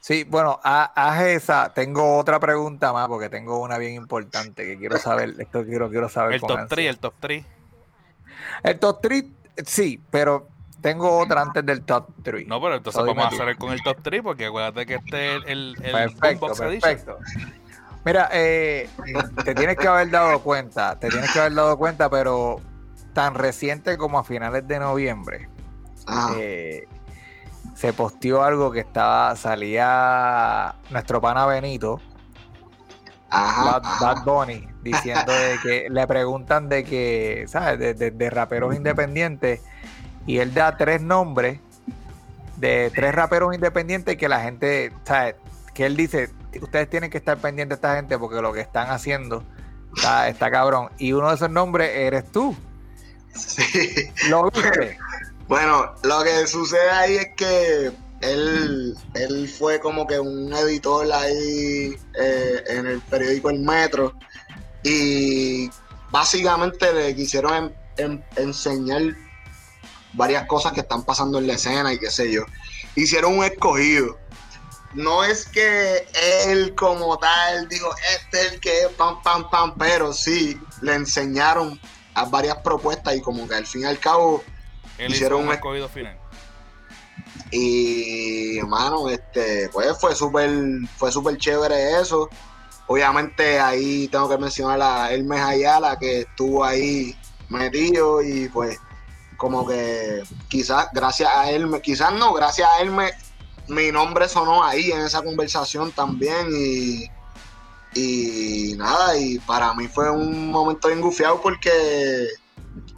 Sí, 0.00 0.24
bueno, 0.24 0.58
haz 0.62 1.20
esa. 1.22 1.74
Tengo 1.74 2.16
otra 2.16 2.40
pregunta 2.40 2.92
más 2.92 3.06
porque 3.08 3.28
tengo 3.28 3.60
una 3.60 3.76
bien 3.76 3.94
importante 3.94 4.64
que 4.64 4.78
quiero 4.78 4.96
saber. 4.98 5.34
Esto 5.38 5.64
quiero, 5.64 5.90
quiero 5.90 6.08
saber. 6.08 6.34
El 6.34 6.40
top 6.40 6.68
3, 6.68 6.88
el 6.88 6.98
top 6.98 7.14
3. 7.20 7.44
El 8.62 8.78
top 8.78 9.00
3, 9.02 9.24
sí, 9.66 10.02
pero 10.10 10.48
tengo 10.80 11.18
otra 11.18 11.42
antes 11.42 11.66
del 11.66 11.82
top 11.82 12.08
3. 12.22 12.46
No, 12.46 12.60
pero 12.60 12.76
entonces 12.76 13.04
vamos 13.04 13.24
a 13.24 13.28
hacer 13.28 13.56
con 13.58 13.72
el 13.72 13.82
top 13.82 13.98
3 14.02 14.22
porque 14.22 14.46
acuérdate 14.46 14.86
que 14.86 14.94
este 14.94 15.36
es 15.36 15.42
el, 15.46 15.76
el 15.82 15.92
perfecto, 15.92 16.54
perfecto. 16.54 17.18
Mira, 18.04 18.30
eh, 18.32 18.88
te 19.44 19.54
tienes 19.54 19.76
que 19.76 19.86
haber 19.86 20.08
dado 20.10 20.40
cuenta, 20.40 20.98
te 20.98 21.10
tienes 21.10 21.30
que 21.32 21.40
haber 21.40 21.54
dado 21.54 21.76
cuenta, 21.76 22.08
pero 22.08 22.58
tan 23.20 23.34
reciente 23.34 23.98
como 23.98 24.18
a 24.18 24.24
finales 24.24 24.66
de 24.66 24.78
noviembre. 24.78 25.46
Ah. 26.06 26.32
Eh, 26.38 26.88
se 27.74 27.92
posteó 27.92 28.42
algo 28.42 28.72
que 28.72 28.80
estaba, 28.80 29.36
salía 29.36 30.74
nuestro 30.88 31.20
pana 31.20 31.44
Benito, 31.44 32.00
Bad, 33.30 34.24
Bunny, 34.24 34.66
diciendo 34.82 35.30
de 35.32 35.58
que 35.62 35.90
le 35.90 36.06
preguntan 36.06 36.70
de 36.70 36.82
que, 36.82 37.44
¿sabes? 37.46 37.98
De, 37.98 38.30
raperos 38.30 38.74
independientes 38.74 39.60
y 40.24 40.38
él 40.38 40.54
da 40.54 40.78
tres 40.78 41.02
nombres 41.02 41.60
de 42.56 42.90
tres 42.94 43.14
raperos 43.14 43.54
independientes 43.54 44.16
que 44.16 44.30
la 44.30 44.40
gente, 44.40 44.94
¿sabes? 45.04 45.34
Que 45.74 45.84
él 45.84 45.94
dice, 45.94 46.30
ustedes 46.62 46.88
tienen 46.88 47.10
que 47.10 47.18
estar 47.18 47.36
pendientes 47.36 47.78
de 47.78 47.86
esta 47.86 47.96
gente 47.96 48.18
porque 48.18 48.40
lo 48.40 48.54
que 48.54 48.60
están 48.60 48.88
haciendo 48.88 49.44
está, 49.94 50.26
está 50.28 50.50
cabrón. 50.50 50.88
Y 50.96 51.12
uno 51.12 51.28
de 51.28 51.34
esos 51.34 51.50
nombres 51.50 51.90
eres 51.94 52.32
tú. 52.32 52.56
Sí. 53.34 54.10
¿Lo 54.28 54.50
viste? 54.50 54.98
Bueno, 55.48 55.94
lo 56.04 56.22
que 56.22 56.46
sucede 56.46 56.90
ahí 56.90 57.16
es 57.16 57.28
que 57.36 57.92
él, 58.20 58.96
él 59.14 59.48
fue 59.48 59.80
como 59.80 60.06
que 60.06 60.20
un 60.20 60.52
editor 60.52 61.10
ahí 61.12 61.96
eh, 62.20 62.64
en 62.68 62.86
el 62.86 63.00
periódico 63.00 63.50
El 63.50 63.60
Metro 63.60 64.14
y 64.82 65.70
básicamente 66.10 66.92
le 66.92 67.14
quisieron 67.16 67.74
enseñar 68.36 69.02
varias 70.12 70.46
cosas 70.46 70.72
que 70.72 70.80
están 70.80 71.04
pasando 71.04 71.38
en 71.38 71.46
la 71.46 71.54
escena 71.54 71.92
y 71.92 71.98
qué 71.98 72.10
sé 72.10 72.30
yo. 72.30 72.42
Hicieron 72.94 73.38
un 73.38 73.44
escogido. 73.44 74.18
No 74.94 75.22
es 75.22 75.46
que 75.46 76.06
él 76.46 76.74
como 76.74 77.16
tal 77.18 77.68
dijo, 77.68 77.88
este 78.14 78.40
es 78.40 78.52
el 78.52 78.60
que 78.60 78.82
es 78.82 78.88
pam, 78.88 79.22
pam, 79.22 79.48
pam, 79.48 79.74
pero 79.78 80.12
sí 80.12 80.60
le 80.80 80.94
enseñaron 80.94 81.80
a 82.20 82.24
varias 82.24 82.56
propuestas 82.58 83.16
y 83.16 83.20
como 83.20 83.48
que 83.48 83.54
al 83.54 83.66
fin 83.66 83.82
y 83.82 83.84
al 83.84 83.98
cabo 83.98 84.42
hicieron 84.98 85.46
un 85.46 85.52
escogido 85.52 85.88
final. 85.88 86.16
Y 87.50 88.58
hermano, 88.58 89.08
este, 89.08 89.68
pues 89.70 89.98
fue 89.98 90.14
súper, 90.14 90.50
fue 90.96 91.10
súper 91.10 91.36
chévere 91.36 92.00
eso. 92.00 92.28
Obviamente 92.86 93.58
ahí 93.60 94.08
tengo 94.08 94.28
que 94.28 94.38
mencionar 94.38 94.80
a 94.82 95.12
Hermes 95.12 95.40
Ayala 95.40 95.98
que 95.98 96.20
estuvo 96.20 96.64
ahí 96.64 97.16
metido 97.48 98.22
y 98.22 98.48
pues 98.48 98.78
como 99.36 99.66
que 99.66 100.22
quizás 100.48 100.88
gracias 100.92 101.30
a 101.34 101.50
él, 101.50 101.68
quizás 101.82 102.12
no, 102.12 102.32
gracias 102.34 102.68
a 102.68 102.82
él 102.82 102.92
mi 103.70 103.92
nombre 103.92 104.28
sonó 104.28 104.64
ahí 104.64 104.90
en 104.90 105.00
esa 105.00 105.22
conversación 105.22 105.92
también 105.92 106.48
y, 106.52 107.06
y 107.94 108.74
nada, 108.76 109.16
y 109.16 109.38
para 109.40 109.74
mí 109.74 109.88
fue 109.88 110.10
un 110.10 110.50
momento 110.50 110.88
bien 110.88 111.00
gufiado 111.00 111.40
porque 111.40 112.28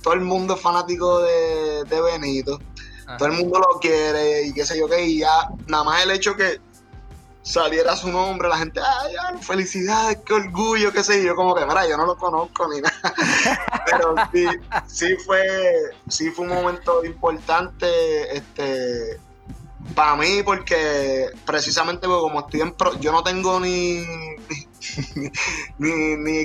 todo 0.02 0.14
el 0.14 0.20
mundo 0.20 0.54
es 0.54 0.60
fanático 0.60 1.20
de, 1.20 2.02
Benito. 2.02 2.58
Todo 3.18 3.28
el 3.28 3.34
mundo 3.34 3.58
lo 3.58 3.78
quiere 3.78 4.46
y 4.46 4.52
qué 4.52 4.64
sé 4.64 4.78
yo 4.78 4.88
qué. 4.88 5.04
Y 5.04 5.18
ya, 5.18 5.48
nada 5.66 5.84
más 5.84 6.02
el 6.02 6.12
hecho 6.12 6.34
que 6.34 6.60
saliera 7.42 7.96
su 7.96 8.10
nombre, 8.10 8.48
la 8.48 8.56
gente, 8.56 8.80
ay, 8.80 9.14
ay 9.28 9.42
felicidades, 9.42 10.18
qué 10.24 10.34
orgullo, 10.34 10.92
qué 10.92 11.02
sé 11.02 11.22
yo. 11.22 11.34
Como 11.34 11.54
que, 11.54 11.66
mira, 11.66 11.86
yo 11.86 11.96
no 11.96 12.06
lo 12.06 12.16
conozco 12.16 12.68
ni 12.68 12.80
nada. 12.80 13.14
Pero 13.86 14.14
sí, 14.32 14.46
sí 14.86 15.16
fue, 15.26 15.90
sí 16.08 16.30
fue 16.30 16.46
un 16.46 16.54
momento 16.54 17.04
importante, 17.04 18.36
este 18.36 19.20
para 19.96 20.14
mí 20.14 20.42
porque 20.44 21.30
precisamente 21.44 22.06
como 22.06 22.40
estoy 22.40 22.60
en 22.60 22.72
pro, 22.72 22.98
yo 23.00 23.10
no 23.10 23.22
tengo 23.22 23.58
ni 23.58 23.98
ni, 24.48 24.66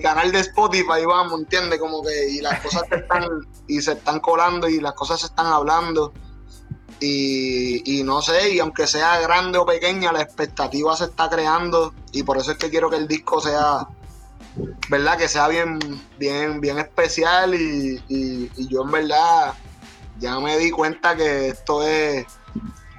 canal 0.01 0.31
de 0.31 0.39
Spotify, 0.39 1.05
vamos, 1.05 1.39
¿entiendes? 1.39 1.79
Como 1.79 2.03
que 2.03 2.29
y 2.29 2.41
las 2.41 2.59
cosas 2.61 2.83
se 2.89 2.95
están 2.95 3.25
y 3.67 3.81
se 3.81 3.93
están 3.93 4.19
colando 4.19 4.67
y 4.67 4.79
las 4.79 4.93
cosas 4.93 5.19
se 5.19 5.27
están 5.27 5.47
hablando. 5.47 6.13
Y, 6.99 7.99
y, 7.99 8.03
no 8.03 8.23
sé, 8.23 8.53
y 8.55 8.59
aunque 8.59 8.87
sea 8.87 9.19
grande 9.19 9.59
o 9.59 9.65
pequeña, 9.65 10.11
la 10.11 10.21
expectativa 10.21 10.95
se 10.97 11.05
está 11.05 11.29
creando 11.29 11.93
y 12.11 12.23
por 12.23 12.37
eso 12.37 12.51
es 12.51 12.57
que 12.57 12.71
quiero 12.71 12.89
que 12.89 12.95
el 12.95 13.07
disco 13.07 13.39
sea, 13.39 13.87
¿verdad? 14.89 15.17
Que 15.17 15.27
sea 15.27 15.47
bien, 15.47 15.77
bien, 16.17 16.59
bien 16.59 16.79
especial 16.79 17.53
y, 17.53 18.01
y 18.07 18.67
yo 18.67 18.81
en 18.83 18.91
verdad 18.91 19.53
ya 20.19 20.39
me 20.39 20.57
di 20.57 20.71
cuenta 20.71 21.15
que 21.15 21.49
esto 21.49 21.83
es 21.83 22.25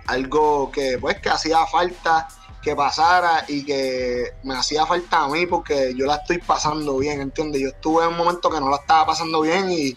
algo 0.07 0.71
que 0.71 0.99
pues 1.01 1.21
que 1.21 1.29
hacía 1.29 1.67
falta 1.67 2.29
que 2.63 2.75
pasara 2.75 3.45
y 3.49 3.65
que 3.65 4.33
me 4.43 4.55
hacía 4.55 4.87
falta 4.87 5.25
a 5.25 5.29
mí 5.29 5.47
porque 5.47 5.95
yo 5.97 6.07
la 6.07 6.17
estoy 6.17 6.39
pasando 6.39 6.99
bien, 6.99 7.21
¿entiendes? 7.21 7.63
Yo 7.63 7.69
estuve 7.69 8.05
en 8.05 8.11
un 8.11 8.17
momento 8.17 8.51
que 8.51 8.61
no 8.61 8.69
la 8.69 8.77
estaba 8.77 9.07
pasando 9.07 9.43
bien 9.43 9.71
y, 9.71 9.97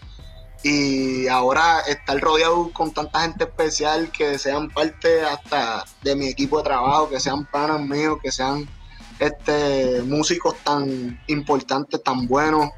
y 0.62 1.26
ahora 1.28 1.80
estar 1.80 2.18
rodeado 2.20 2.72
con 2.72 2.92
tanta 2.92 3.22
gente 3.22 3.44
especial 3.44 4.10
que 4.12 4.38
sean 4.38 4.70
parte 4.70 5.22
hasta 5.22 5.84
de 6.02 6.14
mi 6.14 6.28
equipo 6.28 6.58
de 6.58 6.64
trabajo, 6.64 7.08
que 7.08 7.20
sean 7.20 7.46
panas 7.46 7.80
míos, 7.80 8.18
que 8.22 8.30
sean 8.30 8.68
este 9.18 10.02
músicos 10.02 10.56
tan 10.64 11.20
importantes, 11.26 12.02
tan 12.02 12.26
buenos 12.26 12.70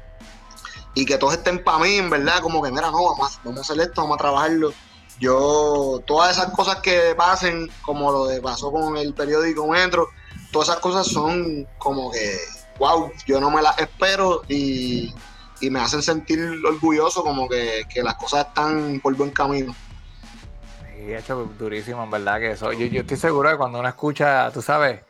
y 0.93 1.05
que 1.05 1.17
todos 1.17 1.33
estén 1.33 1.63
para 1.63 1.79
mí, 1.79 1.95
en 1.95 2.09
verdad, 2.09 2.39
como 2.41 2.61
que 2.61 2.71
mira, 2.71 2.89
no, 2.89 3.03
vamos, 3.03 3.39
vamos 3.43 3.59
a 3.59 3.61
hacer 3.61 3.79
esto, 3.81 4.01
vamos 4.01 4.15
a 4.15 4.19
trabajarlo 4.19 4.73
yo, 5.19 6.01
todas 6.05 6.37
esas 6.37 6.51
cosas 6.51 6.77
que 6.81 7.15
pasen, 7.15 7.69
como 7.81 8.11
lo 8.11 8.25
de 8.25 8.41
pasó 8.41 8.71
con 8.71 8.97
el 8.97 9.13
periódico 9.13 9.67
Metro, 9.67 10.09
todas 10.51 10.69
esas 10.69 10.81
cosas 10.81 11.07
son 11.07 11.67
como 11.77 12.11
que, 12.11 12.37
wow, 12.79 13.11
yo 13.25 13.39
no 13.39 13.49
me 13.49 13.61
las 13.61 13.77
espero 13.79 14.41
y, 14.47 15.13
me 15.61 15.79
hacen 15.79 16.03
sentir 16.03 16.39
orgulloso 16.63 17.23
como 17.23 17.47
que, 17.49 17.85
las 18.03 18.15
cosas 18.15 18.47
están 18.47 18.99
por 19.01 19.15
buen 19.15 19.31
camino. 19.31 19.73
Sí, 20.95 21.13
hecho 21.13 21.49
durísimo, 21.57 22.03
en 22.03 22.11
verdad 22.11 22.39
que 22.39 22.51
eso. 22.51 22.71
Yo, 22.73 22.85
yo 22.85 23.01
estoy 23.01 23.17
seguro 23.17 23.49
que 23.49 23.57
cuando 23.57 23.79
uno 23.79 23.87
escucha, 23.87 24.51
tú 24.51 24.61
sabes, 24.61 25.01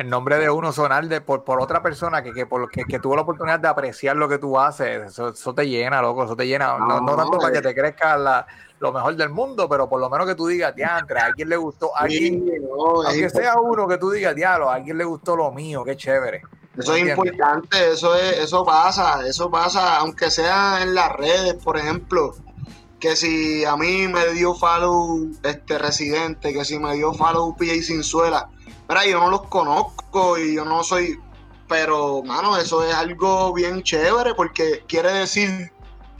el 0.00 0.08
nombre 0.08 0.38
de 0.38 0.48
uno 0.48 0.72
sonar 0.72 1.06
de, 1.08 1.20
por, 1.20 1.44
por 1.44 1.60
otra 1.60 1.82
persona 1.82 2.22
que, 2.22 2.32
que, 2.32 2.46
por, 2.46 2.70
que, 2.70 2.84
que, 2.84 2.98
tuvo 2.98 3.16
la 3.16 3.22
oportunidad 3.22 3.60
de 3.60 3.68
apreciar 3.68 4.16
lo 4.16 4.28
que 4.30 4.38
tú 4.38 4.58
haces, 4.58 5.18
eso, 5.18 5.54
te 5.54 5.68
llena, 5.68 6.00
loco, 6.00 6.24
eso 6.24 6.34
te 6.34 6.46
llena. 6.46 6.78
No, 6.78 7.02
no, 7.02 7.16
tanto 7.16 7.38
para 7.38 7.52
que 7.52 7.60
te 7.60 7.74
crezca 7.74 8.16
la, 8.16 8.46
lo 8.78 8.92
mejor 8.92 9.14
del 9.14 9.28
mundo, 9.28 9.68
pero 9.68 9.90
por 9.90 10.00
lo 10.00 10.08
menos 10.08 10.26
que 10.26 10.34
tú 10.34 10.46
digas, 10.46 10.74
diantre, 10.74 11.20
a 11.20 11.26
alguien 11.26 11.50
le 11.50 11.56
gustó, 11.58 11.94
a 11.94 12.00
alguien, 12.00 12.42
aunque 13.06 13.28
sea 13.28 13.58
uno 13.58 13.86
que 13.86 13.98
tú 13.98 14.10
digas, 14.10 14.34
diablo, 14.34 14.70
a 14.70 14.76
alguien 14.76 14.96
le 14.96 15.04
gustó 15.04 15.36
lo 15.36 15.52
mío, 15.52 15.84
qué 15.84 15.96
chévere. 15.96 16.42
Eso 16.78 16.94
es 16.94 17.06
importante, 17.06 17.92
eso 17.92 18.14
es, 18.14 18.38
eso 18.38 18.64
pasa, 18.64 19.26
eso 19.26 19.50
pasa, 19.50 19.98
aunque 19.98 20.30
sea 20.30 20.82
en 20.82 20.94
las 20.94 21.12
redes, 21.12 21.54
por 21.62 21.76
ejemplo, 21.76 22.34
que 22.98 23.16
si 23.16 23.66
a 23.66 23.76
mí 23.76 24.08
me 24.08 24.28
dio 24.32 24.54
follow 24.54 25.28
este 25.42 25.78
residente, 25.78 26.54
que 26.54 26.64
si 26.64 26.78
me 26.78 26.94
dio 26.94 27.12
follow 27.12 27.54
PJ 27.54 27.82
Sinzuela, 27.82 28.48
mira, 28.90 29.06
yo 29.06 29.18
no 29.20 29.30
los 29.30 29.42
conozco 29.44 30.36
y 30.36 30.56
yo 30.56 30.66
no 30.66 30.84
soy, 30.84 31.18
pero 31.66 32.22
mano, 32.22 32.58
eso 32.58 32.84
es 32.84 32.94
algo 32.94 33.54
bien 33.54 33.82
chévere 33.82 34.34
porque 34.34 34.84
quiere 34.86 35.10
decir 35.12 35.72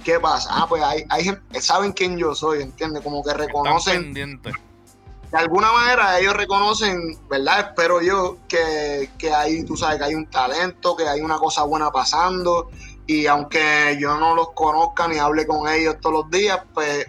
¿Qué 0.05 0.19
pasa? 0.19 0.49
Ah, 0.53 0.67
pues 0.69 0.83
hay, 0.83 1.05
hay 1.11 1.31
saben 1.61 1.93
quién 1.93 2.17
yo 2.17 2.35
soy, 2.35 2.63
¿entiendes? 2.63 3.03
Como 3.03 3.23
que 3.23 3.35
reconocen. 3.35 4.13
De 4.13 5.39
alguna 5.39 5.71
manera 5.73 6.19
ellos 6.19 6.35
reconocen, 6.35 7.19
¿verdad? 7.29 7.69
Espero 7.69 8.01
yo 8.01 8.39
que, 8.49 9.11
que 9.19 9.33
hay, 9.33 9.65
tú 9.65 9.77
sabes, 9.77 9.99
que 9.99 10.05
hay 10.05 10.15
un 10.15 10.27
talento, 10.27 10.97
que 10.97 11.07
hay 11.07 11.21
una 11.21 11.39
cosa 11.39 11.65
buena 11.65 11.91
pasando. 11.91 12.71
Y 13.07 13.27
aunque 13.27 13.97
yo 14.01 14.17
no 14.19 14.35
los 14.35 14.53
conozca 14.53 15.07
ni 15.07 15.19
hable 15.19 15.47
con 15.47 15.69
ellos 15.69 15.97
todos 16.01 16.25
los 16.25 16.31
días, 16.31 16.61
pues 16.73 17.07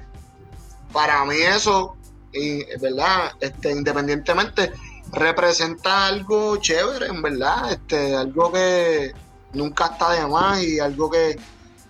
para 0.92 1.24
mí 1.26 1.36
eso, 1.36 1.96
y, 2.34 2.64
¿verdad? 2.80 3.32
Este, 3.40 3.72
independientemente, 3.72 4.72
representa 5.12 6.08
algo 6.08 6.58
chévere, 6.58 7.08
en 7.08 7.22
verdad. 7.22 7.72
Este, 7.72 8.16
algo 8.16 8.52
que 8.52 9.14
nunca 9.54 9.86
está 9.88 10.12
de 10.12 10.28
más 10.28 10.62
y 10.64 10.80
algo 10.80 11.10
que, 11.10 11.38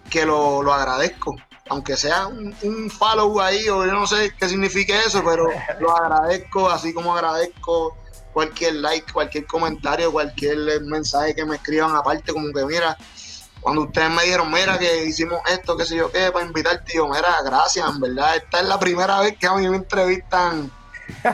que 0.10 0.26
lo, 0.26 0.74
agradezco. 0.74 1.36
aunque 1.70 1.96
sea 1.96 2.28
un, 2.28 2.56
un 2.64 2.90
follow 2.90 3.40
ahí, 3.40 3.70
o 3.70 3.86
yo 3.86 3.94
no 3.94 4.08
sé 4.08 4.34
qué 4.38 4.50
signifique 4.50 4.98
eso, 5.06 5.24
pero 5.24 5.48
lo 5.80 5.96
agradezco, 5.98 6.70
así 6.70 6.94
como 6.94 7.16
agradezco 7.16 7.96
cualquier 8.34 8.76
like, 8.76 9.12
cualquier 9.12 9.46
comentario, 9.46 10.12
cualquier 10.12 10.82
mensaje 10.82 11.36
que 11.36 11.46
me 11.46 11.56
escriban 11.56 11.96
aparte, 11.96 12.34
como 12.34 12.52
que 12.54 12.66
mira, 12.66 12.98
cuando 13.60 13.84
ustedes 13.84 14.10
me 14.10 14.24
dijeron, 14.24 14.52
mira, 14.52 14.78
que 14.80 15.06
hicimos 15.06 15.40
esto, 15.50 15.78
qué 15.78 15.86
sé 15.86 15.96
yo 15.96 16.12
qué, 16.12 16.32
para 16.32 16.46
invitarte, 16.46 16.94
yo, 16.96 17.08
mira, 17.08 17.38
gracias, 17.44 17.88
en 17.88 18.00
verdad, 18.00 18.38
esta 18.38 18.60
es 18.60 18.68
la 18.68 18.80
primera 18.80 19.20
vez 19.20 19.38
que 19.38 19.48
a 19.48 19.54
mí 19.54 19.68
me 19.70 19.78
entrevistan. 19.78 20.72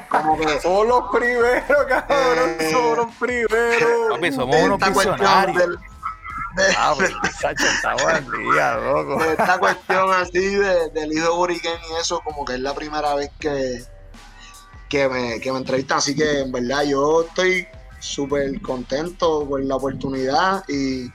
Como 0.09 0.37
que, 0.37 0.59
Somos 0.61 0.87
los 0.87 1.03
primeros, 1.11 1.85
cabrón. 1.87 2.55
Eh, 2.59 2.69
somos 2.71 2.97
los 2.97 3.15
primeros. 3.15 4.09
Papi, 4.11 4.31
somos 4.31 4.55
unos 4.61 4.79
esta 4.79 4.93
cuestión 4.93 5.15
visionarios. 5.17 5.57
del- 5.57 5.77
de- 5.77 6.75
Ah, 6.77 6.93
pues, 6.97 7.11
muchacho, 7.15 7.65
estamos 7.67 8.01
al 8.03 8.25
día, 8.31 8.75
loco. 8.77 9.23
de 9.23 9.31
esta 9.31 9.59
cuestión 9.59 10.11
así 10.13 10.39
de, 10.55 10.89
del 10.89 11.13
hijo 11.13 11.35
Boriken 11.35 11.71
y 11.91 12.01
eso, 12.01 12.19
como 12.21 12.43
que 12.45 12.55
es 12.55 12.59
la 12.61 12.73
primera 12.73 13.13
vez 13.13 13.29
que, 13.39 13.83
que, 14.89 15.07
me, 15.07 15.39
que 15.39 15.51
me 15.51 15.59
entrevistan. 15.59 15.99
Así 15.99 16.15
que 16.15 16.39
en 16.39 16.51
verdad 16.51 16.83
yo 16.83 17.21
estoy 17.27 17.67
súper 17.99 18.59
contento 18.61 19.45
por 19.47 19.63
la 19.63 19.75
oportunidad 19.75 20.63
y 20.67 21.11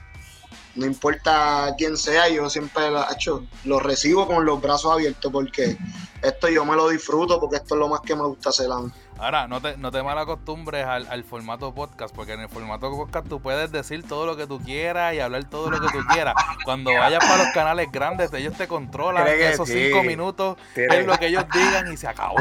no 0.75 0.85
importa 0.85 1.73
quién 1.77 1.97
sea, 1.97 2.29
yo 2.29 2.49
siempre 2.49 2.89
lo, 2.89 3.05
hecho, 3.11 3.43
lo 3.65 3.79
recibo 3.79 4.25
con 4.27 4.45
los 4.45 4.61
brazos 4.61 4.91
abiertos 4.93 5.31
porque 5.31 5.77
esto 6.23 6.47
yo 6.47 6.65
me 6.65 6.75
lo 6.75 6.89
disfruto 6.89 7.39
porque 7.39 7.57
esto 7.57 7.75
es 7.75 7.79
lo 7.79 7.87
más 7.87 8.01
que 8.01 8.15
me 8.15 8.23
gusta 8.23 8.49
hacer 8.49 8.71
a 8.71 8.77
mí. 8.77 8.91
Ahora, 9.17 9.47
no 9.47 9.61
te, 9.61 9.77
no 9.77 9.91
te 9.91 10.01
malacostumbres 10.01 10.85
al, 10.85 11.07
al 11.07 11.23
formato 11.23 11.73
podcast, 11.73 12.13
porque 12.15 12.33
en 12.33 12.41
el 12.41 12.49
formato 12.49 12.89
podcast 12.91 13.27
tú 13.27 13.39
puedes 13.39 13.71
decir 13.71 14.07
todo 14.07 14.25
lo 14.25 14.35
que 14.35 14.47
tú 14.47 14.59
quieras 14.59 15.13
y 15.13 15.19
hablar 15.19 15.43
todo 15.45 15.69
lo 15.69 15.79
que 15.79 15.87
tú 15.87 16.03
quieras. 16.11 16.33
Cuando 16.65 16.91
vayas 16.93 17.23
para 17.23 17.43
los 17.43 17.53
canales 17.53 17.91
grandes, 17.91 18.33
ellos 18.33 18.53
te 18.57 18.67
controlan 18.67 19.27
esos 19.27 19.67
sí. 19.67 19.85
cinco 19.85 20.03
minutos, 20.03 20.57
es 20.75 21.05
lo 21.05 21.17
que 21.17 21.27
ellos 21.27 21.45
digan 21.53 21.91
y 21.91 21.97
se 21.97 22.07
acabó. 22.07 22.37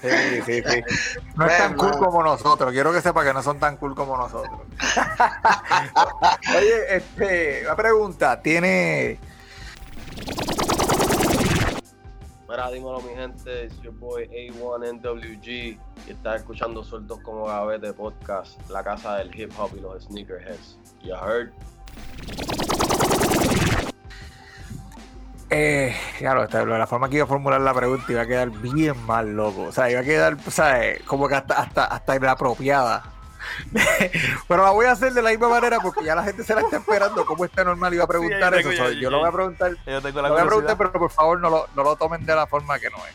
Sí, 0.00 0.08
sí, 0.46 0.62
sí. 0.64 0.82
No 1.34 1.46
es 1.46 1.58
tan 1.58 1.74
cool 1.74 1.98
como 1.98 2.22
nosotros. 2.22 2.72
Quiero 2.72 2.92
que 2.92 3.00
sepa 3.00 3.24
que 3.24 3.34
no 3.34 3.42
son 3.42 3.58
tan 3.58 3.76
cool 3.78 3.96
como 3.96 4.16
nosotros. 4.16 4.60
Oye, 6.56 6.96
este, 6.96 7.62
una 7.64 7.74
pregunta. 7.74 8.40
¿Tiene. 8.40 9.18
Mira, 12.48 12.70
dímelo 12.70 13.00
mi 13.02 13.14
gente, 13.14 13.64
it's 13.66 13.78
your 13.82 13.92
boy 13.92 14.26
A1NWG 14.28 15.46
y 15.48 15.78
estás 16.08 16.36
escuchando 16.36 16.82
Sueltos 16.82 17.20
como 17.20 17.44
Gavete 17.46 17.92
Podcast, 17.92 18.58
la 18.70 18.82
casa 18.82 19.16
del 19.16 19.38
hip 19.38 19.52
hop 19.58 19.70
y 19.76 19.80
los 19.80 20.04
sneakerheads. 20.04 20.78
You 21.02 21.14
heard? 21.14 21.50
Eh, 25.50 25.94
claro, 26.18 26.44
esta- 26.44 26.64
la 26.64 26.86
forma 26.86 27.08
que 27.10 27.16
iba 27.16 27.24
a 27.24 27.28
formular 27.28 27.60
la 27.60 27.74
pregunta 27.74 28.04
iba 28.12 28.22
a 28.22 28.26
quedar 28.26 28.50
bien 28.50 28.94
mal, 29.06 29.30
loco. 29.34 29.64
O 29.64 29.72
sea, 29.72 29.90
iba 29.90 30.00
a 30.00 30.04
quedar, 30.04 30.38
¿sabes? 30.50 31.02
Como 31.02 31.28
que 31.28 31.34
hasta, 31.34 31.54
hasta, 31.58 31.84
hasta 31.84 32.16
inapropiada. 32.16 33.02
Pero 34.48 34.62
la 34.62 34.70
voy 34.70 34.86
a 34.86 34.92
hacer 34.92 35.12
de 35.12 35.22
la 35.22 35.30
misma 35.30 35.48
manera 35.48 35.78
porque 35.80 36.04
ya 36.04 36.14
la 36.14 36.22
gente 36.24 36.44
se 36.44 36.54
la 36.54 36.60
está 36.62 36.76
esperando. 36.78 37.24
¿Cómo 37.26 37.44
está 37.44 37.64
normal? 37.64 37.92
Iba 37.94 38.04
a 38.04 38.08
preguntar 38.08 38.54
Sí, 38.54 38.60
eso. 38.60 38.70
yo 38.70 38.76
tengo- 38.76 38.84
So, 38.84 38.92
yo- 38.92 38.94
yo 38.94 39.00
yo- 39.00 39.10
lo 39.10 39.18
voy 39.20 39.28
a 39.28 39.32
preguntar 39.32 39.70
Yo 39.86 40.02
tengo 40.02 40.22
la 40.22 40.28
Lo 40.28 40.34
voy 40.34 40.42
a 40.42 40.46
preguntar, 40.46 40.76
pero 40.76 40.92
por 40.92 41.10
favor 41.10 41.40
no 41.40 41.50
lo, 41.50 41.68
no 41.74 41.82
lo 41.82 41.96
tomen 41.96 42.24
de 42.24 42.34
la 42.34 42.46
forma 42.46 42.78
que 42.78 42.90
no 42.90 42.98
es. 43.06 43.14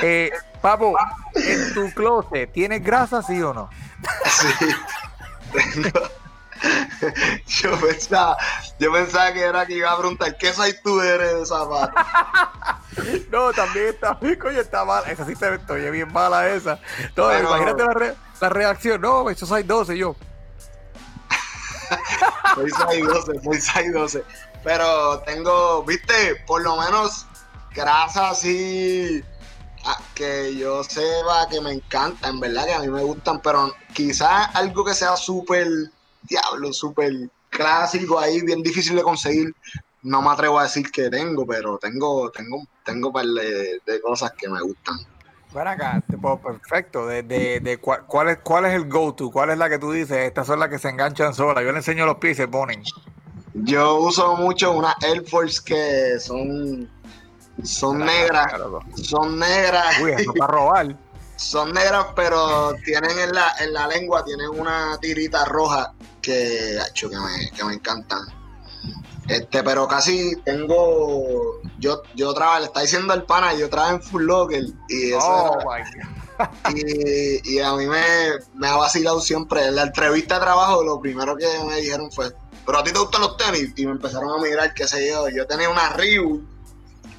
Eh, 0.00 0.30
Papo, 0.62 0.96
en 1.34 1.74
tu 1.74 1.92
closet, 1.92 2.52
¿tienes 2.52 2.82
grasa, 2.82 3.22
sí 3.22 3.40
o 3.42 3.52
no? 3.54 3.70
Sí. 4.26 4.66
Tengo- 5.52 6.08
yo 7.46 7.70
pensaba, 7.80 8.36
yo 8.80 8.92
pensaba 8.92 9.32
que 9.32 9.40
era 9.42 9.64
que 9.66 9.74
iba 9.74 9.92
a 9.92 9.96
preguntar 9.98 10.36
qué 10.36 10.52
size 10.52 10.80
tú 10.82 11.00
eres 11.00 11.34
de 11.38 11.46
zapato. 11.46 11.92
No, 13.30 13.52
también 13.52 13.88
está 13.88 14.18
coño, 14.18 14.60
está 14.60 14.84
mala. 14.84 15.08
Esa 15.08 15.24
sí 15.24 15.36
te 15.36 15.72
oye 15.72 15.88
bien 15.92 16.12
mala 16.12 16.48
esa. 16.48 16.80
Bueno. 17.14 17.48
imagínate 17.50 17.84
la, 17.84 17.92
re- 17.94 18.14
la 18.40 18.48
reacción. 18.48 19.00
No, 19.00 19.28
eso 19.30 19.46
soy 19.46 19.62
12 19.62 19.96
yo. 19.96 20.16
Soy 22.54 22.70
612, 22.70 23.40
soy 23.42 23.60
612. 23.60 24.24
Pero 24.64 25.20
tengo, 25.20 25.82
viste, 25.84 26.36
por 26.46 26.62
lo 26.62 26.76
menos 26.76 27.26
grasa 27.74 28.30
así 28.30 29.22
ah, 29.84 30.00
que 30.14 30.56
yo 30.56 30.82
sepa 30.82 31.48
que 31.48 31.60
me 31.60 31.72
encanta, 31.72 32.28
en 32.28 32.40
verdad 32.40 32.66
que 32.66 32.74
a 32.74 32.80
mí 32.80 32.88
me 32.88 33.02
gustan, 33.02 33.40
pero 33.40 33.72
quizás 33.94 34.54
algo 34.54 34.84
que 34.84 34.94
sea 34.94 35.16
súper, 35.16 35.68
diablo, 36.22 36.72
súper 36.72 37.30
clásico 37.50 38.18
ahí, 38.18 38.42
bien 38.42 38.62
difícil 38.62 38.96
de 38.96 39.02
conseguir. 39.02 39.54
No 40.02 40.22
me 40.22 40.30
atrevo 40.30 40.58
a 40.58 40.64
decir 40.64 40.90
que 40.90 41.10
tengo, 41.10 41.46
pero 41.46 41.78
tengo, 41.78 42.30
tengo, 42.30 42.66
tengo 42.84 43.08
un 43.08 43.12
par 43.12 43.24
de 43.26 44.00
cosas 44.02 44.32
que 44.32 44.48
me 44.48 44.60
gustan. 44.60 44.98
Ven 45.52 45.66
acá, 45.66 46.02
tipo, 46.08 46.38
perfecto. 46.40 47.06
De, 47.06 47.22
de, 47.22 47.60
de 47.60 47.78
cuál, 47.78 48.04
cuál 48.06 48.28
es, 48.28 48.38
¿Cuál 48.42 48.66
es 48.66 48.74
el 48.74 48.88
go-to? 48.88 49.30
¿Cuál 49.30 49.50
es 49.50 49.58
la 49.58 49.68
que 49.68 49.78
tú 49.78 49.92
dices? 49.92 50.18
Estas 50.18 50.46
son 50.46 50.60
las 50.60 50.68
que 50.68 50.78
se 50.78 50.88
enganchan 50.88 51.34
solas. 51.34 51.64
Yo 51.64 51.72
le 51.72 51.78
enseño 51.78 52.04
los 52.04 52.16
pies 52.16 52.32
y 52.32 52.42
se 52.42 52.48
ponen. 52.48 52.82
Yo 53.54 53.96
uso 53.96 54.36
mucho 54.36 54.72
unas 54.72 54.94
Air 55.02 55.26
Force 55.26 55.60
que 55.64 56.20
son, 56.20 56.88
son 57.62 57.98
negras, 57.98 58.52
son 59.02 59.38
negras. 59.38 59.98
Uy, 60.00 60.12
eso 60.12 60.32
para 60.34 60.52
robar. 60.52 60.96
Son 61.38 61.72
negras, 61.72 62.06
pero 62.16 62.74
tienen 62.84 63.16
en 63.16 63.32
la, 63.32 63.54
en 63.60 63.72
la 63.72 63.86
lengua, 63.86 64.24
tienen 64.24 64.48
una 64.48 64.98
tirita 65.00 65.44
roja 65.44 65.94
que, 66.20 66.76
acho, 66.84 67.08
que, 67.08 67.16
me, 67.16 67.56
que 67.56 67.62
me 67.64 67.74
encantan. 67.74 68.22
Este, 69.28 69.62
pero 69.62 69.86
casi 69.86 70.34
tengo. 70.44 71.60
Yo, 71.78 72.02
yo 72.14 72.32
trabajo, 72.34 72.60
le 72.60 72.64
está 72.66 72.80
diciendo 72.80 73.12
al 73.12 73.24
pana, 73.24 73.54
yo 73.54 73.68
trabajo 73.68 73.94
en 73.96 74.02
Full 74.02 74.22
Locker 74.24 74.64
y 74.88 75.12
eso 75.12 75.18
Oh, 75.20 75.58
era- 75.60 75.64
my 75.64 75.82
God. 76.70 76.76
y, 76.76 77.54
y 77.54 77.58
a 77.60 77.72
mí 77.74 77.86
me, 77.86 78.04
me 78.54 78.68
ha 78.68 78.76
vacilado 78.76 79.20
siempre. 79.20 79.66
En 79.66 79.76
la 79.76 79.82
entrevista 79.82 80.36
de 80.36 80.40
trabajo, 80.42 80.82
lo 80.82 81.00
primero 81.00 81.36
que 81.36 81.46
me 81.66 81.76
dijeron 81.80 82.10
fue: 82.10 82.32
¿Pero 82.64 82.78
a 82.78 82.84
ti 82.84 82.92
te 82.92 82.98
gustan 82.98 83.20
los 83.22 83.36
tenis? 83.36 83.72
Y 83.76 83.86
me 83.86 83.92
empezaron 83.92 84.30
a 84.30 84.42
mirar, 84.42 84.72
qué 84.74 84.86
sé 84.88 85.08
yo. 85.08 85.28
Yo 85.28 85.46
tenía 85.46 85.68
una 85.68 85.90
Reebok, 85.90 86.40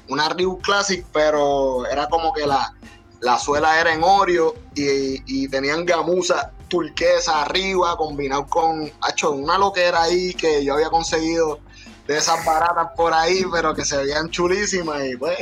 una 0.08 0.28
Reebok 0.30 0.62
Classic, 0.62 1.04
pero 1.12 1.86
era 1.86 2.08
como 2.08 2.32
que 2.32 2.46
la, 2.46 2.74
la 3.20 3.38
suela 3.38 3.80
era 3.80 3.92
en 3.94 4.02
Oreo 4.02 4.54
y, 4.74 5.22
y 5.44 5.48
tenían 5.48 5.84
gamuza 5.86 6.50
turquesa 6.68 7.42
arriba, 7.42 7.96
combinado 7.96 8.46
con, 8.46 8.90
hecho 9.08 9.32
una 9.32 9.58
loquera 9.58 10.02
ahí 10.04 10.32
que 10.34 10.64
yo 10.64 10.74
había 10.74 10.88
conseguido 10.88 11.58
de 12.10 12.18
esas 12.18 12.44
baratas 12.44 12.88
por 12.96 13.14
ahí, 13.14 13.44
pero 13.52 13.72
que 13.72 13.84
se 13.84 13.96
veían 13.96 14.28
chulísimas 14.30 15.00
y 15.06 15.16
pues, 15.16 15.38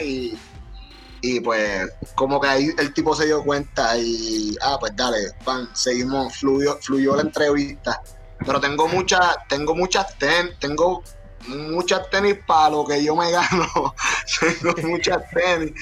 y, 1.23 1.41
pues 1.41 1.91
como 2.15 2.39
que 2.39 2.47
ahí 2.47 2.71
el 2.77 2.93
tipo 2.93 3.15
se 3.17 3.25
dio 3.25 3.43
cuenta 3.43 3.97
y, 3.97 4.55
ah, 4.61 4.77
pues 4.79 4.95
dale, 4.95 5.17
pan, 5.47 5.71
seguimos, 5.73 6.37
fluyó, 6.37 6.77
fluyó 6.83 7.17
la 7.17 7.23
entrevista. 7.23 8.03
Pero 8.45 8.61
tengo 8.61 8.87
muchas, 8.87 9.39
tengo 9.49 9.75
muchas 9.75 10.19
tenis, 10.19 10.59
tengo 10.59 11.03
muchas 11.47 12.11
tenis 12.11 12.37
para 12.47 12.69
lo 12.69 12.85
que 12.85 13.03
yo 13.03 13.17
me 13.17 13.31
gano. 13.31 13.95
tengo 14.61 14.89
muchas 14.89 15.23
tenis. 15.31 15.73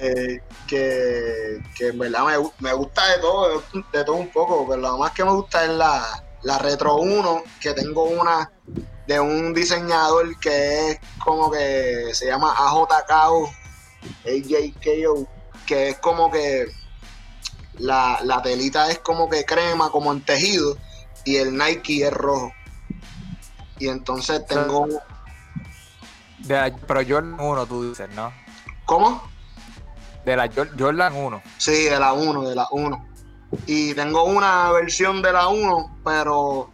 eh, 0.00 0.42
que, 0.66 1.62
que 1.76 1.86
en 1.86 1.98
verdad 2.00 2.24
me, 2.24 2.50
me 2.58 2.72
gusta 2.74 3.06
de 3.12 3.18
todo, 3.20 3.62
de 3.92 4.04
todo 4.04 4.16
un 4.16 4.28
poco, 4.30 4.66
pero 4.68 4.80
lo 4.80 4.98
más 4.98 5.12
que 5.12 5.24
me 5.24 5.30
gusta 5.30 5.62
es 5.62 5.70
la, 5.70 6.24
la 6.42 6.58
Retro 6.58 6.96
1, 6.96 7.44
que 7.60 7.74
tengo 7.74 8.02
una 8.06 8.50
de 9.08 9.18
un 9.18 9.54
diseñador 9.54 10.38
que 10.38 10.90
es 10.90 11.00
como 11.24 11.50
que 11.50 12.10
se 12.12 12.26
llama 12.26 12.54
AJKO, 12.56 13.50
AJKO, 14.26 15.26
que 15.66 15.88
es 15.90 15.98
como 15.98 16.30
que 16.30 16.66
la, 17.78 18.18
la 18.22 18.42
telita 18.42 18.90
es 18.90 18.98
como 18.98 19.28
que 19.30 19.44
crema, 19.44 19.90
como 19.90 20.12
en 20.12 20.20
tejido, 20.20 20.76
y 21.24 21.36
el 21.36 21.56
Nike 21.56 22.06
es 22.06 22.12
rojo. 22.12 22.52
Y 23.78 23.88
entonces 23.88 24.44
tengo. 24.46 24.86
De 26.40 26.54
la- 26.54 26.76
pero 26.76 27.00
Jordan 27.00 27.40
1, 27.40 27.66
tú 27.66 27.88
dices, 27.88 28.08
¿no? 28.14 28.30
¿Cómo? 28.84 29.22
De 30.26 30.36
la 30.36 30.48
Jor- 30.50 30.78
Jordan 30.78 31.14
1. 31.16 31.42
Sí, 31.56 31.84
de 31.84 31.98
la 31.98 32.12
1, 32.12 32.42
de 32.48 32.54
la 32.54 32.66
1. 32.70 33.06
Y 33.66 33.94
tengo 33.94 34.24
una 34.24 34.70
versión 34.72 35.22
de 35.22 35.32
la 35.32 35.48
1, 35.48 35.98
pero 36.04 36.70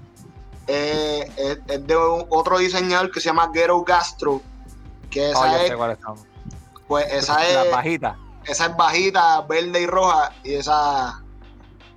eh, 0.66 1.30
es, 1.36 1.58
es 1.66 1.86
de 1.86 1.96
un- 1.96 2.26
otro 2.30 2.58
diseñador 2.58 3.10
que 3.10 3.20
se 3.20 3.26
llama 3.26 3.50
Ghetto 3.52 3.82
Gastro. 3.82 4.40
Que 5.10 5.30
esa 5.30 5.40
Oh, 5.40 5.56
es, 5.56 5.72
pues 6.88 7.06
esa 7.12 7.46
es, 7.46 7.70
bajitas. 7.70 8.16
esa 8.46 8.66
es 8.66 8.76
bajita, 8.76 9.40
verde 9.42 9.80
y 9.82 9.86
roja. 9.86 10.32
Y 10.42 10.54
esa, 10.54 11.22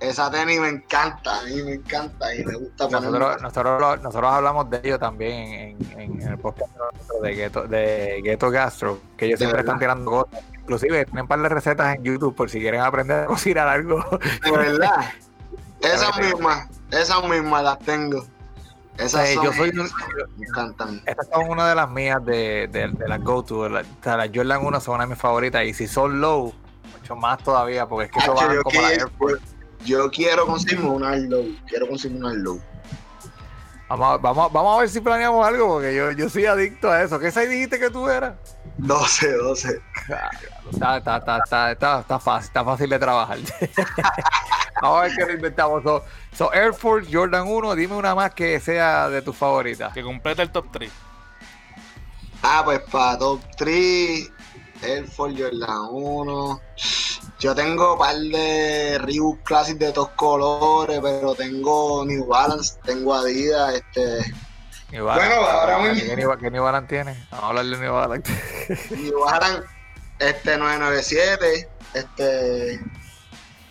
esa 0.00 0.30
tenis 0.30 0.60
me 0.60 0.68
encanta, 0.68 1.40
a 1.40 1.42
mí 1.44 1.62
me 1.62 1.72
encanta 1.74 2.32
y 2.34 2.44
me 2.44 2.54
gusta 2.54 2.88
Nosotros, 2.88 3.42
nosotros, 3.42 4.00
nosotros 4.02 4.32
hablamos 4.32 4.70
de 4.70 4.80
ello 4.84 4.98
también 4.98 5.32
en, 5.32 6.00
en- 6.00 6.22
en 6.22 6.28
el 6.28 6.38
podcast 6.38 6.70
de 7.22 7.34
Ghetto, 7.34 7.66
de 7.66 8.20
Ghetto 8.22 8.50
Gastro, 8.50 9.00
que 9.16 9.26
ellos 9.26 9.38
siempre 9.38 9.58
verdad. 9.62 9.74
están 9.74 9.78
tirando 9.80 10.10
cosas. 10.10 10.44
Inclusive 10.60 11.04
tienen 11.06 11.22
un 11.22 11.28
par 11.28 11.40
de 11.40 11.48
recetas 11.48 11.96
en 11.96 12.04
YouTube 12.04 12.34
por 12.36 12.48
si 12.50 12.60
quieren 12.60 12.82
aprender 12.82 13.20
a 13.24 13.26
cocinar 13.26 13.66
algo. 13.66 14.04
De 14.44 14.50
verdad. 14.52 15.10
Esas 15.80 16.18
mismas, 16.18 16.68
esas 16.90 17.22
mismas 17.28 17.62
las 17.62 17.78
tengo. 17.78 18.24
Esas 18.98 19.28
Sí, 19.28 19.34
son, 19.34 19.44
yo 19.44 19.52
soy- 19.52 19.72
me 19.72 20.46
encantan. 20.46 21.00
Estas 21.06 21.28
son 21.32 21.48
una 21.48 21.68
de 21.68 21.74
las 21.74 21.88
mías 21.90 22.24
de, 22.24 22.68
de, 22.70 22.88
de 22.88 23.08
las 23.08 23.22
go-to. 23.22 23.68
la- 23.68 23.82
las 23.82 24.30
Jordan 24.34 24.64
1 24.64 24.80
son 24.80 24.94
una 24.96 25.04
de 25.04 25.10
mis 25.10 25.18
favoritas. 25.18 25.64
Y 25.64 25.72
si 25.74 25.86
son 25.86 26.20
low, 26.20 26.52
mucho 26.98 27.16
más 27.16 27.38
todavía, 27.42 27.86
porque 27.86 28.06
es 28.06 28.12
que 28.12 28.18
eso 28.18 28.34
yo, 28.52 28.62
como 28.62 28.80
la 28.82 28.88
quiero, 28.88 29.04
Air 29.06 29.12
Force. 29.18 29.42
yo 29.84 30.10
quiero 30.10 30.46
conseguirme 30.46 30.90
una 30.90 31.16
low. 31.16 31.44
Quiero 31.66 31.86
conseguirme 31.88 32.26
una 32.26 32.34
low. 32.34 32.60
Vamos, 33.88 34.14
a- 34.14 34.16
vamos, 34.18 34.44
a- 34.50 34.52
vamos 34.52 34.76
a 34.76 34.80
ver 34.80 34.88
si 34.90 35.00
planeamos 35.00 35.46
algo, 35.46 35.66
porque 35.74 35.94
yo, 35.94 36.10
yo 36.12 36.28
soy 36.28 36.44
adicto 36.46 36.90
a 36.90 37.02
eso. 37.02 37.18
¿Qué 37.18 37.30
size 37.30 37.48
dijiste 37.48 37.78
que 37.78 37.90
tú 37.90 38.08
eras? 38.08 38.34
12, 38.76 39.32
12. 39.32 39.80
Está, 40.72 40.98
está, 40.98 41.16
está, 41.18 41.38
está, 41.38 41.72
está, 41.72 42.00
está 42.00 42.18
fácil, 42.18 42.46
está 42.48 42.64
fácil 42.64 42.90
de 42.90 42.98
trabajar. 42.98 43.38
Vamos 44.82 44.98
a 44.98 45.02
ver 45.02 45.12
qué 45.16 45.24
lo 45.26 45.32
inventamos. 45.32 45.82
So, 45.82 46.04
so, 46.32 46.52
Air 46.52 46.72
Force 46.74 47.08
Jordan 47.12 47.48
1, 47.48 47.74
dime 47.74 47.96
una 47.96 48.14
más 48.14 48.32
que 48.34 48.60
sea 48.60 49.08
de 49.08 49.22
tus 49.22 49.36
favoritas. 49.36 49.92
Que 49.92 50.02
completa 50.02 50.42
el 50.42 50.50
top 50.52 50.66
3. 50.70 50.92
Ah, 52.42 52.62
pues 52.64 52.80
para 52.92 53.18
top 53.18 53.40
3, 53.56 54.30
Air 54.82 55.06
Force 55.08 55.42
Jordan 55.42 55.88
1. 55.90 56.60
Yo 57.38 57.54
tengo 57.54 57.92
un 57.92 57.98
par 57.98 58.16
de 58.16 58.98
Reebok 59.00 59.42
Classic 59.44 59.78
de 59.78 59.92
todos 59.92 60.08
colores, 60.10 60.98
pero 61.02 61.34
tengo 61.36 62.04
New 62.04 62.26
Balance, 62.26 62.78
tengo 62.84 63.14
Adidas, 63.14 63.74
este, 63.74 64.34
New 64.90 65.04
Balance. 65.04 65.28
Bueno, 65.36 65.48
ahora 65.48 65.76
¿Qué- 65.76 65.88
mismo- 65.92 66.08
¿Qué, 66.08 66.16
New, 66.16 66.38
qué 66.38 66.50
New 66.50 66.64
Balance 66.64 66.88
tiene? 66.88 67.26
Vamos 67.30 67.44
a 67.44 67.48
hablarle 67.48 67.76
de 67.76 67.82
New 67.84 67.94
Balance. 67.94 68.32
New 68.96 69.20
Balance, 69.24 69.68
este 70.18 70.56
997, 70.58 71.68
este, 71.94 72.80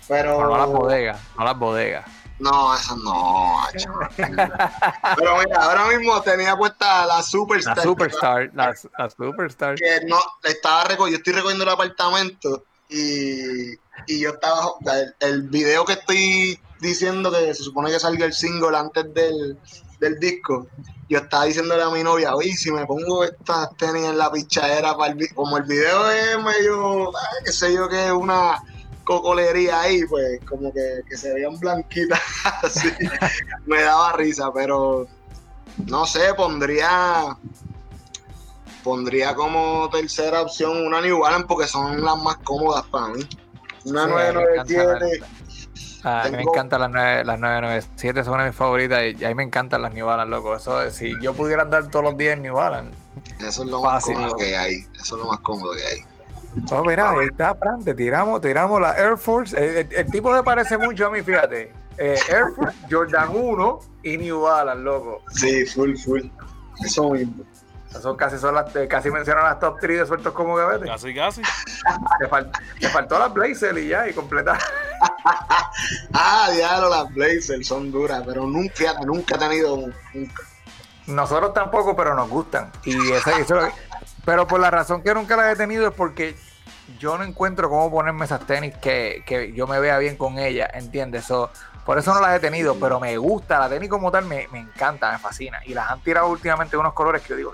pero... 0.07 0.39
No, 0.41 0.47
no 0.49 0.57
las 0.57 0.67
bodegas, 0.67 1.19
no 1.37 1.43
las 1.43 1.57
bodegas. 1.59 2.05
No, 2.39 2.75
esas 2.75 2.95
no. 2.97 3.63
Pero 4.15 5.37
mira, 5.39 5.59
ahora 5.63 5.87
mismo 5.87 6.21
tenía 6.21 6.55
puesta 6.55 7.05
la 7.07 7.21
Superstar. 7.23 7.77
La 7.77 7.83
Superstar, 7.83 8.51
la, 8.53 8.73
la 8.97 9.09
Superstar. 9.09 9.75
que 9.75 10.01
no 10.07 10.17
estaba 10.43 10.85
reco- 10.85 11.09
yo 11.09 11.17
estoy 11.17 11.33
recogiendo 11.33 11.63
el 11.63 11.69
apartamento 11.71 12.63
y, 12.89 13.73
y 14.07 14.19
yo 14.19 14.31
estaba 14.31 14.73
el, 15.19 15.43
video 15.43 15.85
que 15.85 15.93
estoy 15.93 16.59
diciendo 16.79 17.31
que 17.31 17.53
se 17.53 17.63
supone 17.63 17.91
que 17.91 17.99
salga 17.99 18.25
el 18.25 18.33
single 18.33 18.77
antes 18.77 19.13
del, 19.13 19.57
del 19.99 20.19
disco 20.19 20.67
yo 21.09 21.19
estaba 21.19 21.45
diciéndole 21.45 21.83
a 21.83 21.89
mi 21.89 22.03
novia 22.03 22.35
oye 22.35 22.53
si 22.53 22.71
me 22.71 22.85
pongo 22.85 23.23
estas 23.23 23.75
tenis 23.77 24.05
en 24.05 24.17
la 24.17 24.31
pichadera 24.31 24.95
para 24.95 25.11
el 25.11 25.17
vi-", 25.17 25.29
como 25.29 25.57
el 25.57 25.63
video 25.63 26.11
es 26.11 26.43
medio 26.43 27.11
qué 27.45 27.51
sé 27.51 27.73
yo 27.73 27.87
que 27.87 28.07
es 28.07 28.11
una 28.11 28.61
cocolería 29.03 29.81
ahí 29.81 30.05
pues 30.05 30.41
como 30.45 30.71
que, 30.73 31.01
que 31.07 31.17
se 31.17 31.33
veían 31.33 31.57
blanquitas 31.59 32.19
así. 32.63 32.89
Me 33.65 33.81
daba 33.81 34.13
risa 34.13 34.51
pero 34.53 35.07
no 35.85 36.05
sé 36.05 36.33
pondría 36.35 37.37
pondría 38.91 39.35
como 39.35 39.89
tercera 39.89 40.41
opción 40.43 40.85
una 40.85 41.01
New 41.01 41.19
Balance 41.19 41.45
porque 41.45 41.67
son 41.67 42.01
las 42.03 42.17
más 42.17 42.37
cómodas 42.37 42.85
para 42.85 43.09
mí. 43.09 43.27
Una 43.83 44.05
Sí, 44.05 44.11
a 44.11 44.13
mí 44.13 44.13
me 44.15 44.33
997. 44.33 45.25
Ah, 46.05 46.21
a 46.23 46.29
mí 46.29 46.37
me 46.37 46.43
encantan 46.43 46.79
las, 46.79 46.89
9, 46.91 47.25
las 47.25 47.39
997, 47.39 48.23
son 48.23 48.33
una 48.35 48.43
de 48.43 48.49
mis 48.51 48.57
favoritas 48.57 49.01
y 49.19 49.25
a 49.25 49.27
mí 49.27 49.35
me 49.35 49.43
encantan 49.43 49.81
las 49.81 49.93
New 49.93 50.05
Balance, 50.05 50.29
loco. 50.29 50.55
Eso, 50.55 50.81
es- 50.81 50.95
si 50.95 51.11
yo 51.21 51.33
pudiera 51.33 51.63
andar 51.63 51.89
todos 51.89 52.05
los 52.05 52.17
días 52.17 52.37
en 52.37 52.43
New 52.43 52.55
Balance. 52.55 52.93
Eso 53.39 53.63
es 53.63 53.69
lo 53.69 53.81
más 53.81 54.05
cómodo 54.05 54.35
que 54.37 54.55
hay. 54.55 54.75
Eso 54.95 55.17
es 55.17 55.21
lo 55.23 55.25
más 55.27 55.39
cómodo 55.39 55.73
que 55.73 55.83
hay. 55.85 55.99
Oh, 56.71 56.83
mira, 56.85 57.09
ahí 57.11 57.27
está, 57.29 57.53
Fran, 57.55 57.83
te 57.83 57.93
tiramos, 57.93 58.39
tiramos 58.39 58.79
la 58.79 58.93
Air 58.93 59.17
Force. 59.17 59.55
El, 59.57 59.77
el- 59.85 59.93
el 59.93 60.05
tipo 60.11 60.31
me 60.31 60.43
parece 60.43 60.77
mucho 60.77 61.07
a 61.07 61.09
mí, 61.09 61.21
fíjate. 61.21 61.73
Eh, 61.97 62.17
Air 62.29 62.45
Force, 62.55 62.77
Jordan 62.89 63.29
1 63.35 63.79
y 64.03 64.17
New 64.17 64.41
Balance, 64.43 64.81
loco. 64.83 65.21
Sí, 65.33 65.65
full, 65.65 65.95
full. 65.97 66.21
Eso 66.85 67.09
mismo. 67.09 67.43
Son 68.01 68.15
casi, 68.15 68.37
son 68.37 68.53
las, 68.53 68.75
eh, 68.75 68.87
casi 68.87 69.09
mencionan 69.09 69.43
las 69.45 69.59
top 69.59 69.77
3 69.79 69.99
de 69.99 70.05
sueltos 70.05 70.33
como 70.33 70.55
gavete. 70.55 70.85
Casi, 70.85 71.13
casi. 71.15 71.41
Te, 72.19 72.29
fal- 72.29 72.51
te 72.79 72.89
faltó 72.89 73.17
la 73.17 73.27
Blazer 73.29 73.77
y 73.77 73.87
ya, 73.89 74.07
y 74.07 74.13
completa. 74.13 74.57
Ah, 76.13 76.49
diablo, 76.53 76.89
las 76.89 77.13
Blazers 77.13 77.67
son 77.67 77.91
duras, 77.91 78.23
pero 78.25 78.45
nunca, 78.45 78.93
nunca 79.05 79.35
he 79.35 79.37
tenido. 79.39 79.77
Nunca. 80.13 80.43
Nosotros 81.07 81.53
tampoco, 81.53 81.95
pero 81.95 82.15
nos 82.15 82.29
gustan. 82.29 82.71
Y 82.83 83.11
ese- 83.11 83.31
eso 83.41 83.41
es 83.41 83.49
lo 83.49 83.67
que- 83.67 83.73
pero 84.25 84.47
por 84.47 84.59
la 84.59 84.71
razón 84.71 85.01
que 85.03 85.13
nunca 85.13 85.35
las 85.37 85.53
he 85.53 85.55
tenido 85.55 85.87
es 85.87 85.93
porque 85.93 86.35
yo 86.99 87.17
no 87.17 87.23
encuentro 87.23 87.69
cómo 87.69 87.89
ponerme 87.91 88.25
esas 88.25 88.41
tenis 88.45 88.75
que, 88.77 89.23
que 89.25 89.53
yo 89.53 89.67
me 89.67 89.79
vea 89.79 89.97
bien 89.99 90.17
con 90.17 90.37
ellas, 90.39 90.69
¿entiendes? 90.73 91.25
So, 91.25 91.49
por 91.85 91.97
eso 91.97 92.13
no 92.13 92.19
las 92.19 92.35
he 92.35 92.39
tenido, 92.39 92.75
pero 92.79 92.99
me 92.99 93.15
gusta, 93.17 93.59
la 93.59 93.69
tenis 93.69 93.89
como 93.89 94.11
tal 94.11 94.25
me, 94.25 94.47
me 94.51 94.59
encanta, 94.59 95.11
me 95.11 95.19
fascina. 95.19 95.59
Y 95.65 95.73
las 95.73 95.89
han 95.89 96.01
tirado 96.01 96.27
últimamente 96.27 96.75
unos 96.75 96.93
colores 96.93 97.21
que 97.21 97.29
yo 97.29 97.35
digo. 97.37 97.53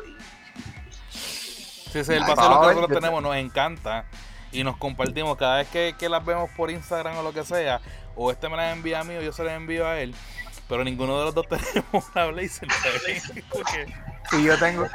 Sí, 1.94 2.00
ese 2.00 2.16
es 2.16 2.22
el 2.22 2.26
paseo 2.26 2.60
que 2.60 2.68
nosotros 2.68 3.00
tenemos, 3.00 3.22
nos 3.22 3.36
encanta. 3.36 4.06
Y 4.52 4.64
nos 4.64 4.78
compartimos 4.78 5.38
cada 5.38 5.58
vez 5.58 5.68
que, 5.68 5.96
que 5.98 6.10
las 6.10 6.26
vemos 6.26 6.50
por 6.58 6.72
Instagram 6.72 7.18
o 7.20 7.24
lo 7.24 7.34
que 7.34 7.44
sea. 7.46 7.82
O 8.16 8.32
este 8.32 8.50
me 8.50 8.58
las 8.58 8.76
envía 8.76 9.00
a 9.00 9.04
mí 9.04 9.16
o 9.16 9.22
yo 9.22 9.32
se 9.32 9.44
las 9.44 9.54
envío 9.54 9.88
a 9.88 10.00
él. 10.00 10.16
Pero 10.68 10.84
ninguno 10.84 11.20
de 11.20 11.26
los 11.26 11.36
dos 11.36 11.46
tenemos 11.50 12.10
una 12.16 12.26
Blazer. 12.26 12.68
Y 14.32 14.44
yo 14.44 14.58
tengo, 14.58 14.88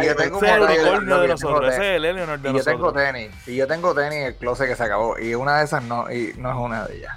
y 0.00 0.06
yo 0.06 0.16
tengo 0.16 0.38
ese 0.38 0.46
es 0.46 0.52
el 0.52 0.60
modelo, 0.60 0.82
unicornio 0.82 1.20
de 1.20 1.28
yo 1.28 1.34
tengo 1.36 1.50
nosotros. 1.50 1.60
tenis. 1.60 1.74
Ese 1.74 1.90
es 1.90 1.96
el 1.96 2.04
Eleanor 2.04 2.40
de 2.40 2.50
Y 2.50 2.54
yo 2.54 2.64
tengo 2.64 2.92
tenis, 2.92 3.30
y 3.46 3.56
yo 3.56 3.66
tengo 3.68 3.94
tenis 3.94 4.14
en 4.14 4.26
el 4.26 4.34
closet 4.34 4.68
que 4.68 4.74
se 4.74 4.82
acabó. 4.82 5.18
Y 5.20 5.34
una 5.36 5.58
de 5.58 5.64
esas 5.64 5.84
no, 5.84 6.10
y 6.10 6.34
no 6.36 6.50
es 6.50 6.56
una 6.56 6.84
de 6.86 6.96
ellas. 6.96 7.16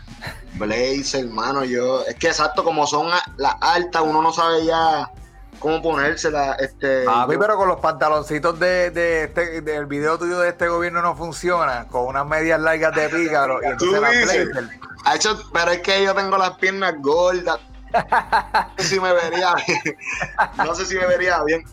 Blazer, 0.53 1.25
hermano, 1.25 1.63
yo. 1.63 2.05
Es 2.05 2.15
que 2.15 2.27
exacto, 2.27 2.63
como 2.63 2.85
son 2.85 3.09
las 3.37 3.55
altas, 3.61 4.03
uno 4.03 4.21
no 4.21 4.31
sabe 4.31 4.65
ya 4.65 5.09
cómo 5.63 5.81
ponérsela. 5.81 6.53
Este, 6.59 7.05
A 7.07 7.25
mí, 7.25 7.33
yo- 7.33 7.39
pero 7.39 7.55
con 7.57 7.67
los 7.69 7.79
pantaloncitos 7.79 8.59
de, 8.59 8.91
de 8.91 9.23
este, 9.23 9.61
del 9.61 9.85
video 9.87 10.19
tuyo 10.19 10.37
de 10.39 10.49
este 10.49 10.67
gobierno 10.67 11.01
no 11.01 11.15
funciona, 11.15 11.87
con 11.87 12.05
unas 12.07 12.27
medias 12.27 12.59
largas 12.59 12.93
de 12.93 13.09
pícaro 13.09 13.59
y 13.63 13.65
entonces 13.67 13.89
Tú 14.53 14.53
la. 14.61 14.69
Ha 15.05 15.15
hecho, 15.15 15.37
pero 15.53 15.71
es 15.71 15.79
que 15.79 16.03
yo 16.03 16.13
tengo 16.13 16.37
las 16.37 16.51
piernas 16.57 16.93
gordas. 16.99 17.59
No 17.93 18.69
sé 18.77 18.83
si 18.83 18.99
me 18.99 19.13
vería 19.13 19.53
bien. 19.67 19.97
No 20.57 20.75
sé 20.75 20.85
si 20.85 20.95
me 20.95 21.05
vería 21.07 21.41
bien. 21.43 21.63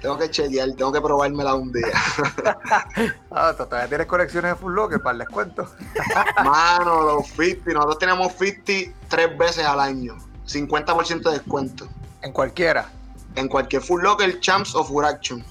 Tengo 0.00 0.16
que 0.16 0.30
chequear, 0.30 0.68
tengo 0.76 0.92
que 0.92 1.00
probármela 1.00 1.54
un 1.54 1.72
día. 1.72 1.88
Ah, 3.30 3.52
todavía 3.56 3.88
tienes 3.88 4.06
colecciones 4.06 4.52
de 4.52 4.56
Full 4.56 4.72
Locker 4.74 5.00
para 5.02 5.12
el 5.12 5.18
descuento. 5.18 5.68
Mano, 6.44 7.02
los 7.02 7.26
50, 7.28 7.72
nosotros 7.72 7.98
tenemos 7.98 8.32
50 8.34 8.92
tres 9.08 9.36
veces 9.36 9.66
al 9.66 9.80
año. 9.80 10.16
50% 10.46 11.22
de 11.30 11.38
descuento. 11.38 11.88
En 12.22 12.32
cualquiera. 12.32 12.88
En 13.36 13.48
cualquier 13.48 13.82
Full 13.82 14.02
Locker, 14.02 14.40
Champs 14.40 14.74
o 14.74 14.84
Full 14.84 15.04
Action. 15.04 15.44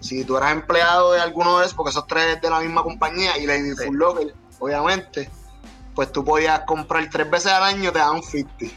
Si 0.00 0.24
tú 0.24 0.36
eras 0.36 0.52
empleado 0.52 1.12
de 1.12 1.20
alguno 1.20 1.58
de 1.58 1.64
esos, 1.64 1.74
porque 1.74 1.90
esos 1.90 2.06
tres 2.06 2.36
es 2.36 2.42
de 2.42 2.50
la 2.50 2.60
misma 2.60 2.82
compañía, 2.82 3.38
y 3.38 3.46
Lady 3.46 3.70
Sí. 3.76 3.86
Full 3.86 3.96
Locker, 3.96 4.34
obviamente, 4.58 5.30
pues 5.94 6.12
tú 6.12 6.24
podías 6.24 6.60
comprar 6.66 7.08
tres 7.10 7.30
veces 7.30 7.52
al 7.52 7.62
año, 7.62 7.90
te 7.92 7.98
daban 8.00 8.22
50. 8.22 8.74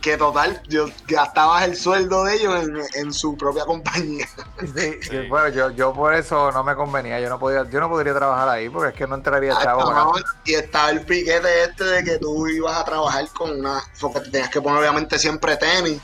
Que 0.00 0.16
total, 0.16 0.62
yo 0.68 0.86
gastabas 1.08 1.64
el 1.64 1.76
sueldo 1.76 2.22
de 2.22 2.34
ellos 2.36 2.54
en, 2.62 2.76
en 2.94 3.12
su 3.12 3.36
propia 3.36 3.64
compañía. 3.64 4.28
Sí, 4.76 4.92
sí, 5.02 5.28
Bueno, 5.28 5.48
yo, 5.48 5.70
yo 5.70 5.92
por 5.92 6.14
eso 6.14 6.52
no 6.52 6.62
me 6.62 6.76
convenía. 6.76 7.18
Yo 7.18 7.28
no 7.28 7.38
podía, 7.40 7.68
yo 7.68 7.80
no 7.80 7.88
podría 7.88 8.14
trabajar 8.14 8.48
ahí 8.48 8.68
porque 8.68 8.90
es 8.90 8.94
que 8.94 9.06
no 9.08 9.16
entraría 9.16 9.54
Ah, 9.56 9.62
chavo. 9.64 9.92
no, 9.92 10.12
y 10.44 10.54
estaba 10.54 10.90
el 10.90 11.04
piquete 11.04 11.64
este 11.64 11.84
de 11.84 12.04
que 12.04 12.18
tú 12.18 12.46
ibas 12.46 12.76
a 12.78 12.84
trabajar 12.84 13.26
con 13.36 13.58
una. 13.58 13.82
Porque 14.00 14.20
te 14.20 14.30
tenías 14.30 14.50
que 14.50 14.60
poner, 14.62 14.78
obviamente, 14.78 15.18
siempre 15.18 15.56
tenis. 15.56 16.00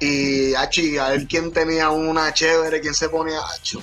Y, 0.00 0.54
achi, 0.54 0.96
a 0.98 1.08
ver 1.08 1.26
quién 1.26 1.52
tenía 1.52 1.90
una 1.90 2.32
chévere, 2.32 2.80
quién 2.80 2.94
se 2.94 3.08
ponía. 3.08 3.40
Acho, 3.54 3.82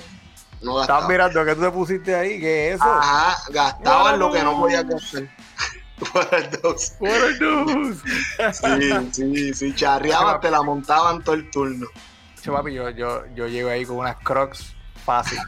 no 0.62 0.80
Estás 0.80 0.88
gastaba. 0.88 1.08
mirando 1.08 1.44
que 1.44 1.54
tú 1.54 1.60
te 1.62 1.70
pusiste 1.70 2.14
ahí, 2.14 2.40
¿qué 2.40 2.68
es 2.70 2.74
eso? 2.76 2.84
Ajá, 2.84 3.36
gastaban 3.50 4.18
lo 4.18 4.32
que 4.32 4.42
no 4.42 4.56
podía 4.58 4.82
gastar. 4.82 5.28
Por 6.12 6.28
el 6.34 6.50
dos. 6.62 6.92
What 7.00 7.10
a 7.10 7.30
news. 7.40 7.98
Sí, 8.52 9.08
sí, 9.12 9.54
sí, 9.54 9.74
charreaban, 9.74 10.40
te 10.40 10.50
la 10.50 10.62
montaban 10.62 11.22
todo 11.22 11.34
el 11.34 11.50
turno. 11.50 11.86
Che, 12.42 12.50
papi, 12.50 12.74
yo, 12.74 12.90
yo, 12.90 13.24
yo 13.34 13.46
llego 13.48 13.70
ahí 13.70 13.84
con 13.86 13.96
unas 13.98 14.16
crocs 14.18 14.74
fácil. 15.04 15.38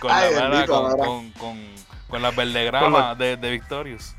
Con 0.00 0.10
Ay, 0.10 0.34
la 0.34 0.48
bendito, 0.48 0.72
con, 0.82 0.90
ahora. 0.90 1.04
con, 1.04 1.30
con, 1.32 1.60
con 2.08 2.22
las 2.22 2.34
verdegramas 2.36 3.16
de, 3.18 3.36
de 3.36 3.50
Victorious. 3.50 4.14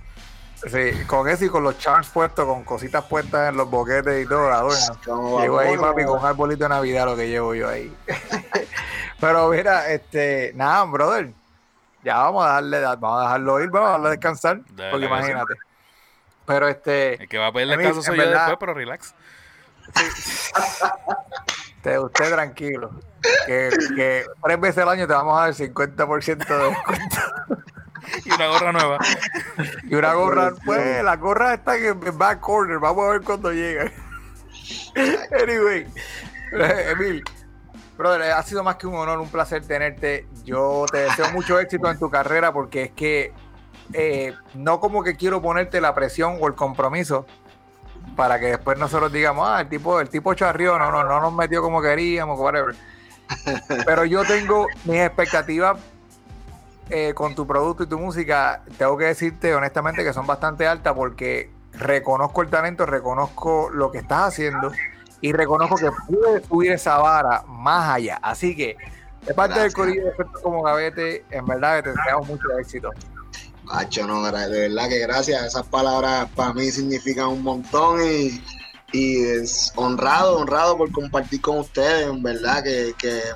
Sí, 0.65 1.03
con 1.05 1.29
eso 1.29 1.45
y 1.45 1.49
con 1.49 1.63
los 1.63 1.77
charms 1.77 2.09
puestos, 2.09 2.45
con 2.45 2.63
cositas 2.63 3.03
puestas 3.05 3.49
en 3.49 3.57
los 3.57 3.69
boquetes 3.69 4.25
y 4.25 4.27
todo, 4.27 4.51
adorno. 4.51 5.39
Llego 5.39 5.59
ahí, 5.59 5.77
papi, 5.77 6.03
con 6.03 6.19
un 6.19 6.25
arbolito 6.25 6.63
de 6.63 6.69
Navidad 6.69 7.05
lo 7.05 7.15
que 7.15 7.27
llevo 7.29 7.53
yo 7.53 7.69
ahí. 7.69 7.95
Pero 9.19 9.49
mira, 9.49 9.87
este, 9.91 10.51
nada, 10.55 10.83
brother. 10.85 11.31
Ya 12.03 12.17
vamos 12.17 12.45
a 12.45 12.53
darle, 12.53 12.81
vamos 12.81 13.19
a 13.19 13.23
dejarlo 13.23 13.61
ir, 13.61 13.69
vamos 13.69 13.87
a 13.87 13.91
dejarlo 13.91 14.09
descansar. 14.09 14.61
Porque 14.65 14.91
que 14.91 14.99
sí. 14.99 15.05
imagínate. 15.05 15.53
Pero 16.45 16.67
este, 16.69 17.21
El 17.23 17.29
que 17.29 17.37
va 17.37 17.47
a 17.47 17.51
pedir 17.51 17.71
Emil, 17.73 17.77
descanso 17.87 17.99
en 17.99 18.05
soy 18.05 18.17
yo 18.17 18.23
verdad- 18.23 18.47
después, 18.47 18.57
pero 18.59 18.73
relax. 18.73 19.13
usted, 21.75 21.99
usted 22.03 22.31
tranquilo. 22.33 22.91
Que, 23.45 23.69
que 23.95 24.25
tres 24.43 24.59
veces 24.59 24.83
al 24.83 24.89
año 24.89 25.07
te 25.07 25.13
vamos 25.13 25.37
a 25.37 25.41
dar 25.41 25.53
50% 25.53 26.25
de 26.47 26.69
descuento. 26.69 27.17
Y 28.25 28.31
una 28.31 28.47
gorra 28.47 28.71
nueva. 28.71 28.97
Y 29.83 29.95
una 29.95 30.13
gorra, 30.13 30.53
pues, 30.65 31.03
la 31.03 31.15
gorra 31.15 31.53
está 31.55 31.75
en 31.77 31.85
el 31.85 32.11
back 32.11 32.39
corner. 32.39 32.79
Vamos 32.79 33.05
a 33.05 33.11
ver 33.11 33.21
cuando 33.21 33.51
llega. 33.51 33.91
anyway, 35.43 35.87
Emil, 36.51 37.23
brother, 37.97 38.31
ha 38.31 38.43
sido 38.43 38.63
más 38.63 38.75
que 38.75 38.87
un 38.87 38.95
honor, 38.95 39.19
un 39.19 39.29
placer 39.29 39.65
tenerte. 39.65 40.27
Yo 40.43 40.85
te 40.91 40.99
deseo 40.99 41.31
mucho 41.31 41.59
éxito 41.59 41.89
en 41.89 41.99
tu 41.99 42.09
carrera 42.09 42.51
porque 42.51 42.83
es 42.83 42.91
que 42.91 43.33
eh, 43.93 44.33
no 44.53 44.79
como 44.79 45.03
que 45.03 45.15
quiero 45.15 45.41
ponerte 45.41 45.79
la 45.79 45.93
presión 45.93 46.37
o 46.41 46.47
el 46.47 46.55
compromiso 46.55 47.25
para 48.15 48.39
que 48.39 48.47
después 48.47 48.77
nosotros 48.77 49.11
digamos, 49.11 49.47
ah, 49.47 49.61
el 49.61 49.69
tipo, 49.69 49.99
el 49.99 50.09
tipo 50.09 50.33
charrió, 50.33 50.77
no, 50.79 50.91
no, 50.91 51.03
no 51.03 51.19
nos 51.19 51.33
metió 51.33 51.61
como 51.61 51.81
queríamos, 51.81 52.39
whatever. 52.39 52.75
Pero 53.85 54.05
yo 54.05 54.23
tengo 54.23 54.67
mis 54.85 54.97
expectativas 54.97 55.77
eh, 56.89 57.13
con 57.13 57.35
tu 57.35 57.45
producto 57.45 57.83
y 57.83 57.87
tu 57.87 57.99
música, 57.99 58.63
tengo 58.77 58.97
que 58.97 59.05
decirte 59.05 59.53
honestamente 59.53 60.03
que 60.03 60.13
son 60.13 60.27
bastante 60.27 60.67
altas 60.67 60.93
porque 60.93 61.49
reconozco 61.73 62.41
el 62.41 62.49
talento, 62.49 62.85
reconozco 62.85 63.69
lo 63.71 63.91
que 63.91 63.99
estás 63.99 64.29
haciendo 64.29 64.71
y 65.21 65.31
reconozco 65.31 65.75
que 65.75 65.89
puedes 66.07 66.45
subir 66.45 66.71
esa 66.71 66.97
vara 66.97 67.43
más 67.47 67.89
allá. 67.89 68.19
Así 68.21 68.55
que, 68.55 68.77
de 69.25 69.33
parte 69.33 69.59
del 69.59 69.73
Corillo 69.73 70.05
de 70.05 70.13
como 70.41 70.61
Gavete, 70.63 71.25
en 71.31 71.45
verdad 71.45 71.77
que 71.77 71.83
te 71.83 71.89
deseamos 71.89 72.27
mucho 72.27 72.57
éxito. 72.59 72.91
Macho, 73.63 74.07
no, 74.07 74.23
de 74.23 74.31
verdad 74.31 74.87
que 74.87 74.99
gracias. 74.99 75.43
Esas 75.45 75.67
palabras 75.67 76.29
para 76.35 76.53
mí 76.53 76.71
significan 76.71 77.27
un 77.27 77.43
montón 77.43 77.99
y, 78.01 78.41
es 78.93 79.73
honrado, 79.75 80.37
honrado 80.37 80.77
por 80.77 80.91
compartir 80.91 81.41
con 81.41 81.59
ustedes. 81.59 82.07
En 82.07 82.23
verdad 82.23 82.63
que, 82.63 82.93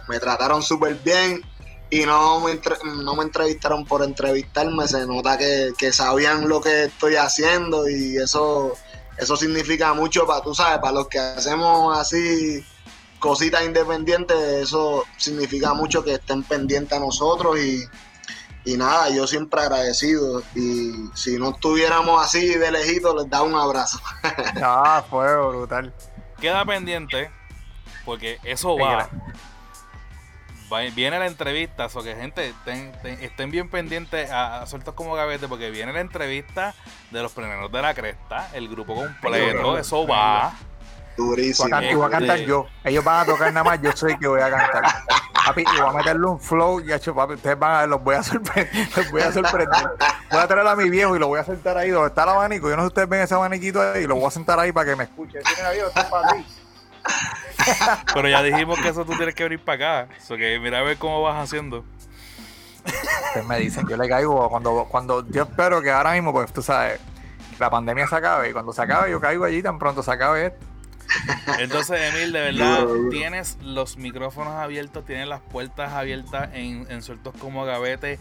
me 0.07 0.19
trataron 0.19 0.61
súper 0.61 0.95
bien 1.03 1.41
y 1.91 2.05
no 2.05 2.39
me, 2.39 2.59
no 3.03 3.15
me 3.15 3.23
entrevistaron 3.23 3.85
por 3.85 4.03
entrevistarme. 4.03 4.87
Se 4.87 5.05
nota 5.05 5.37
que, 5.37 5.93
sabían 5.93 6.49
lo 6.49 6.61
que 6.61 6.85
estoy 6.85 7.15
haciendo 7.15 7.87
y 7.87 8.17
eso, 8.17 8.73
eso 9.17 9.35
significa 9.35 9.93
mucho 9.93 10.25
para, 10.25 10.41
tú 10.41 10.55
sabes, 10.55 10.79
para 10.79 10.93
los 10.93 11.07
que 11.07 11.19
hacemos 11.19 11.95
así 11.97 12.65
cositas 13.19 13.63
independientes, 13.63 14.35
eso 14.35 15.03
significa 15.17 15.75
mucho 15.75 16.03
que 16.03 16.15
estén 16.15 16.41
pendientes 16.41 16.97
a 16.97 17.01
nosotros 17.01 17.59
y 17.59 17.83
y 18.63 18.77
nada, 18.77 19.09
yo 19.09 19.25
siempre 19.27 19.61
agradecido. 19.61 20.43
Y 20.55 21.09
si 21.13 21.37
no 21.37 21.51
estuviéramos 21.51 22.23
así 22.23 22.47
de 22.47 22.71
lejito, 22.71 23.15
les 23.15 23.29
da 23.29 23.41
un 23.41 23.55
abrazo. 23.55 23.99
ah, 24.63 25.03
fue 25.09 25.35
brutal. 25.47 25.93
Queda 26.39 26.65
pendiente, 26.65 27.31
porque 28.05 28.39
eso 28.43 28.77
va. 28.77 29.09
Viene 30.93 31.19
la 31.19 31.27
entrevista, 31.27 31.87
o 31.93 32.03
que 32.03 32.15
gente, 32.15 32.53
estén 33.21 33.51
bien 33.51 33.69
pendientes 33.69 34.31
a, 34.31 34.65
sueltos 34.65 34.93
como 34.93 35.15
gavete, 35.15 35.47
porque 35.47 35.69
viene 35.69 35.91
la 35.91 35.99
entrevista 35.99 36.73
de 37.11 37.21
los 37.21 37.33
primeros 37.33 37.71
de 37.71 37.81
la 37.81 37.93
cresta, 37.93 38.49
el 38.53 38.69
grupo 38.69 38.95
completo, 38.95 39.77
eso 39.77 40.07
va. 40.07 40.53
Durísimo. 41.17 41.67
Y 41.81 41.93
voy 41.93 42.07
a 42.07 42.09
cantar 42.09 42.37
este, 42.37 42.47
yo. 42.47 42.67
Ellos 42.83 43.03
van 43.03 43.19
a 43.21 43.25
tocar 43.25 43.51
nada 43.51 43.63
más, 43.65 43.81
yo 43.81 43.91
soy 43.91 44.17
que 44.17 44.27
voy 44.27 44.41
a 44.41 44.49
cantar. 44.49 44.83
Papi, 45.45 45.61
y 45.61 45.81
voy 45.81 45.89
a 45.89 45.91
meterle 45.91 46.25
un 46.25 46.39
flow 46.39 46.79
y 46.79 46.93
hecho, 46.93 47.13
papi, 47.13 47.33
ustedes 47.33 47.59
van 47.59 47.75
a 47.75 47.79
ver, 47.81 47.89
los 47.89 48.03
voy 48.03 48.15
a 48.15 48.23
sorprender. 48.23 48.87
Los 48.95 49.11
voy 49.11 49.21
a 49.21 49.31
sorprender. 49.31 49.89
Voy 50.31 50.39
a 50.39 50.47
traer 50.47 50.67
a 50.67 50.75
mi 50.75 50.89
viejo 50.89 51.15
y 51.15 51.19
lo 51.19 51.27
voy 51.27 51.39
a 51.39 51.43
sentar 51.43 51.77
ahí 51.77 51.89
donde 51.89 52.07
está 52.09 52.23
el 52.23 52.29
abanico. 52.29 52.69
Yo 52.69 52.77
no 52.77 52.83
sé 52.83 52.85
si 52.85 52.87
ustedes 52.87 53.09
ven 53.09 53.21
ese 53.21 53.33
abaniquito 53.33 53.81
ahí 53.81 54.03
y 54.03 54.07
lo 54.07 54.15
voy 54.15 54.25
a 54.25 54.31
sentar 54.31 54.59
ahí 54.59 54.71
para 54.71 54.89
que 54.89 54.95
me 54.95 55.03
escuche. 55.03 55.39
Pero 58.13 58.29
ya 58.29 58.43
dijimos 58.43 58.79
que 58.79 58.89
eso 58.89 59.05
tú 59.05 59.15
tienes 59.15 59.35
que 59.35 59.43
venir 59.43 59.59
para 59.63 60.03
acá. 60.03 60.15
So 60.19 60.37
que 60.37 60.59
mira 60.59 60.79
a 60.79 60.81
ver 60.83 60.97
cómo 60.97 61.21
vas 61.21 61.43
haciendo. 61.43 61.83
Ustedes 62.85 63.45
me 63.47 63.59
dicen, 63.59 63.87
yo 63.87 63.95
le 63.97 64.09
caigo 64.09 64.49
cuando, 64.49 64.85
cuando 64.89 65.27
yo 65.29 65.43
espero 65.43 65.81
que 65.81 65.91
ahora 65.91 66.13
mismo, 66.13 66.33
pues 66.33 66.51
tú 66.51 66.61
sabes, 66.61 66.99
la 67.59 67.69
pandemia 67.69 68.07
se 68.07 68.15
acabe 68.15 68.49
y 68.49 68.53
cuando 68.53 68.73
se 68.73 68.81
acabe 68.81 69.11
yo 69.11 69.21
caigo 69.21 69.45
allí 69.45 69.61
tan 69.61 69.77
pronto 69.77 70.01
se 70.01 70.11
acabe 70.11 70.47
esto 70.47 70.71
entonces, 71.59 72.13
Emil, 72.13 72.31
de 72.31 72.39
verdad, 72.39 72.87
tienes 73.09 73.57
los 73.61 73.97
micrófonos 73.97 74.53
abiertos, 74.53 75.05
tienes 75.05 75.27
las 75.27 75.41
puertas 75.41 75.93
abiertas 75.93 76.49
en, 76.53 76.87
en 76.89 77.01
sueltos 77.01 77.33
como 77.39 77.65
gavete 77.65 78.19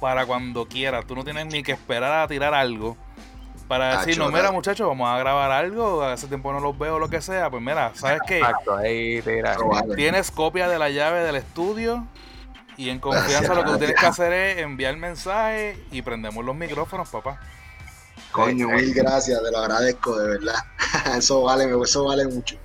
para 0.00 0.26
cuando 0.26 0.66
quieras. 0.66 1.06
Tú 1.06 1.14
no 1.14 1.24
tienes 1.24 1.46
ni 1.46 1.62
que 1.62 1.72
esperar 1.72 2.20
a 2.20 2.28
tirar 2.28 2.54
algo 2.54 2.96
para 3.72 3.96
decir, 3.96 4.18
no, 4.18 4.30
mira 4.30 4.52
muchachos, 4.52 4.86
vamos 4.86 5.08
a 5.08 5.16
grabar 5.16 5.50
algo, 5.50 6.02
hace 6.02 6.26
tiempo 6.26 6.52
no 6.52 6.60
los 6.60 6.78
veo, 6.78 6.98
lo 6.98 7.08
que 7.08 7.22
sea, 7.22 7.48
pues 7.48 7.62
mira, 7.62 7.90
¿sabes 7.94 8.20
qué? 8.26 8.36
Exacto, 8.36 8.76
ahí 8.76 9.24
Tienes 9.96 10.30
copia 10.30 10.68
de 10.68 10.78
la 10.78 10.90
llave 10.90 11.20
del 11.20 11.36
estudio 11.36 12.06
y 12.76 12.90
en 12.90 12.98
confianza 12.98 13.54
lo 13.54 13.64
que 13.64 13.78
tienes 13.78 13.98
que 13.98 14.04
hacer 14.04 14.30
es 14.30 14.58
enviar 14.58 14.94
mensaje 14.98 15.82
y 15.90 16.02
prendemos 16.02 16.44
los 16.44 16.54
micrófonos, 16.54 17.08
papá. 17.08 17.40
Coño, 18.30 18.68
mil 18.68 18.92
gracias, 18.92 19.42
te 19.42 19.50
lo 19.50 19.56
agradezco, 19.56 20.18
de 20.18 20.28
verdad. 20.28 20.62
eso 21.16 21.40
vale, 21.40 21.74
eso 21.82 22.04
vale 22.04 22.26
mucho. 22.26 22.56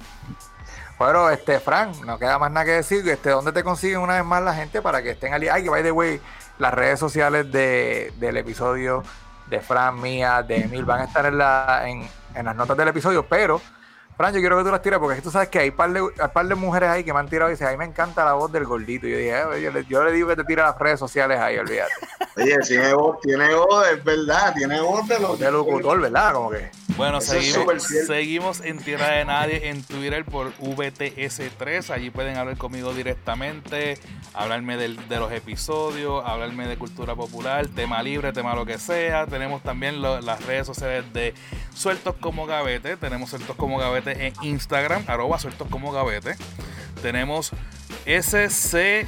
Bueno, 0.99 1.29
este, 1.29 1.61
Frank, 1.61 2.03
no 2.03 2.19
queda 2.19 2.37
más 2.37 2.51
nada 2.51 2.65
que 2.65 2.71
decir. 2.71 3.07
Este, 3.07 3.29
¿Dónde 3.29 3.53
te 3.53 3.63
consiguen 3.63 3.99
una 3.99 4.15
vez 4.15 4.25
más 4.25 4.43
la 4.43 4.53
gente 4.53 4.81
para 4.81 5.01
que 5.01 5.11
estén 5.11 5.33
al 5.33 5.41
Ay, 5.49 5.63
que 5.63 5.69
by 5.69 5.83
the 5.83 5.91
way, 5.93 6.19
las 6.59 6.73
redes 6.73 6.99
sociales 6.99 7.49
de, 7.49 8.11
del 8.19 8.35
episodio 8.35 9.03
de 9.49 9.61
Frank, 9.61 9.99
mía, 9.99 10.43
de 10.43 10.61
Emil 10.61 10.85
van 10.85 11.01
a 11.01 11.03
estar 11.05 11.25
en, 11.25 11.37
la, 11.37 11.83
en, 11.85 12.07
en 12.35 12.45
las 12.45 12.55
notas 12.55 12.77
del 12.77 12.87
episodio, 12.89 13.25
pero 13.27 13.61
Fran, 14.17 14.33
yo 14.33 14.39
quiero 14.39 14.57
que 14.57 14.63
tú 14.63 14.71
las 14.71 14.81
tires 14.81 14.97
porque 14.97 15.21
tú 15.21 15.29
sabes 15.29 15.47
que 15.49 15.59
hay 15.59 15.69
par 15.69 15.93
de, 15.93 15.99
hay 15.99 16.27
par 16.33 16.47
de 16.47 16.55
mujeres 16.55 16.89
ahí 16.89 17.03
que 17.03 17.13
me 17.13 17.19
han 17.19 17.29
tirado 17.29 17.51
y 17.51 17.53
dicen, 17.53 17.67
a 17.67 17.71
mí 17.71 17.77
me 17.77 17.85
encanta 17.85 18.25
la 18.25 18.33
voz 18.33 18.51
del 18.51 18.65
gordito. 18.65 19.05
Y 19.05 19.11
yo 19.11 19.17
dije, 19.17 19.35
eh, 19.37 19.85
yo, 19.87 20.03
le, 20.03 20.11
digo 20.11 20.27
que 20.27 20.35
te 20.35 20.43
tire 20.43 20.63
las 20.63 20.75
redes 20.79 20.99
sociales 20.99 21.37
ahí, 21.39 21.55
olvídate. 21.59 21.93
Oye, 22.35 22.57
tiene 22.67 22.93
voz, 22.95 23.19
tiene 23.21 23.53
voz, 23.53 23.87
es 23.89 24.03
verdad, 24.03 24.55
tiene 24.55 24.81
voz 24.81 25.07
de, 25.07 25.19
de 25.19 25.51
locutor, 25.51 26.01
¿verdad? 26.01 26.33
Como 26.33 26.49
que. 26.49 26.71
Bueno, 26.97 27.21
seguimos, 27.21 27.83
seguimos 27.83 28.59
en 28.61 28.79
Tierra 28.79 29.09
de 29.09 29.25
Nadie 29.25 29.69
en 29.69 29.83
Twitter 29.83 30.25
por 30.25 30.51
VTS3. 30.55 31.91
Allí 31.91 32.09
pueden 32.09 32.37
hablar 32.37 32.57
conmigo 32.57 32.91
directamente, 32.91 33.99
hablarme 34.33 34.77
de 34.77 35.19
los 35.19 35.31
episodios, 35.31 36.23
hablarme 36.25 36.67
de 36.67 36.75
cultura 36.75 37.13
popular, 37.13 37.67
tema 37.67 38.01
libre, 38.01 38.33
tema 38.33 38.55
lo 38.55 38.65
que 38.65 38.79
sea. 38.79 39.27
Tenemos 39.27 39.61
también 39.61 40.01
las 40.01 40.43
redes 40.47 40.65
sociales 40.65 41.05
de 41.13 41.35
Sueltos 41.71 42.15
como 42.19 42.47
Gavete. 42.47 42.97
Tenemos 42.97 43.29
Sueltos 43.29 43.55
como 43.55 43.77
Gavete 43.77 44.06
en 44.11 44.33
Instagram, 44.41 45.03
arroba 45.07 45.39
Sueltos 45.39 45.67
como 45.69 45.91
Gavete. 45.91 46.35
Tenemos 47.01 47.51
SCG 48.05 49.07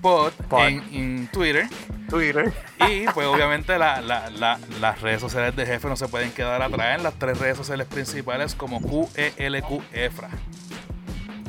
Pod, 0.00 0.32
En, 0.52 1.28
Twitter. 1.28 1.68
Twitter. 2.08 2.52
Y 2.88 3.06
pues 3.08 3.26
obviamente 3.26 3.76
las 3.78 5.00
redes 5.00 5.20
sociales 5.20 5.54
de 5.56 5.66
jefe 5.66 5.88
no 5.88 5.96
se 5.96 6.08
pueden 6.08 6.30
quedar 6.32 6.62
atrás 6.62 6.96
en 6.96 7.02
las 7.02 7.14
tres 7.14 7.38
redes 7.38 7.56
sociales 7.56 7.86
principales 7.86 8.54
como 8.54 8.80
QELQ 8.80 9.82
EFRA. 9.92 10.30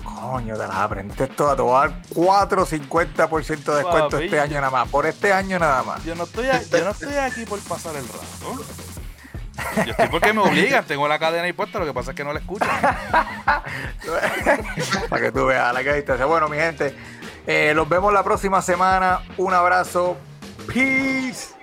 Coño, 0.03 0.57
te 0.57 0.67
las 0.67 0.75
aprendiste 0.75 1.27
todas. 1.27 1.55
Te 1.55 1.61
voy 1.61 1.75
a 1.75 1.87
dar 1.87 2.01
4 2.13 2.65
50% 2.65 3.63
de 3.63 3.75
descuento 3.75 4.17
este 4.17 4.39
año 4.39 4.55
nada 4.55 4.69
más. 4.69 4.89
Por 4.89 5.05
este 5.05 5.31
año 5.31 5.59
nada 5.59 5.83
más. 5.83 6.03
Yo 6.03 6.15
no 6.15 6.23
estoy, 6.23 6.47
yo 6.47 6.83
no 6.83 6.91
estoy 6.91 7.15
aquí 7.15 7.45
por 7.45 7.59
pasar 7.59 7.95
el 7.95 8.05
rato. 8.07 8.63
Yo 9.85 9.91
estoy 9.91 10.07
porque 10.09 10.33
me 10.33 10.41
obligan, 10.41 10.83
tengo 10.85 11.07
la 11.07 11.19
cadena 11.19 11.43
ahí 11.43 11.53
puesta, 11.53 11.79
lo 11.79 11.85
que 11.85 11.93
pasa 11.93 12.11
es 12.11 12.17
que 12.17 12.23
no 12.23 12.33
la 12.33 12.39
escuchan. 12.39 12.69
Para 15.09 15.21
que 15.21 15.31
tú 15.31 15.45
veas 15.45 15.73
la 15.73 15.83
que 15.83 15.93
distancia. 15.93 16.25
Bueno, 16.25 16.49
mi 16.49 16.57
gente, 16.57 16.95
eh, 17.47 17.73
los 17.75 17.87
vemos 17.87 18.13
la 18.13 18.23
próxima 18.23 18.61
semana. 18.61 19.21
Un 19.37 19.53
abrazo. 19.53 20.17
Peace. 20.67 21.58